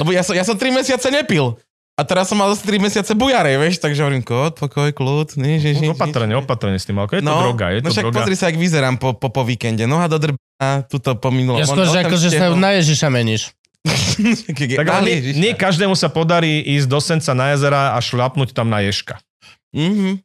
Lebo 0.00 0.10
ja 0.16 0.24
som, 0.24 0.32
ja 0.32 0.44
som 0.44 0.56
3 0.56 0.72
mesiace 0.72 1.12
nepil. 1.12 1.60
A 1.92 2.08
teraz 2.08 2.32
som 2.32 2.40
mal 2.40 2.48
zase 2.56 2.64
3 2.64 2.80
mesiace 2.80 3.12
bujare, 3.12 3.52
vieš, 3.60 3.76
takže 3.76 4.00
hovorím, 4.00 4.24
kód, 4.24 4.56
pokoj, 4.56 4.96
kľud, 4.96 5.36
nič, 5.36 5.60
nič, 5.60 5.76
nič. 5.84 5.92
Opatrne, 5.92 6.32
opatrne 6.40 6.80
s 6.80 6.88
tým 6.88 6.96
alkoholom. 6.96 7.20
Je 7.20 7.28
to 7.28 7.36
droga, 7.44 7.66
je 7.68 7.80
no 7.84 7.84
to 7.84 7.92
však 7.92 8.04
droga. 8.08 8.16
pozri 8.16 8.34
sa, 8.34 8.48
jak 8.48 8.56
vyzerám 8.56 8.96
po, 8.96 9.12
po, 9.12 9.28
po 9.28 9.44
víkende. 9.44 9.84
Noha 9.84 10.08
do 10.08 10.16
drbna, 10.16 10.88
tuto 10.88 11.12
po 11.20 11.28
minulom. 11.28 11.60
Ja 11.60 11.68
skôr, 11.68 11.84
že 11.84 12.00
akože 12.00 12.32
sa 12.32 12.48
na 12.56 12.80
Ježiša 12.80 13.12
meníš. 13.12 13.52
Tak 13.82 14.86
ale 14.86 15.02
nie, 15.04 15.16
nie 15.34 15.52
každému 15.52 15.94
sa 15.94 16.06
podarí 16.06 16.62
ísť 16.72 16.86
do 16.86 16.98
Senca 16.98 17.32
na 17.32 17.50
jazera 17.52 17.94
a 17.94 17.98
šľapnúť 17.98 18.52
tam 18.52 18.68
na 18.68 18.80
ježka. 18.80 19.18
Mhm. 19.74 20.22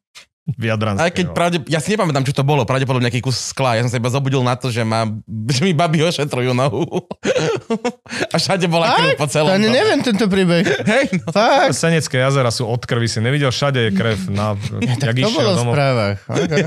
Viadranského. 0.48 1.04
Aj 1.04 1.12
keď 1.12 1.26
pravde, 1.36 1.58
ja 1.68 1.84
si 1.84 1.92
nepamätám, 1.92 2.24
čo 2.24 2.32
to 2.32 2.40
bolo, 2.40 2.64
pravdepodobne 2.64 3.12
nejaký 3.12 3.20
kus 3.20 3.52
skla. 3.52 3.76
Ja 3.76 3.84
som 3.84 3.92
sa 3.92 4.00
iba 4.00 4.08
zobudil 4.08 4.40
na 4.40 4.56
to, 4.56 4.72
že, 4.72 4.80
ma, 4.80 5.04
že 5.28 5.60
mi 5.60 5.76
babi 5.76 6.00
ošetrujú 6.00 6.56
nohu. 6.56 6.88
A 8.32 8.40
všade 8.40 8.64
bola 8.72 8.96
krv 8.96 9.20
po 9.20 9.28
To 9.28 9.34
celom. 9.34 9.60
tom. 9.60 9.68
neviem 9.68 10.00
tento 10.00 10.24
príbeh. 10.24 10.64
Hej, 10.64 11.20
no. 11.20 11.36
Fakt. 11.36 11.76
Senecké 11.76 12.24
jazera 12.24 12.48
sú 12.48 12.64
od 12.64 12.80
krvi, 12.80 13.12
si 13.12 13.20
nevidel, 13.20 13.52
všade 13.52 13.76
je 13.82 13.92
krev. 13.92 14.16
Na, 14.32 14.56
Tak 15.04 15.20
jak 15.20 15.28
to 15.28 15.28
bolo 15.28 15.36
išiel 15.36 15.52
v 15.52 15.60
domov. 15.60 15.74
správach. 15.76 16.18
Okay. 16.24 16.64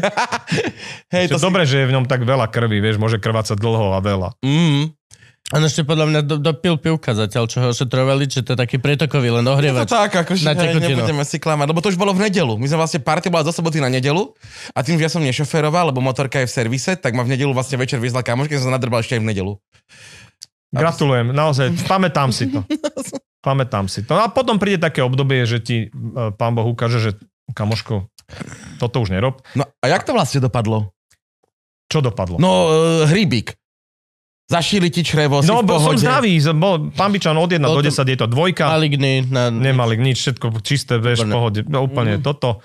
Hej, 1.17 1.23
Je 1.25 1.31
to 1.33 1.41
si... 1.41 1.45
dobre, 1.49 1.63
že 1.65 1.77
je 1.81 1.87
v 1.89 1.95
ňom 1.97 2.05
tak 2.05 2.21
veľa 2.21 2.53
krvi, 2.53 2.85
vieš, 2.85 3.01
môže 3.01 3.17
krvácať 3.17 3.57
dlho 3.57 3.97
a 3.97 4.01
veľa. 4.05 4.37
Mm. 4.45 4.93
On 5.51 5.63
ešte 5.67 5.83
podľa 5.83 6.07
mňa 6.07 6.21
do, 6.23 6.37
dopil 6.39 6.79
pivka 6.79 7.11
zatiaľ, 7.11 7.51
čo 7.51 7.59
ho 7.59 7.75
ošetrovali, 7.75 8.31
že 8.31 8.47
to 8.47 8.55
je 8.55 8.59
taký 8.59 8.79
pretokový, 8.79 9.35
len 9.35 9.43
Je 9.43 9.51
to 9.51 9.55
ohrievač. 9.59 9.91
tak, 9.91 10.15
akože 10.15 10.47
Na 10.47 10.55
hej, 10.55 10.79
nebudeme 10.79 11.27
si 11.27 11.43
klamať, 11.43 11.67
lebo 11.75 11.83
to 11.83 11.91
už 11.91 11.99
bolo 11.99 12.15
v 12.15 12.31
nedelu. 12.31 12.55
My 12.55 12.71
sme 12.71 12.79
vlastne 12.79 13.03
party 13.03 13.35
bola 13.35 13.43
zo 13.43 13.51
soboty 13.51 13.83
na 13.83 13.91
nedelu 13.91 14.31
a 14.71 14.79
tým, 14.87 14.95
že 14.95 15.07
ja 15.07 15.11
som 15.11 15.19
nešoferoval, 15.27 15.91
lebo 15.91 15.99
motorka 15.99 16.39
je 16.39 16.47
v 16.47 16.53
servise, 16.55 16.95
tak 16.95 17.19
ma 17.19 17.27
v 17.27 17.35
nedelu 17.35 17.51
vlastne 17.51 17.75
večer 17.83 17.99
vyzla 17.99 18.23
kamoška, 18.23 18.63
som 18.63 18.71
sa 18.71 18.79
nadrbal 18.79 19.03
ešte 19.03 19.19
aj 19.19 19.23
v 19.23 19.29
nedelu. 19.35 19.53
Gratulujem, 20.71 21.35
naozaj, 21.35 21.75
pamätám 21.91 22.31
si 22.31 22.47
to. 22.47 22.63
Pamätám 23.43 23.91
si 23.91 24.07
to. 24.07 24.15
No 24.15 24.23
a 24.23 24.31
potom 24.31 24.61
príde 24.63 24.79
také 24.79 25.03
obdobie, 25.03 25.43
že 25.49 25.59
ti 25.59 25.89
e, 25.89 26.31
pán 26.37 26.55
Boh 26.55 26.69
ukáže, 26.69 27.01
že 27.01 27.11
kamoško, 27.57 28.07
toto 28.79 28.97
už 29.03 29.11
nerob. 29.11 29.43
No 29.59 29.67
a 29.67 29.85
jak 29.91 30.07
to 30.07 30.15
vlastne 30.15 30.39
dopadlo? 30.39 30.95
Čo 31.91 32.07
dopadlo? 32.07 32.39
No, 32.39 32.71
uh, 32.71 33.11
hríbik. 33.11 33.59
Zašili 34.51 34.91
ti 34.91 35.01
črevo, 35.01 35.39
No, 35.41 35.63
bol 35.63 35.79
som 35.79 35.95
zdravý, 35.95 36.35
bol, 36.53 36.91
pán 36.91 37.09
Bičan 37.09 37.33
od 37.35 37.47
1 37.49 37.63
Bol 37.63 37.79
do 37.79 37.87
to 37.87 37.95
10 37.95 38.03
je 38.05 38.19
to 38.19 38.27
dvojka, 38.27 38.67
Maligný. 38.67 39.23
Na... 39.25 39.47
nemali 39.47 39.95
nič, 39.95 40.19
všetko 40.19 40.59
čisté, 40.59 40.99
vieš, 40.99 41.23
v 41.23 41.31
pohode, 41.31 41.61
no, 41.65 41.81
úplne 41.81 42.19
Mhm. 42.19 42.23
toto. 42.23 42.59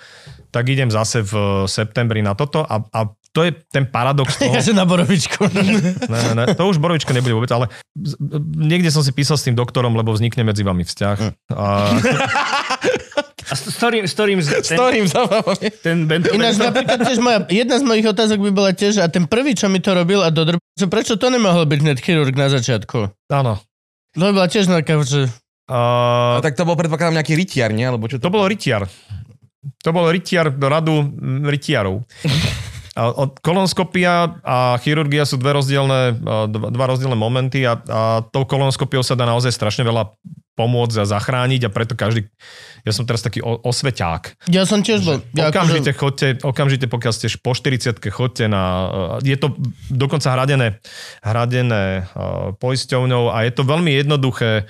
Tak 0.48 0.66
idem 0.66 0.88
zase 0.88 1.20
v 1.20 1.34
septembri 1.64 2.20
na 2.20 2.32
toto 2.32 2.60
a, 2.60 2.80
a 2.82 3.00
to 3.28 3.44
je 3.44 3.52
ten 3.66 3.84
paradox 3.84 4.34
toho. 4.40 4.50
Ja 4.50 4.58
že 4.58 4.72
na 4.72 4.82
borovičku. 4.82 5.46
Ne, 5.52 5.62
ne, 6.08 6.32
ne, 6.34 6.44
to 6.50 6.64
už 6.64 6.76
borovička 6.76 7.12
nebude 7.12 7.32
vôbec, 7.32 7.50
ale 7.50 7.68
z- 7.94 8.16
niekde 8.56 8.88
som 8.88 9.00
si 9.00 9.12
písal 9.12 9.36
s 9.36 9.44
tým 9.44 9.52
doktorom, 9.52 9.92
lebo 9.92 10.10
vznikne 10.10 10.42
medzi 10.42 10.62
vami 10.62 10.82
vzťah. 10.82 11.16
A, 11.50 11.64
A 13.36 13.52
s, 13.52 13.68
s 13.68 13.76
ktorým, 13.76 14.08
s 14.08 14.16
ktorým 14.16 14.40
S 14.40 14.48
ten, 14.48 14.80
ktorým 14.80 15.04
zabavami? 15.04 15.68
ten 15.84 16.08
Bento, 16.08 16.32
Ináč 16.32 16.56
napríklad 16.56 17.04
tiež 17.04 17.20
moja, 17.20 17.44
jedna 17.52 17.76
z 17.76 17.84
mojich 17.84 18.08
otázok 18.08 18.38
by 18.40 18.50
bola 18.50 18.72
tiež, 18.72 19.04
a 19.04 19.12
ten 19.12 19.28
prvý, 19.28 19.52
čo 19.52 19.68
mi 19.68 19.76
to 19.76 19.92
robil 19.92 20.24
a 20.24 20.32
dodrb, 20.32 20.56
že 20.72 20.88
prečo 20.88 21.20
to 21.20 21.28
nemohol 21.28 21.68
byť 21.68 21.78
hneď 21.84 21.98
chirurg 22.00 22.32
na 22.32 22.48
začiatku? 22.48 23.12
áno. 23.28 23.60
To 24.16 24.24
by 24.24 24.32
bola 24.32 24.48
tiež 24.48 24.64
taká, 24.72 24.96
že... 25.04 25.28
A, 25.68 26.38
A 26.38 26.40
tak 26.40 26.56
to 26.56 26.64
bol 26.64 26.80
predpokladám 26.80 27.20
nejaký 27.20 27.36
rytiar, 27.36 27.76
nie? 27.76 27.84
Alebo 27.84 28.08
čo 28.08 28.16
to 28.16 28.32
bolo 28.32 28.48
rytiar. 28.48 28.88
To 29.84 29.90
bol 29.92 30.08
rytiar 30.08 30.48
do 30.48 30.66
radu 30.72 31.04
rytiarov. 31.44 32.00
A 32.96 33.12
od- 33.12 33.36
Kolonoskopia 33.44 34.40
a 34.40 34.80
chirurgia 34.80 35.28
sú 35.28 35.36
dve 35.36 35.52
rozdielne, 35.52 36.16
a 36.16 36.48
dva, 36.48 36.86
rozdielne 36.88 37.14
momenty 37.14 37.62
a, 37.68 37.76
a 37.76 38.00
tou 38.24 38.48
kolonoskopiou 38.48 39.04
sa 39.04 39.12
dá 39.12 39.28
naozaj 39.28 39.52
strašne 39.52 39.84
veľa 39.84 40.16
pomôcť 40.56 41.04
a 41.04 41.04
zachrániť 41.04 41.68
a 41.68 41.70
preto 41.70 41.92
každý, 41.92 42.32
ja 42.88 42.92
som 42.96 43.04
teraz 43.04 43.20
taký 43.20 43.44
osveťák. 43.44 44.48
Ja 44.48 44.64
som 44.64 44.80
tiež 44.80 45.04
bol... 45.04 45.20
Ja 45.36 45.52
Okamžite 45.52 45.92
akože, 45.92 46.00
chodte, 46.00 46.26
okamžite 46.40 46.86
pokiaľ 46.88 47.12
ste 47.12 47.28
po 47.36 47.52
40 47.52 48.00
chodte 48.08 48.48
na, 48.48 48.64
eh, 49.20 49.36
je 49.36 49.36
to 49.36 49.52
dokonca 49.92 50.32
hradené, 50.32 50.80
hradené 51.20 52.08
uh, 52.08 52.56
poisťovňou 52.56 53.36
a 53.36 53.44
je 53.44 53.52
to 53.52 53.62
veľmi 53.68 53.92
jednoduché 53.92 54.64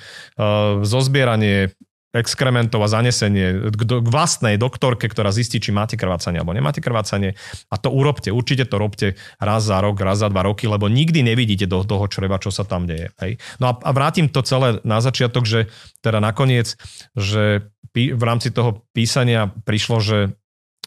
zozbieranie 0.83 1.71
exkrementov 2.17 2.81
a 2.81 2.89
zanesenie 2.89 3.73
k, 3.73 3.83
do, 3.85 4.01
k 4.01 4.09
vlastnej 4.09 4.57
doktorke, 4.57 5.07
ktorá 5.07 5.29
zistí, 5.31 5.61
či 5.61 5.71
máte 5.71 6.01
krvácanie 6.01 6.41
alebo 6.41 6.57
nemáte 6.57 6.81
krvácanie. 6.81 7.37
A 7.69 7.77
to 7.77 7.93
urobte, 7.93 8.33
určite 8.33 8.65
to 8.67 8.81
robte 8.81 9.21
raz 9.37 9.69
za 9.69 9.79
rok, 9.85 10.01
raz 10.01 10.25
za 10.25 10.33
dva 10.33 10.49
roky, 10.49 10.65
lebo 10.65 10.89
nikdy 10.89 11.21
nevidíte 11.21 11.69
do 11.69 11.85
toho 11.85 12.09
čreva, 12.09 12.41
čo 12.41 12.49
sa 12.49 12.65
tam 12.65 12.89
deje. 12.89 13.13
Hej. 13.21 13.39
No 13.61 13.71
a, 13.71 13.73
a 13.79 13.91
vrátim 13.93 14.33
to 14.33 14.41
celé 14.41 14.81
na 14.83 15.05
začiatok, 15.05 15.45
že 15.45 15.69
teda 16.01 16.19
nakoniec, 16.19 16.75
že 17.13 17.69
pí, 17.93 18.17
v 18.17 18.23
rámci 18.25 18.51
toho 18.51 18.85
písania 18.97 19.53
prišlo, 19.65 20.01
že, 20.01 20.21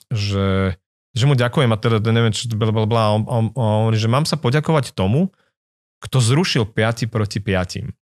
že, 0.10 0.78
že 1.14 1.24
mu 1.26 1.38
ďakujem 1.38 1.70
a 1.74 1.78
teda 1.78 1.98
neviem, 2.10 2.34
čo 2.34 2.50
bla, 2.54 2.74
bla, 2.74 2.86
bla, 2.90 3.06
on, 3.14 3.24
on, 3.30 3.46
on 3.54 3.94
že 3.94 4.10
mám 4.10 4.26
sa 4.26 4.38
poďakovať 4.38 4.94
tomu, 4.94 5.30
kto 6.00 6.18
zrušil 6.24 6.64
5 6.70 7.12
proti 7.12 7.40
5. 7.44 8.09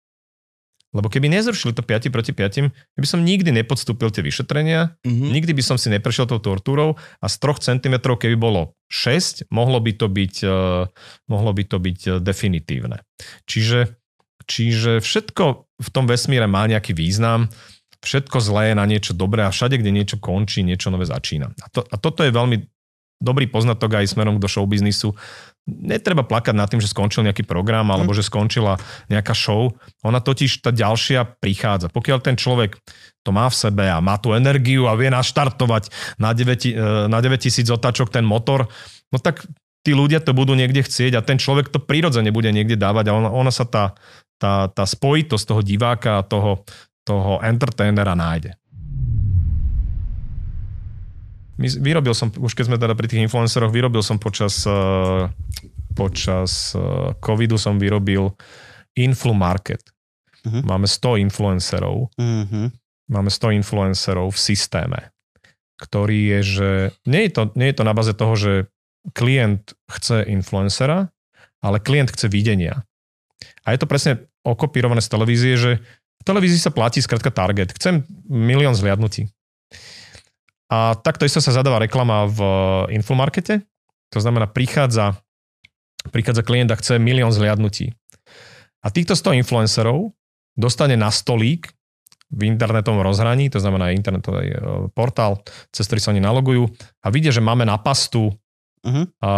Lebo 0.94 1.10
keby 1.10 1.26
nezrušili 1.26 1.74
to 1.74 1.82
5 1.82 2.08
proti 2.14 2.30
5, 2.30 2.70
by 2.94 3.06
som 3.06 3.26
nikdy 3.26 3.50
nepodstúpil 3.50 4.14
tie 4.14 4.22
vyšetrenia, 4.22 4.94
Mhm. 5.02 5.34
nikdy 5.34 5.52
by 5.52 5.62
som 5.62 5.76
si 5.76 5.90
neprešiel 5.90 6.30
tou 6.30 6.38
tortúrou 6.38 6.94
a 7.18 7.26
z 7.26 7.34
3 7.42 7.58
cm, 7.60 7.94
keby 8.14 8.38
bolo 8.38 8.78
6, 8.86 9.50
mohlo 9.50 9.82
by 9.82 9.92
to 9.98 10.06
byť, 10.06 10.34
eh, 10.46 10.86
mohlo 11.26 11.50
by 11.50 11.62
to 11.66 11.76
byť 11.82 12.00
eh, 12.06 12.12
definitívne. 12.22 13.02
Čiže, 13.50 13.98
čiže 14.46 15.02
všetko 15.02 15.44
v 15.82 15.88
tom 15.90 16.06
vesmíre 16.06 16.46
má 16.46 16.64
nejaký 16.70 16.94
význam, 16.94 17.50
všetko 18.04 18.36
zlé 18.38 18.62
je 18.70 18.74
na 18.76 18.84
niečo 18.84 19.12
dobré 19.16 19.48
a 19.48 19.50
všade, 19.50 19.80
kde 19.80 19.88
niečo 19.88 20.20
končí, 20.20 20.60
niečo 20.60 20.92
nové 20.92 21.08
začína. 21.08 21.50
A, 21.50 21.66
to, 21.72 21.80
a 21.88 21.96
toto 21.96 22.20
je 22.22 22.30
veľmi 22.30 22.56
dobrý 23.24 23.48
poznatok 23.48 24.04
aj 24.04 24.12
smerom 24.12 24.36
do 24.36 24.44
showbiznisu. 24.44 25.16
Netreba 25.64 26.20
plakať 26.20 26.52
nad 26.52 26.68
tým, 26.68 26.84
že 26.84 26.92
skončil 26.92 27.24
nejaký 27.24 27.48
program 27.48 27.88
alebo 27.88 28.12
že 28.12 28.20
skončila 28.20 28.76
nejaká 29.08 29.32
show. 29.32 29.72
Ona 30.04 30.20
totiž, 30.20 30.60
tá 30.60 30.68
ďalšia 30.68 31.40
prichádza. 31.40 31.88
Pokiaľ 31.88 32.18
ten 32.20 32.36
človek 32.36 32.76
to 33.24 33.32
má 33.32 33.48
v 33.48 33.56
sebe 33.56 33.88
a 33.88 34.04
má 34.04 34.20
tú 34.20 34.36
energiu 34.36 34.84
a 34.84 34.92
vie 34.92 35.08
naštartovať 35.08 35.88
na 36.20 36.36
9, 36.36 36.68
eh, 36.68 37.08
na 37.08 37.18
9000 37.24 37.72
otáčok 37.72 38.12
ten 38.12 38.28
motor, 38.28 38.68
no 39.08 39.16
tak 39.16 39.48
tí 39.84 39.96
ľudia 39.96 40.20
to 40.20 40.36
budú 40.36 40.52
niekde 40.52 40.84
chcieť 40.84 41.16
a 41.16 41.24
ten 41.24 41.40
človek 41.40 41.72
to 41.72 41.80
prirodzene 41.80 42.32
bude 42.32 42.52
niekde 42.52 42.76
dávať 42.76 43.08
a 43.08 43.16
ona, 43.16 43.30
ona 43.32 43.52
sa 43.52 43.64
tá, 43.68 43.96
tá, 44.40 44.68
tá 44.68 44.84
spojitosť 44.84 45.44
toho 45.44 45.60
diváka 45.64 46.20
a 46.20 46.26
toho, 46.26 46.64
toho 47.04 47.40
entertainera 47.44 48.16
nájde. 48.16 48.56
My, 51.54 51.66
vyrobil 51.70 52.14
som, 52.14 52.34
už 52.34 52.52
keď 52.54 52.64
sme 52.66 52.78
teda 52.80 52.94
pri 52.98 53.06
tých 53.06 53.22
influenceroch, 53.24 53.70
vyrobil 53.70 54.02
som 54.02 54.18
počas, 54.18 54.66
uh, 54.66 55.30
počas 55.94 56.74
uh, 56.74 57.14
covidu 57.22 57.54
som 57.54 57.78
vyrobil 57.78 58.34
Influ 58.98 59.34
Market. 59.34 59.82
Mhm. 60.44 60.66
Máme 60.66 60.86
100 60.86 61.16
influencerov, 61.24 62.12
Mhm. 62.20 62.74
máme 63.08 63.30
100 63.32 63.54
influencerov 63.56 64.34
v 64.34 64.38
systéme, 64.38 64.98
ktorý 65.80 66.36
je, 66.36 66.40
že 66.42 66.70
nie 67.08 67.26
je 67.26 67.30
to, 67.32 67.42
nie 67.56 67.72
je 67.72 67.76
to 67.80 67.84
na 67.84 67.94
baze 67.96 68.12
toho, 68.12 68.34
že 68.36 68.52
klient 69.16 69.72
chce 69.88 70.24
influencera, 70.28 71.08
ale 71.64 71.80
klient 71.80 72.12
chce 72.12 72.28
videnia. 72.28 72.84
A 73.64 73.72
je 73.72 73.78
to 73.80 73.88
presne 73.88 74.20
okopírované 74.44 75.00
z 75.00 75.08
televízie, 75.12 75.54
že 75.56 75.70
v 76.20 76.24
televízii 76.24 76.60
sa 76.60 76.72
platí 76.72 77.00
skratka 77.00 77.28
target. 77.32 77.72
Chcem 77.76 78.04
milión 78.28 78.72
zliadnutí. 78.76 79.28
A 80.74 80.98
takto 80.98 81.22
isto 81.22 81.38
sa 81.38 81.54
zadáva 81.54 81.78
reklama 81.78 82.26
v 82.26 82.40
infomarkete. 82.98 83.62
To 84.10 84.18
znamená, 84.18 84.50
prichádza, 84.50 85.14
prichádza 86.10 86.42
klient 86.42 86.74
a 86.74 86.78
chce 86.78 86.98
milión 86.98 87.30
zliadnutí. 87.30 87.94
A 88.82 88.90
týchto 88.90 89.14
100 89.14 89.38
influencerov 89.38 90.10
dostane 90.58 90.98
na 90.98 91.14
stolík 91.14 91.70
v 92.34 92.40
internetovom 92.50 93.06
rozhraní, 93.06 93.46
to 93.46 93.62
znamená 93.62 93.94
internetový 93.94 94.50
e, 94.50 94.58
portál, 94.90 95.46
cez 95.70 95.86
ktorý 95.86 96.00
sa 96.02 96.10
oni 96.10 96.22
nalogujú 96.24 96.66
a 97.04 97.06
vidia, 97.14 97.30
že 97.30 97.38
máme 97.38 97.62
na 97.62 97.78
pastu, 97.78 98.34
Mhm. 98.84 99.16
a 99.24 99.28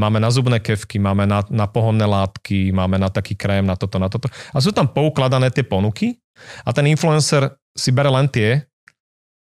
máme 0.00 0.16
na 0.16 0.32
zubné 0.32 0.64
kevky, 0.64 0.96
máme 0.96 1.28
na, 1.28 1.44
na 1.52 1.68
pohonné 1.68 2.08
látky, 2.08 2.72
máme 2.72 2.96
na 2.96 3.12
taký 3.12 3.36
krém, 3.36 3.60
na 3.60 3.76
toto, 3.76 4.00
na 4.00 4.08
toto. 4.08 4.32
A 4.32 4.64
sú 4.64 4.72
tam 4.72 4.88
poukladané 4.88 5.52
tie 5.52 5.60
ponuky 5.60 6.16
a 6.64 6.72
ten 6.72 6.88
influencer 6.88 7.52
si 7.76 7.92
bere 7.92 8.08
len 8.08 8.32
tie, 8.32 8.64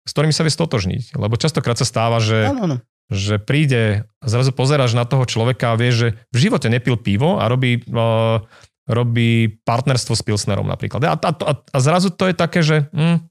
s 0.04 0.12
ktorými 0.12 0.36
sa 0.36 0.44
vie 0.44 0.52
stotožniť. 0.52 1.16
Lebo 1.16 1.40
častokrát 1.40 1.80
sa 1.80 1.88
stáva, 1.88 2.20
že 2.20 2.48
Áno, 2.48 2.62
áno. 2.68 2.78
že 3.12 3.40
príde 3.40 4.04
zrazu 4.20 4.52
pozeráš 4.52 4.96
na 4.96 5.08
toho 5.08 5.24
človeka 5.24 5.74
a 5.74 5.80
vieš, 5.80 5.96
že 5.96 6.08
v 6.32 6.38
živote 6.50 6.68
nepil 6.68 7.00
pivo 7.00 7.40
a 7.40 7.48
robí, 7.48 7.84
uh, 7.92 8.44
robí 8.84 9.60
partnerstvo 9.64 10.14
s 10.16 10.24
Pilsnerom 10.24 10.68
napríklad. 10.68 11.02
A, 11.08 11.16
a, 11.16 11.32
a, 11.32 11.52
a 11.56 11.78
zrazu 11.80 12.12
to 12.12 12.28
je 12.28 12.36
také, 12.36 12.60
že... 12.64 12.88
Hm, 12.92 13.24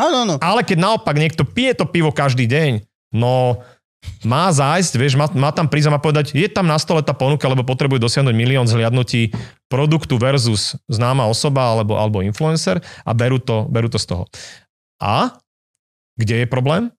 Áno, 0.00 0.16
áno. 0.24 0.34
ale 0.40 0.64
keď 0.64 0.78
naopak 0.80 1.12
niekto 1.18 1.44
pije 1.44 1.76
to 1.76 1.84
pivo 1.84 2.08
každý 2.08 2.48
deň, 2.48 2.80
no 3.12 3.60
má 4.24 4.48
zájsť, 4.48 4.92
vieš, 4.96 5.12
má, 5.20 5.28
má 5.36 5.52
tam 5.52 5.68
prísť 5.68 5.92
a 5.92 5.94
má 5.96 6.00
povedať, 6.00 6.32
je 6.32 6.48
tam 6.48 6.64
na 6.64 6.80
stole 6.80 7.04
tá 7.04 7.12
ponuka, 7.12 7.44
lebo 7.44 7.68
potrebuje 7.68 8.00
dosiahnuť 8.00 8.32
milión 8.32 8.64
zhliadnutí 8.64 9.28
produktu 9.68 10.16
versus 10.16 10.72
známa 10.88 11.28
osoba 11.28 11.76
alebo, 11.76 12.00
alebo 12.00 12.24
influencer 12.24 12.80
a 13.04 13.12
berú 13.12 13.36
to, 13.44 13.68
berú 13.68 13.92
to 13.92 14.00
z 14.00 14.08
toho. 14.08 14.24
A 15.04 15.36
kde 16.20 16.44
je 16.44 16.46
problém? 16.46 16.92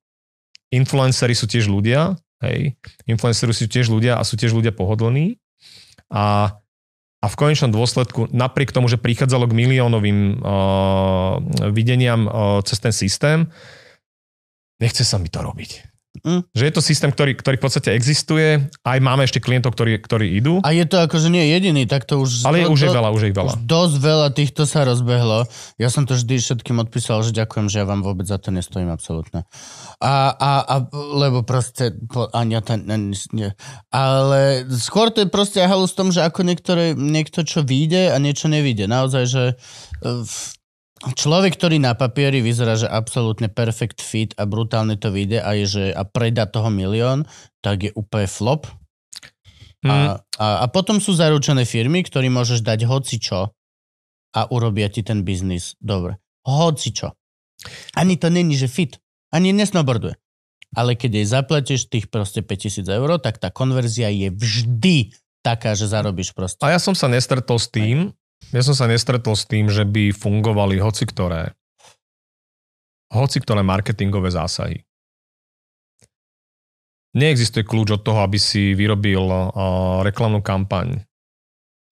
Influenceri 0.73 1.37
sú 1.37 1.45
tiež 1.45 1.69
ľudia, 1.69 2.17
hej, 2.41 2.73
influenceri 3.05 3.53
sú 3.53 3.69
tiež 3.69 3.93
ľudia 3.93 4.17
a 4.17 4.25
sú 4.25 4.39
tiež 4.39 4.57
ľudia 4.57 4.73
pohodlní 4.73 5.37
a, 6.09 6.57
a 7.21 7.25
v 7.29 7.35
konečnom 7.37 7.69
dôsledku, 7.69 8.33
napriek 8.33 8.73
tomu, 8.73 8.89
že 8.89 8.97
prichádzalo 8.97 9.45
k 9.45 9.57
miliónovým 9.57 10.41
uh, 10.41 11.37
videniam 11.69 12.25
uh, 12.25 12.59
cez 12.65 12.81
ten 12.81 12.91
systém, 12.91 13.47
nechce 14.81 15.05
sa 15.05 15.21
mi 15.21 15.29
to 15.29 15.45
robiť. 15.45 15.90
Mm. 16.21 16.43
Že 16.51 16.63
je 16.67 16.73
to 16.75 16.81
systém, 16.83 17.07
ktorý, 17.07 17.39
ktorý 17.39 17.55
v 17.55 17.63
podstate 17.63 17.95
existuje, 17.95 18.59
aj 18.83 18.99
máme 18.99 19.23
ešte 19.23 19.39
klientov, 19.39 19.71
ktorí, 19.79 19.95
ktorí 20.03 20.35
idú, 20.35 20.59
A 20.59 20.75
je 20.75 20.83
to 20.83 20.99
akože 20.99 21.31
nie 21.31 21.47
jediný, 21.55 21.87
tak 21.87 22.03
to 22.03 22.19
už... 22.19 22.43
ale 22.43 22.67
to, 22.67 22.75
už 22.75 22.83
je 22.83 22.91
veľa, 22.91 23.09
už 23.15 23.21
je 23.23 23.31
veľa. 23.31 23.53
Už 23.55 23.63
dosť 23.63 23.95
veľa 23.95 24.27
týchto 24.35 24.67
sa 24.67 24.83
rozbehlo. 24.83 25.47
Ja 25.79 25.87
som 25.87 26.03
to 26.03 26.19
vždy 26.19 26.43
všetkým 26.43 26.83
odpísal, 26.83 27.23
že 27.23 27.31
ďakujem, 27.31 27.71
že 27.71 27.79
ja 27.79 27.85
vám 27.87 28.03
vôbec 28.03 28.27
za 28.27 28.35
to 28.43 28.51
nestojím 28.51 28.91
absolútne. 28.91 29.47
A, 30.03 30.35
a, 30.35 30.51
a 30.67 30.75
lebo 31.15 31.47
proste, 31.47 31.95
ani 32.35 32.59
ja 32.59 32.61
to, 32.61 32.75
ne, 32.75 33.15
nie. 33.31 33.49
Ale 33.87 34.67
skôr 34.67 35.15
to 35.15 35.23
je 35.23 35.31
proste 35.31 35.63
halus 35.63 35.95
v 35.95 35.99
tom, 36.03 36.09
že 36.11 36.27
ako 36.27 36.43
niektoré, 36.43 36.91
niekto 36.91 37.47
čo 37.47 37.63
vyjde 37.63 38.11
a 38.11 38.19
niečo 38.19 38.51
nevyjde. 38.51 38.91
Naozaj, 38.91 39.23
že 39.31 39.43
eh, 39.55 40.19
v- 40.27 40.60
človek, 41.01 41.57
ktorý 41.57 41.81
na 41.81 41.97
papieri 41.97 42.45
vyzerá, 42.45 42.77
že 42.77 42.85
absolútne 42.85 43.49
perfect 43.49 43.99
fit 44.05 44.37
a 44.37 44.45
brutálne 44.45 44.95
to 45.01 45.09
vyjde 45.09 45.41
a, 45.41 45.51
je, 45.57 45.65
že, 45.65 45.85
a 45.89 46.05
predá 46.05 46.45
toho 46.45 46.69
milión, 46.69 47.25
tak 47.65 47.89
je 47.89 47.91
úplne 47.97 48.29
flop. 48.29 48.69
Mm, 49.81 49.89
A, 49.89 49.97
a, 50.37 50.47
a 50.61 50.65
potom 50.69 51.01
sú 51.01 51.17
zaručené 51.17 51.65
firmy, 51.65 52.05
ktorým 52.05 52.37
môžeš 52.37 52.61
dať 52.61 52.85
hoci 52.85 53.17
čo 53.17 53.49
a 54.31 54.41
urobia 54.53 54.87
ti 54.93 55.01
ten 55.01 55.25
biznis 55.25 55.73
dobre. 55.81 56.21
Hoci 56.45 56.93
čo. 56.93 57.17
Ani 57.97 58.17
to 58.17 58.29
není, 58.29 58.53
že 58.53 58.69
fit. 58.69 59.01
Ani 59.33 59.53
nesnowboarduje. 59.53 60.17
Ale 60.71 60.95
keď 60.95 61.11
jej 61.19 61.27
zaplatíš 61.27 61.81
tých 61.91 62.07
proste 62.07 62.39
5000 62.45 62.87
eur, 62.87 63.19
tak 63.19 63.41
tá 63.41 63.51
konverzia 63.51 64.07
je 64.07 64.31
vždy 64.31 65.11
taká, 65.43 65.75
že 65.75 65.89
zarobíš 65.89 66.31
proste. 66.31 66.61
A 66.63 66.77
ja 66.77 66.79
som 66.79 66.95
sa 66.95 67.11
nestretol 67.11 67.59
s 67.59 67.67
tým, 67.67 68.15
ja 68.49 68.61
som 68.65 68.73
sa 68.73 68.89
nestretol 68.89 69.37
s 69.37 69.45
tým, 69.45 69.69
že 69.69 69.85
by 69.85 70.09
fungovali 70.11 70.81
hoci 70.81 71.05
ktoré 71.05 71.53
hoci 73.11 73.43
ktoré 73.43 73.61
marketingové 73.61 74.31
zásahy. 74.31 74.81
Neexistuje 77.11 77.67
kľúč 77.67 77.99
od 77.99 78.01
toho, 78.07 78.23
aby 78.23 78.39
si 78.39 78.71
vyrobil 78.71 79.19
uh, 79.27 79.99
reklamnú 79.99 80.39
kampaň. 80.39 81.03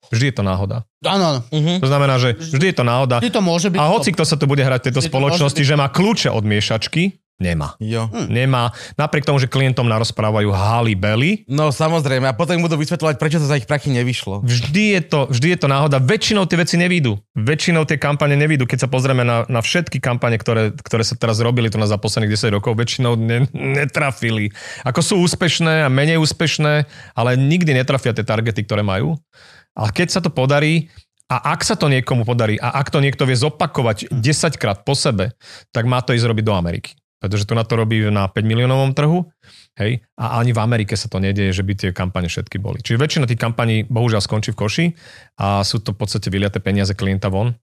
Vždy 0.08 0.32
je 0.32 0.36
to 0.40 0.44
náhoda. 0.48 0.88
Áno, 1.04 1.24
áno. 1.36 1.40
Mhm. 1.52 1.84
To 1.84 1.88
znamená, 1.92 2.16
že 2.18 2.40
vždy 2.40 2.72
je 2.72 2.76
to 2.80 2.86
náhoda. 2.88 3.20
Vždy 3.20 3.36
to 3.36 3.44
môže 3.44 3.68
byť. 3.68 3.80
A 3.84 3.92
hoci 3.92 4.16
kto 4.16 4.24
sa 4.24 4.40
tu 4.40 4.48
bude 4.48 4.64
hrať 4.64 4.80
v 4.80 4.86
tejto 4.90 5.02
Vždy 5.04 5.12
spoločnosti, 5.12 5.62
že 5.62 5.76
má 5.76 5.92
kľúče 5.92 6.32
od 6.32 6.48
miešačky, 6.48 7.20
nemá. 7.40 7.80
Jo. 7.80 8.12
Nemá. 8.28 8.76
Napriek 9.00 9.26
tomu, 9.26 9.40
že 9.40 9.48
klientom 9.48 9.88
narozprávajú 9.88 10.52
hali 10.52 10.94
bely, 10.94 11.32
No 11.50 11.74
samozrejme, 11.74 12.30
a 12.30 12.38
potom 12.38 12.60
im 12.60 12.64
budú 12.64 12.78
vysvetľovať, 12.78 13.16
prečo 13.18 13.42
to 13.42 13.50
za 13.50 13.58
ich 13.58 13.66
prachy 13.66 13.90
nevyšlo. 13.90 14.46
Vždy 14.46 15.00
je, 15.00 15.02
to, 15.02 15.20
vždy 15.32 15.56
je 15.56 15.60
to 15.60 15.68
náhoda. 15.72 15.98
Väčšinou 15.98 16.46
tie 16.46 16.62
veci 16.62 16.76
nevídu. 16.78 17.18
Väčšinou 17.34 17.90
tie 17.90 17.98
kampane 17.98 18.38
nevídu. 18.38 18.70
Keď 18.70 18.86
sa 18.86 18.90
pozrieme 18.92 19.26
na, 19.26 19.50
na 19.50 19.64
všetky 19.64 19.98
kampane, 19.98 20.38
ktoré, 20.38 20.76
ktoré 20.76 21.02
sa 21.02 21.18
teraz 21.18 21.42
robili 21.42 21.72
tu 21.72 21.82
na 21.82 21.90
za 21.90 21.98
posledných 21.98 22.38
10 22.38 22.56
rokov, 22.60 22.78
väčšinou 22.78 23.18
ne, 23.18 23.50
netrafili. 23.56 24.54
Ako 24.86 25.02
sú 25.02 25.16
úspešné 25.24 25.88
a 25.88 25.90
menej 25.90 26.22
úspešné, 26.22 26.86
ale 27.18 27.30
nikdy 27.40 27.74
netrafia 27.74 28.14
tie 28.14 28.28
targety, 28.28 28.62
ktoré 28.62 28.86
majú. 28.86 29.18
A 29.74 29.90
keď 29.90 30.08
sa 30.14 30.20
to 30.22 30.30
podarí, 30.30 30.92
a 31.30 31.54
ak 31.54 31.62
sa 31.62 31.78
to 31.78 31.90
niekomu 31.90 32.26
podarí, 32.26 32.58
a 32.58 32.74
ak 32.74 32.90
to 32.90 33.02
niekto 33.02 33.26
vie 33.30 33.38
zopakovať 33.38 34.10
10 34.10 34.58
krát 34.58 34.82
po 34.82 34.98
sebe, 34.98 35.38
tak 35.70 35.86
má 35.86 36.02
to 36.02 36.18
ísť 36.18 36.26
robiť 36.26 36.46
do 36.46 36.58
Ameriky. 36.58 36.98
Pretože 37.20 37.44
tu 37.44 37.52
na 37.52 37.68
to 37.68 37.76
robí 37.76 38.00
na 38.08 38.32
5 38.32 38.40
miliónovom 38.48 38.96
trhu, 38.96 39.28
hej, 39.76 40.00
a 40.16 40.40
ani 40.40 40.56
v 40.56 40.60
Amerike 40.64 40.96
sa 40.96 41.12
to 41.12 41.20
nedieje, 41.20 41.52
že 41.52 41.68
by 41.68 41.74
tie 41.76 41.90
kampane 41.92 42.32
všetky 42.32 42.58
boli. 42.58 42.80
Čiže 42.80 42.96
väčšina 42.96 43.28
tých 43.28 43.40
kampaní 43.40 43.84
bohužiaľ 43.84 44.24
skončí 44.24 44.56
v 44.56 44.60
koši 44.60 44.86
a 45.36 45.62
sú 45.68 45.84
to 45.84 45.92
v 45.92 46.00
podstate 46.00 46.32
vyliaté 46.32 46.64
peniaze 46.64 46.96
klienta 46.96 47.28
von. 47.28 47.56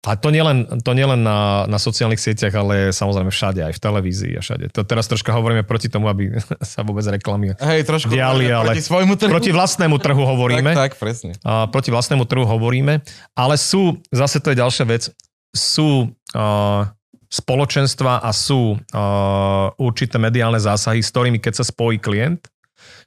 A 0.00 0.16
to 0.16 0.32
nielen, 0.32 0.64
to 0.80 0.96
nielen 0.96 1.20
na, 1.20 1.68
na 1.68 1.76
sociálnych 1.76 2.16
sieťach, 2.16 2.56
ale 2.56 2.88
samozrejme 2.88 3.28
všade, 3.28 3.60
aj 3.60 3.76
v 3.76 3.80
televízii 3.84 4.32
a 4.32 4.40
všade. 4.40 4.72
To 4.72 4.80
teraz 4.80 5.04
troška 5.12 5.28
hovoríme 5.28 5.60
proti 5.60 5.92
tomu, 5.92 6.08
aby 6.08 6.40
sa 6.64 6.80
vôbec 6.80 7.04
reklamy 7.04 7.52
Hej, 7.60 7.84
trošku 7.84 8.08
Diali, 8.08 8.48
ale- 8.48 8.72
proti 8.72 8.80
svojmu 8.80 9.20
trhu. 9.20 9.28
proti 9.28 9.52
vlastnému 9.52 10.00
trhu 10.00 10.24
hovoríme. 10.24 10.72
Tak, 10.80 10.96
tak, 10.96 11.04
presne. 11.04 11.36
A 11.44 11.68
proti 11.68 11.92
vlastnému 11.92 12.24
trhu 12.24 12.48
hovoríme, 12.48 13.04
ale 13.36 13.54
sú, 13.60 14.00
zase 14.08 14.40
to 14.40 14.56
je 14.56 14.64
ďalšia 14.64 14.88
vec, 14.88 15.12
sú 15.52 16.08
uh, 16.32 16.88
spoločenstva 17.30 18.26
a 18.26 18.30
sú 18.34 18.74
uh, 18.74 19.70
určité 19.78 20.18
mediálne 20.18 20.58
zásahy, 20.58 20.98
s 20.98 21.14
ktorými 21.14 21.38
keď 21.38 21.62
sa 21.62 21.64
spojí 21.64 22.02
klient, 22.02 22.50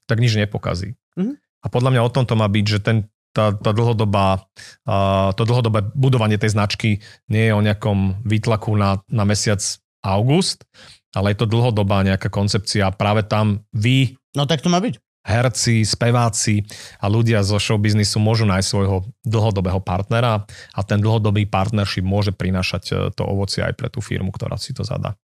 tak 0.08 0.24
nič 0.24 0.40
nepokazí. 0.40 0.96
Mhm. 1.20 1.36
A 1.64 1.72
podľa 1.72 1.96
mňa 1.96 2.02
o 2.04 2.12
tom 2.12 2.28
to 2.28 2.36
má 2.36 2.48
byť, 2.48 2.66
že 2.68 2.80
ten, 2.84 2.98
tá, 3.32 3.56
tá 3.56 3.72
dlhodobá, 3.72 4.48
uh, 4.88 5.32
to 5.36 5.44
dlhodobé 5.48 5.84
budovanie 5.96 6.36
tej 6.36 6.56
značky 6.56 7.00
nie 7.32 7.44
je 7.48 7.54
o 7.56 7.64
nejakom 7.64 8.24
výtlaku 8.24 8.76
na, 8.76 9.00
na 9.08 9.24
mesiac 9.24 9.60
august, 10.04 10.68
ale 11.16 11.32
je 11.32 11.44
to 11.44 11.52
dlhodobá 11.52 12.04
nejaká 12.04 12.28
koncepcia. 12.28 12.92
Práve 12.96 13.24
tam 13.24 13.64
vy 13.72 14.20
No 14.34 14.50
tak 14.50 14.66
to 14.66 14.70
má 14.70 14.82
byť. 14.82 14.98
Herci, 15.24 15.88
speváci 15.88 16.68
a 17.00 17.08
ľudia 17.08 17.40
zo 17.42 17.56
showbiznisu 17.56 18.20
môžu 18.20 18.44
nájsť 18.44 18.68
svojho 18.68 18.98
dlhodobého 19.24 19.80
partnera 19.80 20.44
a 20.76 20.80
ten 20.84 21.00
dlhodobý 21.00 21.48
partnership 21.48 22.04
môže 22.04 22.36
prinášať 22.36 22.84
e, 22.92 22.94
to 23.16 23.24
ovocie 23.24 23.64
aj 23.64 23.74
pre 23.80 23.88
tú 23.88 24.04
firmu, 24.04 24.36
ktorá 24.36 24.60
si 24.60 24.76
to 24.76 24.84
zadá. 24.84 25.16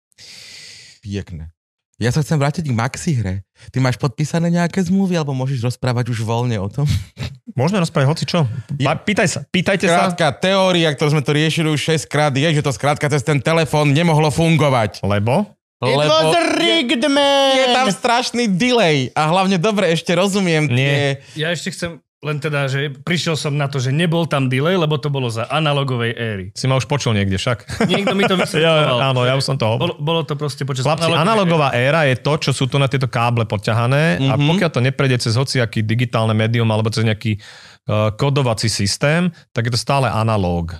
Pekné. 1.02 1.50
Ja 1.98 2.14
sa 2.14 2.22
chcem 2.22 2.38
vrátiť 2.38 2.70
k 2.70 2.78
Maxi 2.78 3.18
hre. 3.18 3.42
Ty 3.74 3.82
máš 3.82 3.98
podpísané 3.98 4.54
nejaké 4.54 4.78
zmluvy, 4.86 5.18
alebo 5.18 5.34
môžeš 5.34 5.66
rozprávať 5.66 6.14
už 6.14 6.22
voľne 6.22 6.54
o 6.62 6.70
tom? 6.70 6.86
Môžeme 7.58 7.82
rozprávať 7.82 8.06
hoci 8.06 8.24
čo. 8.30 8.46
Ja- 8.78 8.94
Pýtaj 8.94 9.26
sa, 9.26 9.40
pýtajte 9.50 9.90
sa. 9.90 10.14
Krátka 10.14 10.30
teória, 10.38 10.94
ktorú 10.94 11.18
sme 11.18 11.26
tu 11.26 11.34
riešili 11.34 11.66
už 11.66 11.98
6 11.98 12.06
krát, 12.06 12.30
je, 12.30 12.46
že 12.46 12.62
to 12.62 12.70
skrátka 12.70 13.10
cez 13.10 13.26
ten 13.26 13.42
telefón 13.42 13.90
nemohlo 13.90 14.30
fungovať. 14.30 15.02
Lebo? 15.02 15.57
It 15.80 15.94
was 15.94 16.34
rigged, 16.54 17.06
man! 17.06 17.54
je 17.54 17.66
tam 17.70 17.86
strašný 17.88 18.50
delay 18.50 19.12
a 19.12 19.26
hlavne 19.26 19.56
dobre 19.56 19.88
ešte 19.88 20.10
rozumiem 20.10 20.66
Nie. 20.66 20.74
tie... 20.74 20.98
Ja 21.38 21.48
ešte 21.50 21.70
chcem 21.70 21.90
len 22.18 22.42
teda, 22.42 22.66
že 22.66 22.90
prišiel 22.98 23.38
som 23.38 23.54
na 23.54 23.70
to, 23.70 23.78
že 23.78 23.94
nebol 23.94 24.26
tam 24.26 24.50
delay, 24.50 24.74
lebo 24.74 24.98
to 24.98 25.06
bolo 25.06 25.30
za 25.30 25.46
analogovej 25.46 26.12
éry. 26.12 26.46
Si 26.50 26.66
ma 26.66 26.74
už 26.74 26.90
počul 26.90 27.14
niekde 27.14 27.38
však. 27.38 27.86
Niekto 27.86 28.10
mi 28.10 28.26
to 28.26 28.34
ja, 28.34 28.42
vysvetloval. 28.42 28.98
áno, 29.06 29.22
ja 29.22 29.38
už 29.38 29.44
som 29.44 29.54
to 29.54 29.78
Bolo, 29.78 29.94
bolo 29.94 30.26
to 30.26 30.34
proste 30.34 30.66
počas 30.66 30.82
Chlapci, 30.82 31.14
analogová 31.14 31.70
éra 31.70 32.02
je 32.04 32.18
to, 32.18 32.34
čo 32.36 32.50
sú 32.50 32.66
tu 32.66 32.74
na 32.74 32.90
tieto 32.90 33.06
káble 33.06 33.46
poťahané 33.46 34.18
a 34.18 34.34
Mhm. 34.34 34.50
pokiaľ 34.50 34.70
to 34.72 34.82
neprejde 34.82 35.22
cez 35.22 35.38
hociaký 35.38 35.86
digitálne 35.86 36.34
médium 36.34 36.66
alebo 36.66 36.90
cez 36.90 37.06
nejaký 37.06 37.38
uh, 37.86 38.10
kodovací 38.12 38.66
systém, 38.66 39.30
tak 39.54 39.70
je 39.70 39.78
to 39.78 39.80
stále 39.80 40.10
analóg. 40.10 40.74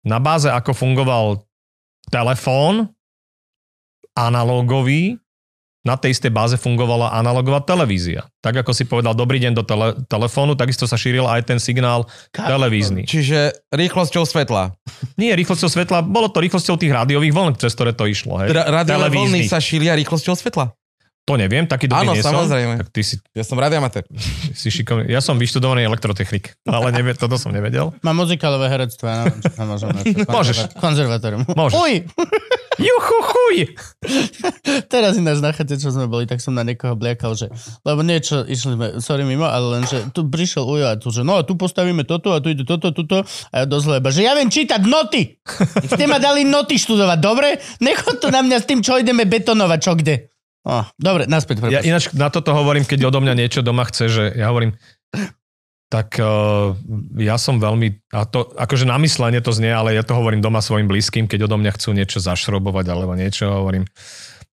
Na 0.00 0.16
báze, 0.16 0.48
ako 0.48 0.72
fungoval 0.72 1.44
telefón, 2.08 2.88
analógový, 4.16 5.22
na 5.82 5.98
tej 5.98 6.14
istej 6.14 6.30
báze 6.30 6.54
fungovala 6.54 7.10
analogová 7.10 7.58
televízia. 7.58 8.30
Tak 8.38 8.62
ako 8.62 8.70
si 8.70 8.86
povedal 8.86 9.18
dobrý 9.18 9.42
deň 9.42 9.52
do 9.52 9.66
tele, 9.66 9.98
telefónu, 10.06 10.54
takisto 10.54 10.86
sa 10.86 10.94
šíril 10.94 11.26
aj 11.26 11.42
ten 11.50 11.58
signál 11.58 12.06
televízny. 12.30 13.02
Čiže 13.02 13.66
rýchlosťou 13.74 14.22
svetla. 14.22 14.78
Nie 15.18 15.34
rýchlosťou 15.34 15.66
svetla, 15.66 16.06
bolo 16.06 16.30
to 16.30 16.38
rýchlosťou 16.38 16.78
tých 16.78 16.94
rádiových 16.94 17.34
vln, 17.34 17.58
cez 17.58 17.74
ktoré 17.74 17.90
to 17.98 18.06
išlo. 18.06 18.38
Hej. 18.38 18.54
Teda 18.54 18.70
rádiové 18.70 19.10
vlny 19.10 19.50
sa 19.50 19.58
šíria 19.58 19.98
rýchlosťou 19.98 20.38
svetla. 20.38 20.70
To 21.22 21.38
neviem, 21.38 21.70
taký 21.70 21.86
dobrý 21.86 22.10
Áno, 22.10 22.18
nie 22.18 22.22
som. 22.24 22.34
samozrejme. 22.34 22.82
Tak 22.82 22.88
ty 22.90 23.06
si, 23.06 23.14
Ja 23.30 23.46
som 23.46 23.54
radiomatér. 23.54 24.02
si 24.58 24.74
šikovný. 24.74 25.06
Ja 25.06 25.22
som 25.22 25.38
vyštudovaný 25.38 25.86
elektrotechnik, 25.86 26.58
ale 26.66 26.90
neviem, 26.90 27.14
toto 27.14 27.38
som 27.38 27.54
nevedel. 27.54 27.94
Mám 28.06 28.26
muzikálové 28.26 28.66
herectvo, 28.66 29.06
ja 29.06 29.22
neviem, 29.22 29.38
čo 29.38 29.54
tam 29.54 29.66
môžem 29.70 29.88
to. 29.94 30.02
Môžeš. 30.34 30.58
Konzervatórium. 30.82 31.46
Môžeš. 31.54 31.78
Uj! 31.78 31.92
Juchu, 32.82 33.18
chuj! 33.22 33.56
Teraz 34.90 35.14
ináč 35.14 35.38
na 35.44 35.54
chate, 35.54 35.78
čo 35.78 35.94
sme 35.94 36.10
boli, 36.10 36.26
tak 36.26 36.42
som 36.42 36.56
na 36.56 36.66
niekoho 36.66 36.96
bliakal, 36.98 37.36
že, 37.38 37.52
lebo 37.86 38.00
niečo, 38.02 38.42
išli 38.42 38.74
sme, 38.74 38.86
sorry 38.98 39.22
mimo, 39.22 39.44
ale 39.44 39.78
len, 39.78 39.84
že 39.86 40.08
tu 40.10 40.26
prišiel 40.26 40.64
Ujo 40.64 40.88
a 40.88 40.96
tu, 40.96 41.12
že 41.12 41.20
no 41.20 41.36
a 41.36 41.44
tu 41.44 41.54
postavíme 41.54 42.02
toto 42.02 42.32
a 42.32 42.40
tu 42.40 42.48
ide 42.50 42.64
toto, 42.64 42.90
toto 42.90 43.22
a 43.28 43.54
ja 43.62 43.66
dosť 43.68 43.86
leba, 44.00 44.08
že 44.08 44.24
ja 44.24 44.32
viem 44.32 44.48
čítať 44.48 44.88
noty. 44.88 45.36
Ste 45.84 46.08
ma 46.08 46.16
dali 46.16 46.48
noty 46.48 46.80
študovať, 46.80 47.18
dobre? 47.20 47.60
Nechod 47.84 48.24
tu 48.24 48.32
na 48.32 48.40
mňa 48.40 48.58
s 48.58 48.66
tým, 48.66 48.80
čo 48.80 48.96
ideme 48.96 49.28
betonovať, 49.28 49.78
čo 49.78 49.92
kde. 49.92 50.31
Oh, 50.62 50.86
dobre, 50.94 51.26
naspäť, 51.26 51.58
Ja 51.66 51.82
prepáč. 51.82 51.84
ináč 51.90 52.04
na 52.14 52.30
toto 52.30 52.54
hovorím, 52.54 52.86
keď 52.86 53.10
odo 53.10 53.18
mňa 53.18 53.34
niečo 53.34 53.66
doma 53.66 53.82
chce, 53.82 54.06
že 54.06 54.24
ja 54.38 54.46
hovorím, 54.54 54.78
tak 55.90 56.16
uh, 56.22 56.72
ja 57.18 57.36
som 57.36 57.58
veľmi, 57.58 58.14
a 58.14 58.24
to 58.24 58.48
akože 58.54 58.86
namyslenie 58.86 59.42
to 59.42 59.50
znie, 59.52 59.74
ale 59.74 59.92
ja 59.92 60.06
to 60.06 60.14
hovorím 60.14 60.40
doma 60.40 60.62
svojim 60.62 60.86
blízkym, 60.86 61.26
keď 61.26 61.50
odo 61.50 61.58
mňa 61.58 61.74
chcú 61.76 61.92
niečo 61.92 62.22
zašrobovať 62.22 62.86
alebo 62.88 63.12
niečo, 63.18 63.50
hovorím, 63.50 63.84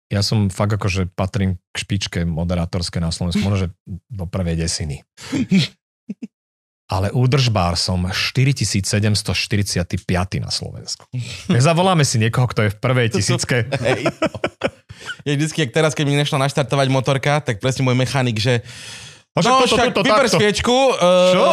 ja 0.09 0.25
som 0.25 0.49
fakt 0.49 0.73
akože 0.73 1.13
patrím 1.13 1.61
k 1.69 1.75
špičke 1.77 2.19
moderátorské 2.25 2.97
na 2.97 3.13
Slovensku, 3.13 3.45
možno, 3.45 3.59
že 3.63 3.67
do 4.09 4.25
prvej 4.25 4.65
desiny. 4.65 5.05
Ale 6.89 7.13
údržbár 7.13 7.77
som 7.77 8.01
4745 8.09 9.93
na 10.41 10.49
Slovensku. 10.49 11.05
Zavoláme 11.45 12.01
si 12.01 12.17
niekoho, 12.17 12.49
kto 12.49 12.65
je 12.65 12.69
v 12.73 12.77
prvej 12.81 13.07
tisícke. 13.13 13.69
Hej. 13.69 14.09
Ja 15.23 15.37
vždycky, 15.37 15.69
jak 15.69 15.71
teraz, 15.71 15.93
keď 15.93 16.05
mi 16.09 16.17
nešla 16.17 16.49
naštartovať 16.49 16.87
motorka, 16.89 17.39
tak 17.45 17.61
presne 17.61 17.85
môj 17.85 17.93
mechanik, 17.93 18.41
že 18.41 18.65
však 19.37 19.53
no 19.53 19.61
toto, 19.63 19.75
však 19.77 19.89
toto, 19.93 20.01
vyber 20.01 20.27
takto. 20.27 20.37
sviečku. 20.41 20.77
Čo? 21.31 21.45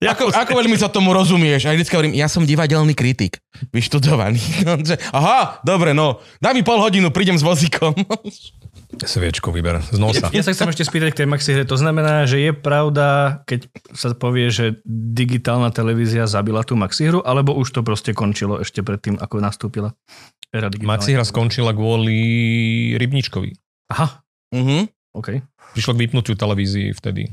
Uh, 0.00 0.08
ako, 0.08 0.32
ako 0.32 0.52
veľmi 0.56 0.76
sa 0.80 0.88
tomu 0.88 1.12
rozumieš? 1.12 1.68
A 1.68 1.76
vždycky 1.76 1.92
hovorím, 1.92 2.16
ja 2.16 2.24
som 2.24 2.48
divadelný 2.48 2.96
kritik, 2.96 3.36
vyštudovaný. 3.68 4.40
Aha, 5.18 5.60
dobre, 5.60 5.92
no, 5.92 6.24
daj 6.40 6.56
mi 6.56 6.64
pol 6.64 6.80
hodinu, 6.80 7.12
prídem 7.12 7.36
s 7.36 7.44
vozíkom. 7.44 7.92
Sviečku 8.92 9.48
vyber 9.48 9.80
z 9.82 9.96
nosa. 9.96 10.28
Ja 10.30 10.40
sa 10.40 10.50
chcem 10.50 10.66
ešte 10.66 10.82
spýtať 10.82 11.10
k 11.10 11.18
tej 11.18 11.28
maxi 11.28 11.50
hre. 11.50 11.64
To 11.64 11.74
znamená, 11.74 12.24
že 12.24 12.38
je 12.38 12.50
pravda, 12.50 13.40
keď 13.44 13.66
sa 13.92 14.12
povie, 14.12 14.48
že 14.48 14.82
digitálna 14.84 15.70
televízia 15.70 16.24
zabila 16.24 16.60
tú 16.60 16.74
maxi 16.74 17.06
hru, 17.06 17.20
alebo 17.20 17.54
už 17.54 17.70
to 17.70 17.80
proste 17.80 18.10
končilo 18.10 18.58
ešte 18.58 18.80
predtým, 18.80 19.16
ako 19.16 19.38
nastúpila 19.38 19.94
era 20.50 20.66
digitálnej 20.66 20.90
Maxi 20.90 21.10
hra 21.12 21.22
skončila 21.22 21.70
kvôli 21.70 22.18
Rybničkovi. 22.94 23.50
Aha, 23.88 24.26
Mhm. 24.50 24.90
OK. 25.12 25.38
Prišlo 25.72 25.94
k 25.94 26.00
vypnutiu 26.00 26.34
televízii 26.34 26.90
vtedy. 26.92 27.30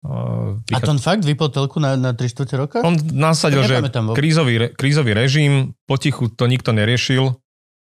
Uh, 0.00 0.60
A 0.70 0.78
to 0.78 0.92
on 0.92 1.00
fakt 1.00 1.24
vypol 1.24 1.48
telku 1.48 1.76
na, 1.76 1.96
na 1.96 2.12
3 2.12 2.24
čtvrte 2.26 2.54
roka? 2.54 2.78
On 2.80 2.94
nasadil, 3.10 3.64
že 3.64 3.80
krízový, 4.12 4.54
re- 4.58 4.70
krízový 4.70 5.12
režim, 5.12 5.74
potichu 5.82 6.28
to 6.28 6.44
nikto 6.44 6.70
neriešil 6.70 7.34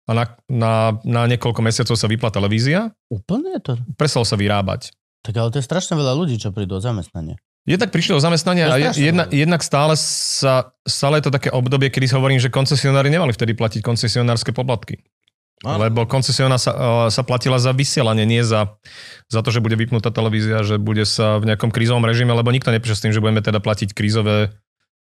a 0.08 0.12
na, 0.18 0.24
na, 0.50 0.74
na 1.06 1.22
niekoľko 1.30 1.62
mesiacov 1.62 1.96
sa 1.96 2.08
vypla 2.10 2.34
televízia, 2.34 2.90
Úplne 3.08 3.62
to. 3.62 3.78
prestal 3.96 4.26
sa 4.26 4.36
vyrábať. 4.36 4.92
Tak 5.22 5.38
ale 5.38 5.54
to 5.54 5.62
je 5.62 5.66
strašne 5.66 5.94
veľa 5.94 6.18
ľudí, 6.18 6.42
čo 6.42 6.50
prídu 6.50 6.78
o 6.78 6.82
zamestnanie. 6.82 7.38
Jednak 7.62 7.94
prišli 7.94 8.18
o 8.18 8.22
zamestnanie 8.22 8.66
a 8.66 8.74
jedna, 8.98 9.30
jednak 9.30 9.62
stále, 9.62 9.94
sa, 9.94 10.74
stále 10.82 11.22
je 11.22 11.30
to 11.30 11.36
také 11.38 11.54
obdobie, 11.54 11.94
kedy 11.94 12.10
hovorím, 12.10 12.42
že 12.42 12.50
koncesionári 12.50 13.14
nemali 13.14 13.30
vtedy 13.38 13.54
platiť 13.54 13.86
koncesionárske 13.86 14.50
poplatky. 14.50 15.06
Áno. 15.62 15.78
Lebo 15.78 16.10
koncesioná 16.10 16.58
sa, 16.58 16.74
uh, 16.74 17.08
sa 17.14 17.22
platila 17.22 17.62
za 17.62 17.70
vysielanie, 17.70 18.26
nie 18.26 18.42
za, 18.42 18.82
za 19.30 19.46
to, 19.46 19.54
že 19.54 19.62
bude 19.62 19.78
vypnutá 19.78 20.10
televízia, 20.10 20.66
že 20.66 20.82
bude 20.82 21.06
sa 21.06 21.38
v 21.38 21.54
nejakom 21.54 21.70
krízovom 21.70 22.02
režime, 22.02 22.34
lebo 22.34 22.50
nikto 22.50 22.74
neprišiel 22.74 22.98
s 22.98 23.04
tým, 23.06 23.14
že 23.14 23.22
budeme 23.22 23.46
teda 23.46 23.62
platiť 23.62 23.94
krízové 23.94 24.58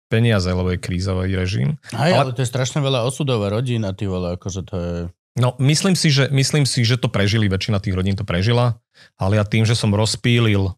peniaze, 0.08 0.48
lebo 0.48 0.72
je 0.72 0.80
krízový 0.80 1.36
režim. 1.36 1.76
Aj, 1.92 2.10
Ale- 2.10 2.32
ale... 2.32 2.36
to 2.36 2.42
je 2.42 2.48
strašne 2.50 2.80
veľa 2.80 3.04
osudov 3.04 3.44
a 3.44 3.52
rodín 3.52 3.84
a 3.84 3.92
ty 3.92 4.08
vole, 4.08 4.34
akože 4.34 4.60
to 4.64 4.74
je... 4.76 4.94
No, 5.38 5.54
myslím 5.62 5.94
si, 5.94 6.10
že, 6.10 6.26
myslím 6.34 6.66
si, 6.66 6.82
že 6.82 6.98
to 6.98 7.06
prežili, 7.06 7.46
väčšina 7.46 7.78
tých 7.78 7.94
rodín 7.94 8.18
to 8.18 8.26
prežila, 8.26 8.74
ale 9.14 9.38
ja 9.38 9.46
tým, 9.46 9.62
že 9.62 9.78
som 9.78 9.94
rozpílil 9.94 10.74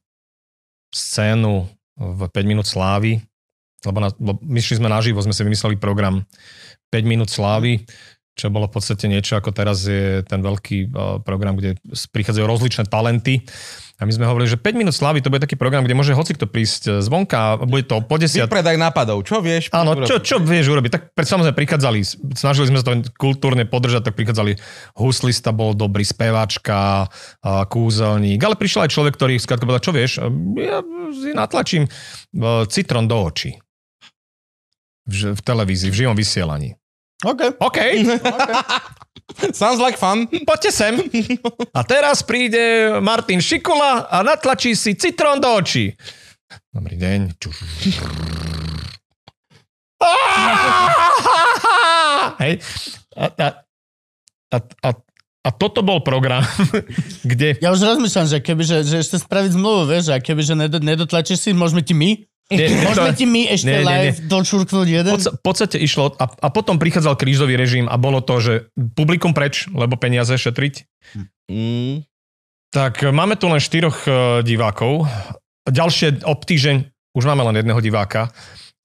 scénu 0.93 1.65
v 1.97 2.21
5 2.29 2.45
minút 2.45 2.69
slávy, 2.69 3.25
lebo, 3.89 3.99
na, 4.05 4.13
lebo 4.21 4.37
my 4.45 4.61
šli 4.61 4.77
sme 4.77 4.93
naživo, 4.93 5.25
sme 5.25 5.33
si 5.33 5.41
vymysleli 5.41 5.81
program 5.81 6.29
5 6.93 7.01
minút 7.09 7.33
slávy, 7.33 7.89
čo 8.37 8.53
bolo 8.53 8.69
v 8.69 8.75
podstate 8.77 9.05
niečo 9.09 9.37
ako 9.37 9.53
teraz 9.53 9.85
je 9.85 10.25
ten 10.25 10.41
veľký 10.41 10.79
uh, 10.89 11.21
program, 11.21 11.57
kde 11.57 11.77
prichádzajú 11.89 12.45
rozličné 12.45 12.85
talenty. 12.89 13.45
A 14.01 14.09
my 14.09 14.13
sme 14.17 14.25
hovorili, 14.25 14.49
že 14.49 14.57
5 14.57 14.81
minút 14.81 14.97
slávy 14.97 15.21
to 15.21 15.29
bude 15.29 15.45
taký 15.45 15.61
program, 15.61 15.85
kde 15.85 15.93
môže 15.93 16.17
hocikto 16.17 16.49
prísť 16.49 16.83
e, 16.89 16.91
zvonka 17.05 17.37
a 17.37 17.69
bude 17.69 17.85
to 17.85 18.01
po 18.01 18.17
10 18.17 18.49
Vypredaj 18.49 18.81
nápadov, 18.81 19.21
čo 19.29 19.45
vieš? 19.45 19.69
Áno, 19.77 19.93
urobiť? 19.93 20.09
čo, 20.09 20.17
čo 20.25 20.37
vieš 20.41 20.73
urobiť? 20.73 21.13
Tak 21.13 21.21
samozrejme 21.21 21.53
prichádzali, 21.53 22.01
snažili 22.33 22.73
sme 22.73 22.81
sa 22.81 22.89
to 22.89 23.05
kultúrne 23.21 23.69
podržať, 23.69 24.09
tak 24.09 24.17
prichádzali 24.17 24.57
huslista 24.97 25.53
bol 25.53 25.77
dobrý, 25.77 26.01
speváčka, 26.01 27.13
kúzelník, 27.45 28.41
ale 28.41 28.57
prišiel 28.57 28.89
aj 28.89 28.91
človek, 28.97 29.13
ktorý 29.21 29.37
skrátka 29.37 29.69
povedal, 29.69 29.85
čo 29.85 29.93
vieš, 29.93 30.11
ja 30.57 30.81
si 31.13 31.37
natlačím 31.37 31.85
e, 31.85 31.91
citron 32.73 33.05
do 33.05 33.21
očí. 33.21 33.61
V, 35.05 35.37
v 35.37 35.41
televízii, 35.45 35.93
v 35.93 35.99
živom 36.07 36.17
vysielaní. 36.17 36.73
OK. 37.21 37.61
OK, 37.61 37.79
Sounds 39.57 39.81
like 39.81 39.97
fun. 39.99 40.27
poďte 40.47 40.71
sem. 40.73 40.95
A 41.79 41.81
teraz 41.87 42.23
príde 42.23 42.99
Martin 43.01 43.41
Šikula 43.41 44.07
a 44.11 44.23
natlačí 44.27 44.75
si 44.77 44.95
citrón 44.95 45.41
do 45.41 45.49
očí. 45.55 45.95
Dobrý 46.75 46.99
deň. 46.99 47.35
Hej. 52.41 52.55
A, 53.15 53.25
a, 53.29 53.47
a, 54.51 54.59
a, 54.61 54.91
a 55.41 55.49
toto 55.57 55.83
bol 55.85 56.01
program, 56.01 56.45
kde... 57.25 57.57
Ja 57.61 57.73
už 57.73 57.85
rozmýšľam, 57.85 58.27
že 58.29 58.39
keby, 58.41 58.63
že, 58.65 58.79
že 58.85 58.97
ešte 59.01 59.17
spraviť 59.21 59.57
zmluvu, 59.57 59.93
vieš, 59.93 60.13
a 60.13 60.21
keby, 60.21 60.41
že 60.45 60.55
nedot, 60.57 60.81
nedotlačíš 60.81 61.39
si, 61.49 61.51
môžeme 61.53 61.85
ti 61.85 61.93
my? 61.93 62.30
Nie, 62.51 62.67
Môžeme 62.87 63.15
ti 63.15 63.25
my 63.31 63.47
ešte 63.47 63.71
Nie, 63.71 63.79
nie, 63.79 63.87
nie. 63.87 63.91
live 64.11 64.19
dočurknúť 64.27 64.87
v 64.91 64.95
jeden? 64.99 65.13
podsa- 65.15 65.35
v 65.39 65.43
podstate 65.43 65.77
išlo, 65.79 66.19
a, 66.19 66.27
a 66.27 66.49
potom 66.51 66.83
prichádzal 66.83 67.15
krížový 67.15 67.55
režim 67.55 67.87
a 67.87 67.95
bolo 67.95 68.19
to, 68.19 68.43
že 68.43 68.53
publikum 68.99 69.31
preč, 69.31 69.71
lebo 69.71 69.95
peniaze 69.95 70.35
šetriť. 70.35 70.85
Mm. 71.47 72.03
Tak 72.75 73.07
e, 73.07 73.15
máme 73.15 73.39
tu 73.39 73.47
len 73.47 73.63
štyroch 73.63 74.03
e, 74.07 74.11
divákov. 74.43 75.07
Ďalšie 75.67 76.27
ob 76.27 76.43
týždeň 76.43 76.91
už 77.15 77.25
máme 77.27 77.47
len 77.51 77.63
jedného 77.63 77.79
diváka. 77.79 78.35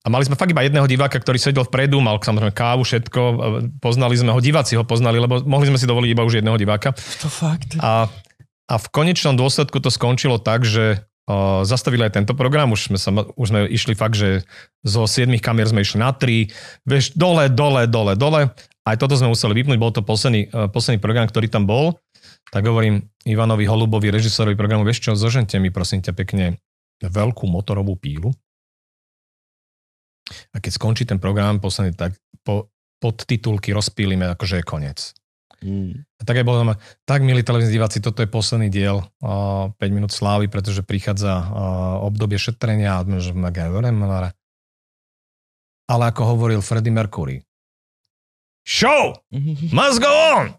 A 0.05 0.13
mali 0.13 0.21
sme 0.21 0.37
fakt 0.37 0.53
iba 0.53 0.61
jedného 0.61 0.85
diváka, 0.85 1.17
ktorý 1.17 1.41
sedel 1.41 1.65
vpredu, 1.65 1.97
mal 1.97 2.21
samozrejme 2.21 2.53
kávu, 2.53 2.85
všetko. 2.85 3.21
e, 3.21 3.33
Poznali 3.81 4.13
sme 4.13 4.29
ho, 4.29 4.37
diváci 4.37 4.77
ho 4.77 4.85
poznali, 4.85 5.17
lebo 5.17 5.41
mohli 5.41 5.73
sme 5.73 5.81
si 5.81 5.89
dovoliť 5.89 6.09
iba 6.13 6.21
už 6.21 6.45
jedného 6.45 6.57
diváka. 6.61 6.93
To 7.25 7.29
fakt. 7.29 7.81
A, 7.81 8.05
a 8.69 8.75
v 8.77 8.87
konečnom 8.93 9.33
dôsledku 9.33 9.81
to 9.81 9.89
skončilo 9.89 10.37
tak, 10.37 10.65
že 10.65 11.01
uh, 11.01 11.14
zastavili 11.65 12.05
aj 12.05 12.21
tento 12.21 12.37
program, 12.37 12.69
už 12.69 12.93
sme, 12.93 12.99
sa, 13.01 13.09
už 13.09 13.47
sme 13.49 13.65
išli 13.65 13.97
fakt, 13.97 14.13
že 14.13 14.45
zo 14.85 15.09
7 15.09 15.25
kamier 15.41 15.65
sme 15.65 15.81
išli 15.81 15.97
na 15.97 16.13
3, 16.13 16.85
vieš, 16.85 17.17
dole, 17.17 17.49
dole, 17.49 17.89
dole, 17.89 18.13
dole. 18.13 18.53
Aj 18.85 18.95
toto 19.01 19.17
sme 19.17 19.33
museli 19.33 19.57
vypnúť, 19.57 19.81
bol 19.81 19.89
to 19.89 20.05
posledný, 20.05 20.45
uh, 20.53 20.69
posledný 20.69 21.01
program, 21.01 21.25
ktorý 21.25 21.49
tam 21.49 21.65
bol. 21.65 21.97
Tak 22.53 22.61
hovorím 22.61 23.09
Ivanovi 23.25 23.65
Holubovi, 23.65 24.13
režisorovi 24.13 24.53
programu, 24.53 24.85
vieš 24.85 25.09
čo, 25.09 25.17
zožente 25.17 25.57
mi 25.57 25.73
prosím 25.73 26.05
ťa 26.05 26.13
pekne 26.13 26.61
veľkú 27.01 27.49
motorovú 27.49 27.97
pílu. 27.97 28.29
A 30.53 30.61
keď 30.61 30.77
skončí 30.77 31.09
ten 31.09 31.17
program, 31.17 31.57
posledný, 31.57 31.97
tak 31.97 32.13
po, 32.45 32.69
podtitulky 33.01 33.73
rozpílime, 33.73 34.29
akože 34.37 34.61
je 34.61 34.65
koniec. 34.65 34.99
Mm. 35.65 35.97
A 35.97 36.21
tak 36.21 36.37
aj 36.37 36.45
bolo 36.45 36.61
tam, 36.61 36.77
tak 37.09 37.25
milí 37.25 37.41
televízni 37.41 37.81
diváci, 37.81 37.97
toto 37.97 38.21
je 38.21 38.29
posledný 38.29 38.69
diel, 38.69 39.01
uh, 39.25 39.73
5 39.73 39.81
minút 39.89 40.13
slávy, 40.13 40.45
pretože 40.45 40.85
prichádza 40.85 41.41
uh, 41.41 41.45
obdobie 42.05 42.37
šetrenia 42.37 43.01
a 43.01 43.05
ale 45.85 46.03
ako 46.09 46.21
hovoril 46.37 46.61
Freddie 46.61 46.93
Mercury, 46.93 47.41
show 48.61 49.17
must 49.77 49.97
go 49.97 50.13
on! 50.37 50.53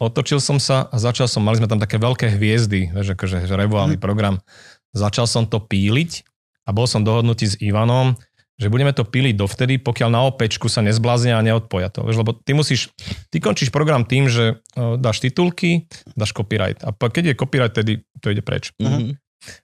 Otočil 0.00 0.40
som 0.40 0.56
sa 0.56 0.88
a 0.88 0.96
začal 0.96 1.28
som, 1.28 1.44
mali 1.44 1.60
sme 1.60 1.68
tam 1.68 1.76
také 1.76 2.00
veľké 2.00 2.40
hviezdy, 2.40 2.88
vieš, 2.88 3.12
akože 3.12 3.44
že 3.44 3.52
revoálny 3.52 4.00
program. 4.00 4.40
Začal 4.96 5.28
som 5.28 5.44
to 5.44 5.60
píliť 5.60 6.24
a 6.64 6.72
bol 6.72 6.88
som 6.88 7.04
dohodnutý 7.04 7.52
s 7.52 7.60
Ivanom, 7.60 8.16
že 8.60 8.68
budeme 8.68 8.92
to 8.92 9.08
píliť 9.08 9.40
dovtedy, 9.40 9.80
pokiaľ 9.80 10.08
na 10.12 10.20
opečku 10.28 10.68
sa 10.68 10.84
nezbláznia 10.84 11.40
a 11.40 11.42
neodpoja 11.42 11.88
to. 11.88 12.04
Vieš, 12.04 12.20
lebo 12.20 12.36
ty 12.36 12.52
musíš, 12.52 12.92
ty 13.32 13.40
končíš 13.40 13.72
program 13.72 14.04
tým, 14.04 14.28
že 14.28 14.60
dáš 14.76 15.24
titulky, 15.24 15.88
dáš 16.12 16.36
copyright. 16.36 16.76
A 16.84 16.92
keď 16.92 17.32
je 17.32 17.40
copyright, 17.40 17.72
tedy 17.72 18.04
to 18.20 18.28
ide 18.28 18.44
preč. 18.44 18.76
Mhm. 18.76 19.16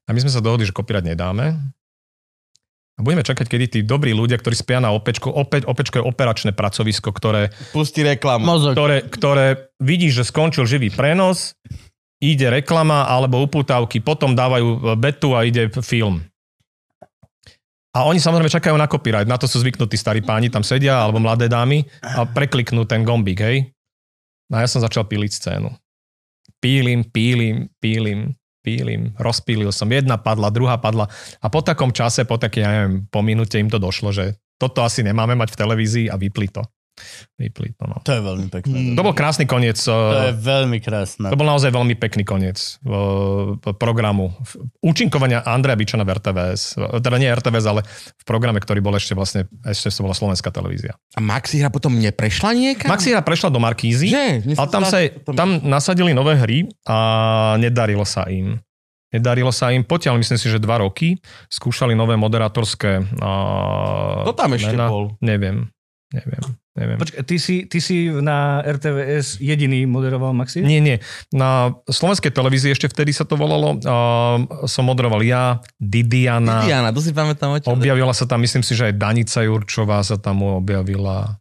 A 0.08 0.16
my 0.16 0.18
sme 0.24 0.32
sa 0.32 0.40
dohodli, 0.40 0.64
že 0.64 0.72
copyright 0.72 1.04
nedáme. 1.04 1.60
A 2.96 3.04
budeme 3.04 3.20
čakať, 3.20 3.44
kedy 3.44 3.64
tí 3.68 3.78
dobrí 3.84 4.16
ľudia, 4.16 4.40
ktorí 4.40 4.56
spia 4.56 4.80
na 4.80 4.88
opečku, 4.88 5.28
opäť, 5.28 5.68
opečko 5.68 6.00
je 6.00 6.08
operačné 6.08 6.56
pracovisko, 6.56 7.12
ktoré, 7.12 7.52
Pusti 7.76 8.00
reklamu. 8.00 8.48
Mozog. 8.48 8.72
ktoré, 8.72 9.04
ktoré 9.04 9.46
vidíš, 9.76 10.24
že 10.24 10.32
skončil 10.32 10.64
živý 10.64 10.88
prenos, 10.88 11.52
ide 12.24 12.48
reklama 12.48 13.04
alebo 13.04 13.44
upútavky, 13.44 14.00
potom 14.00 14.32
dávajú 14.32 14.96
betu 14.96 15.36
a 15.36 15.44
ide 15.44 15.68
film. 15.84 16.24
A 17.96 18.04
oni 18.04 18.20
samozrejme 18.20 18.52
čakajú 18.52 18.76
na 18.76 18.84
copyright, 18.84 19.24
na 19.24 19.40
to 19.40 19.48
sú 19.48 19.64
zvyknutí 19.64 19.96
starí 19.96 20.20
páni, 20.20 20.52
tam 20.52 20.60
sedia, 20.60 21.00
alebo 21.00 21.16
mladé 21.16 21.48
dámy 21.48 21.80
a 22.04 22.28
prekliknú 22.28 22.84
ten 22.84 23.00
gombík, 23.00 23.40
hej. 23.40 23.72
No 24.52 24.60
a 24.60 24.62
ja 24.62 24.68
som 24.68 24.84
začal 24.84 25.08
píliť 25.08 25.32
scénu. 25.32 25.72
Pílim, 26.60 27.08
pílim, 27.08 27.72
pílim, 27.80 28.36
pílim, 28.60 29.16
rozpílil 29.16 29.72
som. 29.72 29.88
Jedna 29.88 30.20
padla, 30.20 30.52
druhá 30.52 30.76
padla 30.76 31.08
a 31.40 31.46
po 31.48 31.64
takom 31.64 31.88
čase, 31.88 32.28
po 32.28 32.36
také, 32.36 32.68
ja 32.68 32.68
neviem, 32.68 33.08
po 33.08 33.24
minúte 33.24 33.56
im 33.56 33.72
to 33.72 33.80
došlo, 33.80 34.12
že 34.12 34.36
toto 34.60 34.84
asi 34.84 35.00
nemáme 35.00 35.32
mať 35.32 35.56
v 35.56 35.60
televízii 35.64 36.06
a 36.12 36.20
vypli 36.20 36.52
to. 36.52 36.60
Vypli 37.36 37.76
to, 37.76 37.84
no. 37.84 38.00
To 38.00 38.12
je 38.16 38.22
veľmi 38.24 38.48
pekné. 38.48 38.96
To 38.96 39.02
bol 39.04 39.12
krásny 39.12 39.44
koniec. 39.44 39.76
To 39.84 39.92
je 39.92 40.32
eh, 40.32 40.36
veľmi 40.36 40.80
krásne. 40.80 41.28
to 41.28 41.36
bol 41.36 41.44
naozaj 41.44 41.68
veľmi 41.68 41.92
pekný 42.00 42.24
koniec 42.24 42.56
eh, 42.56 43.72
programu. 43.76 44.32
Účinkovania 44.80 45.44
Andreja 45.44 45.76
Bičana 45.76 46.08
v 46.08 46.16
RTVS. 46.16 46.80
eh, 46.80 47.00
Teda 47.04 47.16
nie 47.20 47.28
RTVS, 47.28 47.64
ale 47.68 47.80
v 48.16 48.24
programe, 48.24 48.56
ktorý 48.56 48.80
bol 48.80 48.96
ešte 48.96 49.12
vlastne, 49.12 49.44
ešte 49.68 49.92
to 49.92 50.02
bola 50.04 50.16
slovenská 50.16 50.48
televízia. 50.48 50.96
A 51.14 51.20
Maxi 51.20 51.60
hra 51.60 51.68
potom 51.68 51.92
neprešla 52.00 52.56
niekam? 52.56 52.88
Maxi 52.88 53.12
hra 53.12 53.20
prešla 53.20 53.52
do 53.52 53.60
Markízy, 53.60 54.08
sa 54.08 54.64
ale 54.64 54.68
tam, 54.72 54.82
sa, 54.88 54.98
tam 55.36 55.60
nasadili 55.60 56.16
nové 56.16 56.36
hry 56.40 56.64
a 56.88 56.96
nedarilo 57.60 58.08
sa 58.08 58.24
im. 58.32 58.56
Nedarilo 59.14 59.54
sa 59.54 59.70
im, 59.70 59.86
potiaľ 59.86 60.18
myslím 60.18 60.36
si, 60.36 60.50
že 60.50 60.58
dva 60.58 60.82
roky 60.82 61.14
skúšali 61.46 61.94
nové 61.94 62.18
moderátorské 62.18 63.00
uh, 63.22 64.26
Kto 64.26 64.32
tam 64.34 64.50
ešte 64.58 64.74
mená. 64.74 64.90
bol? 64.90 65.14
Neviem, 65.22 65.70
neviem, 66.10 66.42
neviem. 66.76 67.00
Počkaj, 67.00 67.24
ty 67.24 67.36
si, 67.40 67.64
ty 67.66 67.80
si 67.80 68.08
na 68.08 68.60
RTVS 68.62 69.40
jediný 69.40 69.88
moderoval 69.88 70.36
Maxi? 70.36 70.60
Nie, 70.60 70.78
nie. 70.78 71.00
Na 71.32 71.72
slovenskej 71.88 72.30
televízii 72.30 72.76
ešte 72.76 72.86
vtedy 72.92 73.16
sa 73.16 73.24
to 73.24 73.34
volalo. 73.34 73.80
Uh, 73.80 74.68
som 74.68 74.84
moderoval 74.86 75.24
ja, 75.24 75.58
Didiana. 75.80 76.68
Diana, 76.68 76.92
to 76.92 77.00
si 77.00 77.16
pamätám. 77.16 77.56
Oča. 77.56 77.72
Objavila 77.72 78.12
sa 78.12 78.28
tam, 78.28 78.44
myslím 78.44 78.62
si, 78.62 78.76
že 78.76 78.92
aj 78.92 79.00
Danica 79.00 79.40
Jurčová 79.42 80.04
sa 80.04 80.20
tam 80.20 80.44
objavila. 80.44 81.40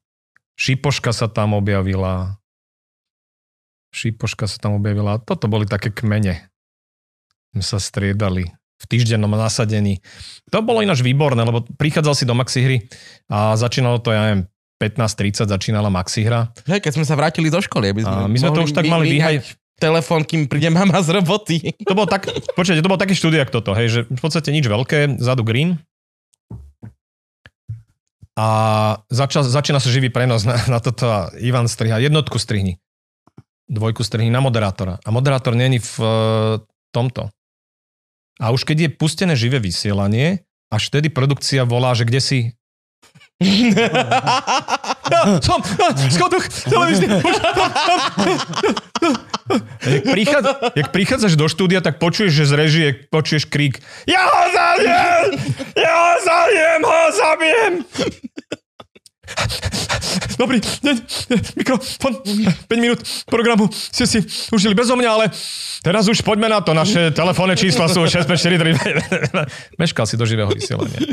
Šipoška 0.56 1.12
sa 1.12 1.28
tam 1.28 1.53
objavila. 1.53 2.40
Šipoška 3.91 4.48
sa 4.48 4.57
tam 4.60 4.80
objavila. 4.80 5.20
Toto 5.20 5.52
boli 5.52 5.68
také 5.68 5.91
kmene. 5.91 6.48
My 7.56 7.64
sa 7.64 7.80
striedali 7.80 8.52
v 8.76 8.86
týždennom 8.91 9.32
nasadení. 9.32 10.03
To 10.52 10.60
bolo 10.60 10.84
ináč 10.84 10.99
výborné, 10.99 11.48
lebo 11.48 11.64
prichádzal 11.80 12.14
si 12.16 12.28
do 12.28 12.36
Maxi 12.36 12.60
hry 12.60 12.78
a 13.32 13.56
začínalo 13.56 14.03
to, 14.03 14.12
ja 14.12 14.22
neviem, 14.28 14.44
15.30 14.86 15.49
začínala 15.49 15.90
Maxi 15.90 16.22
hra. 16.26 16.53
Hej, 16.70 16.86
keď 16.86 16.91
sme 17.02 17.06
sa 17.06 17.18
vrátili 17.18 17.49
do 17.49 17.57
školy, 17.57 17.90
aby 17.90 18.02
sme, 18.06 18.16
A 18.16 18.30
my 18.30 18.38
sme 18.38 18.52
to 18.53 18.62
už 18.66 18.74
tak 18.76 18.86
mali 18.86 19.18
vyhaj... 19.18 19.41
Telefón, 19.76 20.24
kým 20.24 20.48
príde 20.48 20.72
mama 20.72 21.03
z 21.03 21.20
roboty. 21.20 21.60
To 21.84 21.99
bol 21.99 22.07
tak, 22.07 22.32
počujete, 22.56 22.80
to 22.80 22.88
bol 22.88 22.95
taký 22.95 23.12
štúdia 23.12 23.44
ako 23.44 23.60
toto, 23.60 23.72
hej, 23.76 23.88
že 23.91 23.99
v 24.07 24.22
podstate 24.24 24.56
nič 24.56 24.72
veľké, 24.72 25.20
zadu 25.20 25.44
green. 25.44 25.84
A 28.40 28.48
začal, 29.12 29.44
začína 29.44 29.84
sa 29.84 29.91
živý 29.91 30.07
prenos 30.07 30.48
na, 30.48 30.56
na 30.68 30.80
toto 30.80 31.12
a 31.12 31.28
Ivan 31.44 31.68
striha, 31.68 31.99
jednotku 31.99 32.40
strihni, 32.40 32.80
dvojku 33.68 33.99
strihni 34.03 34.32
na 34.32 34.40
moderátora. 34.40 34.99
A 35.03 35.10
moderátor 35.12 35.56
není 35.56 35.84
v 35.84 35.95
e, 35.99 36.07
tomto. 36.95 37.32
A 38.40 38.52
už 38.52 38.68
keď 38.68 38.78
je 38.88 38.95
pustené 38.95 39.36
živé 39.40 39.64
vysielanie, 39.64 40.44
až 40.68 40.91
vtedy 40.91 41.07
produkcia 41.07 41.64
volá, 41.64 41.95
že 41.95 42.03
kde 42.03 42.20
si... 42.20 42.38
Som, 45.44 45.60
skotok, 46.07 46.48
televízny. 46.72 47.20
Jak, 49.86 50.03
prichádza, 50.07 50.52
jak 50.72 50.88
prichádzaš 50.95 51.34
do 51.36 51.52
štúdia, 51.52 51.84
tak 51.84 51.99
počuješ, 51.99 52.32
že 52.32 52.44
z 52.48 52.53
režie 52.56 52.86
počuješ 53.12 53.45
krík 53.52 53.84
Ja 54.07 54.24
ho 54.24 54.44
zabijem! 54.56 55.28
Ja 55.76 55.94
ho 55.99 56.14
zabijem! 56.24 56.80
Ho 56.82 57.02
zabijem! 57.12 57.74
Dobrý 60.40 60.64
deň, 60.64 60.95
mikrofón, 61.60 62.14
5 62.24 62.72
minút 62.80 63.03
programu 63.28 63.68
ste 63.72 64.07
si 64.07 64.24
užili 64.53 64.72
bezo 64.72 64.95
mňa, 64.95 65.10
ale 65.12 65.26
teraz 65.84 66.07
už 66.07 66.24
poďme 66.24 66.48
na 66.48 66.64
to. 66.64 66.72
Naše 66.72 67.12
telefónne 67.12 67.60
čísla 67.60 67.91
sú 67.91 68.07
6543. 68.07 69.82
Meškal 69.82 70.06
si 70.07 70.16
do 70.16 70.24
živého 70.24 70.49
vysielania. 70.56 71.03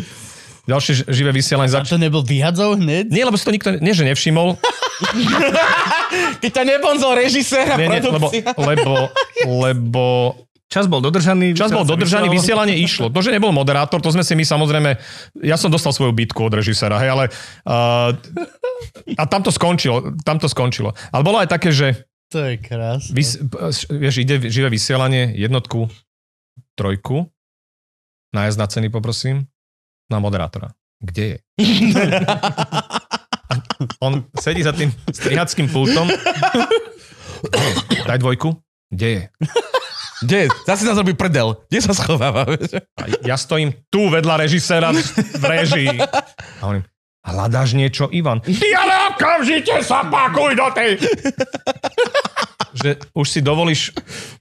Ďalšie 0.62 1.10
živé 1.10 1.34
vysielanie 1.34 1.70
A 1.70 1.82
zač- 1.82 1.90
to 1.90 1.98
nebol 1.98 2.22
vyhadzov 2.22 2.78
hneď? 2.78 3.10
Nie, 3.10 3.26
lebo 3.26 3.34
si 3.34 3.42
to 3.42 3.50
nikto, 3.50 3.82
nie 3.82 3.94
že 3.94 4.06
nevšimol, 4.06 4.54
Keď 6.42 6.50
ťa 6.54 6.64
nebonzol 6.66 7.18
režisér 7.18 7.74
a 7.74 7.76
nie, 7.80 7.88
nie, 7.88 8.00
lebo, 8.04 8.30
produkcia. 8.30 8.54
lebo, 8.54 8.94
lebo 9.42 10.04
Čas 10.72 10.88
bol 10.88 11.04
dodržaný. 11.04 11.52
Čas 11.52 11.68
bol 11.68 11.84
dodržaný, 11.84 12.32
vysielanie 12.32 12.80
išlo. 12.80 13.12
To, 13.12 13.20
že 13.20 13.28
nebol 13.28 13.52
moderátor, 13.52 14.00
to 14.00 14.08
sme 14.08 14.24
si 14.24 14.32
my 14.32 14.40
samozrejme... 14.40 14.96
Ja 15.44 15.60
som 15.60 15.68
dostal 15.68 15.92
svoju 15.92 16.16
bitku 16.16 16.48
od 16.48 16.56
režisera, 16.56 16.96
hej, 16.96 17.12
ale... 17.12 17.24
Uh, 17.68 18.16
a 19.20 19.28
tam 19.28 19.44
to 19.44 19.52
skončilo, 19.52 20.16
tam 20.24 20.40
to 20.40 20.48
skončilo. 20.48 20.96
Ale 21.12 21.28
bolo 21.28 21.44
aj 21.44 21.52
také, 21.52 21.76
že 21.76 22.08
To 22.32 22.40
je 22.40 22.56
krásne. 22.56 23.12
vys, 23.12 23.36
vieš, 23.92 24.24
ide 24.24 24.48
živé 24.48 24.72
vysielanie, 24.72 25.36
jednotku, 25.36 25.92
trojku, 26.72 27.28
nájsť 28.32 28.56
na 28.56 28.66
ceny 28.72 28.88
poprosím, 28.88 29.51
na 30.12 30.20
moderátora. 30.20 30.76
Kde 31.00 31.24
je? 31.24 31.36
On 34.04 34.22
sedí 34.38 34.62
za 34.62 34.76
tým 34.76 34.92
strihackým 35.10 35.66
pultom. 35.72 36.06
Daj 38.06 38.18
dvojku. 38.22 38.54
Kde 38.92 39.08
je? 39.08 39.22
Kde? 40.22 40.40
Zase 40.68 40.86
nás 40.86 40.94
robí 40.94 41.18
prdel. 41.18 41.58
Kde 41.66 41.80
sa 41.82 41.92
schováva? 41.96 42.46
ja 43.26 43.34
stojím 43.34 43.74
tu 43.90 44.06
vedľa 44.06 44.46
režiséra 44.46 44.94
v 44.94 45.44
režii. 45.44 45.98
A 45.98 46.62
hovorím, 46.62 46.84
hľadáš 47.26 47.74
niečo, 47.74 48.06
Ivan? 48.14 48.38
Ty 48.38 48.68
ale 48.78 48.94
okamžite 49.10 49.82
sa 49.82 50.06
pakuj 50.06 50.54
do 50.54 50.66
tej... 50.76 50.90
že 52.72 53.00
už 53.12 53.26
si 53.28 53.40
dovolíš, 53.44 53.92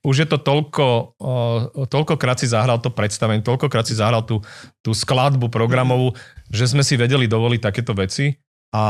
už 0.02 0.16
je 0.24 0.28
to 0.28 0.40
toľko, 0.40 0.86
o, 1.20 1.86
toľkokrát 1.88 2.40
si 2.40 2.48
zahral 2.48 2.80
to 2.80 2.92
predstavenie, 2.92 3.44
toľkokrát 3.44 3.86
si 3.86 3.96
zahral 3.96 4.24
tú, 4.24 4.40
tú 4.80 4.96
skladbu 4.96 5.52
programovú, 5.52 6.16
že 6.48 6.72
sme 6.72 6.84
si 6.84 6.96
vedeli 6.96 7.28
dovoliť 7.28 7.62
takéto 7.62 7.92
veci 7.92 8.40
a 8.72 8.84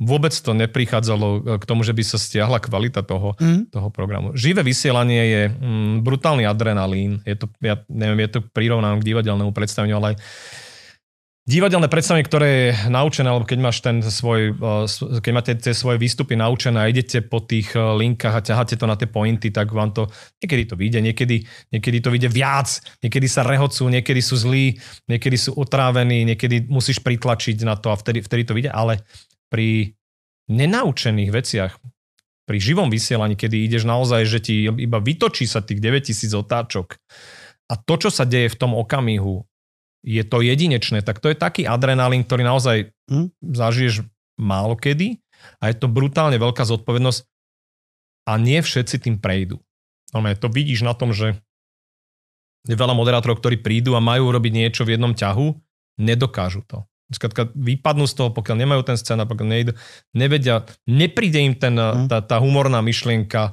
vôbec 0.00 0.32
to 0.32 0.56
neprichádzalo 0.56 1.60
k 1.60 1.64
tomu, 1.68 1.84
že 1.84 1.92
by 1.92 2.00
sa 2.00 2.16
stiahla 2.16 2.56
kvalita 2.56 3.04
toho, 3.04 3.36
Mm. 3.36 3.68
toho 3.68 3.92
programu. 3.92 4.32
Živé 4.32 4.64
vysielanie 4.64 5.22
je 5.28 5.42
mm, 5.52 6.00
brutálny 6.00 6.48
adrenalín. 6.48 7.20
Je 7.28 7.36
to, 7.36 7.52
ja 7.60 7.84
neviem, 7.92 8.24
je 8.24 8.40
to 8.40 8.40
prirovnané 8.40 8.96
k 8.96 9.12
divadelnému 9.12 9.52
predstaveniu, 9.52 10.00
ale 10.00 10.16
aj 10.16 10.24
divadelné 11.50 11.90
predstavenie, 11.90 12.22
ktoré 12.22 12.48
je 12.48 12.68
naučené, 12.86 13.26
alebo 13.26 13.42
keď 13.42 13.58
máš 13.58 13.82
ten 13.82 13.98
svoj, 13.98 14.54
s- 14.86 15.02
keď 15.02 15.32
máte 15.34 15.52
tie 15.58 15.74
svoje 15.74 15.98
výstupy 15.98 16.38
naučené 16.38 16.78
a 16.78 16.86
idete 16.86 17.26
po 17.26 17.42
tých 17.42 17.74
uh, 17.74 17.98
linkách 17.98 18.34
a 18.38 18.46
ťaháte 18.46 18.78
to 18.78 18.86
na 18.86 18.94
tie 18.94 19.10
pointy, 19.10 19.50
tak 19.50 19.74
vám 19.74 19.90
to, 19.90 20.06
niekedy 20.38 20.62
to 20.70 20.78
vyjde, 20.78 21.02
niekedy, 21.02 21.42
niekedy 21.74 21.98
to 21.98 22.14
vyjde 22.14 22.30
viac, 22.30 22.70
niekedy 23.02 23.26
sa 23.26 23.42
rehocú, 23.42 23.90
niekedy 23.90 24.22
sú 24.22 24.38
zlí, 24.38 24.78
niekedy 25.10 25.34
sú 25.34 25.58
otrávení, 25.58 26.22
niekedy 26.22 26.70
musíš 26.70 27.02
pritlačiť 27.02 27.66
na 27.66 27.74
to 27.74 27.90
a 27.90 27.98
vtedy, 27.98 28.22
vtedy 28.22 28.46
to 28.46 28.54
vyjde, 28.54 28.70
ale 28.70 29.02
pri 29.50 29.98
nenaučených 30.46 31.30
veciach, 31.34 31.72
pri 32.46 32.58
živom 32.58 32.90
vysielaní, 32.90 33.34
kedy 33.34 33.66
ideš 33.66 33.86
naozaj, 33.86 34.22
že 34.26 34.38
ti 34.38 34.54
iba 34.66 34.98
vytočí 35.02 35.46
sa 35.50 35.62
tých 35.62 35.82
9000 35.82 36.30
otáčok 36.46 36.98
a 37.70 37.74
to, 37.78 37.94
čo 37.94 38.10
sa 38.10 38.26
deje 38.26 38.50
v 38.50 38.58
tom 38.58 38.74
okamihu, 38.74 39.46
je 40.00 40.22
to 40.24 40.40
jedinečné, 40.40 41.04
tak 41.04 41.20
to 41.20 41.28
je 41.28 41.36
taký 41.36 41.68
adrenalín, 41.68 42.24
ktorý 42.24 42.44
naozaj 42.44 42.90
Hm? 43.10 43.34
zažiješ 43.42 44.06
málo 44.38 44.78
kedy 44.78 45.18
a 45.58 45.68
je 45.68 45.76
to 45.76 45.90
brutálne 45.90 46.38
veľká 46.38 46.62
zodpovednosť 46.62 47.26
a 48.30 48.38
nie 48.38 48.62
všetci 48.62 49.10
tým 49.10 49.16
prejdú. 49.18 49.58
Normálne 50.14 50.38
to 50.38 50.46
vidíš 50.46 50.86
na 50.86 50.94
tom, 50.94 51.10
že 51.10 51.34
je 52.70 52.76
veľa 52.78 52.94
moderátorov, 52.94 53.42
ktorí 53.42 53.58
prídu 53.58 53.98
a 53.98 54.04
majú 54.04 54.30
robiť 54.30 54.52
niečo 54.54 54.82
v 54.86 54.94
jednom 54.94 55.10
ťahu, 55.10 55.58
nedokážu 55.98 56.62
to. 56.70 56.86
Skladka, 57.10 57.50
vypadnú 57.58 58.06
z 58.06 58.14
toho, 58.14 58.30
pokiaľ 58.30 58.56
nemajú 58.62 58.86
ten 58.86 58.94
scénar, 58.94 59.26
pokiaľ 59.26 59.48
nejdu, 59.50 59.72
nevedia, 60.14 60.62
nepríde 60.86 61.42
im 61.42 61.58
ten, 61.58 61.74
tá, 62.06 62.22
tá 62.22 62.36
humorná 62.38 62.78
myšlienka, 62.78 63.50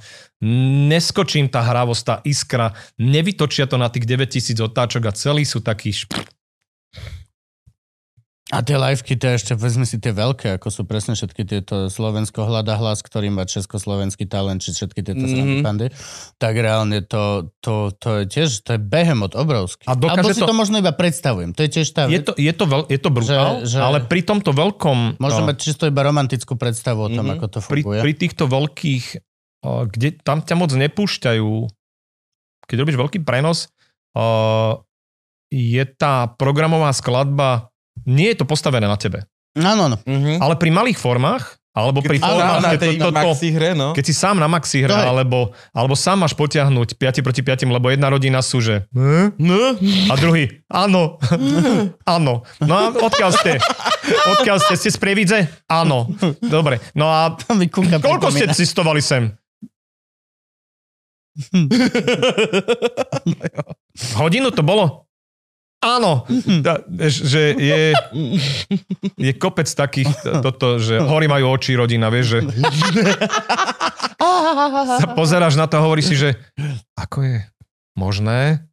neskočí 0.86 1.42
im 1.42 1.50
tá 1.50 1.66
hravosť, 1.66 2.04
tá 2.06 2.16
iskra, 2.22 2.78
nevytočia 3.02 3.66
to 3.66 3.82
na 3.82 3.90
tých 3.90 4.06
9000 4.06 4.62
otáčok 4.62 5.10
a 5.10 5.18
celí 5.18 5.42
sú 5.42 5.66
takí 5.66 5.90
šp... 5.90 6.37
A 8.48 8.64
tie 8.64 8.80
liveky, 8.80 9.20
to 9.20 9.28
ešte 9.28 9.60
vezmi 9.60 9.84
si 9.84 10.00
tie 10.00 10.16
veľké, 10.16 10.56
ako 10.56 10.72
sú 10.72 10.82
presne 10.88 11.20
všetky 11.20 11.44
tieto 11.44 11.92
Slovensko 11.92 12.48
hľada 12.48 12.80
hlas, 12.80 13.04
ktorý 13.04 13.28
má 13.28 13.44
československý 13.44 14.24
talent, 14.24 14.64
či 14.64 14.72
všetky 14.72 15.04
tieto 15.04 15.20
Mhm. 15.20 15.36
mm-hmm. 15.36 15.64
pandy, 15.68 15.88
tak 16.40 16.56
reálne 16.56 17.04
to, 17.04 17.52
to, 17.60 17.92
to 17.92 18.10
je 18.18 18.32
tiež, 18.32 18.64
to 18.64 18.70
je 18.72 18.82
behemoth 18.82 19.36
obrovský. 19.36 19.84
A 19.84 20.00
Alebo 20.00 20.32
si 20.32 20.40
to... 20.40 20.48
to- 20.48 20.56
možno 20.56 20.80
iba 20.80 20.96
predstavujem, 20.96 21.52
to 21.52 21.60
je 21.60 21.76
tiež 21.76 21.88
tá 21.92 22.08
Je 22.08 22.24
to, 22.24 22.40
je 22.40 22.54
to, 22.56 22.64
veľ, 22.64 22.82
je 22.88 22.96
to 22.96 23.10
brutál, 23.12 23.52
Že- 23.60 23.68
že- 23.68 23.84
ale 23.84 24.00
pri 24.02 24.22
tomto 24.24 24.56
veľkom... 24.56 25.20
Môžem 25.20 25.44
no, 25.44 25.50
mať 25.52 25.58
čisto 25.60 25.84
iba 25.84 26.00
romantickú 26.02 26.56
predstavu 26.56 27.04
o 27.04 27.10
tom, 27.12 27.28
Mhm. 27.28 27.34
ako 27.36 27.46
to 27.52 27.60
pri, 27.62 27.82
funguje. 27.84 28.00
pri 28.00 28.14
týchto 28.16 28.48
veľkých, 28.48 29.06
kde 29.92 30.08
tam 30.24 30.40
ťa 30.40 30.56
moc 30.56 30.72
nepúšťajú, 30.72 31.52
keď 32.64 32.78
robíš 32.80 32.96
veľký 32.96 33.20
prenos, 33.28 33.68
o, 34.16 34.24
je 35.48 35.84
tá 35.88 36.28
programová 36.30 36.92
skladba, 36.92 37.72
nie 38.04 38.30
je 38.30 38.40
to 38.40 38.46
postavené 38.46 38.86
na 38.86 38.96
tebe. 38.96 39.24
Áno, 39.56 39.90
áno. 39.90 39.98
Mhm. 40.04 40.38
Ale 40.38 40.54
pri 40.56 40.70
malých 40.70 40.98
formách, 40.98 41.58
alebo 41.72 42.02
pri 42.02 42.18
Ale- 42.18 42.26
formách, 42.28 42.58
na 42.58 42.70
keď, 42.74 42.80
tej 42.80 42.94
to, 42.96 43.06
to, 43.06 43.14
maxi 43.14 43.48
hre, 43.54 43.70
no. 43.74 43.94
keď 43.94 44.04
si 44.04 44.14
sám 44.14 44.38
na 44.38 44.50
maxi 44.50 44.82
hre, 44.82 44.90
To 44.90 44.98
alebo, 44.98 45.40
alebo 45.72 45.94
sám 45.94 46.26
máš 46.26 46.34
potiahnuť 46.34 46.98
5 46.98 47.22
proti 47.22 47.42
5, 47.42 47.70
lebo 47.70 47.88
jedna 47.88 48.10
rodina 48.10 48.42
sú, 48.42 48.58
že 48.60 48.90
No. 49.38 49.78
a 50.10 50.14
druhý, 50.16 50.66
áno, 50.68 51.22
áno. 52.18 52.42
No 52.60 52.74
a 52.74 52.90
odkiaľ 52.92 53.30
ste? 53.30 53.62
Odkiaľ 54.28 54.58
ste? 54.60 54.74
Ste 54.74 54.90
z 54.90 54.98
Prievidze? 54.98 55.40
Áno. 55.66 56.10
Dobre. 56.40 56.82
No 56.94 57.08
a 57.08 57.34
To 57.38 57.54
koľko 58.02 58.30
ste 58.30 58.50
cestovali 58.50 59.02
sem? 59.02 59.38
Hodinu 64.18 64.50
to 64.50 64.62
bolo? 64.62 65.07
Áno. 65.88 66.28
Že 67.00 67.56
je, 67.56 67.84
je 69.16 69.32
kopec 69.40 69.72
takých, 69.72 70.12
toto, 70.44 70.84
že 70.84 71.00
hory 71.00 71.32
majú 71.32 71.56
oči 71.56 71.80
rodina, 71.80 72.12
vieš, 72.12 72.36
že 72.36 72.40
sa 75.00 75.08
pozeráš 75.16 75.56
na 75.56 75.72
to 75.72 75.80
a 75.80 75.84
hovoríš 75.88 76.12
si, 76.12 76.16
že 76.20 76.36
ako 77.00 77.24
je 77.24 77.38
možné, 77.96 78.67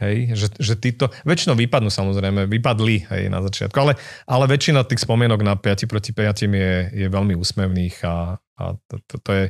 hej, 0.00 0.32
že, 0.32 0.48
že 0.56 0.74
títo, 0.74 1.12
väčšinou 1.22 1.54
vypadnú 1.54 1.88
samozrejme, 1.88 2.48
vypadli, 2.48 3.06
hej, 3.06 3.22
na 3.28 3.40
začiatku, 3.40 3.76
ale, 3.76 3.92
ale 4.24 4.44
väčšina 4.48 4.82
tých 4.82 5.04
spomienok 5.04 5.40
na 5.44 5.54
5 5.54 5.84
proti 5.86 6.10
5 6.10 6.48
je, 6.48 6.72
je 6.90 7.06
veľmi 7.06 7.36
úsmevných 7.36 7.96
a, 8.02 8.34
a 8.36 8.62
to, 8.88 8.94
to, 9.04 9.16
to, 9.20 9.30
je, 9.32 9.44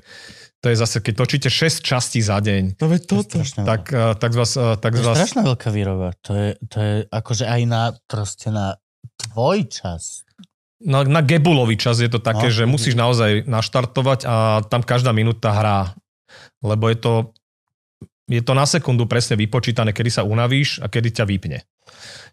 to 0.59 0.66
je 0.68 0.77
zase, 0.77 0.97
keď 1.01 1.14
točíte 1.16 1.48
6 1.48 1.81
častí 1.81 2.20
za 2.20 2.43
deň, 2.43 2.77
No 2.77 2.86
veď 2.90 3.02
toto. 3.06 3.39
Strašné 3.40 3.62
tak, 3.64 3.89
eh, 3.90 4.14
tak 4.18 4.31
z 4.35 4.39
vás, 4.39 4.52
eh, 4.55 4.74
tak 4.77 4.93
To 4.94 4.98
je 4.98 5.06
vás 5.06 5.16
strašná 5.18 5.43
veľká 5.47 5.68
výroba. 5.70 6.09
To 6.27 6.32
je, 6.35 6.48
to 6.66 6.77
je 6.78 6.94
akože 7.09 7.44
aj 7.47 7.60
na, 7.64 7.82
proste 8.06 8.51
na 8.51 8.74
tvoj 9.16 9.70
čas. 9.70 10.27
na, 10.81 11.05
na 11.05 11.20
Gebulovi 11.20 11.77
čas 11.77 12.01
je 12.01 12.09
to 12.09 12.18
také, 12.18 12.48
No. 12.48 12.56
že 12.56 12.64
musíš 12.64 12.97
naozaj 12.97 13.44
naštartovať 13.44 14.24
a 14.24 14.64
tam 14.64 14.81
každá 14.81 15.12
minúta 15.12 15.52
hrá. 15.52 15.93
Lebo 16.64 16.89
je 16.89 16.97
to, 16.97 17.12
je 18.31 18.40
to 18.40 18.55
na 18.55 18.62
sekundu 18.65 19.11
presne 19.11 19.35
vypočítané, 19.35 19.90
kedy 19.90 20.09
sa 20.09 20.23
unavíš 20.23 20.78
a 20.78 20.86
kedy 20.86 21.11
ťa 21.11 21.24
vypne. 21.27 21.59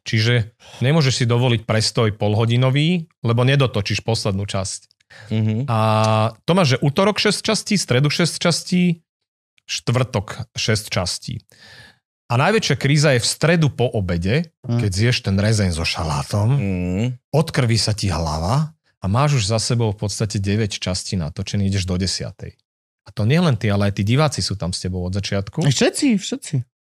Čiže 0.06 0.54
nemôžeš 0.80 1.14
si 1.20 1.26
dovoliť 1.26 1.66
prestoj 1.66 2.14
polhodinový, 2.14 3.10
lebo 3.26 3.42
nedotočíš 3.42 4.06
poslednú 4.06 4.46
časť. 4.46 4.80
Mhm. 5.34 5.66
A 5.68 5.80
to 6.46 6.52
máš, 6.54 6.78
že 6.78 6.84
útorok 6.86 7.18
6 7.18 7.42
častí, 7.42 7.76
stredu 7.76 8.08
6 8.14 8.38
častí, 8.38 9.02
štvrtok 9.66 10.54
6 10.56 10.88
častí. 10.88 11.42
A 12.28 12.36
najväčšia 12.36 12.76
kríza 12.76 13.16
je 13.16 13.24
v 13.24 13.28
stredu 13.28 13.68
po 13.72 13.88
obede, 13.88 14.52
Hm. 14.68 14.84
keď 14.84 14.92
zješ 14.92 15.18
ten 15.24 15.40
rezeň 15.40 15.72
so 15.72 15.88
šalátom, 15.88 16.50
Mhm. 16.60 17.06
odkrví 17.32 17.80
sa 17.80 17.96
ti 17.96 18.12
hlava 18.12 18.76
a 19.00 19.06
máš 19.08 19.40
už 19.40 19.44
za 19.48 19.60
sebou 19.64 19.96
v 19.96 20.00
podstate 20.04 20.36
9 20.38 20.76
častí 20.76 21.16
natočený, 21.16 21.72
ideš 21.72 21.88
do 21.88 21.96
10. 21.96 22.60
A 23.08 23.10
to 23.10 23.24
nie 23.24 23.40
len 23.40 23.56
ty, 23.56 23.68
ale 23.68 23.88
aj 23.88 23.96
tí 23.96 24.04
diváci 24.04 24.44
sú 24.44 24.54
tam 24.54 24.70
s 24.70 24.80
tebou 24.80 25.00
od 25.02 25.14
začiatku. 25.14 25.64
Všetci, 25.64 26.20
všetci. 26.20 26.56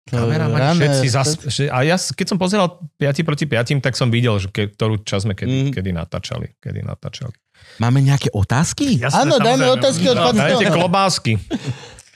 Kameramani, 0.09 0.81
všetci 0.81 1.07
zas, 1.07 1.37
a 1.69 1.85
ja, 1.85 1.93
keď 1.95 2.27
som 2.27 2.39
pozeral 2.41 2.81
5 2.97 3.29
proti 3.29 3.45
5, 3.45 3.85
tak 3.85 3.93
som 3.93 4.09
videl, 4.09 4.41
že 4.41 4.49
ke, 4.49 4.65
ktorú 4.67 5.05
čas 5.05 5.29
sme 5.29 5.37
kedy, 5.37 5.69
Mm. 5.69 5.73
kedy 5.77 5.91
natáčali. 5.93 6.57
Kedy 6.57 6.81
natáčali. 6.81 7.37
Máme 7.77 8.01
nejaké 8.01 8.33
otázky? 8.33 9.05
Áno, 9.05 9.37
dajme 9.37 9.69
otázky 9.71 10.09
od 10.09 10.17
No. 10.17 10.33
Dajte 10.33 10.65
klobásky. 10.67 11.37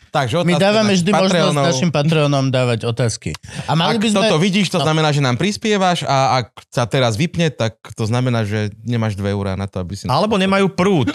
Takže 0.09 0.41
My 0.41 0.57
dávame 0.57 0.93
vždy 0.93 1.09
možnosť 1.09 1.33
Patreonov. 1.33 1.65
našim 1.69 1.89
Patreonom 1.89 2.45
dávať 2.49 2.85
otázky. 2.85 3.33
A 3.65 3.73
mali 3.73 3.97
Ak 3.97 4.01
by 4.01 4.09
sme... 4.09 4.21
toto 4.23 4.37
vidíš, 4.37 4.69
to 4.69 4.77
No. 4.77 4.85
znamená, 4.85 5.09
že 5.09 5.21
nám 5.21 5.37
prispievaš 5.37 6.05
a 6.05 6.17
ak 6.39 6.53
sa 6.69 6.85
teraz 6.85 7.17
vypne, 7.17 7.49
tak 7.49 7.77
to 7.93 8.05
znamená, 8.05 8.45
že 8.45 8.73
nemáš 8.79 9.17
2 9.17 9.25
eurá 9.27 9.53
na 9.53 9.65
to, 9.65 9.81
aby 9.81 9.97
si... 9.97 10.05
Alebo 10.05 10.37
nemajú 10.37 10.69
prúd. 10.69 11.13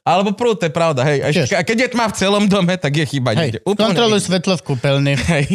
Alebo 0.00 0.32
prúd, 0.32 0.56
to 0.56 0.64
je 0.64 0.72
pravda, 0.72 1.02
hej. 1.04 1.18
A 1.20 1.28
Tiež. 1.28 1.44
ešte- 1.44 1.56
A 1.56 1.62
keď 1.62 1.76
je 1.78 1.88
tma 1.90 2.06
v 2.06 2.14
celom 2.14 2.44
dome, 2.46 2.74
tak 2.74 2.92
je 2.92 3.04
chyba. 3.04 3.32
Hej, 3.32 3.38
niekde. 3.38 3.58
Úplne 3.62 3.82
kontroluj 3.86 4.18
niekde. 4.18 4.28
svetlo 4.28 4.54
v 4.54 4.62
kúpeľni, 4.64 5.12
Hej. 5.32 5.46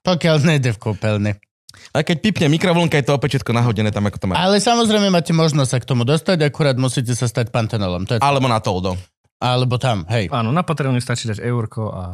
pokiaľ 0.00 0.36
nejde 0.42 0.70
v 0.70 0.80
kúpeľni. 0.80 1.32
A 1.90 2.00
keď 2.00 2.16
pipne 2.20 2.46
mikrovlnka, 2.48 2.94
je 2.94 3.04
to 3.04 3.12
opäť 3.12 3.30
všetko 3.36 3.50
nahodené 3.52 3.90
tam, 3.90 4.04
ako 4.04 4.16
to 4.16 4.26
má. 4.26 4.34
Ale 4.36 4.56
samozrejme 4.56 5.08
máte 5.08 5.32
možnosť 5.32 5.70
sa 5.70 5.78
k 5.78 5.86
tomu 5.86 6.02
dostať, 6.02 6.38
akurát 6.44 6.76
musíte 6.76 7.10
sa 7.10 7.24
stať 7.24 7.48
pantenolom. 7.48 8.04
To 8.04 8.14
je... 8.14 8.18
Alebo 8.18 8.46
na 8.46 8.58
toldo. 8.58 8.94
Alebo 9.36 9.74
tam, 9.74 10.04
hej. 10.06 10.28
Áno, 10.28 10.50
na 10.50 10.60
Patreonu 10.60 10.98
stačí 10.98 11.24
dať 11.24 11.40
eurko 11.40 11.88
a... 11.88 12.04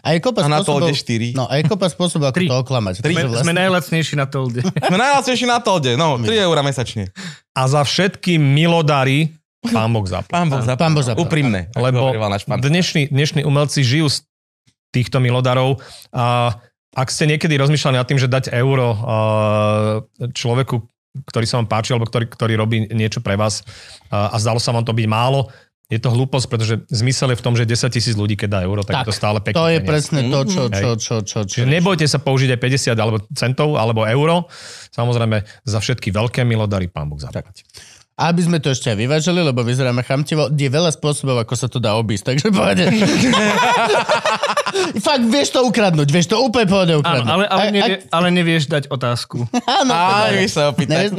A 0.00 0.10
je 0.10 0.18
kopa 0.18 0.42
A 0.42 0.48
na 0.48 0.58
spôsobov... 0.58 0.86
tolde 0.86 0.94
4. 0.96 1.34
No, 1.34 1.44
a 1.44 1.54
je 1.54 1.64
kopa 1.64 1.86
spôsobov, 1.86 2.30
ako 2.30 2.36
Tri. 2.36 2.46
to 2.46 2.56
oklamať. 2.56 2.94
Tri. 2.98 3.12
Sme, 3.12 3.22
Takže 3.24 3.38
sme 3.40 3.54
najlacnejší 3.54 4.14
na 4.16 4.26
tolde. 4.26 4.60
Sme 4.64 4.96
najlacnejší 4.96 5.46
na 5.46 5.58
tolde, 5.60 5.90
no, 5.94 6.18
3 6.18 6.26
eurá 6.40 6.60
mesačne. 6.60 7.14
A 7.52 7.62
za 7.64 7.82
všetky 7.82 8.38
milodary 8.38 9.37
pán 9.60 9.90
Boh 9.90 10.06
zaplať. 10.06 10.30
Pán 10.30 10.46
Boh 10.46 10.62
zapal. 10.62 10.78
Pán 10.78 10.92
Boh 10.94 11.04
zapal. 11.04 11.20
Úprimne. 11.22 11.60
Lebo 11.74 12.14
dnešní, 12.48 13.10
dnešní 13.10 13.42
umelci 13.42 13.82
žijú 13.82 14.06
z 14.08 14.16
týchto 14.88 15.18
milodarov 15.18 15.82
a 16.10 16.56
ak 16.96 17.08
ste 17.08 17.28
niekedy 17.28 17.54
rozmýšľali 17.54 17.96
nad 17.96 18.08
tým, 18.08 18.18
že 18.18 18.26
dať 18.26 18.50
euro 18.50 18.96
človeku, 20.32 20.74
ktorý 21.24 21.44
sa 21.44 21.58
vám 21.58 21.68
páči, 21.68 21.92
alebo 21.92 22.06
ktorý, 22.06 22.26
ktorý 22.26 22.54
robí 22.54 22.86
niečo 22.88 23.20
pre 23.20 23.34
vás 23.34 23.62
a 24.08 24.34
zdalo 24.34 24.58
sa 24.58 24.72
vám 24.72 24.82
to 24.82 24.90
byť 24.90 25.06
málo, 25.06 25.50
je 25.88 25.96
to 25.96 26.12
hlúposť, 26.12 26.46
pretože 26.52 26.74
zmysel 26.92 27.32
je 27.32 27.40
v 27.40 27.44
tom, 27.44 27.56
že 27.56 27.64
10 27.64 27.88
tisíc 27.88 28.12
ľudí, 28.12 28.36
keď 28.36 28.48
dá 28.50 28.60
euro, 28.60 28.84
tak, 28.84 28.92
Tak, 28.92 29.00
je 29.00 29.08
to 29.08 29.16
stále 29.16 29.40
pekný 29.40 29.56
To 29.56 29.66
je 29.66 29.78
peniaz. 29.78 29.88
presne 29.88 30.20
to, 30.22 30.40
čo, 30.44 30.62
Mhm. 30.62 30.72
čo, 30.74 30.90
čo, 30.94 31.16
čo, 31.22 31.38
čo. 31.44 31.54
Čiže 31.54 31.64
nebojte 31.66 32.04
sa 32.04 32.20
použiť 32.20 32.48
aj 32.52 32.60
50 32.60 32.92
alebo 32.94 33.16
centov 33.32 33.72
alebo 33.74 34.04
euro. 34.04 34.52
Samozrejme, 34.92 35.36
za 35.64 35.78
všetky 35.80 36.12
veľké 36.12 36.44
milodary 36.44 36.92
pán 36.92 37.08
Boh 37.08 37.16
zaplať. 37.16 37.64
A 38.18 38.28
aby 38.28 38.42
sme 38.42 38.58
to 38.58 38.68
ešte 38.68 38.88
aj 38.88 38.98
vyvážili, 38.98 39.38
lebo 39.38 39.62
vyzeráme 39.62 40.02
chamtivo, 40.02 40.50
je 40.50 40.66
veľa 40.66 40.90
spôsobov, 40.90 41.38
ako 41.38 41.54
sa 41.54 41.64
to 41.64 41.78
dá 41.78 41.94
obísť, 41.94 42.28
takže 42.28 42.50
pohode. 42.50 42.82
Fakt, 44.98 45.24
vieš 45.24 45.50
to 45.50 45.62
ukradnúť, 45.62 46.08
vieš 46.08 46.26
to 46.26 46.36
úplne 46.36 46.66
Áno, 46.66 46.96
ukradnúť. 46.96 47.28
ale, 47.28 47.44
ale, 47.46 47.60
Aj- 47.60 47.72
nevie, 47.72 47.96
aj- 47.96 48.02
ale 48.10 48.26
nevieš 48.30 48.64
dať 48.66 48.84
otázku. 48.88 49.46
Áno, 49.80 49.92
to 49.92 50.34
vieš 50.34 50.52
sa 50.54 50.68
opýtať. 50.68 51.14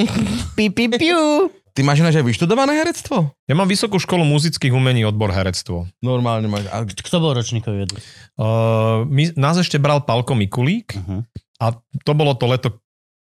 Pi, 0.53 0.69
pi, 0.75 0.85
piu. 0.89 1.49
Ty 1.69 1.79
máš 1.81 2.01
ináč 2.01 2.19
aj 2.19 2.25
vyštudované 2.25 2.75
herectvo? 2.75 3.31
Ja 3.47 3.55
mám 3.55 3.63
Vysokú 3.63 3.95
školu 3.95 4.25
muzických 4.25 4.69
umení, 4.69 5.05
odbor 5.05 5.31
herectvo. 5.31 5.87
Normálne 6.03 6.51
máš. 6.51 6.67
A 6.67 6.83
Kto 6.83 7.23
bol 7.23 7.31
ročníkový 7.31 7.87
vedúci? 7.87 8.03
Uh, 8.35 9.07
my, 9.07 9.31
nás 9.39 9.55
ešte 9.55 9.79
bral 9.79 10.03
Palko 10.03 10.35
Mikulík 10.35 10.99
Uh-huh. 10.99 11.23
a 11.57 11.65
to 12.03 12.11
bolo 12.11 12.35
to 12.35 12.49
leto, 12.49 12.69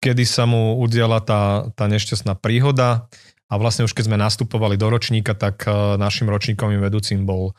kedy 0.00 0.24
sa 0.24 0.48
mu 0.48 0.80
udiala 0.80 1.20
tá, 1.20 1.68
tá 1.74 1.84
nešťastná 1.84 2.32
príhoda 2.32 3.04
a 3.50 3.54
vlastne 3.58 3.82
už 3.82 3.92
keď 3.92 4.06
sme 4.06 4.22
nastupovali 4.22 4.78
do 4.78 4.86
ročníka, 4.86 5.34
tak 5.34 5.66
uh, 5.66 5.98
našim 5.98 6.30
ročníkovým 6.30 6.78
vedúcim 6.78 7.26
bol, 7.26 7.50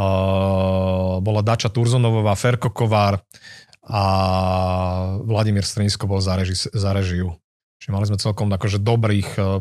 uh, 0.00 1.20
bola 1.20 1.40
Dača 1.44 1.68
Turzonovová, 1.68 2.32
Ferko 2.32 2.72
Kovár 2.72 3.20
a 3.84 4.02
Vladimír 5.20 5.68
Strnisko 5.68 6.08
bol 6.08 6.24
za, 6.24 6.40
reži, 6.40 6.56
za 6.56 6.96
režiu. 6.96 7.36
Čiže 7.76 7.92
mali 7.92 8.08
sme 8.08 8.16
celkom 8.16 8.48
akože 8.48 8.80
dobrých 8.80 9.30
uh, 9.36 9.60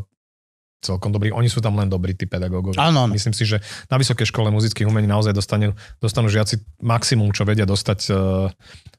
celkom 0.83 1.15
dobrý. 1.15 1.31
Oni 1.31 1.47
sú 1.47 1.63
tam 1.63 1.79
len 1.79 1.87
dobrí, 1.87 2.11
tí 2.11 2.27
pedagógovia. 2.27 2.83
Áno, 2.83 3.07
áno. 3.07 3.15
Myslím 3.15 3.31
si, 3.31 3.47
že 3.47 3.63
na 3.87 3.95
Vysokej 3.95 4.27
škole 4.27 4.51
muzických 4.51 4.83
umení 4.83 5.07
naozaj 5.07 5.31
dostanú, 5.31 5.71
dostanú 6.03 6.27
žiaci 6.27 6.59
maximum, 6.83 7.31
čo 7.31 7.47
vedia 7.47 7.63
dostať 7.63 7.99
uh, 8.11 8.51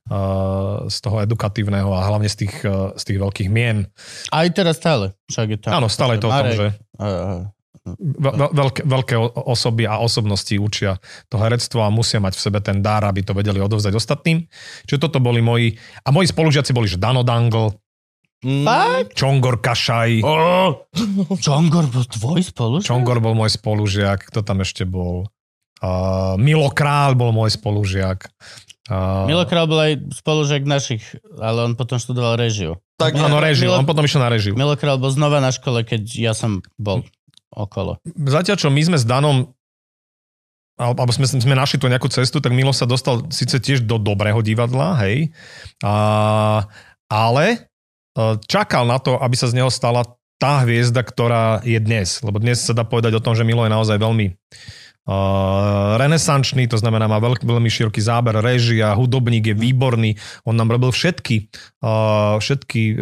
uh, 0.08 0.88
z 0.88 0.96
toho 1.04 1.20
edukatívneho 1.20 1.92
a 1.92 2.00
hlavne 2.08 2.32
z 2.32 2.48
tých, 2.48 2.54
uh, 2.64 2.96
z 2.96 3.02
tých 3.12 3.18
veľkých 3.20 3.48
mien. 3.52 3.84
Aj 4.32 4.48
teraz 4.48 4.80
stále. 4.80 5.12
Však 5.28 5.46
je 5.52 5.58
tam. 5.60 5.84
Áno, 5.84 5.92
stále 5.92 6.16
je 6.16 6.20
to 6.24 6.28
o 6.28 6.34
tom, 6.34 6.48
že 6.56 6.66
ve- 7.84 8.52
veľké, 8.56 8.80
veľké 8.88 9.14
osoby 9.44 9.84
a 9.84 10.00
osobnosti 10.00 10.56
učia 10.56 10.96
to 11.28 11.36
herectvo 11.36 11.84
a 11.84 11.92
musia 11.92 12.16
mať 12.16 12.32
v 12.32 12.44
sebe 12.48 12.58
ten 12.64 12.80
dar, 12.80 13.04
aby 13.04 13.20
to 13.20 13.36
vedeli 13.36 13.60
odovzdať 13.60 13.92
ostatným. 13.92 14.48
Čiže 14.88 15.04
toto 15.04 15.20
boli 15.20 15.44
moji... 15.44 15.76
A 16.00 16.08
moji 16.08 16.32
spolužiaci 16.32 16.72
boli, 16.72 16.88
že 16.88 16.96
Dano 16.96 17.20
Dangle, 17.20 17.76
Mm. 18.44 18.62
Fakt? 18.62 19.16
Čongor 19.16 19.56
Kašaj, 19.58 20.20
Čongor 21.40 21.88
bol 21.88 22.04
tvoj 22.04 22.40
spolu? 22.44 22.76
Čongor 22.78 23.18
bol 23.18 23.32
môj 23.32 23.50
spolužiak, 23.50 24.28
kto 24.28 24.40
tam 24.40 24.60
ešte 24.60 24.84
bol? 24.84 25.24
Uh, 25.80 26.36
Milo 26.36 26.68
Král 26.68 27.12
bol 27.12 27.32
môj 27.32 27.52
spolužiak. 27.52 28.28
Uh, 28.84 29.24
Milo 29.24 29.44
Král 29.44 29.64
bol 29.64 29.80
aj 29.80 29.92
spolužiak 30.14 30.62
našich, 30.62 31.00
ale 31.34 31.64
on 31.64 31.72
potom 31.72 31.96
študoval 31.96 32.36
režiu. 32.36 32.76
tak, 32.94 33.16
áno, 33.16 33.40
režiu. 33.40 33.68
Milo- 33.68 33.80
On 33.80 33.88
potom 33.88 34.04
išiel 34.04 34.20
na 34.20 34.28
režiu. 34.28 34.52
Milo 34.52 34.76
Král 34.76 34.96
bol 34.96 35.08
znova 35.08 35.40
na 35.40 35.48
škole, 35.48 35.80
keď 35.80 36.02
ja 36.04 36.32
som 36.32 36.60
bol 36.76 37.00
okolo. 37.50 37.96
Zatiaľ, 38.06 38.56
čo 38.56 38.68
my 38.68 38.82
sme 38.82 38.96
s 38.96 39.04
Danom 39.04 39.56
al- 40.76 40.92
alebo 40.92 41.10
sme, 41.10 41.24
sme 41.24 41.54
našli 41.54 41.76
tu 41.76 41.86
nejakú 41.86 42.06
cestu, 42.06 42.38
tak 42.38 42.52
Milo 42.52 42.72
sa 42.72 42.84
dostal 42.84 43.24
síce 43.28 43.56
tiež 43.56 43.82
do 43.82 43.96
dobrého 43.96 44.40
divadla, 44.40 45.00
hej, 45.00 45.32
a, 45.80 46.64
ale 47.06 47.70
čakal 48.46 48.86
na 48.86 48.98
to, 49.02 49.18
aby 49.18 49.34
sa 49.34 49.50
z 49.50 49.58
neho 49.58 49.70
stala 49.70 50.06
tá 50.38 50.66
hviezda, 50.66 51.02
ktorá 51.06 51.62
je 51.62 51.78
dnes. 51.78 52.20
Lebo 52.20 52.42
dnes 52.42 52.58
sa 52.60 52.74
dá 52.74 52.82
povedať 52.82 53.16
o 53.16 53.24
tom, 53.24 53.38
že 53.38 53.46
Milo 53.46 53.62
je 53.64 53.72
naozaj 53.72 53.96
veľmi 54.02 54.34
uh, 55.08 55.94
renesančný, 56.00 56.66
to 56.66 56.80
znamená 56.80 57.06
má 57.06 57.20
veľk, 57.20 57.44
veľmi 57.44 57.70
široký 57.70 58.00
záber, 58.00 58.40
režia, 58.40 58.92
hudobník 58.96 59.52
je 59.52 59.56
výborný, 59.56 60.16
on 60.48 60.56
nám 60.56 60.74
robil 60.74 60.90
všetky, 60.90 61.48
uh, 61.84 62.40
všetky 62.40 62.82
uh, 62.92 62.98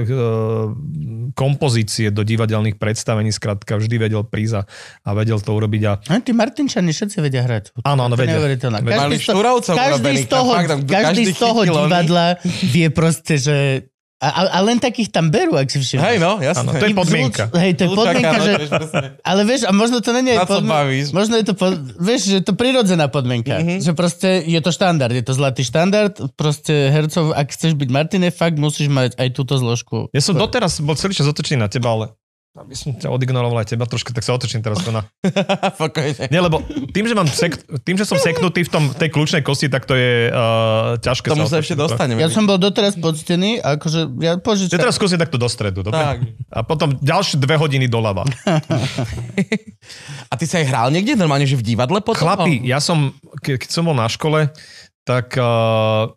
kompozície 1.33 2.11
do 2.13 2.23
divadelných 2.27 2.77
predstavení, 2.77 3.33
skrátka 3.33 3.79
vždy 3.79 3.97
vedel 3.97 4.23
prísť 4.27 4.69
a, 5.03 5.11
vedel 5.17 5.41
to 5.41 5.57
urobiť. 5.57 5.83
A, 5.89 5.93
A 6.13 6.21
tí 6.21 6.37
Martinčani 6.37 6.93
všetci 6.93 7.17
vedia 7.23 7.43
hrať. 7.47 7.81
Áno, 7.87 8.07
áno, 8.07 8.15
vedia. 8.19 8.39
Mali 8.39 8.61
Každý, 8.85 9.17
z 9.17 9.25
toho, 9.25 9.35
štúrovcov 9.41 9.75
každý 9.75 10.15
z 10.15 10.27
toho, 10.29 10.53
každý 10.53 10.91
každý 10.91 11.23
z 11.33 11.35
toho 11.39 11.61
divadla 11.65 12.27
vie 12.71 12.89
proste, 12.93 13.41
že... 13.41 13.89
A, 14.23 14.55
a, 14.55 14.59
len 14.63 14.79
takých 14.79 15.11
tam 15.11 15.35
berú, 15.35 15.59
ak 15.59 15.67
si 15.67 15.83
všimneš. 15.83 16.07
Hej 16.07 16.17
no, 16.23 16.39
jasné. 16.39 16.63
áno, 16.63 16.79
to 16.79 16.85
je 16.87 16.95
podmienka. 16.95 17.45
Hej, 17.59 17.73
to 17.75 17.83
je 17.83 17.91
podmienka, 17.91 18.39
no, 18.39 18.45
že... 18.47 18.55
Ale 19.27 19.43
vieš, 19.43 19.67
a 19.67 19.75
možno 19.75 19.99
to 19.99 20.15
není... 20.15 20.39
Na 20.39 20.47
co 20.47 20.63
podmi- 20.63 20.71
bavíš? 20.71 21.11
Možno 21.11 21.35
je 21.43 21.45
to, 21.51 21.55
po, 21.59 21.75
vieš, 21.99 22.31
že 22.31 22.35
je 22.39 22.45
to 22.47 22.55
prirodzená 22.55 23.11
podmienka. 23.11 23.59
Mhm. 23.59 23.83
Že 23.83 23.93
proste 23.99 24.47
je 24.47 24.61
to 24.63 24.71
štandard, 24.71 25.11
je 25.11 25.27
to 25.27 25.35
zlatý 25.35 25.67
štandard. 25.67 26.15
Proste 26.39 26.95
hercov, 26.95 27.35
ak 27.35 27.51
chceš 27.51 27.75
byť 27.75 27.89
Martine, 27.91 28.31
fakt 28.31 28.63
musíš 28.63 28.87
mať 28.87 29.19
aj 29.19 29.29
túto 29.35 29.59
zložku. 29.59 30.07
Ja 30.15 30.23
som 30.23 30.39
doteraz 30.39 30.79
bol 30.79 30.95
celý 30.95 31.19
čas 31.19 31.27
otočený 31.27 31.59
na 31.59 31.67
teba, 31.67 31.91
ale 31.91 32.15
aby 32.53 32.77
som 32.77 32.93
ťa 32.93 33.09
odignoroval 33.09 33.65
aj 33.65 33.73
teba 33.73 33.89
trošku, 33.89 34.13
tak 34.13 34.21
sa 34.21 34.37
otočím 34.37 34.61
teraz 34.61 34.85
na... 34.85 35.09
Pokojne. 35.81 36.29
Nie, 36.29 36.39
lebo 36.39 36.61
tým, 36.93 37.09
že, 37.09 37.17
mám 37.17 37.25
sek... 37.25 37.57
tým, 37.81 37.97
že 37.97 38.05
som 38.05 38.21
seknutý 38.21 38.61
v 38.65 38.69
tom, 38.69 38.85
tej 38.93 39.09
kľúčnej 39.09 39.41
kosti, 39.41 39.73
tak 39.73 39.89
to 39.89 39.97
je 39.97 40.29
uh, 40.29 41.01
ťažké 41.01 41.33
Tomu 41.33 41.45
otočiť. 41.45 41.49
sa 41.49 41.59
ešte 41.65 41.75
dostaneme. 41.75 42.21
Ja 42.21 42.29
som 42.29 42.45
bol 42.45 42.61
doteraz 42.61 42.93
poctený, 42.95 43.57
a 43.57 43.81
akože 43.81 44.05
ja 44.21 44.33
Ja 44.33 44.37
požičam. 44.37 44.77
teraz 44.77 45.01
skúsim 45.01 45.17
takto 45.17 45.37
do 45.37 45.49
stredu, 45.49 45.81
dobre? 45.81 45.97
Tak. 45.97 46.17
A 46.53 46.61
potom 46.61 46.93
ďalšie 47.01 47.41
dve 47.41 47.57
hodiny 47.57 47.89
doľava. 47.89 48.29
A 50.29 50.33
ty 50.37 50.45
sa 50.45 50.61
aj 50.61 50.67
hral 50.69 50.89
niekde 50.89 51.15
normálne, 51.15 51.45
že 51.45 51.57
v 51.57 51.65
divadle 51.65 52.01
potom? 52.01 52.23
Chlapi, 52.23 52.61
ja 52.63 52.79
som, 52.79 53.13
ke- 53.41 53.57
keď 53.57 53.69
som 53.71 53.85
bol 53.85 53.97
na 53.97 54.07
škole, 54.07 54.49
tak 55.03 55.35
uh, 55.37 56.09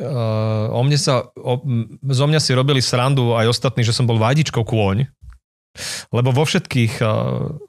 uh, 0.00 0.64
o 0.70 0.80
mne 0.80 0.96
sa, 0.96 1.24
o, 1.34 1.60
zo 2.02 2.24
mňa 2.24 2.40
si 2.40 2.50
robili 2.52 2.80
srandu 2.80 3.32
aj 3.32 3.48
ostatní, 3.48 3.80
že 3.80 3.92
som 3.92 4.04
bol 4.04 4.16
vajdičkou 4.16 4.60
kôň. 4.60 5.04
Lebo 6.14 6.30
vo 6.30 6.44
všetkých, 6.46 7.02
uh, 7.02 7.10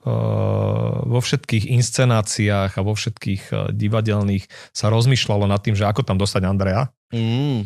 uh, 0.06 0.94
vo 1.10 1.20
všetkých 1.20 1.74
inscenáciách 1.74 2.78
a 2.78 2.82
vo 2.86 2.94
všetkých 2.94 3.44
uh, 3.50 3.58
divadelných 3.74 4.46
sa 4.72 4.94
rozmýšľalo 4.94 5.50
nad 5.50 5.62
tým, 5.62 5.74
že 5.74 5.90
ako 5.90 6.06
tam 6.06 6.22
dostať 6.22 6.42
Andreja. 6.46 6.94
Mm. 7.10 7.66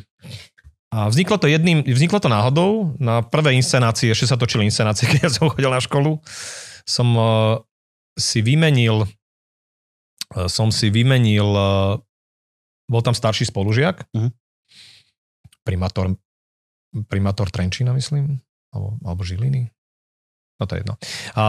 A 0.90 1.12
vzniklo 1.12 1.38
to 1.38 1.46
jedným, 1.46 1.86
vzniklo 1.86 2.18
to 2.18 2.32
náhodou. 2.32 2.98
Na 2.98 3.22
prvej 3.22 3.60
inscenácii, 3.60 4.10
ešte 4.10 4.32
sa 4.32 4.40
točili 4.40 4.66
inscenácie, 4.66 5.06
keď 5.12 5.28
ja 5.28 5.32
som 5.32 5.52
chodil 5.52 5.70
na 5.70 5.84
školu, 5.84 6.18
som 6.88 7.08
si 8.18 8.40
vymenil 8.42 9.06
som 10.46 10.70
si 10.70 10.94
vymenil 10.94 11.50
bol 12.90 13.02
tam 13.06 13.14
starší 13.14 13.46
spolužiak, 13.46 14.10
Mhm. 14.18 14.30
primátor, 15.64 16.18
primátor 17.06 17.54
Trenčína, 17.54 17.94
myslím, 17.94 18.42
alebo, 18.74 18.98
alebo 19.06 19.22
Žiliny. 19.22 19.70
No 20.60 20.68
to 20.68 20.76
je 20.76 20.84
jedno. 20.84 20.96
A, 21.34 21.46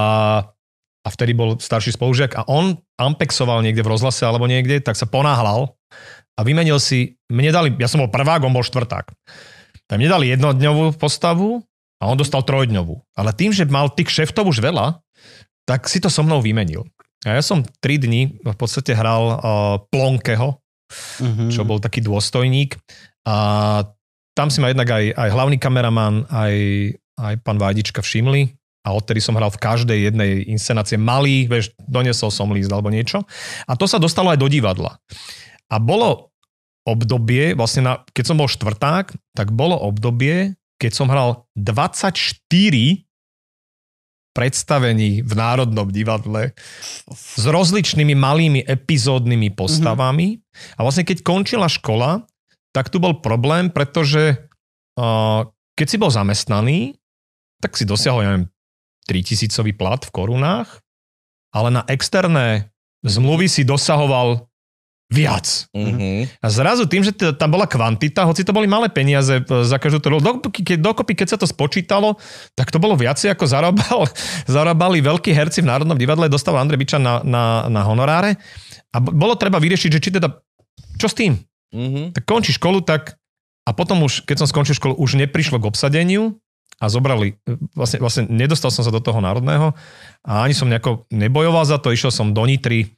a 1.02 1.08
vtedy 1.10 1.34
bol 1.34 1.58
starší 1.58 1.92
spolužiak 1.92 2.38
a 2.38 2.46
on 2.46 2.78
ampexoval 2.96 3.60
niekde 3.60 3.82
v 3.82 3.90
rozhlase 3.90 4.22
alebo 4.22 4.46
niekde, 4.46 4.78
tak 4.78 4.94
sa 4.94 5.10
ponáhľal 5.10 5.74
a 6.38 6.40
vymenil 6.46 6.78
si, 6.78 7.18
mne 7.28 7.50
dali, 7.50 7.68
ja 7.76 7.90
som 7.90 8.00
bol 8.00 8.12
prvák, 8.12 8.40
on 8.46 8.54
bol 8.54 8.64
štvrták. 8.64 9.10
Tak 9.90 9.96
mne 9.98 10.08
dali 10.08 10.30
jednodňovú 10.30 10.94
postavu 10.96 11.66
a 11.98 12.08
on 12.08 12.16
dostal 12.16 12.46
trojdňovú. 12.46 13.02
Ale 13.18 13.34
tým, 13.34 13.50
že 13.50 13.66
mal 13.66 13.90
tých 13.90 14.08
šeftov 14.08 14.48
už 14.48 14.62
veľa, 14.62 15.02
tak 15.66 15.90
si 15.90 15.98
to 15.98 16.08
so 16.08 16.22
mnou 16.22 16.38
vymenil. 16.40 16.86
A 17.26 17.36
ja 17.36 17.42
som 17.44 17.60
tri 17.84 18.00
dni 18.00 18.40
v 18.40 18.56
podstate 18.56 18.96
hral 18.96 19.24
uh, 19.36 19.38
Plonkeho, 19.92 20.56
Mhm. 21.22 21.54
čo 21.54 21.62
bol 21.62 21.78
taký 21.78 22.02
dôstojník. 22.02 22.74
A 23.22 23.36
tam 24.34 24.50
si 24.50 24.58
ma 24.58 24.74
jednak 24.74 24.90
aj, 24.90 25.14
aj 25.14 25.28
hlavný 25.30 25.54
kameraman, 25.54 26.26
aj, 26.26 26.54
aj 27.14 27.34
pán 27.46 27.62
Vádička 27.62 28.02
všimli. 28.02 28.58
A 28.80 28.96
odtedy 28.96 29.20
som 29.20 29.36
hral 29.36 29.52
v 29.52 29.60
každej 29.60 29.98
jednej 30.08 30.30
inscenácie 30.48 30.96
malý, 30.96 31.44
vieš, 31.44 31.76
donesol 31.84 32.32
som 32.32 32.48
líst 32.48 32.72
alebo 32.72 32.88
niečo. 32.88 33.22
A 33.68 33.76
to 33.76 33.84
sa 33.84 34.00
dostalo 34.00 34.32
aj 34.32 34.40
do 34.40 34.48
divadla. 34.48 34.96
A 35.68 35.76
bolo 35.76 36.32
obdobie, 36.88 37.52
vlastne 37.52 37.84
na, 37.84 37.92
keď 38.16 38.24
som 38.32 38.40
bol 38.40 38.48
štvrták, 38.48 39.12
tak 39.36 39.52
bolo 39.52 39.76
obdobie, 39.76 40.56
keď 40.80 40.92
som 40.96 41.12
hral 41.12 41.44
24 41.60 42.40
predstavení 44.30 45.20
v 45.26 45.32
Národnom 45.34 45.90
divadle 45.90 46.54
s 47.12 47.44
rozličnými 47.44 48.14
malými 48.14 48.60
epizódnymi 48.64 49.52
postavami. 49.52 50.38
Mm-hmm. 50.38 50.76
A 50.78 50.80
vlastne 50.80 51.04
keď 51.04 51.20
končila 51.26 51.68
škola, 51.68 52.24
tak 52.70 52.88
tu 52.88 53.02
bol 53.02 53.18
problém, 53.18 53.68
pretože 53.68 54.38
uh, 54.96 55.42
keď 55.74 55.86
si 55.86 55.96
bol 55.98 56.08
zamestnaný, 56.14 56.94
tak 57.58 57.74
si 57.74 57.84
dosiahol, 57.84 58.22
ja 58.22 58.30
neviem, 58.32 58.46
3000 59.08 59.52
plat 59.76 60.00
v 60.00 60.10
korunách, 60.10 60.68
ale 61.54 61.68
na 61.70 61.82
externé 61.88 62.70
zmluvy 63.06 63.48
si 63.48 63.62
dosahoval 63.64 64.50
viac. 65.10 65.66
Mm-hmm. 65.74 66.38
A 66.38 66.46
zrazu 66.46 66.86
tým, 66.86 67.02
že 67.02 67.10
t- 67.10 67.34
tam 67.34 67.50
bola 67.50 67.66
kvantita, 67.66 68.22
hoci 68.22 68.46
to 68.46 68.54
boli 68.54 68.70
malé 68.70 68.86
peniaze 68.86 69.42
e, 69.42 69.66
za 69.66 69.74
každú 69.82 69.98
rolu, 70.06 70.22
dokopy, 70.22 70.62
keď, 70.62 70.78
dokopy, 70.78 71.12
keď 71.18 71.28
sa 71.34 71.38
to 71.42 71.50
spočítalo, 71.50 72.14
tak 72.54 72.70
to 72.70 72.78
bolo 72.78 72.94
viacej 72.94 73.34
ako 73.34 73.42
zarábal, 73.42 74.06
zarábali 74.46 75.02
veľkí 75.02 75.34
herci 75.34 75.66
v 75.66 75.70
Národnom 75.74 75.98
divadle, 75.98 76.30
dostal 76.30 76.54
Andrej 76.54 76.86
Bičan 76.86 77.02
na, 77.02 77.26
na, 77.26 77.66
na 77.66 77.82
honoráre 77.82 78.38
a 78.94 79.02
bolo 79.02 79.34
treba 79.34 79.58
vyriešiť, 79.58 79.90
že 79.90 80.02
či 80.02 80.10
teda, 80.14 80.30
čo 80.94 81.10
s 81.10 81.18
tým? 81.18 81.34
Mm-hmm. 81.74 82.14
Tak 82.14 82.22
končí 82.22 82.54
školu, 82.54 82.86
tak 82.86 83.18
a 83.66 83.70
potom 83.74 84.06
už, 84.06 84.22
keď 84.24 84.46
som 84.46 84.48
skončil 84.48 84.78
školu, 84.78 84.94
už 84.94 85.18
neprišlo 85.18 85.58
k 85.58 85.68
obsadeniu 85.68 86.38
a 86.80 86.84
zobrali, 86.88 87.36
e, 87.44 87.54
vlastne, 87.76 88.00
vlastne 88.00 88.24
nedostal 88.26 88.72
som 88.72 88.80
sa 88.82 88.90
do 88.90 89.04
toho 89.04 89.20
národného 89.20 89.76
a 90.24 90.48
ani 90.48 90.56
som 90.56 90.66
nejako 90.66 91.04
nebojoval 91.12 91.68
za 91.68 91.76
to, 91.76 91.92
išiel 91.92 92.08
som 92.08 92.32
do 92.32 92.42
Nitry, 92.48 92.88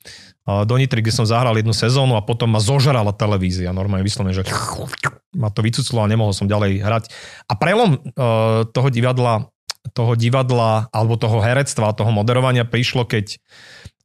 do 0.43 0.75
Nitry, 0.75 1.07
kde 1.07 1.15
som 1.15 1.27
zahral 1.27 1.55
jednu 1.55 1.71
sezónu 1.71 2.19
a 2.19 2.27
potom 2.27 2.51
ma 2.51 2.59
zožrala 2.59 3.15
televízia, 3.15 3.71
normálne 3.71 4.03
vyslovene, 4.03 4.35
že 4.35 4.43
ma 5.39 5.55
to 5.55 5.63
vycuclo 5.63 6.03
a 6.03 6.11
nemohol 6.11 6.35
som 6.35 6.51
ďalej 6.51 6.83
hrať. 6.83 7.05
A 7.47 7.55
prelom 7.55 7.95
uh, 7.95 8.67
toho 8.67 8.89
divadla, 8.91 9.47
toho 9.95 10.19
divadla 10.19 10.91
alebo 10.91 11.15
toho 11.15 11.39
herectva, 11.39 11.95
toho 11.95 12.11
moderovania 12.11 12.67
prišlo, 12.67 13.07
keď 13.07 13.39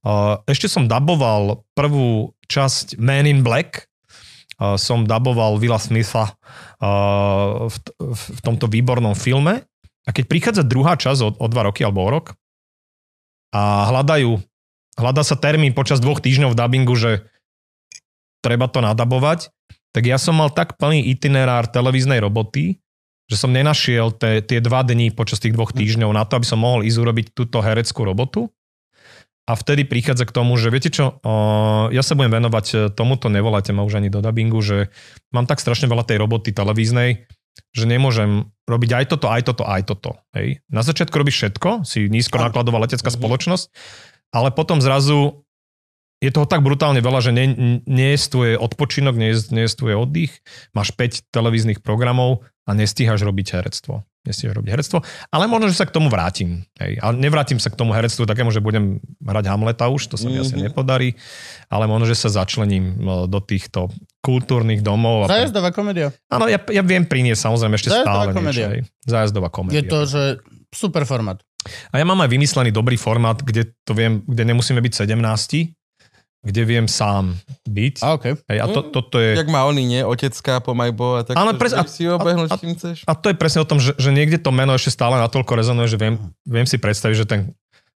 uh, 0.05 0.37
ešte 0.45 0.69
som 0.69 0.85
daboval 0.85 1.65
prvú 1.73 2.37
časť 2.45 3.01
Man 3.01 3.25
in 3.25 3.41
Black, 3.41 3.89
som 4.57 5.05
daboval 5.05 5.61
Willa 5.61 5.77
Smitha 5.77 6.33
uh, 6.33 7.69
v, 7.69 7.77
v, 8.01 8.39
tomto 8.41 8.65
výbornom 8.65 9.13
filme 9.13 9.61
a 10.03 10.09
keď 10.09 10.23
prichádza 10.25 10.63
druhá 10.65 10.97
časť 10.97 11.21
o, 11.21 11.29
o 11.37 11.45
dva 11.45 11.69
roky 11.69 11.85
alebo 11.85 12.01
o 12.01 12.09
rok 12.09 12.33
a 13.53 13.85
hľadajú 13.93 14.41
hľadá 14.97 15.21
sa 15.21 15.37
termín 15.37 15.77
počas 15.77 16.01
dvoch 16.01 16.19
týždňov 16.19 16.57
v 16.57 16.59
dabingu, 16.59 16.97
že 16.97 17.29
treba 18.41 18.65
to 18.67 18.81
nadabovať, 18.81 19.53
tak 19.93 20.03
ja 20.09 20.17
som 20.17 20.37
mal 20.37 20.49
tak 20.49 20.75
plný 20.75 21.05
itinerár 21.13 21.69
televíznej 21.69 22.21
roboty, 22.21 22.81
že 23.29 23.35
som 23.37 23.53
nenašiel 23.53 24.13
te, 24.13 24.41
tie 24.41 24.59
dva 24.59 24.81
dní 24.81 25.13
počas 25.13 25.37
tých 25.37 25.53
dvoch 25.53 25.71
týždňov 25.71 26.11
na 26.11 26.25
to, 26.25 26.41
aby 26.41 26.47
som 26.49 26.59
mohol 26.61 26.81
ísť 26.83 26.97
urobiť 26.97 27.25
túto 27.33 27.61
hereckú 27.61 28.03
robotu. 28.03 28.49
A 29.47 29.55
vtedy 29.55 29.87
prichádza 29.87 30.27
k 30.27 30.35
tomu, 30.35 30.59
že 30.59 30.67
viete 30.67 30.91
čo, 30.91 31.23
ja 31.87 32.03
sa 32.03 32.13
budem 32.19 32.35
venovať 32.35 32.65
e, 32.67 32.75
tomuto, 32.91 33.31
nevoláte 33.31 33.71
ma 33.71 33.87
už 33.87 34.03
ani 34.03 34.11
do 34.11 34.19
dabingu, 34.19 34.59
že 34.59 34.91
mám 35.31 35.47
tak 35.47 35.63
strašne 35.63 35.87
veľa 35.87 36.03
tej 36.03 36.19
roboty 36.19 36.51
televíznej, 36.51 37.31
že 37.71 37.85
nemôžem 37.87 38.51
robiť 38.67 38.91
aj 38.91 39.05
toto, 39.07 39.31
aj 39.31 39.41
toto, 39.47 39.63
aj 39.63 39.81
toto. 39.87 40.11
Hej. 40.35 40.59
Na 40.67 40.83
začiatku 40.83 41.15
robíš 41.15 41.39
všetko, 41.39 41.87
si 41.87 42.11
nízkonákladová 42.11 42.83
letecká 42.83 43.07
Mhm. 43.07 43.17
spoločnosť, 43.17 43.65
ale 44.35 44.51
potom 44.51 44.83
zrazu 44.83 45.47
je 46.19 46.33
toho 46.33 46.49
tak 46.49 46.65
brutálne 46.65 46.99
veľa, 46.99 47.19
že 47.23 47.31
nie, 47.31 47.79
nie 47.85 48.09
je 48.17 48.27
tvoj 48.27 48.49
odpočinok, 48.57 49.15
nie 49.15 49.31
je, 49.31 49.53
nie 49.53 49.63
je 49.63 49.77
tvoj 49.77 49.95
oddych, 50.01 50.33
máš 50.73 50.91
5 50.91 51.29
televíznych 51.29 51.79
programov 51.85 52.43
a 52.67 52.75
nestíhaš 52.75 53.23
robiť 53.23 53.55
herectvo. 53.55 54.03
Nestíhaš 54.27 54.59
robiť 54.59 54.71
herectvo, 54.75 54.99
ale 55.31 55.47
možno, 55.47 55.71
že 55.71 55.79
sa 55.79 55.87
k 55.87 55.95
tomu 55.95 56.11
vrátim. 56.11 56.67
Hej. 56.75 56.99
A 56.99 57.15
nevrátim 57.15 57.63
sa 57.63 57.71
k 57.71 57.79
tomu 57.79 57.95
herectvu 57.95 58.27
takému, 58.27 58.51
že 58.51 58.59
budem 58.59 58.99
hrať 59.23 59.47
Hamleta 59.47 59.87
už, 59.87 60.11
to 60.11 60.19
sa 60.19 60.27
mi 60.27 60.35
mm-hmm. 60.35 60.43
asi 60.43 60.55
Mhm. 60.59 60.63
nepodarí, 60.67 61.09
ale 61.71 61.87
možno, 61.87 62.11
že 62.11 62.19
sa 62.19 62.27
začlením 62.27 62.99
e, 62.99 63.25
do 63.31 63.39
týchto 63.39 63.87
kultúrnych 64.19 64.83
domov. 64.83 65.31
A 65.31 65.47
Zájazdová 65.47 65.71
komédia. 65.71 66.11
Áno, 66.27 66.51
ja, 66.51 66.59
ja 66.59 66.83
viem 66.83 67.07
priniesť 67.07 67.47
samozrejme 67.47 67.79
ešte 67.79 67.89
Zájazdová 67.95 68.11
stále 68.27 68.35
komédia. 68.35 68.67
niečo. 68.67 68.71
Hej. 68.75 68.81
Zájazdová 69.07 69.47
komédia. 69.47 69.79
Je 69.79 69.83
to, 69.87 69.99
že 70.03 70.21
super 70.75 71.07
formát. 71.07 71.39
A 71.91 71.99
ja 71.99 72.05
mám 72.07 72.19
aj 72.19 72.31
vymyslený 72.31 72.75
dobrý 72.75 72.99
formát, 72.99 73.39
kde 73.39 73.71
to 73.87 73.95
viem, 73.95 74.23
kde 74.27 74.43
nemusíme 74.43 74.79
byť 74.79 75.07
17, 75.07 75.71
kde 76.45 76.61
viem 76.63 76.87
sám 76.87 77.35
byť. 77.65 77.95
A 78.05 78.15
okej. 78.15 78.33
Hej, 78.47 78.59
a 78.61 78.65
to, 78.71 78.79
toto 78.93 79.17
je... 79.17 79.35
Jak 79.35 79.49
má 79.51 79.65
oný, 79.67 79.83
nie? 79.83 80.01
Otecka 80.05 80.63
po 80.63 80.77
Majbo 80.77 81.19
a 81.19 81.21
tak. 81.25 81.35
Áno, 81.35 81.57
pres- 81.57 81.75
a- 81.75 81.83
si 81.83 82.07
obehnúť, 82.07 82.49
a- 82.53 82.57
chceš. 82.57 83.03
A 83.03 83.13
to 83.17 83.33
je 83.33 83.35
presne 83.35 83.65
o 83.65 83.67
tom, 83.67 83.81
že, 83.81 83.97
že 83.97 84.13
niekde 84.13 84.39
to 84.39 84.53
meno 84.53 84.77
ešte 84.77 84.93
stále 84.93 85.17
natoľko 85.17 85.57
rezonuje, 85.57 85.87
že 85.89 85.97
viem, 85.99 86.15
viem 86.45 86.67
si 86.69 86.77
predstaviť, 86.79 87.15
že 87.17 87.27
ten 87.27 87.41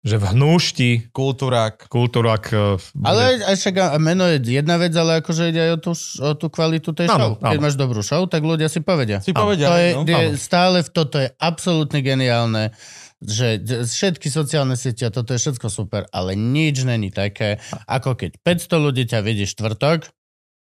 že 0.05 0.15
v 0.21 0.25
hnúšti 0.29 0.89
Kultúrák. 1.11 1.89
kultúrak 1.91 2.53
e, 2.53 2.77
bude... 2.95 3.03
Ale 3.03 3.43
aj, 3.43 3.55
však 3.59 3.75
a 3.75 3.97
meno 3.97 4.23
je 4.29 4.39
jedna 4.39 4.77
vec, 4.79 4.93
ale 4.93 5.19
akože 5.19 5.51
ide 5.51 5.61
aj 5.67 5.71
o 5.73 5.79
tú, 5.81 5.91
o 6.21 6.31
tú 6.37 6.47
kvalitu 6.47 6.95
tej 6.95 7.11
Áno, 7.11 7.17
show. 7.17 7.31
Keď 7.43 7.57
áno. 7.59 7.65
máš 7.65 7.75
dobrú 7.75 8.01
show, 8.05 8.23
tak 8.29 8.45
ľudia 8.45 8.69
si 8.69 8.79
povedia. 8.79 9.19
Si 9.19 9.33
povedia. 9.35 9.67
To 9.67 9.75
je, 9.75 9.89
no. 9.97 10.05
je 10.05 10.39
stále, 10.39 10.85
v 10.85 10.89
toto 10.93 11.17
je 11.17 11.27
absolútne 11.41 11.99
geniálne, 11.99 12.71
že 13.17 13.61
všetky 13.65 14.29
sociálne 14.29 14.77
siete, 14.77 15.09
a 15.09 15.13
toto 15.13 15.33
je 15.33 15.41
všetko 15.41 15.67
super, 15.73 16.05
ale 16.13 16.37
nič 16.37 16.85
není 16.85 17.09
také, 17.09 17.57
ako 17.89 18.13
keď 18.13 18.37
500 18.45 18.85
ľudí 18.85 19.03
ťa 19.09 19.25
vidí 19.25 19.49
štvrtok 19.49 20.05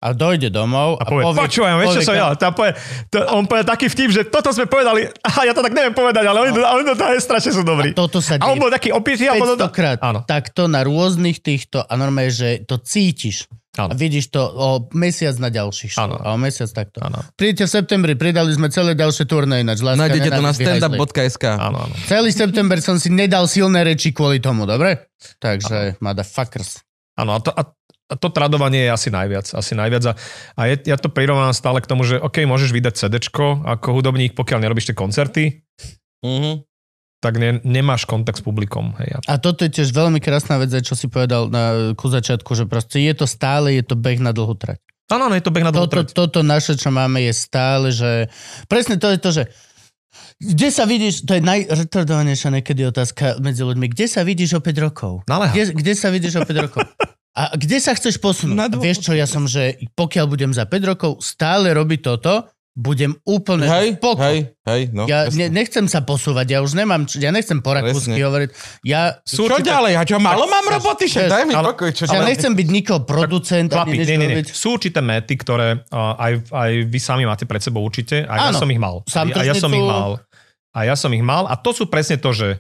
a 0.06 0.14
dojde 0.14 0.54
domov 0.54 1.02
A 1.02 1.08
povie, 1.08 1.26
počúvaj, 1.34 1.82
vieš 1.82 2.04
čo 2.04 2.14
som 2.14 2.16
ja? 2.16 2.32
Tá 2.38 2.54
povie, 2.54 2.78
to, 3.10 3.26
on 3.32 3.50
povie 3.50 3.66
taký 3.66 3.90
vtip, 3.90 4.10
že 4.14 4.22
toto 4.30 4.54
sme 4.54 4.70
povedali, 4.70 5.10
a 5.10 5.30
ja 5.48 5.52
to 5.56 5.66
tak 5.66 5.74
neviem 5.74 5.98
povedať, 5.98 6.24
ale 6.30 6.46
oni, 6.46 6.52
no. 6.54 6.62
oni 6.62 6.84
to 6.86 6.94
tak 6.94 7.18
strašne 7.18 7.52
sú 7.52 7.64
dobrí. 7.66 7.92
Toto 7.92 8.22
sa 8.22 8.38
A 8.38 8.54
on 8.54 8.56
deje 8.56 8.62
bol 8.62 8.72
taký 8.72 8.90
opitý 8.94 9.26
a 9.26 9.36
potom... 9.36 9.58
500 9.58 9.74
krát. 9.74 9.98
Áno. 10.06 10.22
Takto 10.24 10.70
na 10.70 10.86
rôznych 10.86 11.42
týchto, 11.42 11.82
a 11.82 11.92
normálne, 11.98 12.30
že 12.30 12.62
to 12.70 12.78
cítiš. 12.78 13.50
Áno. 13.76 13.92
A 13.92 13.96
vidíš 13.96 14.32
to 14.32 14.40
o 14.40 14.88
mesiac 14.96 15.36
na 15.36 15.52
ďalší 15.52 15.92
show. 15.92 16.08
Áno. 16.08 16.16
A 16.16 16.34
o 16.34 16.38
mesiac 16.40 16.72
takto. 16.72 17.04
Áno, 17.04 17.20
Príďte 17.36 17.68
v 17.68 17.72
septembri, 17.76 18.14
pridali 18.16 18.56
sme 18.56 18.72
celé 18.72 18.96
ďalšie 18.96 19.28
turné 19.28 19.68
ináč. 19.68 19.84
Láska, 19.84 20.00
Nájdete 20.00 20.30
to 20.32 20.42
na 20.42 20.54
standup.sk. 20.56 21.44
áno, 21.60 21.78
áno. 21.84 21.94
Celý 22.08 22.32
september 22.32 22.80
som 22.80 22.96
si 22.96 23.12
nedal 23.12 23.52
silné 23.52 23.84
reči 23.84 24.16
kvôli 24.16 24.40
tomu, 24.40 24.64
dobre? 24.64 25.12
Takže, 25.44 26.00
motherfuckers. 26.00 26.88
Áno, 27.20 27.36
a 27.36 27.40
to, 27.44 27.52
a, 27.52 27.64
a 28.08 28.14
to 28.16 28.28
tradovanie 28.32 28.88
je 28.88 28.92
asi 28.96 29.10
najviac. 29.12 29.52
Asi 29.52 29.76
najviac. 29.76 30.04
A, 30.08 30.14
a 30.56 30.62
je, 30.72 30.76
ja 30.88 30.96
to 30.96 31.12
prirovnám 31.12 31.52
stále 31.52 31.84
k 31.84 31.90
tomu, 31.92 32.08
že 32.08 32.16
OK, 32.16 32.48
môžeš 32.48 32.72
vydať 32.72 32.94
CD 32.96 33.20
ako 33.20 33.88
hudobník, 33.92 34.40
pokiaľ 34.40 34.60
nerobíš 34.64 34.92
tie 34.92 34.98
koncerty, 34.98 35.44
Mhm. 36.26 36.66
Tak 37.26 37.42
ne, 37.42 37.58
nemáš 37.66 38.06
kontakt 38.06 38.38
s 38.38 38.46
publikom. 38.46 38.94
Hej. 39.02 39.26
A 39.26 39.42
toto 39.42 39.66
je 39.66 39.74
tiež 39.74 39.90
veľmi 39.90 40.22
krásna 40.22 40.62
vec, 40.62 40.70
čo 40.70 40.94
si 40.94 41.10
povedal 41.10 41.50
na, 41.50 41.98
ku 41.98 42.06
začiatku, 42.06 42.54
že 42.54 42.70
proste 42.70 43.02
je 43.02 43.18
to 43.18 43.26
stále, 43.26 43.74
je 43.74 43.82
to 43.82 43.98
beh 43.98 44.22
na 44.22 44.30
dlhú 44.30 44.54
trať. 44.54 44.78
Áno, 45.10 45.34
je 45.34 45.42
to 45.42 45.50
beh 45.50 45.66
na 45.66 45.74
dlhú 45.74 45.90
Toto, 45.90 46.06
trať. 46.06 46.14
toto 46.14 46.40
naše, 46.46 46.78
čo 46.78 46.94
máme, 46.94 47.26
je 47.26 47.34
stále, 47.34 47.90
že... 47.90 48.30
Presne 48.70 49.02
to 49.02 49.10
je 49.10 49.18
to, 49.18 49.30
že 49.34 49.44
kde 50.36 50.68
sa 50.70 50.84
vidíš, 50.86 51.24
to 51.24 51.38
je 51.38 51.42
najretardovanejšia 51.44 52.50
niekedy 52.62 52.86
otázka 52.88 53.40
medzi 53.40 53.64
ľuďmi, 53.64 53.88
kde 53.90 54.06
sa 54.06 54.22
vidíš 54.22 54.60
o 54.60 54.62
5 54.62 54.86
rokov? 54.86 55.14
Naleha. 55.26 55.52
Kde, 55.54 55.64
kde 55.74 55.94
sa 55.96 56.10
vidíš 56.12 56.34
o 56.40 56.44
5 56.44 56.66
rokov? 56.66 56.82
A 57.36 57.52
kde 57.56 57.78
sa 57.84 57.92
chceš 57.92 58.16
posunúť? 58.20 58.56
Dô- 58.72 58.80
vieš 58.80 59.04
čo, 59.04 59.12
ja 59.12 59.28
som, 59.28 59.44
že 59.44 59.76
pokiaľ 59.96 60.26
budem 60.28 60.52
za 60.56 60.64
5 60.64 60.92
rokov 60.92 61.12
stále 61.20 61.72
robiť 61.76 62.00
toto, 62.00 62.48
budem 62.76 63.16
úplne 63.24 63.64
Hej, 63.64 63.96
spoko. 63.96 64.20
hej, 64.20 64.52
hej, 64.68 64.82
no. 64.92 65.08
Ja 65.08 65.32
jasne. 65.32 65.48
ne, 65.48 65.64
nechcem 65.64 65.88
sa 65.88 66.04
posúvať, 66.04 66.44
ja 66.52 66.60
už 66.60 66.76
nemám, 66.76 67.08
č- 67.08 67.24
ja 67.24 67.32
nechcem 67.32 67.64
po 67.64 67.72
rakúsky 67.72 68.20
hovoriť. 68.20 68.52
Ja, 68.84 69.24
Sú 69.24 69.48
Čo 69.48 69.64
ďalej? 69.64 69.96
A 69.96 70.04
čo, 70.04 70.20
málo 70.20 70.44
mám 70.44 70.68
roboty? 70.68 71.08
Však 71.08 71.32
daj 71.32 71.44
mi 71.48 71.56
ale- 71.56 71.72
pokoj. 71.72 71.96
Čo 71.96 72.04
ja 72.12 72.20
nechcem 72.20 72.52
byť 72.52 72.68
nikoho 72.68 73.08
producent. 73.08 73.72
Chlapi, 73.72 73.96
nie, 73.96 74.20
nie, 74.20 74.28
nie. 74.28 74.44
Sú 74.44 74.76
určité 74.76 75.00
méty, 75.00 75.40
ktoré 75.40 75.88
uh, 75.88 76.20
aj, 76.20 76.52
aj 76.52 76.72
vy 76.92 77.00
sami 77.00 77.24
máte 77.24 77.48
pred 77.48 77.64
sebou 77.64 77.80
určite. 77.80 78.28
A 78.28 78.52
ja 78.52 78.54
som 78.54 78.68
ich 78.68 78.78
mal. 78.78 79.08
A, 79.08 79.24
ja 79.42 79.56
som 79.56 79.72
ich 79.72 79.80
mal. 79.80 80.20
A 80.76 80.80
ja 80.84 81.00
som 81.00 81.08
ich 81.16 81.24
mal. 81.24 81.48
A 81.48 81.56
to 81.56 81.72
sú 81.72 81.88
presne 81.88 82.20
to, 82.20 82.36
že 82.36 82.60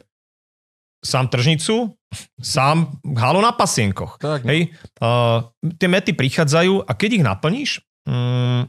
sám 1.03 1.27
tržnicu, 1.27 1.91
sám 2.39 2.97
halu 3.19 3.43
na 3.43 3.51
pasienkoch. 3.51 4.15
Tak, 4.17 4.41
no. 4.41 4.49
Hej, 4.49 4.71
uh, 5.03 5.43
tie 5.75 5.91
mety 5.91 6.15
prichádzajú 6.15 6.87
a 6.87 6.91
keď 6.95 7.09
ich 7.19 7.23
naplníš, 7.27 7.69
um, 8.07 8.63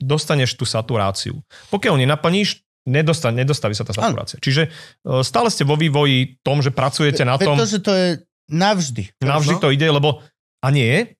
dostaneš 0.00 0.56
tú 0.56 0.64
saturáciu. 0.64 1.38
Pokiaľ 1.68 2.00
nenaplníš, 2.00 2.64
nedostane, 2.88 3.44
nedostaví 3.44 3.76
sa 3.76 3.84
tá 3.84 3.92
saturácia. 3.92 4.40
Čiže 4.40 4.72
uh, 5.06 5.20
stále 5.20 5.52
ste 5.52 5.68
vo 5.68 5.76
vývoji 5.76 6.40
tom, 6.40 6.64
že 6.64 6.72
pracujete 6.72 7.22
na 7.22 7.36
Veď 7.36 7.46
tom, 7.46 7.56
to, 7.60 7.66
že 7.68 7.80
to 7.84 7.92
je 7.92 8.08
navždy. 8.50 9.02
navždy 9.20 9.54
to 9.60 9.68
ide, 9.70 9.86
lebo 9.86 10.24
a 10.60 10.68
nie, 10.72 11.14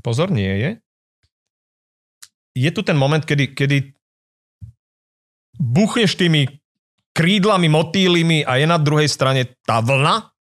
pozor, 0.00 0.32
nie 0.32 0.50
je. 0.58 0.70
Je 2.52 2.70
tu 2.72 2.84
ten 2.84 2.96
moment, 2.96 3.24
kedy, 3.24 3.56
kedy 3.56 3.96
buchneš 5.56 6.16
tými 6.20 6.48
krídlami, 7.12 7.68
motýlimi 7.68 8.44
a 8.44 8.60
je 8.60 8.66
na 8.68 8.76
druhej 8.80 9.08
strane 9.08 9.56
tá 9.64 9.80
vlna 9.84 10.32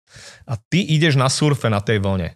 a 0.48 0.54
ty 0.72 0.84
ideš 0.84 1.16
na 1.20 1.32
surfe 1.32 1.68
na 1.72 1.80
tej 1.80 2.04
vlne. 2.04 2.36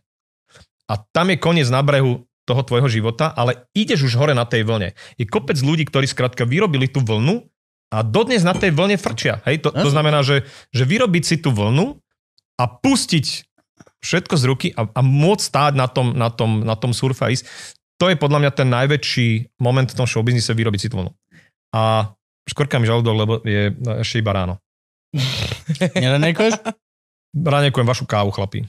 A 0.86 0.94
tam 1.12 1.34
je 1.34 1.42
koniec 1.42 1.68
na 1.72 1.82
brehu 1.82 2.24
toho 2.46 2.62
tvojho 2.62 2.88
života, 2.88 3.34
ale 3.34 3.66
ideš 3.74 4.08
už 4.08 4.14
hore 4.22 4.38
na 4.38 4.46
tej 4.46 4.64
vlne. 4.64 4.94
Je 5.18 5.26
kopec 5.26 5.58
ľudí, 5.58 5.90
ktorí 5.90 6.06
skrátka 6.06 6.46
vyrobili 6.46 6.86
tú 6.86 7.02
vlnu 7.02 7.42
a 7.90 8.06
dodnes 8.06 8.46
na 8.46 8.54
tej 8.54 8.74
vlne 8.74 8.98
frčia. 9.02 9.42
Hej? 9.50 9.66
To, 9.66 9.70
to 9.74 9.90
znamená, 9.90 10.22
že, 10.22 10.46
že 10.70 10.86
vyrobiť 10.86 11.24
si 11.26 11.36
tú 11.42 11.50
vlnu 11.50 11.98
a 12.62 12.64
pustiť 12.70 13.26
všetko 14.06 14.36
z 14.38 14.44
ruky 14.46 14.68
a, 14.78 14.86
a 14.86 15.02
môcť 15.02 15.44
stáť 15.44 15.74
na 15.74 15.90
tom, 15.90 16.14
na, 16.14 16.30
tom, 16.30 16.62
na 16.62 16.78
tom 16.78 16.94
surfe 16.94 17.26
a 17.26 17.34
ísť, 17.34 17.50
to 17.98 18.14
je 18.14 18.20
podľa 18.20 18.46
mňa 18.46 18.52
ten 18.54 18.70
najväčší 18.70 19.58
moment 19.58 19.90
v 19.90 19.98
tom 19.98 20.06
showbiznise 20.06 20.54
vyrobiť 20.54 20.80
si 20.80 20.90
tú 20.92 21.02
vlnu. 21.02 21.12
A 21.74 22.14
škorka 22.46 22.78
mi 22.78 22.86
žalúdok, 22.86 23.16
lebo 23.18 23.34
je 23.42 23.74
ešte 24.06 24.22
iba 24.22 24.36
ráno. 24.36 24.62
Neranejkuješ? 25.98 26.62
Ranekujem 27.36 27.88
vašu 27.88 28.06
kávu, 28.08 28.32
chlapí. 28.32 28.64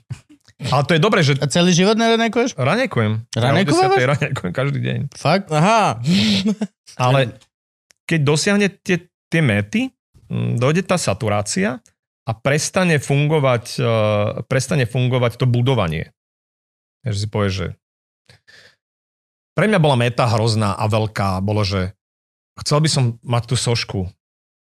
Ale 0.57 0.83
to 0.89 0.93
je 0.97 1.01
dobré, 1.01 1.21
že 1.21 1.37
A 1.37 1.47
celý 1.47 1.77
život 1.77 2.01
neranejkuješ? 2.01 2.57
ranekujem. 2.57 3.29
Ranekovávaš? 3.37 4.01
Ja 4.01 4.09
o 4.09 4.09
10:00 4.09 4.13
ranekujem 4.17 4.51
každý 4.57 4.79
deň. 4.81 4.99
Fakt? 5.13 5.53
Aha. 5.53 6.01
Ale 7.05 7.37
keď 8.09 8.21
dosiahne 8.25 8.73
tie, 8.73 9.05
tie 9.29 9.43
mety, 9.45 9.93
mm, 10.33 10.57
dojde 10.57 10.81
tá 10.89 10.97
saturácia 10.97 11.85
a 12.25 12.33
prestane 12.33 12.97
fungovať, 12.97 13.65
uh, 13.79 13.89
prestane 14.49 14.89
fungovať 14.89 15.37
to 15.37 15.45
budovanie. 15.45 16.09
Takže 17.05 17.19
si 17.21 17.29
povieš, 17.29 17.53
že 17.53 17.69
pre 19.53 19.69
mňa 19.69 19.79
bola 19.81 19.97
meta 19.97 20.25
hrozná 20.25 20.73
a 20.73 20.85
veľká. 20.89 21.41
Bolo, 21.41 21.65
že 21.65 21.93
chcel 22.65 22.81
by 22.81 22.89
som 22.89 23.05
mať 23.21 23.43
tú 23.53 23.57
sošku. 23.57 24.09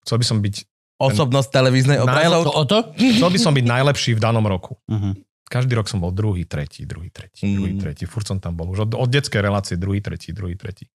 Chcel 0.03 0.17
by 0.19 0.25
som 0.27 0.37
byť, 0.43 0.55
Osobnosť 0.95 1.51
televíznej 1.51 1.99
To 1.99 2.07
obrazov. 2.07 2.41
o 2.55 2.63
to? 2.63 2.79
chcel 2.95 3.27
by 3.27 3.39
som 3.39 3.51
byť 3.51 3.65
najlepší 3.67 4.11
v 4.15 4.21
danom 4.23 4.47
roku. 4.47 4.79
Uh-huh. 4.87 5.11
Každý 5.45 5.77
rok 5.77 5.85
som 5.85 6.01
bol 6.01 6.09
druhý, 6.09 6.41
tretí, 6.43 6.89
druhý, 6.89 7.13
tretí, 7.13 7.45
Mm. 7.45 7.55
druhý, 7.55 7.73
tretí. 7.77 8.03
Furt 8.09 8.25
som 8.25 8.41
tam 8.41 8.57
bol. 8.57 8.73
Už 8.73 8.89
od, 8.89 8.91
od 8.97 9.09
detskej 9.09 9.45
relácie 9.45 9.77
druhý, 9.77 10.01
tretí, 10.01 10.33
druhý, 10.33 10.57
tretí. 10.57 10.89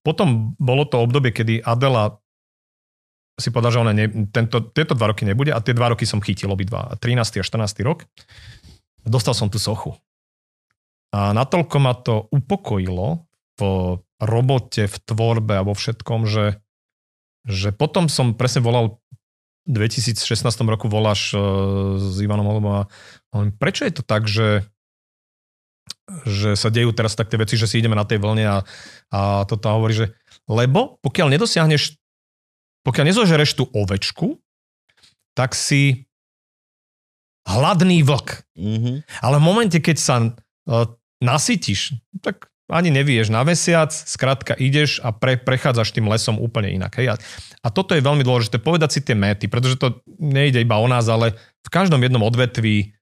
Potom 0.00 0.56
bolo 0.56 0.88
to 0.88 0.96
obdobie, 1.04 1.28
kedy 1.28 1.60
Adela 1.60 2.16
si 3.36 3.48
povedal, 3.48 3.72
že 3.72 3.80
ona 3.80 3.92
ne, 3.96 4.08
tento, 4.28 4.60
tieto 4.72 4.92
dva 4.92 5.12
roky 5.12 5.24
nebude 5.24 5.52
a 5.52 5.60
tie 5.60 5.72
dva 5.76 5.92
roky 5.92 6.04
som 6.04 6.20
chytil 6.20 6.52
obidva. 6.52 6.92
13. 7.00 7.40
a 7.40 7.44
14. 7.44 7.80
rok. 7.84 8.04
Dostal 9.04 9.32
som 9.36 9.48
tú 9.48 9.56
sochu. 9.56 9.96
A 11.12 11.36
natoľko 11.36 11.76
ma 11.80 11.92
to 11.92 12.28
upokojilo 12.32 13.24
v 13.60 13.62
robote, 14.22 14.88
v 14.88 14.96
tvorbe 15.04 15.60
a 15.60 15.66
vo 15.66 15.76
všetkom, 15.76 16.24
že, 16.24 16.60
že 17.44 17.74
potom 17.74 18.08
som 18.08 18.32
presne 18.32 18.64
volal 18.64 18.96
v 19.68 19.88
2016 19.88 20.18
roku 20.66 20.88
voláš 20.90 21.36
uh, 21.36 21.94
s 21.98 22.18
Ivanom 22.18 22.46
Holubom 22.48 22.74
a 22.74 22.90
hovorím, 23.32 23.54
prečo 23.56 23.88
je 23.88 23.94
to 23.96 24.04
tak, 24.04 24.28
že 24.28 24.68
že 26.26 26.58
sa 26.58 26.68
dejú 26.68 26.92
teraz 26.92 27.16
tak 27.16 27.30
tie 27.30 27.40
veci, 27.40 27.56
že 27.56 27.66
si 27.66 27.80
ideme 27.80 27.96
na 27.96 28.04
tej 28.04 28.20
vlne 28.20 28.44
a, 28.44 28.58
a 29.10 29.20
toto 29.48 29.70
hovorí, 29.70 29.96
že 29.96 30.06
lebo 30.50 30.98
pokiaľ 31.00 31.38
nedosiahneš, 31.38 31.96
pokiaľ 32.84 33.04
nezožereš 33.10 33.50
tú 33.56 33.64
ovečku, 33.70 34.36
tak 35.32 35.56
si 35.56 36.04
hladný 37.48 38.04
vlk. 38.04 38.28
Mhm. 38.58 38.92
Ale 39.22 39.36
v 39.40 39.44
momente, 39.46 39.78
keď 39.78 39.96
sa 39.98 40.16
uh, 40.20 40.86
nasytíš, 41.22 41.96
tak 42.20 42.50
ani 42.72 42.88
nevieš 42.88 43.28
na 43.28 43.44
mesiac, 43.44 43.92
skrátka 43.92 44.56
ideš 44.56 44.96
a 45.04 45.12
pre, 45.12 45.36
prechádzaš 45.36 45.92
tým 45.92 46.08
lesom 46.08 46.40
úplne 46.40 46.72
inak. 46.72 46.96
Hej? 46.96 47.12
A, 47.12 47.14
a 47.60 47.68
toto 47.68 47.92
je 47.92 48.00
veľmi 48.00 48.24
dôležité, 48.24 48.56
povedať 48.62 48.96
si 48.96 49.00
tie 49.04 49.12
méty, 49.12 49.44
pretože 49.44 49.76
to 49.76 50.00
nejde 50.16 50.62
iba 50.62 50.80
o 50.80 50.88
nás, 50.88 51.04
ale 51.04 51.36
v 51.36 51.68
každom 51.68 52.00
jednom 52.00 52.24
odvetví 52.24 52.96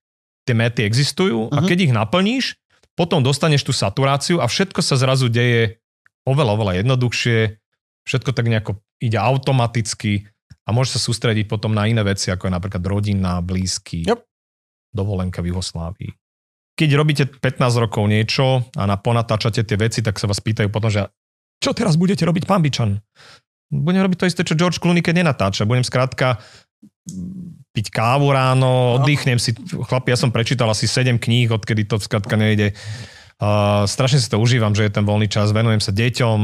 tie 0.45 0.55
méty 0.55 0.83
existujú 0.83 1.49
a 1.51 1.61
Mhm. 1.61 1.67
keď 1.69 1.79
ich 1.81 1.93
naplníš, 1.93 2.45
potom 2.95 3.23
dostaneš 3.23 3.65
tú 3.65 3.73
saturáciu 3.73 4.41
a 4.41 4.47
všetko 4.47 4.81
sa 4.81 4.97
zrazu 4.97 5.29
deje 5.29 5.81
oveľa, 6.29 6.53
oveľa 6.57 6.73
jednoduchšie, 6.85 7.39
všetko 8.05 8.31
tak 8.33 8.47
nejako 8.47 8.73
ide 9.01 9.17
automaticky 9.17 10.29
a 10.65 10.73
môže 10.73 10.93
sa 10.93 11.01
sústrediť 11.01 11.49
potom 11.49 11.73
na 11.73 11.89
iné 11.89 12.05
veci, 12.05 12.29
ako 12.29 12.49
je 12.49 12.53
napríklad 12.53 12.83
rodina, 12.85 13.41
blízky, 13.41 14.05
Yep. 14.05 14.21
dovolenka 14.93 15.41
v 15.41 15.55
Juhoslávii. 15.55 16.13
Keď 16.77 16.91
robíte 16.97 17.25
15 17.29 17.77
rokov 17.77 18.05
niečo 18.05 18.65
a 18.75 18.85
na 18.85 18.97
ponatáčate 18.97 19.65
tie 19.65 19.77
veci, 19.77 20.01
tak 20.01 20.17
sa 20.17 20.29
vás 20.29 20.41
pýtajú 20.41 20.69
potom, 20.69 20.89
že 20.89 21.09
čo 21.61 21.77
teraz 21.77 21.97
budete 21.97 22.25
robiť, 22.25 22.49
pán 22.49 22.65
Bičan? 22.65 23.01
Budem 23.71 24.03
robiť 24.03 24.19
to 24.19 24.29
isté, 24.29 24.43
čo 24.43 24.57
George 24.57 24.81
Clooney, 24.81 25.05
keď 25.05 25.23
nenatáča. 25.23 25.69
Budem 25.69 25.85
skrátka 25.85 26.41
piť 27.71 27.87
kávu 27.95 28.35
ráno, 28.35 28.99
oddychnem 28.99 29.39
si. 29.39 29.55
Chlapi, 29.55 30.11
ja 30.11 30.19
som 30.19 30.35
prečítal 30.35 30.67
asi 30.67 30.91
7 30.91 31.19
kníh, 31.19 31.51
odkedy 31.51 31.87
to 31.87 32.03
skrátka 32.03 32.35
nejde. 32.35 32.75
Uh, 33.41 33.89
strašne 33.89 34.21
si 34.21 34.29
to 34.29 34.37
užívam, 34.37 34.77
že 34.77 34.85
je 34.85 34.93
ten 34.93 35.07
voľný 35.07 35.25
čas, 35.25 35.49
venujem 35.57 35.81
sa 35.81 35.97
deťom, 35.97 36.39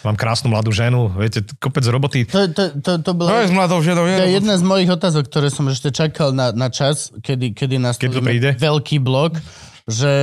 mám 0.00 0.16
krásnu 0.16 0.48
mladú 0.48 0.72
ženu, 0.72 1.12
viete, 1.12 1.44
kopec 1.60 1.84
roboty. 1.84 2.24
To, 2.24 2.48
to, 2.48 2.64
to, 2.80 2.92
to 3.04 3.10
bolo... 3.12 3.28
No 3.28 3.44
je 3.44 3.52
s 3.52 3.54
mladou 3.54 3.84
ženou, 3.84 4.08
To 4.08 4.24
je 4.24 4.32
je. 4.32 4.36
jedna 4.40 4.56
z 4.56 4.64
mojich 4.64 4.88
otázok, 4.88 5.28
ktoré 5.28 5.52
som 5.52 5.68
ešte 5.68 5.92
čakal 5.92 6.32
na, 6.32 6.48
na 6.56 6.72
čas, 6.72 7.12
kedy, 7.20 7.52
kedy 7.52 7.76
Keď 7.76 8.10
to 8.16 8.22
príde? 8.24 8.50
veľký 8.56 8.96
blok, 8.96 9.36
že 9.84 10.14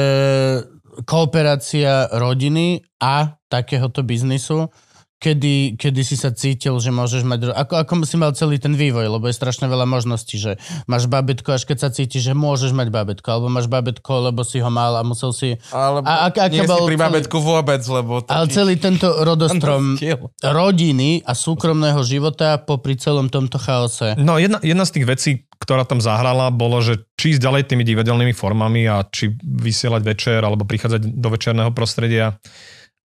kooperácia 1.05 2.09
rodiny 2.09 2.81
a 2.97 3.37
takéhoto 3.45 4.01
biznisu, 4.01 4.71
kedy, 5.19 5.79
kedy 5.79 6.01
si 6.03 6.15
sa 6.19 6.29
cítil, 6.29 6.75
že 6.77 6.91
môžeš 6.91 7.23
mať... 7.23 7.49
Ako, 7.55 7.73
ako 7.81 7.91
si 8.03 8.15
mal 8.19 8.35
celý 8.35 8.59
ten 8.59 8.75
vývoj, 8.75 9.07
lebo 9.07 9.25
je 9.25 9.35
strašne 9.35 9.65
veľa 9.65 9.87
možností, 9.87 10.35
že 10.35 10.61
máš 10.85 11.07
babetko, 11.07 11.55
až 11.55 11.65
keď 11.65 11.77
sa 11.81 11.89
cítiš, 11.89 12.29
že 12.29 12.33
môžeš 12.35 12.75
mať 12.75 12.91
babetko, 12.91 13.25
alebo 13.25 13.47
máš 13.49 13.65
babetko, 13.71 14.29
lebo 14.29 14.43
si 14.43 14.59
ho 14.59 14.69
mal 14.69 14.99
a 14.99 15.01
musel 15.01 15.31
si... 15.31 15.55
Ale 15.71 16.03
A 16.03 16.29
ak- 16.29 16.37
aké 16.37 16.61
nie 16.61 16.67
si 16.67 16.69
bol 16.69 16.85
pri 16.85 16.99
celý- 16.99 17.05
babetku 17.09 17.37
vôbec, 17.39 17.81
lebo... 17.87 18.21
to 18.21 18.29
Ale 18.29 18.45
celý 18.51 18.75
tento 18.77 19.07
rodostrom 19.29 19.95
rodiny 20.43 21.23
a 21.23 21.31
súkromného 21.33 22.03
života 22.03 22.59
popri 22.61 22.99
celom 22.99 23.31
tomto 23.31 23.57
chaose. 23.57 24.13
No 24.19 24.37
jedna, 24.37 24.59
jedna 24.61 24.83
z 24.85 24.99
tých 24.99 25.05
vecí, 25.07 25.31
ktorá 25.57 25.87
tam 25.87 26.03
zahrala, 26.03 26.51
bolo, 26.51 26.83
že 26.83 27.07
či 27.15 27.33
ísť 27.33 27.41
ďalej 27.41 27.63
tými 27.71 27.83
divadelnými 27.87 28.35
formami 28.35 28.85
a 28.85 29.07
či 29.07 29.31
vysielať 29.39 30.01
večer 30.03 30.39
alebo 30.43 30.67
prichádzať 30.67 31.01
do 31.15 31.29
večerného 31.31 31.71
prostredia. 31.71 32.35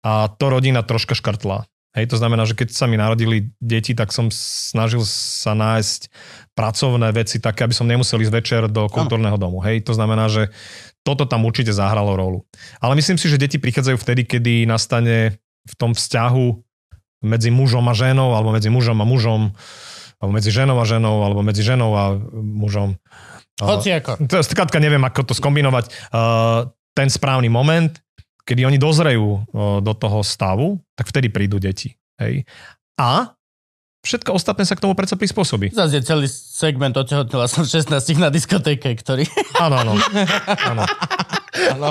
A 0.01 0.33
to 0.33 0.49
rodina 0.49 0.81
troška 0.81 1.13
škrtla. 1.13 1.70
Hej, 1.91 2.07
to 2.15 2.17
znamená, 2.23 2.47
že 2.47 2.55
keď 2.55 2.71
sa 2.71 2.87
mi 2.87 2.95
narodili 2.95 3.51
deti, 3.59 3.99
tak 3.99 4.15
som 4.15 4.31
snažil 4.31 5.03
sa 5.03 5.59
nájsť 5.59 6.07
pracovné 6.55 7.11
veci 7.11 7.43
také, 7.43 7.67
aby 7.67 7.75
som 7.75 7.91
nemusel 7.91 8.23
ísť 8.23 8.35
večer 8.35 8.63
do 8.71 8.87
kultúrneho 8.87 9.35
domu. 9.35 9.59
Hej, 9.59 9.83
to 9.83 9.99
znamená, 9.99 10.31
že 10.31 10.55
toto 11.03 11.27
tam 11.27 11.43
určite 11.43 11.75
zahralo 11.75 12.15
rolu. 12.15 12.47
Ale 12.79 12.95
myslím 12.95 13.19
si, 13.19 13.27
že 13.27 13.43
deti 13.43 13.59
prichádzajú 13.59 13.97
vtedy, 13.99 14.23
kedy 14.23 14.71
nastane 14.71 15.43
v 15.67 15.75
tom 15.75 15.91
vzťahu 15.91 16.47
medzi 17.27 17.51
mužom 17.51 17.85
a 17.91 17.95
ženou, 17.97 18.39
alebo 18.39 18.55
medzi 18.55 18.71
mužom 18.71 18.99
a 19.03 19.07
mužom, 19.09 19.51
alebo 20.23 20.33
medzi 20.37 20.55
ženou 20.55 20.79
a 20.79 20.87
ženou, 20.87 21.27
alebo 21.27 21.41
medzi 21.43 21.67
ženou 21.67 21.91
a 21.99 22.05
mužom. 22.39 22.95
Hoci 23.61 23.93
ako. 23.93 24.25
Je 24.25 24.47
skrátka 24.47 24.79
neviem, 24.81 25.03
ako 25.05 25.27
to 25.27 25.35
skombinovať. 25.37 25.93
Uh, 26.15 26.71
ten 26.97 27.09
správny 27.13 27.49
moment, 27.49 27.93
kedy 28.45 28.67
oni 28.67 28.79
dozrejú 28.81 29.45
do 29.81 29.93
toho 29.97 30.25
stavu, 30.25 30.81
tak 30.95 31.09
vtedy 31.09 31.29
prídu 31.29 31.61
deti. 31.61 31.95
Hej. 32.21 32.45
A 33.01 33.33
všetko 34.01 34.33
ostatné 34.33 34.65
sa 34.65 34.77
k 34.77 34.85
tomu 34.85 34.97
predsa 34.97 35.17
prispôsobí. 35.17 35.77
Zase 35.77 36.01
je 36.01 36.05
celý 36.09 36.27
segment 36.29 36.97
otehotnila 36.97 37.45
som 37.49 37.69
16 37.69 37.93
na 38.17 38.33
diskotéke, 38.33 38.97
ktorý... 38.97 39.29
Áno, 39.61 39.77
áno. 39.85 39.93
áno. 40.73 40.85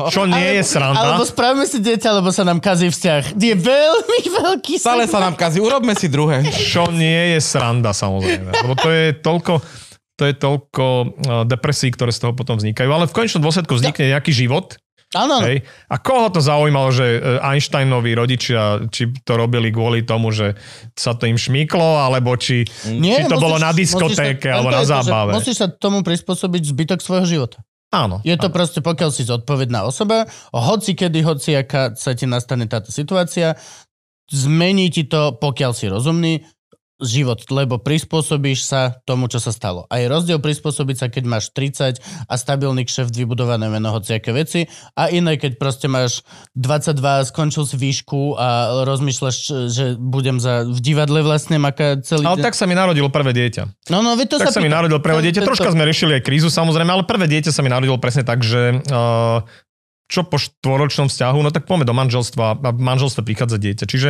Čo 0.09 0.26
nie 0.26 0.57
je 0.57 0.63
sranda. 0.65 1.03
Alebo 1.03 1.27
spravíme 1.27 1.67
si 1.69 1.84
dieťa, 1.84 2.23
lebo 2.23 2.34
sa 2.34 2.41
nám 2.47 2.63
kazí 2.63 2.89
vzťah. 2.89 3.38
Je 3.38 3.53
veľmi 3.53 4.19
veľký 4.26 4.81
Stále 4.81 5.05
segment. 5.05 5.13
sa 5.13 5.19
nám 5.21 5.35
kazí, 5.38 5.61
urobme 5.61 5.93
si 5.93 6.09
druhé. 6.09 6.41
Čo 6.49 6.89
nie 6.89 7.38
je 7.38 7.39
sranda, 7.43 7.93
samozrejme. 7.93 8.49
Lebo 8.65 8.73
to 8.73 8.89
je 8.89 9.13
toľko, 9.19 9.53
to 10.17 10.23
je 10.26 10.34
toľko 10.34 10.85
depresí, 11.45 11.93
ktoré 11.93 12.09
z 12.09 12.26
toho 12.26 12.34
potom 12.34 12.57
vznikajú. 12.57 12.89
Ale 12.89 13.05
v 13.05 13.13
konečnom 13.13 13.45
dôsledku 13.45 13.77
vznikne 13.77 14.17
nejaký 14.17 14.34
život, 14.34 14.81
Áno, 15.18 15.41
áno. 15.41 15.45
Hej. 15.49 15.65
A 15.90 15.95
koho 15.98 16.30
to 16.30 16.38
zaujímalo, 16.38 16.94
že 16.94 17.18
e, 17.18 17.19
Einsteinovi 17.41 18.14
rodičia, 18.14 18.86
či 18.94 19.10
to 19.26 19.34
robili 19.41 19.73
kvôli 19.73 20.06
tomu, 20.06 20.30
že 20.30 20.53
sa 20.94 21.18
to 21.18 21.26
im 21.26 21.34
šmyklo, 21.34 21.98
alebo 21.98 22.38
či, 22.38 22.61
či 22.86 23.26
to 23.26 23.41
bolo 23.41 23.57
na 23.57 23.73
diskotéke, 23.73 24.45
musíš 24.45 24.53
sa- 24.53 24.53
alebo 24.53 24.69
na 24.69 24.77
je 24.77 24.86
to, 24.86 24.91
zábave. 24.94 25.31
Musíš 25.34 25.57
sa 25.57 25.68
tomu 25.68 26.06
prispôsobiť 26.06 26.61
zbytok 26.61 26.99
svojho 27.02 27.26
života. 27.26 27.57
Áno. 27.90 28.22
Je 28.22 28.38
to 28.38 28.53
proste, 28.53 28.86
pokiaľ 28.86 29.10
si 29.10 29.26
zodpovedná 29.26 29.81
osoba, 29.81 30.30
hoci 30.53 30.94
kedy, 30.94 31.26
hoci 31.26 31.57
aká 31.57 31.98
sa 31.98 32.14
ti 32.14 32.30
nastane 32.30 32.69
táto 32.69 32.94
situácia, 32.94 33.57
zmení 34.30 34.94
ti 34.94 35.10
to, 35.10 35.34
pokiaľ 35.41 35.72
si 35.73 35.90
rozumný, 35.90 36.45
život, 36.99 37.39
lebo 37.47 37.80
prispôsobíš 37.80 38.67
sa 38.67 38.99
tomu, 39.07 39.31
čo 39.31 39.39
sa 39.39 39.55
stalo. 39.55 39.88
A 39.88 40.03
je 40.03 40.11
rozdiel 40.11 40.38
prispôsobiť 40.43 40.95
sa, 40.99 41.07
keď 41.07 41.23
máš 41.26 41.51
30 41.55 41.99
a 42.27 42.34
stabilný 42.35 42.84
kšeft, 42.84 43.15
vybudované 43.15 43.71
meno, 43.71 43.95
hociaké 43.95 44.35
veci 44.35 44.67
a 44.99 45.07
iné, 45.07 45.39
keď 45.39 45.55
proste 45.55 45.88
máš 45.88 46.27
22, 46.59 46.99
skončil 47.31 47.63
si 47.63 47.76
výšku 47.80 48.35
a 48.35 48.84
rozmýšľaš, 48.84 49.38
že 49.71 49.85
budem 49.95 50.43
za, 50.43 50.67
v 50.67 50.80
divadle 50.84 51.23
vlastne 51.23 51.55
maká 51.55 52.03
celý 52.03 52.27
Ale 52.27 52.43
tak 52.43 52.55
sa 52.55 52.67
mi 52.67 52.76
narodilo 52.76 53.07
prvé 53.07 53.31
dieťa. 53.31 53.89
No, 53.89 54.03
no, 54.03 54.19
to 54.19 54.35
tak 54.35 54.51
sa 54.51 54.59
mi 54.59 54.67
pýtam. 54.67 54.84
narodilo 54.84 54.99
prvé 54.99 55.23
dieťa. 55.31 55.47
Troška 55.47 55.71
sme 55.71 55.88
riešili 55.88 56.19
aj 56.19 56.23
krízu 56.27 56.51
samozrejme, 56.51 56.91
ale 56.91 57.07
prvé 57.07 57.31
dieťa 57.31 57.55
sa 57.55 57.63
mi 57.63 57.71
narodilo 57.71 57.95
presne 57.95 58.27
tak, 58.27 58.43
že 58.43 58.84
uh, 58.91 59.47
čo 60.09 60.26
po 60.26 60.41
štvoročnom 60.41 61.07
vzťahu, 61.07 61.38
no 61.45 61.53
tak 61.53 61.69
poďme 61.69 61.85
do 61.85 61.93
manželstva 61.93 62.43
a 62.57 62.69
v 62.73 62.81
manželstve 62.81 63.21
prichádza 63.21 63.61
dieťa. 63.61 63.85
Čiže, 63.85 64.09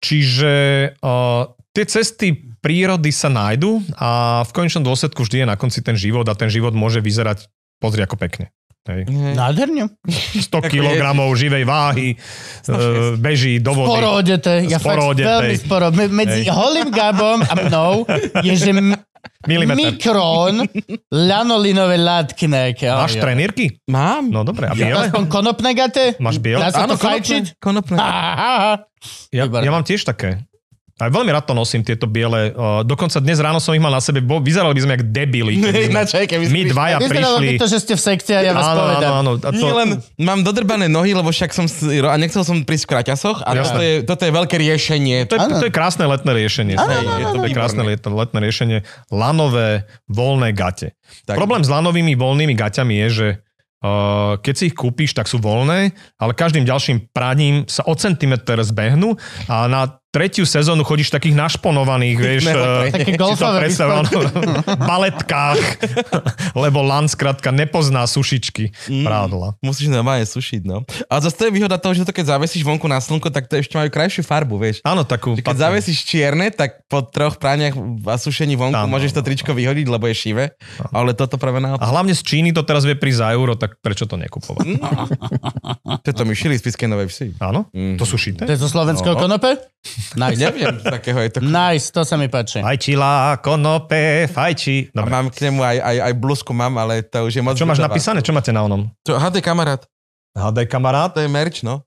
čiže 0.00 0.52
uh, 0.98 1.46
tie 1.70 1.84
cesty 1.86 2.34
prírody 2.60 3.08
sa 3.08 3.32
nájdu 3.32 3.80
a 3.96 4.42
v 4.44 4.50
konečnom 4.52 4.84
dôsledku 4.84 5.24
vždy 5.24 5.44
je 5.44 5.46
na 5.48 5.56
konci 5.56 5.80
ten 5.80 5.96
život 5.96 6.28
a 6.28 6.34
ten 6.36 6.52
život 6.52 6.76
môže 6.76 7.00
vyzerať, 7.00 7.48
pozri 7.80 8.04
ako 8.04 8.20
pekne. 8.20 8.52
Hej. 8.88 9.12
Nádherne. 9.12 9.92
100 10.08 10.50
kg 10.72 11.04
živej 11.36 11.64
váhy, 11.68 12.16
uh, 12.16 13.12
beží 13.20 13.60
do 13.60 13.76
vody. 13.76 13.88
Sporo 13.92 14.08
odete. 14.16 14.54
Ja 14.66 14.80
fakt 14.80 14.96
Sporo 14.96 15.02
odetej. 15.12 15.28
veľmi 15.28 15.56
sporo. 15.60 15.86
Me- 15.92 16.08
Medzi 16.10 16.48
Hej. 16.48 16.52
holým 16.52 16.88
Gabom 16.88 17.44
a 17.44 17.52
mnou 17.60 18.08
je, 18.40 18.52
že 18.56 18.72
Milimeter. 19.46 19.76
mikrón 19.96 20.68
lanolinové 21.08 21.96
látky 21.96 22.44
nejaké. 22.44 22.92
Máš 22.92 23.16
oj. 23.16 23.22
trenírky? 23.24 23.80
Mám. 23.88 24.28
No 24.28 24.44
dobre, 24.44 24.68
a 24.68 24.74
biele? 24.76 25.08
Aspoň 25.08 25.24
konopné 25.28 25.70
gate? 25.72 26.20
Máš 26.20 26.36
biele? 26.36 26.60
Dá 26.60 26.68
sa 26.68 26.84
to 26.84 26.94
konopné, 26.94 27.06
fajčiť? 27.08 27.44
konopné. 27.56 27.96
Aha. 27.96 28.84
Ja, 29.32 29.48
Výborné. 29.48 29.64
ja 29.64 29.72
mám 29.72 29.84
tiež 29.84 30.04
také. 30.04 30.44
A 31.00 31.08
veľmi 31.08 31.32
rád 31.32 31.48
to 31.48 31.56
nosím, 31.56 31.80
tieto 31.80 32.04
biele. 32.04 32.52
Uh, 32.52 32.84
dokonca 32.84 33.16
dnes 33.18 33.40
ráno 33.40 33.56
som 33.56 33.72
ich 33.72 33.80
mal 33.80 33.88
na 33.88 33.98
sebe, 33.98 34.20
bo 34.20 34.36
vyzerali 34.36 34.70
by 34.70 34.82
sme 34.84 34.92
jak 34.94 35.04
debili. 35.08 35.56
Ináč 35.56 36.12
aj 36.20 36.28
keby 36.28 36.44
si 36.44 36.52
My 36.52 36.62
dvaja 36.68 36.96
by 36.96 37.08
prišli. 37.08 37.46
to, 37.56 37.66
že 37.66 37.78
ste 37.80 37.94
v 37.96 38.02
sekcii 38.04 38.34
a 38.36 38.40
ja 38.42 38.52
vás 38.52 38.66
Áno, 38.66 38.76
áno, 38.76 38.84
povedám. 38.84 39.12
áno. 39.16 39.30
A 39.34 39.48
to, 39.48 39.56
Nie 39.56 39.72
len 39.72 39.88
mám 40.20 40.44
dodrbané 40.44 40.86
nohy, 40.86 41.16
lebo 41.16 41.32
však 41.32 41.50
som 41.50 41.64
a 42.04 42.14
nechcel 42.14 42.44
som 42.44 42.60
prísť 42.60 42.84
v 42.84 42.90
kraťasoch 42.92 43.40
a 43.40 43.50
toto 43.56 43.80
je, 43.80 43.94
toto 44.04 44.22
je 44.22 44.32
veľké 44.32 44.56
riešenie. 44.60 45.24
to, 45.24 45.34
je, 45.34 45.40
Áno. 45.40 45.56
to 45.56 45.66
je 45.66 45.72
krásne 45.72 46.04
letné 46.04 46.32
riešenie. 46.36 46.76
Áno, 46.76 46.84
Hej, 46.84 47.00
áno, 47.00 47.16
je 47.16 47.24
to 47.24 47.38
áno. 47.38 47.46
je 47.46 47.50
krásne 47.50 47.82
letné, 47.82 48.08
letné 48.12 48.38
riešenie. 48.38 48.78
Lanové, 49.08 49.88
voľné 50.06 50.52
gate. 50.52 50.92
Tak. 51.24 51.34
Problém 51.34 51.64
s 51.64 51.70
lanovými 51.72 52.12
voľnými 52.14 52.52
gaťami 52.52 52.96
je, 53.06 53.10
že 53.10 53.28
Uh, 53.80 54.36
keď 54.44 54.54
si 54.60 54.64
ich 54.68 54.76
kúpiš, 54.76 55.16
tak 55.16 55.24
sú 55.24 55.40
voľné, 55.40 55.96
ale 56.20 56.36
každým 56.36 56.68
ďalším 56.68 57.16
praním 57.16 57.64
sa 57.64 57.80
o 57.88 57.96
centimetr 57.96 58.60
zbehnú 58.60 59.16
a 59.48 59.64
na 59.72 59.96
tretiu 60.10 60.42
sezónu 60.42 60.82
chodíš 60.82 61.08
v 61.08 61.16
takých 61.16 61.34
našponovaných, 61.38 62.16
vieš, 62.18 62.42
uh, 62.50 62.90
Také 62.90 63.02
si 63.06 63.14
to 63.14 63.22
golfové 63.22 63.70
áno, 63.70 64.10
baletkách, 64.82 65.62
lebo 66.66 66.82
lan 66.82 67.06
skrátka 67.06 67.50
nepozná 67.50 68.02
sušičky 68.04 68.74
Mm. 68.90 69.06
prádla. 69.06 69.48
Musíš 69.62 69.86
normálne 69.86 70.26
sušiť, 70.26 70.62
no. 70.66 70.82
A 71.06 71.22
zase 71.22 71.36
to 71.36 71.42
je 71.46 71.54
výhoda 71.54 71.78
toho, 71.78 71.94
že 71.94 72.02
to 72.02 72.10
keď 72.10 72.36
zavesíš 72.36 72.66
vonku 72.66 72.86
na 72.86 72.98
slnko, 72.98 73.30
tak 73.30 73.46
to 73.46 73.54
ešte 73.56 73.78
majú 73.78 73.86
krajšiu 73.86 74.22
farbu, 74.22 74.58
vieš. 74.58 74.82
Áno, 74.82 75.06
takú... 75.06 75.38
Že 75.38 75.46
keď 75.46 75.56
zavesíš 75.56 75.98
čierne, 76.02 76.50
tak 76.50 76.82
po 76.90 77.00
troch 77.00 77.38
praniach 77.38 77.78
a 78.04 78.16
sušení 78.18 78.58
vonku 78.58 78.74
Áno, 78.74 78.90
môžeš 78.90 79.14
to 79.14 79.22
áno, 79.22 79.26
tričko 79.26 79.54
vyhodiť, 79.54 79.86
lebo 79.86 80.04
je 80.06 80.16
šivé. 80.16 80.44
Ale 80.90 81.14
toto 81.14 81.38
práve 81.38 81.62
A 81.62 81.70
naopak. 81.70 81.86
hlavne 81.86 82.12
z 82.12 82.22
Číny 82.24 82.50
to 82.50 82.66
teraz 82.66 82.82
vie 82.82 82.98
prísť 82.98 83.20
za 83.20 83.28
euro, 83.30 83.54
tak 83.54 83.78
prečo 83.78 84.04
to 84.04 84.18
nekupovať? 84.18 84.66
Toto 86.02 86.22
my 86.22 86.32
šili 86.32 86.56
z 86.56 86.62
Piskej 86.62 86.88
Novej 86.88 87.06
Vsi. 87.06 87.26
Áno? 87.38 87.70
Mhm. 87.70 87.94
To 87.96 88.04
sú 88.04 88.16
šité? 88.16 88.42
To 88.42 88.52
je 88.52 88.58
zo 88.58 88.68
slovenského 88.68 89.14
No. 89.14 89.20
konope? 89.20 89.54
Nice. 90.16 90.40
Neviem, 90.40 90.80
z 90.80 90.84
takého 90.84 91.18
je 91.20 91.30
to. 91.34 91.38
Nice, 91.44 91.92
to 91.92 92.02
sa 92.02 92.16
mi 92.16 92.26
páči. 92.26 92.60
Fajčila, 92.64 93.38
konope, 93.44 94.26
fajči. 94.26 94.90
A 94.94 95.04
Dobre. 95.04 95.10
mám 95.12 95.26
k 95.28 95.50
nemu 95.50 95.60
aj, 95.60 95.76
aj, 95.78 95.96
aj 96.10 96.12
blúzku 96.16 96.52
mám, 96.56 96.74
ale 96.80 97.02
to 97.04 97.26
už 97.26 97.32
je 97.38 97.42
moc... 97.44 97.54
Čo 97.54 97.68
máš 97.68 97.78
ľudová. 97.78 97.92
napísané? 97.92 98.18
Čo 98.24 98.32
máte 98.32 98.50
na 98.50 98.64
onom? 98.64 98.88
To, 99.04 99.18
HD 99.20 99.42
kamarát, 99.44 99.84
HD 100.34 100.64
kamarát? 100.66 101.12
to 101.12 101.20
je 101.20 101.28
merch, 101.28 101.60
no. 101.62 101.82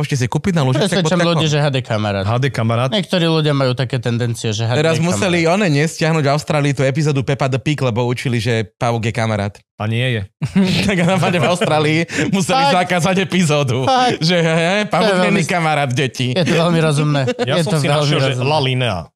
Môžete 0.00 0.16
si 0.16 0.26
kúpiť 0.32 0.56
na 0.56 0.64
lúžičkách. 0.64 1.04
Presvedčam 1.04 1.20
ľudí, 1.20 1.44
že 1.44 1.60
HD 1.60 1.84
kamarát. 1.84 2.24
HD 2.24 2.48
kamarát. 2.48 2.88
Niektorí 2.88 3.28
ľudia 3.28 3.52
majú 3.52 3.76
také 3.76 4.00
tendencie, 4.00 4.48
že 4.48 4.64
HD 4.64 4.80
Teraz 4.80 4.96
kamarát. 4.96 5.12
museli 5.12 5.38
one 5.44 5.68
nestiahnuť 5.68 6.24
v 6.24 6.30
Austrálii 6.32 6.72
tú 6.72 6.80
epizódu 6.88 7.20
Peppa 7.20 7.52
the 7.52 7.60
Pig, 7.60 7.76
lebo 7.84 8.08
učili, 8.08 8.40
že 8.40 8.64
pavúk 8.80 9.04
je 9.04 9.12
kamarát. 9.12 9.60
A 9.76 9.84
nie 9.84 10.08
je. 10.08 10.22
tak 10.88 11.04
na 11.04 11.20
v 11.20 11.44
Austrálii 11.44 12.08
museli 12.32 12.64
Fakt? 12.64 12.76
zakázať 12.80 13.28
epizódu. 13.28 13.84
Fakt? 13.84 14.24
Že 14.24 14.36
he, 14.40 14.88
pavúk 14.88 15.20
není 15.20 15.44
veľmi- 15.44 15.52
kamarát 15.52 15.92
deti. 15.92 16.32
Je 16.32 16.48
to 16.48 16.56
veľmi 16.56 16.80
rozumné. 16.80 17.28
Ja 17.50 17.60
je 17.60 17.68
som 17.68 17.76
to 17.76 17.84
si 17.84 17.92
našiel, 17.92 18.18
že. 18.24 18.32
La 18.40 18.56
Linea. 18.56 19.12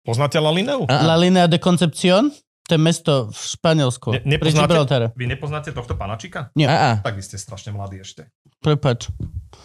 Poznáte 0.00 0.40
La 0.40 0.48
Lineu? 0.48 0.88
La 0.88 1.16
Linea 1.20 1.44
de 1.44 1.60
Concepción? 1.60 2.32
To 2.70 2.78
je 2.78 2.80
mesto 2.80 3.12
v 3.28 3.40
Španielsku. 3.58 4.08
Ne- 4.14 4.38
nepoznáte? 4.38 5.10
Vy 5.18 5.26
nepoznáte 5.26 5.74
tohto 5.74 5.98
panačika? 5.98 6.54
Nie. 6.54 6.70
A, 6.70 6.76
a. 6.78 6.90
Tak 7.02 7.18
vy 7.18 7.22
ste 7.26 7.34
strašne 7.34 7.74
mladí 7.74 7.98
ešte. 7.98 8.30
Prepač. 8.60 9.08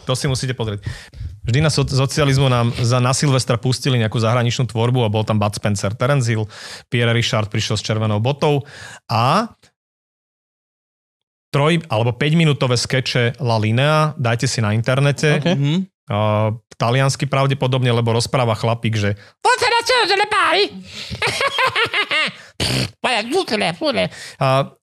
To 0.05 0.13
si 0.15 0.29
musíte 0.29 0.55
pozrieť. 0.55 0.85
Vždy 1.45 1.59
na 1.61 1.69
so- 1.69 1.85
socializmu 1.85 2.49
nám 2.49 2.73
za 2.79 2.97
na 2.97 3.13
Silvestra 3.13 3.59
pustili 3.61 4.01
nejakú 4.01 4.17
zahraničnú 4.17 4.65
tvorbu 4.65 5.05
a 5.05 5.13
bol 5.13 5.21
tam 5.21 5.37
Bud 5.37 5.53
Spencer, 5.53 5.93
Terence 5.93 6.25
Hill, 6.25 6.49
Pierre 6.89 7.13
Richard 7.13 7.49
prišiel 7.53 7.77
s 7.77 7.85
červenou 7.85 8.17
botou 8.17 8.65
a 9.05 9.49
troj 11.53 11.79
alebo 11.87 12.11
5 12.17 12.35
minútové 12.35 12.75
skeče 12.75 13.39
La 13.39 13.55
Linea, 13.55 14.11
dajte 14.17 14.47
si 14.47 14.59
na 14.59 14.73
internete. 14.73 15.39
OK. 15.39 15.47
Mhm. 15.53 15.94
Uh, 16.05 16.53
taliansky 16.77 17.25
pravdepodobne, 17.25 17.89
lebo 17.89 18.13
rozpráva 18.13 18.53
chlapík, 18.53 18.93
že 18.93 19.09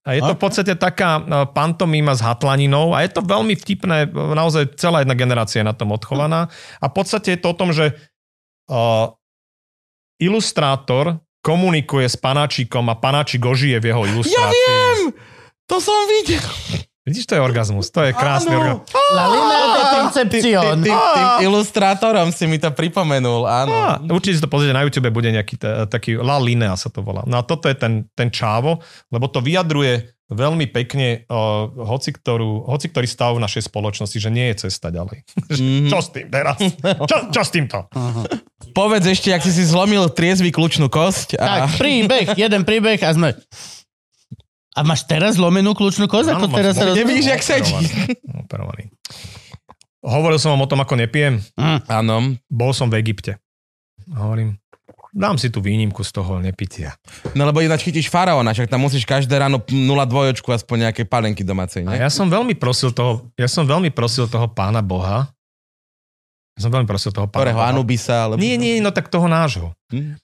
a, 0.07 0.09
je 0.15 0.23
to 0.23 0.35
v 0.35 0.41
podstate 0.41 0.75
taká 0.79 1.19
pantomíma 1.51 2.15
s 2.15 2.23
hatlaninou 2.23 2.95
a 2.95 3.03
je 3.03 3.11
to 3.11 3.23
veľmi 3.23 3.55
vtipné, 3.59 4.07
naozaj 4.13 4.79
celá 4.79 5.03
jedna 5.03 5.19
generácia 5.19 5.63
je 5.63 5.71
na 5.71 5.77
tom 5.77 5.95
odchovaná 5.95 6.49
a 6.79 6.85
v 6.87 6.95
podstate 6.95 7.35
je 7.35 7.41
to 7.43 7.51
o 7.51 7.59
tom, 7.59 7.75
že 7.75 7.91
uh, 8.71 9.11
ilustrátor 10.23 11.19
komunikuje 11.43 12.07
s 12.07 12.15
panáčikom 12.15 12.87
a 12.87 12.95
panáčik 12.95 13.43
ožije 13.43 13.83
v 13.83 13.91
jeho 13.91 14.03
ilustrácii. 14.07 14.39
Ja 14.39 14.51
viem! 14.51 14.99
To 15.67 15.83
som 15.83 15.99
videl. 16.07 16.47
Vidíš, 17.03 17.27
to 17.27 17.35
je 17.35 17.43
orgazmus, 17.43 17.91
to 17.91 17.99
je 18.07 18.15
krásny 18.15 18.55
orgazmus. 18.55 18.87
Tým, 18.87 20.07
Concepción. 20.07 20.79
tým, 20.87 20.95
tým 20.95 21.29
ilustrátorom 21.43 22.31
si 22.31 22.47
mi 22.47 22.63
to 22.63 22.71
pripomenul, 22.71 23.43
áno. 23.43 23.75
Á, 23.75 23.99
určite 24.07 24.39
si 24.39 24.43
to 24.43 24.47
pozrite 24.47 24.71
na 24.71 24.87
YouTube, 24.87 25.11
bude 25.11 25.35
nejaký 25.35 25.59
t- 25.59 25.87
taký 25.91 26.15
La 26.15 26.39
Linea 26.39 26.79
sa 26.79 26.89
to 26.89 27.03
volá. 27.03 27.27
No 27.27 27.39
a 27.39 27.43
toto 27.43 27.67
je 27.67 27.75
ten, 27.75 28.07
ten 28.15 28.31
čávo, 28.31 28.79
lebo 29.11 29.27
to 29.27 29.43
vyjadruje 29.43 30.15
veľmi 30.31 30.71
pekne 30.71 31.27
uh, 31.27 31.67
hoci, 31.69 32.15
ktorú, 32.15 32.65
hoci 32.65 32.89
ktorý 32.89 33.05
stav 33.05 33.35
v 33.37 33.45
našej 33.45 33.69
spoločnosti, 33.69 34.17
že 34.17 34.31
nie 34.31 34.49
je 34.55 34.71
cesta 34.71 34.89
ďalej. 34.89 35.27
Mhm. 35.53 35.91
čo 35.91 35.99
s 35.99 36.09
tým 36.15 36.27
teraz? 36.31 36.57
Čo, 37.11 37.17
čo 37.35 37.43
s 37.43 37.51
týmto? 37.51 37.79
Povedz 38.73 39.05
ešte, 39.05 39.35
ak 39.35 39.43
si 39.45 39.53
si 39.53 39.67
zlomil 39.69 40.09
triezvy 40.09 40.49
kľúčnú 40.49 40.87
kosť. 40.89 41.37
A... 41.37 41.67
Tak, 41.67 41.83
príbeh, 41.83 42.27
jeden 42.39 42.63
príbeh 42.65 43.03
a 43.03 43.11
sme... 43.13 43.35
A 44.73 44.81
máš 44.81 45.05
teraz 45.05 45.37
zlomenú 45.37 45.77
kľúčnú 45.77 46.09
koz? 46.09 46.33
Ako 46.33 46.49
teraz 46.49 46.81
sa. 46.81 46.97
Nevidíš, 46.97 47.29
jak 47.29 47.43
sedí. 47.45 47.77
Operovaný. 48.45 48.89
Hovoril 50.03 50.41
som 50.41 50.57
vám 50.57 50.65
o 50.65 50.71
tom, 50.71 50.81
ako 50.83 50.97
nepijem. 50.99 51.39
Áno. 51.87 52.35
Bol 52.49 52.73
som 52.75 52.89
v 52.89 52.99
Egypte. 52.99 53.39
A 54.11 54.27
hovorím, 54.27 54.59
dám 55.13 55.37
si 55.37 55.53
tú 55.53 55.61
výnimku 55.61 56.01
z 56.03 56.11
toho 56.11 56.41
nepitia. 56.41 56.97
No 57.37 57.45
lebo 57.45 57.61
ináč 57.61 57.85
chytíš 57.85 58.09
faraóna, 58.09 58.57
však 58.57 58.67
tam 58.67 58.83
musíš 58.83 59.05
každé 59.05 59.37
ráno 59.37 59.61
0,2 59.61 60.41
aspoň 60.41 60.77
nejaké 60.89 61.05
palenky 61.05 61.45
domácej, 61.45 61.85
A 61.85 61.95
ne? 61.95 62.03
ja 62.03 62.11
som 62.11 62.27
veľmi 62.27 62.57
prosil 62.57 62.91
toho, 62.91 63.29
ja 63.37 63.47
som 63.47 63.69
veľmi 63.69 63.93
prosil 63.93 64.27
toho 64.27 64.49
pána 64.51 64.81
Boha, 64.83 65.31
ja 66.57 66.61
som 66.67 66.73
veľmi 66.73 66.89
prosil 66.89 67.13
toho 67.13 67.29
pána 67.29 67.45
Ktorého 67.45 67.61
Boha, 67.61 67.71
Anubisa, 67.71 68.17
alebo... 68.27 68.41
Nie, 68.41 68.57
nie, 68.57 68.81
no 68.81 68.91
tak 68.91 69.13
toho 69.13 69.29
nášho. 69.29 69.71
Hm? 69.93 70.17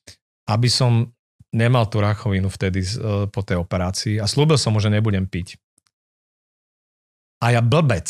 Aby 0.49 0.69
som 0.73 1.13
nemal 1.55 1.89
tú 1.89 2.01
rakovinu 2.03 2.53
vtedy 2.53 2.85
uh, 2.85 3.25
po 3.29 3.41
tej 3.41 3.61
operácii 3.61 4.21
a 4.21 4.29
slúbil 4.29 4.61
som 4.61 4.77
mu, 4.77 4.81
že 4.81 4.93
nebudem 4.93 5.25
piť. 5.25 5.57
A 7.39 7.55
ja 7.55 7.63
blbec 7.63 8.09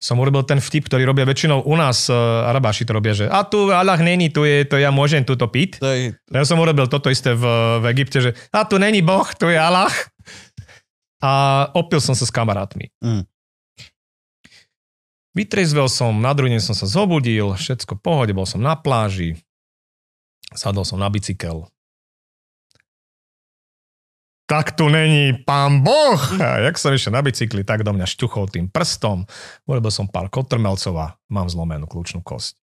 som 0.00 0.16
urobil 0.16 0.40
ten 0.48 0.56
vtip, 0.56 0.88
ktorý 0.88 1.04
robia 1.04 1.28
väčšinou 1.28 1.68
u 1.68 1.74
nás, 1.76 2.08
uh, 2.08 2.48
Arabáši 2.48 2.88
to 2.88 2.96
robia, 2.96 3.12
že 3.12 3.28
a 3.28 3.44
tu 3.44 3.68
Allah 3.68 4.00
není, 4.00 4.32
tu 4.32 4.48
je, 4.48 4.64
to 4.64 4.80
ja 4.80 4.88
môžem 4.88 5.28
túto 5.28 5.44
piť. 5.44 5.84
Je... 5.84 6.16
Ja 6.32 6.48
som 6.48 6.56
urobil 6.56 6.88
toto 6.88 7.12
isté 7.12 7.36
v, 7.36 7.44
v 7.80 7.84
Egypte, 7.92 8.18
že 8.24 8.30
a 8.48 8.64
tu 8.64 8.80
není 8.80 9.04
Boh, 9.04 9.28
tu 9.36 9.52
je 9.52 9.60
Allah. 9.60 9.92
A 11.20 11.68
opil 11.76 12.00
som 12.00 12.16
sa 12.16 12.24
s 12.24 12.32
kamarátmi. 12.32 12.88
Mm. 13.04 13.28
Vytriezvel 15.36 15.86
som, 15.92 16.16
na 16.16 16.32
druhý 16.32 16.56
deň 16.56 16.64
som 16.64 16.72
sa 16.72 16.88
zobudil, 16.88 17.54
všetko 17.54 18.00
v 18.00 18.02
pohode, 18.02 18.32
bol 18.32 18.48
som 18.48 18.58
na 18.58 18.74
pláži, 18.74 19.36
sadol 20.56 20.82
som 20.82 20.96
na 20.96 21.12
bicykel. 21.12 21.68
Tak 24.50 24.74
tu 24.74 24.90
není 24.90 25.46
pán 25.46 25.86
Boh. 25.86 26.18
A 26.42 26.66
jak 26.66 26.74
som 26.74 26.90
išiel 26.90 27.14
na 27.14 27.22
bicykli, 27.22 27.62
tak 27.62 27.86
do 27.86 27.94
mňa 27.94 28.02
šťuchol 28.02 28.50
tým 28.50 28.66
prstom. 28.66 29.22
Urobil 29.62 29.94
som 29.94 30.10
pár 30.10 30.26
kotrmelcov 30.26 30.90
a 30.98 31.14
mám 31.30 31.46
zlomenú 31.46 31.86
kľúčnú 31.86 32.18
kosť. 32.26 32.58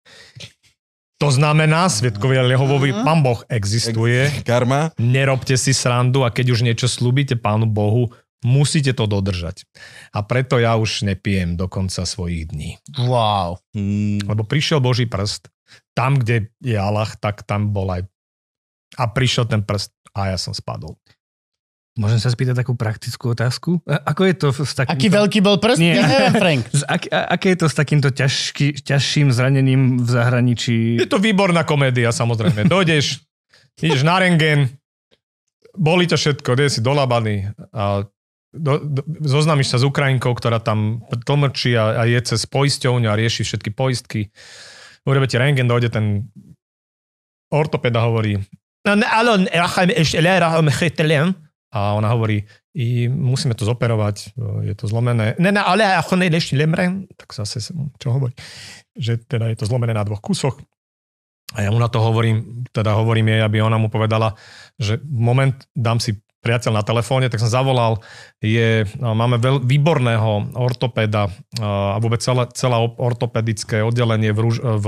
To 1.21 1.29
znamená, 1.29 1.93
svetkovia 1.93 2.41
Jehovovi, 2.49 2.97
pán 3.05 3.21
Boh 3.21 3.45
existuje, 3.53 4.33
Karma. 4.49 4.97
nerobte 4.97 5.61
si 5.61 5.77
srandu 5.77 6.25
a 6.25 6.33
keď 6.33 6.57
už 6.57 6.65
niečo 6.65 6.89
slúbite 6.89 7.37
pánu 7.37 7.69
Bohu, 7.69 8.17
musíte 8.41 8.97
to 8.97 9.05
dodržať. 9.05 9.69
A 10.17 10.25
preto 10.25 10.57
ja 10.57 10.81
už 10.81 11.05
nepijem 11.05 11.61
do 11.61 11.69
konca 11.69 12.09
svojich 12.09 12.49
dní. 12.49 12.81
Wow. 12.97 13.61
Mm. 13.77 14.25
Lebo 14.25 14.49
prišiel 14.49 14.81
Boží 14.81 15.05
prst, 15.05 15.53
tam, 15.93 16.17
kde 16.17 16.49
je 16.65 16.81
Allah, 16.81 17.13
tak 17.21 17.45
tam 17.45 17.77
bol 17.77 17.93
aj... 17.93 18.09
A 18.97 19.05
prišiel 19.13 19.45
ten 19.45 19.61
prst 19.61 19.93
a 20.17 20.33
ja 20.33 20.39
som 20.41 20.57
spadol. 20.57 20.97
Môžem 21.95 22.19
sa 22.19 22.27
spýtať 22.27 22.59
takú 22.59 22.75
praktickú 22.75 23.39
otázku? 23.39 23.79
A- 23.87 24.03
Ako 24.11 24.27
je 24.27 24.35
to 24.35 24.49
s 24.51 24.75
takýmto... 24.75 24.99
Aký 24.99 25.09
veľký 25.15 25.39
bol 25.39 25.63
prst? 25.63 25.79
Nie. 25.79 25.95
Ja 26.03 26.11
neviem, 26.11 26.35
Frank. 26.35 26.63
Z, 26.75 26.83
ak, 26.91 27.03
a, 27.07 27.39
aké 27.39 27.55
je 27.55 27.59
to 27.63 27.67
s 27.71 27.75
takýmto 27.79 28.09
ťažký, 28.11 28.83
ťažším 28.83 29.31
zranením 29.31 30.03
v 30.03 30.09
zahraničí? 30.11 30.99
Je 30.99 31.07
to 31.07 31.23
výborná 31.23 31.63
komédia, 31.63 32.11
samozrejme. 32.11 32.67
Dojdeš, 32.75 33.23
ideš 33.79 34.03
na 34.03 34.19
rengen, 34.19 34.75
boli 35.79 36.11
ťa 36.11 36.19
všetko, 36.19 36.51
kde 36.59 36.67
si 36.67 36.83
dolabaný 36.83 37.55
a 37.71 38.03
do, 38.55 38.79
do, 38.83 39.03
zoznámiš 39.27 39.75
sa 39.75 39.79
s 39.79 39.87
Ukrajinkou, 39.87 40.31
ktorá 40.35 40.63
tam 40.63 41.03
tlmrčí 41.27 41.75
a, 41.75 41.99
a 41.99 42.03
je 42.07 42.19
cez 42.23 42.43
poisťovňu 42.47 43.11
a 43.11 43.19
rieši 43.19 43.43
všetky 43.43 43.71
poistky. 43.75 44.31
Urobí 45.07 45.27
ti 45.27 45.39
rengen, 45.39 45.67
dojde 45.67 45.91
ten 45.91 46.27
ortopeda 47.51 48.03
hovorí 48.07 48.39
"No, 48.87 48.95
ne, 48.95 49.07
ale 49.07 49.51
ešte 49.95 50.23
le, 50.23 50.39
rachem 50.39 50.71
chytelem." 50.71 51.35
A 51.75 51.99
ona 51.99 52.07
hovorí, 52.15 52.47
I, 52.75 53.07
musíme 53.07 53.55
to 53.55 53.67
zoperovať, 53.67 54.35
je 54.63 54.75
to 54.75 54.87
zlomené. 54.87 55.35
Ne, 55.39 55.51
ne, 55.51 55.59
ale 55.59 55.83
ako 55.95 56.15
ne, 56.19 56.27
ešte 56.27 56.55
lemrem, 56.55 57.07
tak 57.15 57.31
zase, 57.31 57.59
čo 57.99 58.09
hovorí, 58.11 58.35
že 58.95 59.19
teda 59.19 59.51
je 59.51 59.59
to 59.59 59.67
zlomené 59.67 59.91
na 59.91 60.03
dvoch 60.03 60.23
kusoch. 60.23 60.59
A 61.55 61.63
ja 61.63 61.71
mu 61.71 61.79
na 61.79 61.87
to 61.87 62.03
hovorím, 62.03 62.67
teda 62.71 62.95
hovorím 62.95 63.31
jej, 63.31 63.41
aby 63.43 63.59
ona 63.59 63.79
mu 63.79 63.87
povedala, 63.87 64.35
že 64.75 64.99
moment, 65.07 65.55
dám 65.71 65.99
si 65.99 66.19
priateľ 66.43 66.77
na 66.77 66.85
telefóne, 66.85 67.31
tak 67.33 67.41
som 67.41 67.49
zavolal, 67.49 68.05
je, 68.37 68.85
máme 69.01 69.41
veľ, 69.41 69.65
výborného 69.65 70.53
ortopéda 70.59 71.33
a 71.57 71.97
vôbec 71.97 72.21
celé, 72.21 72.45
celé 72.53 72.75
ortopedické 73.01 73.81
oddelenie 73.81 74.29
v, 74.29 74.39
Ruž, 74.45 74.57
v 74.61 74.87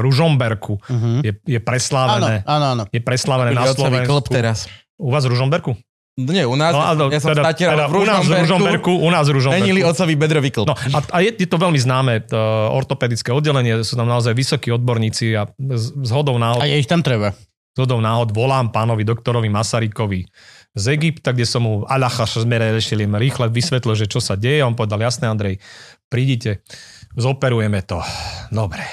Ružomberku 0.00 0.80
Mhm. 0.88 1.20
je, 1.20 1.32
je 1.44 1.60
Áno, 1.60 1.66
preslávené. 1.68 2.34
áno, 2.48 2.66
áno. 2.72 2.82
Je 2.88 3.02
preslávené 3.02 3.50
na 3.52 3.68
Slovensku. 3.68 4.32
teraz. 4.32 4.70
U 4.96 5.12
vás 5.12 5.28
v 5.28 5.36
Ružomberku? 5.36 5.76
Nie, 6.16 6.48
u 6.48 6.56
nás, 6.56 6.72
No, 6.72 6.80
áno, 6.80 7.04
ja 7.12 7.20
som 7.20 7.36
teda, 7.36 7.52
teda 7.52 7.92
v 7.92 8.00
u 8.00 8.08
nás 8.08 8.24
v 8.24 8.40
Ružomberku, 8.40 8.88
u 8.88 9.10
nás 9.12 9.28
v 9.28 9.36
Ružomberku. 9.36 9.60
Není 9.60 9.72
li 9.76 9.82
otcový 9.84 10.16
bedrový 10.16 10.48
klub. 10.48 10.64
No 10.64 10.72
a, 10.72 10.98
a 11.12 11.18
je, 11.20 11.36
je 11.36 11.44
to 11.44 11.60
veľmi 11.60 11.76
známe, 11.76 12.24
to 12.24 12.40
ortopedické 12.72 13.36
oddelenie, 13.36 13.84
sú 13.84 14.00
tam 14.00 14.08
naozaj 14.08 14.32
vysokí 14.32 14.72
odborníci 14.72 15.36
a 15.36 15.44
z, 15.60 15.92
z 15.92 16.10
hodou 16.16 16.40
náhod, 16.40 16.64
A 16.64 16.72
je 16.72 16.80
ich 16.80 16.88
tam 16.88 17.04
treba. 17.04 17.36
z 17.76 17.78
hodou 17.84 18.00
náhod 18.00 18.32
volám 18.32 18.72
pánovi 18.72 19.04
doktorovi 19.04 19.52
Masarykovi 19.52 20.24
z 20.72 20.84
Egypta, 20.96 21.36
kde 21.36 21.44
som 21.44 21.68
mu 21.68 21.84
Alacha 21.84 22.24
Šazmere 22.24 22.72
rešili 22.72 23.04
rýchle 23.04 23.52
vysvetlil, 23.52 23.96
že 23.96 24.08
čo 24.08 24.20
sa 24.20 24.40
deje. 24.40 24.64
On 24.64 24.72
povedal, 24.72 25.04
jasné 25.04 25.28
Andrej, 25.28 25.60
prídite, 26.08 26.64
zoperujeme 27.12 27.84
to. 27.84 28.00
Dobre. 28.48 28.84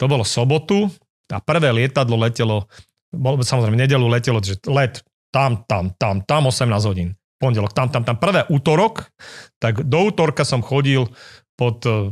To 0.00 0.04
bolo 0.08 0.24
sobotu 0.24 0.88
a 1.28 1.40
prvé 1.44 1.72
lietadlo 1.76 2.16
letelo, 2.16 2.68
bol, 3.12 3.36
samozrejme 3.44 3.76
nedelu 3.76 4.04
letelo, 4.08 4.40
že 4.40 4.56
let 4.64 5.04
tam, 5.34 5.66
tam, 5.66 5.90
tam, 5.98 6.22
tam 6.22 6.46
18 6.46 6.70
hodín. 6.86 7.18
Pondelok, 7.42 7.74
tam, 7.74 7.90
tam, 7.90 8.06
tam. 8.06 8.14
Prvé 8.22 8.46
útorok, 8.46 9.10
tak 9.58 9.82
do 9.82 10.06
útorka 10.06 10.46
som 10.46 10.62
chodil 10.62 11.10
pod 11.58 11.82
uh, 11.86 12.10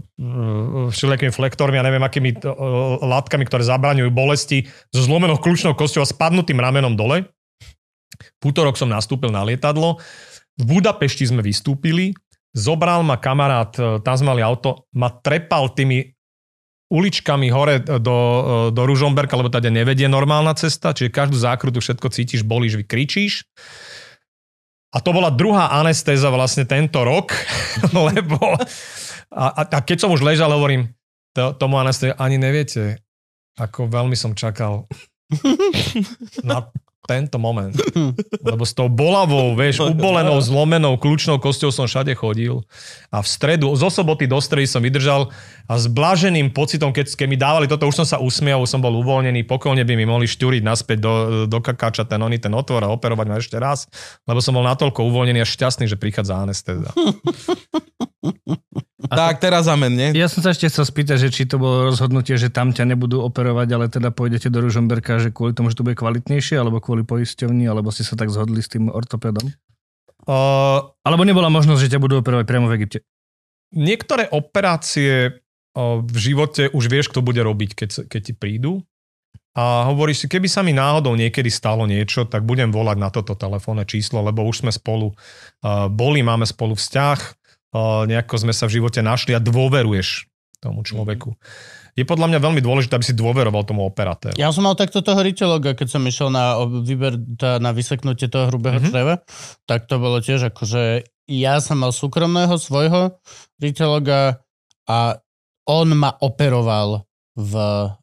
všelijakými 0.91 1.31
flektormi 1.31 1.79
a 1.79 1.87
neviem 1.87 2.03
akými 2.03 2.43
uh, 2.43 2.99
látkami, 3.03 3.47
ktoré 3.47 3.63
zabraňujú 3.63 4.11
bolesti 4.11 4.67
so 4.91 5.03
zlomenou 5.03 5.39
kľúčnou 5.39 5.79
kosťou 5.79 6.03
a 6.03 6.11
spadnutým 6.11 6.59
ramenom 6.59 6.99
dole. 6.99 7.31
V 8.43 8.43
útorok 8.51 8.75
som 8.75 8.91
nastúpil 8.91 9.31
na 9.31 9.47
lietadlo. 9.47 10.03
V 10.59 10.63
Budapešti 10.67 11.27
sme 11.31 11.43
vystúpili 11.43 12.15
zobral 12.53 13.01
ma 13.01 13.17
kamarát, 13.17 13.73
tam 14.05 14.15
sme 14.15 14.37
mali 14.37 14.45
auto, 14.45 14.87
ma 14.93 15.09
trepal 15.09 15.73
tými 15.73 16.12
uličkami 16.93 17.49
hore 17.49 17.81
do, 17.81 18.19
do 18.69 18.83
Ružomberka, 18.85 19.33
lebo 19.33 19.49
tady 19.49 19.73
nevedie 19.73 20.05
normálna 20.13 20.53
cesta, 20.53 20.93
čiže 20.93 21.09
každú 21.09 21.41
zákrutu 21.41 21.81
všetko 21.81 22.07
cítiš, 22.13 22.45
bolíš, 22.45 22.77
vykričíš. 22.85 23.49
A 24.93 25.01
to 25.01 25.17
bola 25.17 25.33
druhá 25.33 25.73
anestéza 25.73 26.29
vlastne 26.29 26.69
tento 26.69 27.01
rok, 27.01 27.33
lebo 28.13 28.61
a, 29.33 29.45
a, 29.57 29.63
a 29.65 29.79
keď 29.81 30.05
som 30.05 30.13
už 30.13 30.21
ležal, 30.21 30.53
hovorím, 30.53 30.93
to, 31.33 31.57
tomu 31.57 31.81
anestéza 31.81 32.13
ani 32.21 32.37
neviete, 32.37 33.01
ako 33.57 33.89
veľmi 33.89 34.13
som 34.13 34.37
čakal 34.37 34.85
na 36.49 36.69
tento 37.03 37.35
moment. 37.39 37.75
Lebo 38.49 38.63
s 38.63 38.71
tou 38.73 38.87
bolavou, 38.87 39.59
vieš, 39.59 39.83
ubolenou, 39.83 40.39
zlomenou, 40.39 40.95
kľúčnou 40.95 41.43
kosťou 41.43 41.75
som 41.75 41.91
všade 41.91 42.15
chodil. 42.15 42.63
A 43.11 43.21
v 43.21 43.29
stredu, 43.29 43.75
zo 43.75 43.91
soboty 43.91 44.31
do 44.31 44.39
stredy 44.39 44.71
som 44.71 44.79
vydržal 44.79 45.35
a 45.67 45.75
s 45.75 45.91
blaženým 45.91 46.55
pocitom, 46.55 46.95
keď, 46.95 47.11
keď 47.19 47.27
mi 47.27 47.39
dávali 47.39 47.67
toto, 47.67 47.91
už 47.91 48.03
som 48.03 48.07
sa 48.07 48.23
usmial, 48.23 48.63
už 48.63 48.71
som 48.71 48.81
bol 48.81 48.95
uvoľnený, 49.03 49.43
pokojne 49.47 49.83
by 49.83 49.95
mi 49.99 50.07
mohli 50.07 50.31
štúriť 50.31 50.63
naspäť 50.63 50.99
do, 51.03 51.13
do 51.51 51.59
kakáča 51.59 52.07
ten, 52.07 52.23
oný, 52.23 52.39
ten 52.39 52.55
otvor 52.55 52.87
a 52.87 52.93
operovať 52.95 53.27
ma 53.27 53.37
ešte 53.43 53.59
raz, 53.59 53.91
lebo 54.27 54.39
som 54.39 54.55
bol 54.55 54.63
natoľko 54.63 55.03
uvoľnený 55.03 55.43
a 55.43 55.47
šťastný, 55.49 55.91
že 55.91 55.99
prichádza 55.99 56.39
anestéza. 56.39 56.95
tak, 59.11 59.43
teraz 59.43 59.67
amen, 59.67 59.91
nie? 59.91 60.09
Ja 60.15 60.31
som 60.31 60.45
sa 60.45 60.55
ešte 60.55 60.71
chcel 60.71 60.85
spýtať, 60.87 61.17
že 61.17 61.29
či 61.33 61.43
to 61.49 61.59
bolo 61.59 61.91
rozhodnutie, 61.91 62.39
že 62.39 62.53
tam 62.53 62.71
ťa 62.71 62.95
nebudú 62.95 63.25
operovať, 63.25 63.69
ale 63.75 63.87
teda 63.91 64.15
pôjdete 64.15 64.53
do 64.53 64.63
Ružomberka, 64.63 65.19
že 65.19 65.35
kvôli 65.35 65.57
tomu, 65.57 65.73
že 65.73 65.81
to 65.81 65.87
bude 65.87 65.99
kvalitnejšie, 65.99 66.61
alebo 66.61 66.79
kvôli 66.79 67.03
poisťovni, 67.03 67.67
alebo 67.67 67.91
si 67.91 68.07
sa 68.07 68.15
tak 68.15 68.31
zhodli 68.31 68.63
s 68.63 68.71
tým 68.71 68.93
ortopedom? 68.93 69.51
Uh, 70.23 70.95
Alebo 71.03 71.27
nebola 71.27 71.51
možnosť, 71.51 71.83
že 71.83 71.91
ťa 71.99 72.03
budú 72.03 72.23
operovať 72.23 72.47
priamo 72.47 72.71
v 72.71 72.79
Egypte? 72.79 73.03
niektoré 73.73 74.29
operácie 74.29 75.33
uh, 75.33 75.99
v 76.05 76.17
živote 76.21 76.69
už 76.71 76.85
vieš, 76.87 77.11
kto 77.11 77.25
bude 77.25 77.41
robiť, 77.41 77.71
keď, 77.75 77.91
keď 78.07 78.21
ti 78.21 78.35
prídu. 78.37 78.85
A 79.53 79.85
hovoríš 79.93 80.25
si, 80.25 80.27
keby 80.33 80.49
sa 80.49 80.65
mi 80.65 80.73
náhodou 80.73 81.13
niekedy 81.13 81.53
stalo 81.53 81.85
niečo, 81.85 82.25
tak 82.25 82.41
budem 82.49 82.73
volať 82.73 82.97
na 82.97 83.13
toto 83.13 83.37
telefónne 83.37 83.85
číslo, 83.85 84.25
lebo 84.25 84.49
už 84.49 84.65
sme 84.65 84.73
spolu 84.73 85.13
uh, 85.13 85.93
boli, 85.93 86.25
máme 86.25 86.49
spolu 86.49 86.73
vzťah, 86.73 87.42
nejako 87.81 88.35
sme 88.37 88.53
sa 88.53 88.69
v 88.69 88.81
živote 88.81 89.01
našli 89.01 89.33
a 89.33 89.41
dôveruješ 89.41 90.29
tomu 90.63 90.87
človeku. 90.87 91.35
Je 91.93 92.09
podľa 92.09 92.33
mňa 92.33 92.39
veľmi 92.41 92.63
dôležité, 92.65 92.97
aby 92.97 93.05
si 93.05 93.13
dôveroval 93.13 93.69
tomu 93.69 93.85
operatéru. 93.85 94.39
Ja 94.41 94.49
som 94.49 94.65
mal 94.65 94.79
takto 94.79 95.05
toho 95.05 95.21
ryteloga, 95.21 95.77
keď 95.77 95.89
som 95.93 96.03
išiel 96.09 96.33
na 96.33 96.57
výber, 96.81 97.21
na 97.61 97.71
vyseknutie 97.77 98.33
toho 98.33 98.49
hrubého 98.49 98.81
Mhm. 98.81 98.89
mm-hmm. 98.89 98.93
čreva, 98.95 99.15
tak 99.69 99.91
to 99.91 100.01
bolo 100.01 100.23
tiež 100.23 100.49
akože 100.55 101.05
ja 101.29 101.61
som 101.61 101.85
mal 101.85 101.93
súkromného 101.93 102.57
svojho 102.57 103.19
ryteloga 103.61 104.41
a 104.89 105.21
on 105.69 105.95
ma 105.95 106.11
operoval 106.19 107.07
v, 107.39 107.53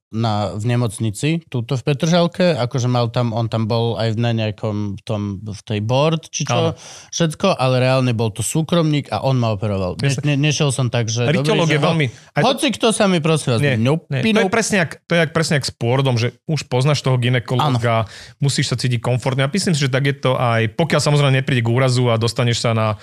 na, 0.09 0.57
v 0.57 0.65
nemocnici, 0.65 1.45
túto 1.53 1.77
v 1.77 1.85
Petržalke, 1.85 2.57
akože 2.57 2.89
mal 2.89 3.13
tam, 3.13 3.29
on 3.29 3.45
tam 3.45 3.69
bol 3.69 3.93
aj 3.93 4.17
na 4.17 4.33
nejakom 4.33 4.97
tom, 5.05 5.37
v 5.37 5.61
tej 5.61 5.79
board, 5.85 6.25
či 6.33 6.49
čo, 6.49 6.73
Áno. 6.73 6.79
všetko, 7.13 7.53
ale 7.53 7.77
reálne 7.77 8.17
bol 8.17 8.33
to 8.33 8.41
súkromník 8.41 9.13
a 9.13 9.21
on 9.21 9.37
ma 9.37 9.53
operoval. 9.53 10.01
Ne, 10.01 10.09
ne, 10.25 10.35
nešiel 10.49 10.73
som 10.73 10.89
tak, 10.89 11.13
že... 11.13 11.29
Rytolog 11.29 11.69
dobrý, 11.69 11.77
je 11.77 11.77
že 11.77 11.81
ho- 11.81 11.87
veľmi... 11.93 12.05
to- 12.09 12.41
Hoci 12.41 12.67
kto 12.73 12.89
sa 12.89 13.05
mi 13.05 13.21
prosím 13.21 13.49
vás, 13.53 13.61
Nie, 13.61 13.77
nope, 13.77 14.09
Nie, 14.09 14.25
to, 14.25 14.41
je 14.41 14.49
presne 14.49 14.77
jak, 14.81 14.97
to 15.05 15.13
je 15.13 15.19
jak, 15.21 15.31
presne 15.31 15.61
jak 15.61 15.65
s 15.69 15.73
pôrodom, 15.77 16.17
že 16.17 16.33
už 16.49 16.65
poznáš 16.65 17.05
toho 17.05 17.21
ginekologa, 17.21 18.09
musíš 18.41 18.73
sa 18.73 18.75
cítiť 18.81 18.97
komfortne. 18.97 19.45
A 19.45 19.51
myslím 19.53 19.77
si, 19.77 19.85
že 19.85 19.93
tak 19.93 20.09
je 20.09 20.17
to 20.17 20.33
aj, 20.33 20.73
pokiaľ 20.73 21.01
samozrejme 21.05 21.37
nepríde 21.37 21.61
k 21.61 21.69
úrazu 21.69 22.09
a 22.09 22.17
dostaneš 22.17 22.65
sa 22.65 22.73
na, 22.73 22.97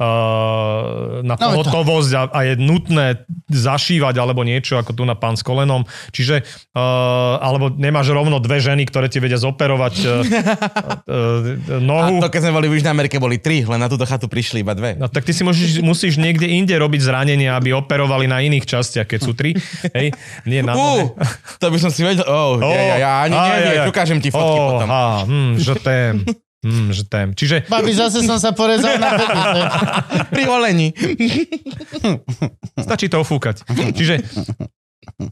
na 0.00 1.34
No, 1.36 1.60
pohotovosť 1.60 2.10
a, 2.16 2.22
a 2.32 2.40
je 2.48 2.54
nutné 2.56 3.20
zašívať 3.52 4.16
alebo 4.16 4.40
niečo, 4.48 4.80
ako 4.80 4.96
tu 4.96 5.02
na 5.04 5.12
pán 5.12 5.36
s 5.36 5.44
kolenom. 5.44 5.84
Čiže, 6.12 6.40
uh, 6.72 7.36
alebo 7.40 7.68
nemáš 7.68 8.12
rovno 8.12 8.40
dve 8.40 8.64
ženy, 8.64 8.88
ktoré 8.88 9.12
ti 9.12 9.20
vedia 9.20 9.36
zoperovať 9.36 9.94
uh, 10.04 10.10
uh, 11.04 11.76
A 11.76 11.84
nohu. 11.84 12.24
to, 12.24 12.32
keď 12.32 12.40
sme 12.48 12.56
boli 12.56 12.66
v 12.72 12.80
Južnej 12.80 12.92
Amerike, 12.92 13.20
boli 13.20 13.36
tri, 13.36 13.60
len 13.64 13.80
na 13.80 13.92
túto 13.92 14.08
chatu 14.08 14.24
prišli 14.24 14.64
iba 14.64 14.72
dve. 14.72 14.96
No 14.96 15.12
tak 15.12 15.28
ty 15.28 15.36
si 15.36 15.44
musíš, 15.44 15.84
musíš 15.84 16.16
niekde 16.16 16.48
inde 16.48 16.72
robiť 16.72 17.00
zranenia, 17.04 17.60
aby 17.60 17.76
operovali 17.76 18.24
na 18.24 18.40
iných 18.40 18.64
častiach, 18.64 19.04
keď 19.04 19.20
sú 19.20 19.36
tri. 19.36 19.52
Hej, 19.96 20.16
nie 20.48 20.64
na 20.64 20.72
nohe. 20.72 21.12
to 21.60 21.66
by 21.68 21.78
som 21.80 21.92
si 21.92 22.00
vedel, 22.04 22.24
oh, 22.24 22.56
ja, 22.64 22.72
ja, 22.72 22.96
ja 22.96 23.10
ani 23.28 23.36
Aj, 23.36 23.48
nevieš, 23.52 23.68
aj, 23.68 23.80
aj. 23.84 23.88
ukážem 23.92 24.18
ti 24.24 24.28
fotky 24.32 24.58
oh, 24.60 24.68
potom. 24.72 24.88
Ha, 24.88 25.04
hm, 25.28 25.52
že 25.60 25.74
tém. 25.80 26.14
Hm, 26.60 26.92
že 26.92 27.08
tém. 27.08 27.32
Čiže 27.32 27.64
Babi, 27.72 27.96
zase 27.96 28.20
som 28.20 28.36
sa 28.36 28.52
porezal 28.52 29.00
na 29.00 29.16
penis. 29.20 29.64
Pri 30.28 30.42
holení. 30.44 30.88
stačí 32.76 33.08
to 33.08 33.24
ofúkať. 33.24 33.64
Čiže 33.96 34.20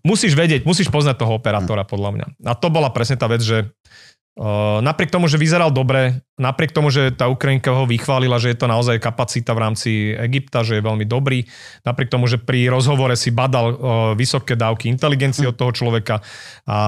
musíš 0.01 0.33
vedieť, 0.33 0.65
musíš 0.65 0.89
poznať 0.89 1.21
toho 1.21 1.37
operátora, 1.37 1.85
podľa 1.85 2.11
mňa. 2.17 2.27
A 2.49 2.53
to 2.57 2.73
bola 2.73 2.89
presne 2.89 3.21
tá 3.21 3.29
vec, 3.29 3.45
že 3.45 3.69
napriek 4.81 5.10
tomu, 5.10 5.27
že 5.27 5.35
vyzeral 5.35 5.74
dobre, 5.74 6.23
napriek 6.39 6.70
tomu, 6.70 6.94
že 6.94 7.10
tá 7.10 7.27
Ukrajinka 7.27 7.74
ho 7.74 7.90
vychválila, 7.90 8.39
že 8.39 8.55
je 8.55 8.59
to 8.59 8.70
naozaj 8.70 9.02
kapacita 9.02 9.51
v 9.51 9.62
rámci 9.66 9.90
Egypta, 10.15 10.62
že 10.62 10.78
je 10.78 10.86
veľmi 10.86 11.02
dobrý, 11.02 11.43
napriek 11.82 12.06
tomu, 12.06 12.31
že 12.31 12.39
pri 12.39 12.70
rozhovore 12.70 13.19
si 13.19 13.35
badal 13.35 13.66
uh, 13.66 13.77
vysoké 14.15 14.55
dávky 14.55 14.86
inteligencie 14.86 15.43
od 15.43 15.59
toho 15.59 15.74
človeka, 15.74 16.23
a 16.70 16.78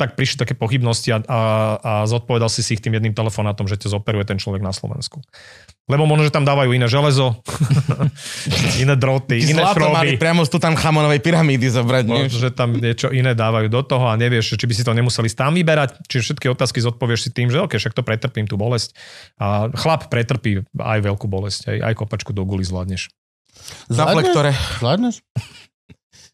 tak 0.00 0.16
prišli 0.16 0.48
také 0.48 0.56
pochybnosti 0.56 1.12
a, 1.12 1.18
a, 1.20 1.40
a 1.76 1.92
zodpovedal 2.08 2.48
si 2.48 2.64
si 2.64 2.80
ich 2.80 2.82
tým 2.82 2.96
jedným 2.96 3.12
telefonátom, 3.12 3.68
že 3.68 3.76
ťa 3.76 3.92
zoperuje 4.00 4.24
ten 4.24 4.40
človek 4.40 4.64
na 4.64 4.72
Slovensku. 4.72 5.20
Lebo 5.88 6.04
možno, 6.04 6.28
že 6.28 6.32
tam 6.36 6.44
dávajú 6.44 6.76
iné 6.76 6.84
železo, 6.84 7.40
iné 8.84 8.92
droty, 8.92 9.40
Ty 9.40 9.56
iné 9.56 9.64
zlato 9.64 9.88
mali 9.88 10.14
šroby. 10.14 10.20
priamo 10.20 10.42
z 10.44 10.50
Tutanchamonovej 10.52 11.20
pyramídy 11.24 11.64
zobrať? 11.72 12.04
Možno, 12.04 12.38
že 12.44 12.52
tam 12.52 12.76
niečo 12.76 13.08
iné 13.08 13.32
dávajú 13.32 13.72
do 13.72 13.80
toho 13.80 14.04
a 14.04 14.14
nevieš, 14.20 14.60
či 14.60 14.68
by 14.68 14.74
si 14.76 14.84
to 14.84 14.92
nemuseli 14.92 15.32
tam 15.32 15.56
vyberať. 15.56 16.04
Čiže 16.04 16.22
všetky 16.32 16.46
otázky 16.52 16.84
zodpovieš 16.84 17.28
si 17.28 17.30
tým, 17.32 17.48
že 17.48 17.64
OK, 17.64 17.80
však 17.80 17.96
to 17.96 18.04
pretrpím 18.04 18.44
tú 18.44 18.60
bolesť. 18.60 18.92
A 19.40 19.72
chlap 19.72 20.12
pretrpí 20.12 20.68
aj 20.76 20.98
veľkú 21.00 21.24
bolesť, 21.24 21.72
aj, 21.72 21.78
aj 21.88 21.94
kopačku 22.04 22.36
do 22.36 22.44
guli 22.44 22.68
zvládneš. 22.68 23.08
Na 23.88 24.12
Zvládneš? 24.78 25.24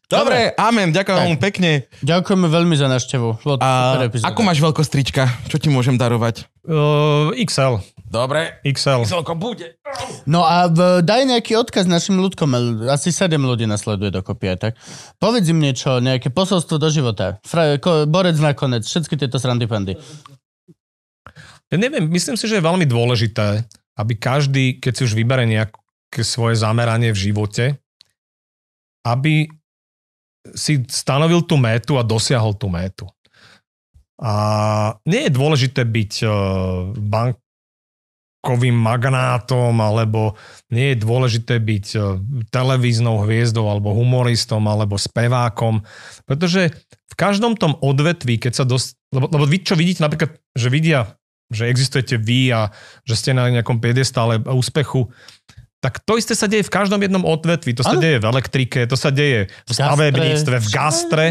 Zvládneš? 0.05 0.21
Dobre, 0.21 0.37
amen, 0.61 0.93
ďakujem 0.93 1.17
veľmi 1.17 1.39
pekne. 1.41 1.89
Ďakujeme 2.05 2.45
veľmi 2.45 2.75
za 2.77 2.85
návštevu. 2.85 3.41
A 3.57 4.05
ako 4.05 4.41
máš 4.45 4.61
veľkostrička? 4.61 5.49
Čo 5.49 5.57
ti 5.57 5.73
môžem 5.73 5.97
darovať? 5.97 6.45
Uh, 6.61 7.33
XL. 7.33 7.81
Dobre. 8.05 8.61
XL. 8.61 9.01
Celko 9.01 9.33
bude. 9.33 9.81
No 10.29 10.45
a 10.45 10.69
v, 10.69 11.01
daj 11.01 11.25
nejaký 11.25 11.57
odkaz 11.57 11.89
našim 11.89 12.21
ľudkom. 12.21 12.53
Asi 12.85 13.09
7 13.09 13.33
ľudí 13.33 13.65
nasleduje 13.65 14.13
dokopy 14.13 14.53
aj 14.53 14.57
tak. 14.61 14.73
Povedz 15.17 15.49
im 15.49 15.57
niečo, 15.57 15.97
nejaké 15.97 16.29
posolstvo 16.29 16.77
do 16.77 16.89
života. 16.93 17.41
Fra, 17.41 17.81
ko, 17.81 18.05
borec 18.05 18.37
nakoniec, 18.37 18.85
všetky 18.85 19.17
tieto 19.17 19.41
srandy 19.41 19.65
pandy. 19.65 19.97
Ja 21.73 21.81
neviem, 21.81 22.05
myslím 22.13 22.37
si, 22.37 22.45
že 22.45 22.61
je 22.61 22.67
veľmi 22.69 22.85
dôležité, 22.85 23.65
aby 23.97 24.13
každý, 24.21 24.77
keď 24.77 24.91
si 24.93 25.01
už 25.09 25.17
vybere 25.17 25.49
nejaké 25.49 26.21
svoje 26.21 26.61
zameranie 26.61 27.09
v 27.09 27.33
živote, 27.33 27.81
aby 29.01 29.49
si 30.53 30.85
stanovil 30.85 31.41
tú 31.41 31.57
métu 31.57 31.97
a 31.97 32.05
dosiahol 32.05 32.53
tú 32.53 32.69
métu. 32.69 33.09
A 34.21 34.95
nie 35.03 35.27
je 35.27 35.31
dôležité 35.33 35.83
byť 35.83 36.13
eh, 36.23 36.31
bankovým 36.95 38.77
magnátom, 38.77 39.75
alebo 39.81 40.39
nie 40.71 40.95
je 40.95 41.01
dôležité 41.03 41.59
byť 41.59 41.85
eh, 41.97 42.03
televíznou 42.53 43.25
hviezdou, 43.25 43.67
alebo 43.67 43.91
humoristom, 43.91 44.63
alebo 44.69 44.95
spevákom, 44.95 45.83
pretože 46.23 46.71
v 47.11 47.15
každom 47.15 47.55
tom 47.59 47.75
odvetví, 47.79 48.39
keď 48.39 48.53
sa 48.53 48.65
dosť... 48.67 48.99
Lebo, 49.15 49.31
lebo 49.31 49.45
vy 49.47 49.57
čo 49.63 49.75
vidíte 49.75 50.03
napríklad, 50.03 50.35
že 50.55 50.67
vidia, 50.67 51.15
že 51.51 51.69
existujete 51.69 52.19
vy 52.19 52.51
a 52.51 52.73
že 53.07 53.15
ste 53.15 53.31
na 53.35 53.47
nejakom 53.51 53.79
piedestále 53.79 54.41
úspechu, 54.47 55.11
tak 55.83 56.01
to 56.01 56.17
isté 56.17 56.33
sa 56.33 56.49
deje 56.49 56.65
v 56.65 56.73
každom 56.73 56.97
jednom 56.97 57.21
odvetví. 57.23 57.75
To 57.77 57.85
sa 57.85 57.97
Áno. 57.97 58.01
deje 58.01 58.17
v 58.17 58.25
elektrike, 58.25 58.79
to 58.89 58.97
sa 58.97 59.13
deje 59.13 59.51
v 59.51 59.71
stavebníctve, 59.71 60.55
v 60.57 60.67
gastre. 60.73 61.25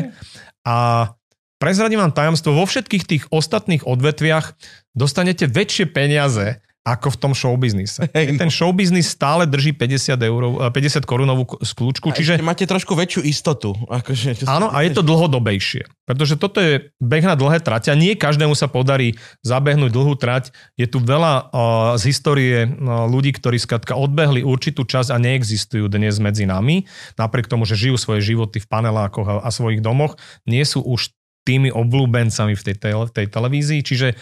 A 0.63 1.11
prezradím 1.59 2.01
vám 2.01 2.15
tajomstvo, 2.15 2.55
vo 2.55 2.65
všetkých 2.65 3.05
tých 3.05 3.25
ostatných 3.35 3.83
odvetviach 3.83 4.55
dostanete 4.95 5.51
väčšie 5.51 5.91
peniaze 5.91 6.63
ako 6.85 7.17
v 7.17 7.19
tom 7.19 7.33
showbiznise. 7.33 8.05
Hej, 8.17 8.37
Ten 8.37 8.53
showbiznis 8.53 9.09
stále 9.09 9.49
drží 9.49 9.73
50, 9.73 10.21
eur, 10.21 10.69
50 10.69 11.09
korunovú 11.09 11.49
skľúčku, 11.65 12.13
Čiže 12.13 12.37
čiže 12.37 12.45
máte 12.45 12.69
trošku 12.69 12.93
väčšiu 12.93 13.25
istotu. 13.25 13.73
Akože, 13.89 14.45
Áno, 14.55 14.69
a 14.69 14.85
je 14.85 14.93
to 14.93 15.01
dlhodobejšie. 15.01 15.89
Pretože 16.05 16.37
toto 16.37 16.61
je 16.61 16.93
beh 17.01 17.25
na 17.25 17.33
dlhé 17.33 17.65
trate 17.65 17.89
a 17.89 17.97
nie 17.97 18.13
každému 18.13 18.53
sa 18.53 18.69
podarí 18.69 19.17
zabehnúť 19.41 19.89
dlhú 19.89 20.15
trať. 20.21 20.53
Je 20.77 20.85
tu 20.85 21.01
veľa 21.01 21.49
uh, 21.49 21.97
z 21.97 22.13
histórie 22.13 22.69
uh, 22.69 23.09
ľudí, 23.09 23.33
ktorí 23.33 23.57
skladka 23.57 23.97
odbehli 23.97 24.45
určitú 24.45 24.85
časť 24.85 25.09
a 25.09 25.17
neexistujú 25.17 25.89
dnes 25.89 26.21
medzi 26.21 26.45
nami. 26.45 26.85
Napriek 27.17 27.49
tomu, 27.49 27.65
že 27.65 27.81
žijú 27.81 27.97
svoje 27.97 28.21
životy 28.21 28.61
v 28.61 28.69
panelákoch 28.69 29.25
a, 29.25 29.35
a 29.41 29.49
svojich 29.49 29.81
domoch, 29.81 30.21
nie 30.45 30.61
sú 30.69 30.85
už 30.85 31.17
tými 31.45 31.69
obľúbencami 31.71 32.57
v 32.57 32.63
tej, 32.65 32.77
tele, 32.81 33.05
tej 33.13 33.29
televízii. 33.29 33.85
Čiže 33.85 34.17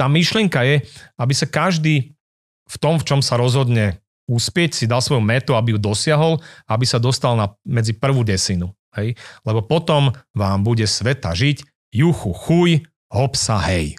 tá 0.00 0.08
myšlienka 0.08 0.64
je, 0.64 0.80
aby 1.20 1.34
sa 1.36 1.44
každý 1.44 2.16
v 2.64 2.76
tom, 2.80 2.96
v 2.96 3.04
čom 3.04 3.20
sa 3.20 3.36
rozhodne 3.36 4.00
uspieť, 4.24 4.72
si 4.72 4.88
dal 4.88 5.04
svoju 5.04 5.20
metu, 5.20 5.52
aby 5.52 5.76
ju 5.76 5.78
dosiahol, 5.82 6.40
aby 6.64 6.88
sa 6.88 6.96
dostal 6.96 7.36
na, 7.36 7.52
medzi 7.68 7.92
prvú 7.92 8.24
desinu. 8.24 8.72
Hej? 8.96 9.18
Lebo 9.44 9.60
potom 9.60 10.08
vám 10.32 10.64
bude 10.64 10.88
sveta 10.88 11.36
žiť 11.36 11.66
juchu 11.92 12.32
chuj, 12.32 12.70
hopsa 13.12 13.60
hej. 13.68 13.98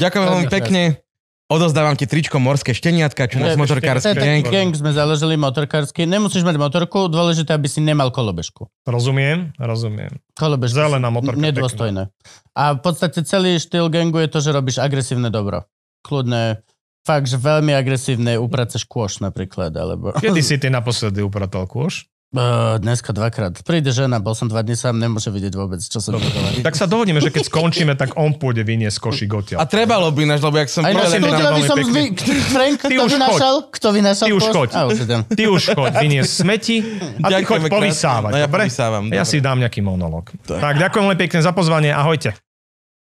Ďakujem 0.00 0.24
veľmi 0.24 0.48
pekne. 0.48 1.03
Odozdávam 1.44 1.92
ti 1.92 2.08
tričko 2.08 2.40
morské 2.40 2.72
šteniatka, 2.72 3.28
čo 3.28 3.36
To 3.36 3.60
motorkársky 3.60 4.16
gang. 4.16 4.40
gang 4.48 4.72
sme 4.72 4.96
založili 4.96 5.36
motorkársky. 5.36 6.08
Nemusíš 6.08 6.40
mať 6.40 6.56
motorku, 6.56 7.12
dôležité, 7.12 7.52
aby 7.52 7.68
si 7.68 7.84
nemal 7.84 8.08
kolobežku. 8.08 8.72
Rozumiem? 8.88 9.52
Rozumiem. 9.60 10.24
Kolobežky 10.32 10.80
Zelená 10.80 11.12
motorka, 11.12 11.44
Nedôstojné. 11.44 12.08
A 12.56 12.64
v 12.72 12.80
podstate 12.80 13.28
celý 13.28 13.60
štýl 13.60 13.92
gangu 13.92 14.24
je 14.24 14.32
to, 14.32 14.40
že 14.40 14.56
robíš 14.56 14.80
agresívne 14.80 15.28
dobro. 15.28 15.68
Kľudné, 16.00 16.64
fakt, 17.04 17.28
že 17.28 17.36
veľmi 17.36 17.76
agresívne 17.76 18.40
upraceš 18.40 18.88
kôš 18.88 19.20
napríklad, 19.20 19.76
alebo... 19.76 20.16
Kedy 20.16 20.40
si 20.40 20.56
ty 20.56 20.72
naposledy 20.72 21.20
upratal 21.20 21.68
kôš? 21.68 22.08
Uh, 22.34 22.82
dneska 22.82 23.14
dvakrát. 23.14 23.62
Príde 23.62 23.94
žena, 23.94 24.18
bol 24.18 24.34
som 24.34 24.50
dva 24.50 24.66
dní 24.66 24.74
sám, 24.74 24.98
nemôže 24.98 25.30
vidieť 25.30 25.54
vôbec, 25.54 25.78
čo 25.78 26.02
som 26.02 26.18
videl. 26.18 26.66
Tak 26.66 26.74
sa 26.74 26.90
dohodneme, 26.90 27.22
že 27.22 27.30
keď 27.30 27.46
skončíme, 27.46 27.94
tak 27.94 28.18
on 28.18 28.34
pôjde 28.34 28.66
vyniesť 28.66 28.98
košík 28.98 29.30
A 29.30 29.38
odtiaľ. 29.38 29.58
trebalo 29.70 30.10
by 30.10 30.26
náš, 30.26 30.42
lebo 30.42 30.58
jak 30.58 30.66
som... 30.66 30.82
Aj 30.82 30.98
Prosím, 30.98 31.22
by 31.30 31.62
som... 31.62 31.76
Vy... 31.78 32.04
Frank, 32.50 32.76
Ty 32.82 32.94
kto 32.98 33.02
už 33.06 33.12
vynášal? 33.14 33.54
Kto 33.70 33.88
vynášal 33.94 34.26
Ty 34.26 34.32
už 34.34 34.44
choď. 34.50 34.70
A, 34.74 34.80
už. 34.90 34.98
Ty 35.30 35.42
už 35.46 35.62
choď 35.78 35.92
vyniesť 36.02 36.32
smeti 36.34 36.76
a 37.22 37.26
ty 37.30 37.42
choď 37.46 37.60
povysávať. 37.70 38.30
No 38.34 38.38
ja 38.42 38.50
dobre? 38.50 38.66
povysávam, 38.66 39.04
Ja 39.14 39.22
dobre. 39.22 39.30
si 39.30 39.36
dám 39.38 39.58
nejaký 39.62 39.80
monolog. 39.86 40.26
Tak, 40.42 40.74
ďakujem 40.74 41.02
veľmi 41.06 41.18
pekne 41.22 41.38
za 41.38 41.54
pozvanie. 41.54 41.94
Ahojte. 41.94 42.34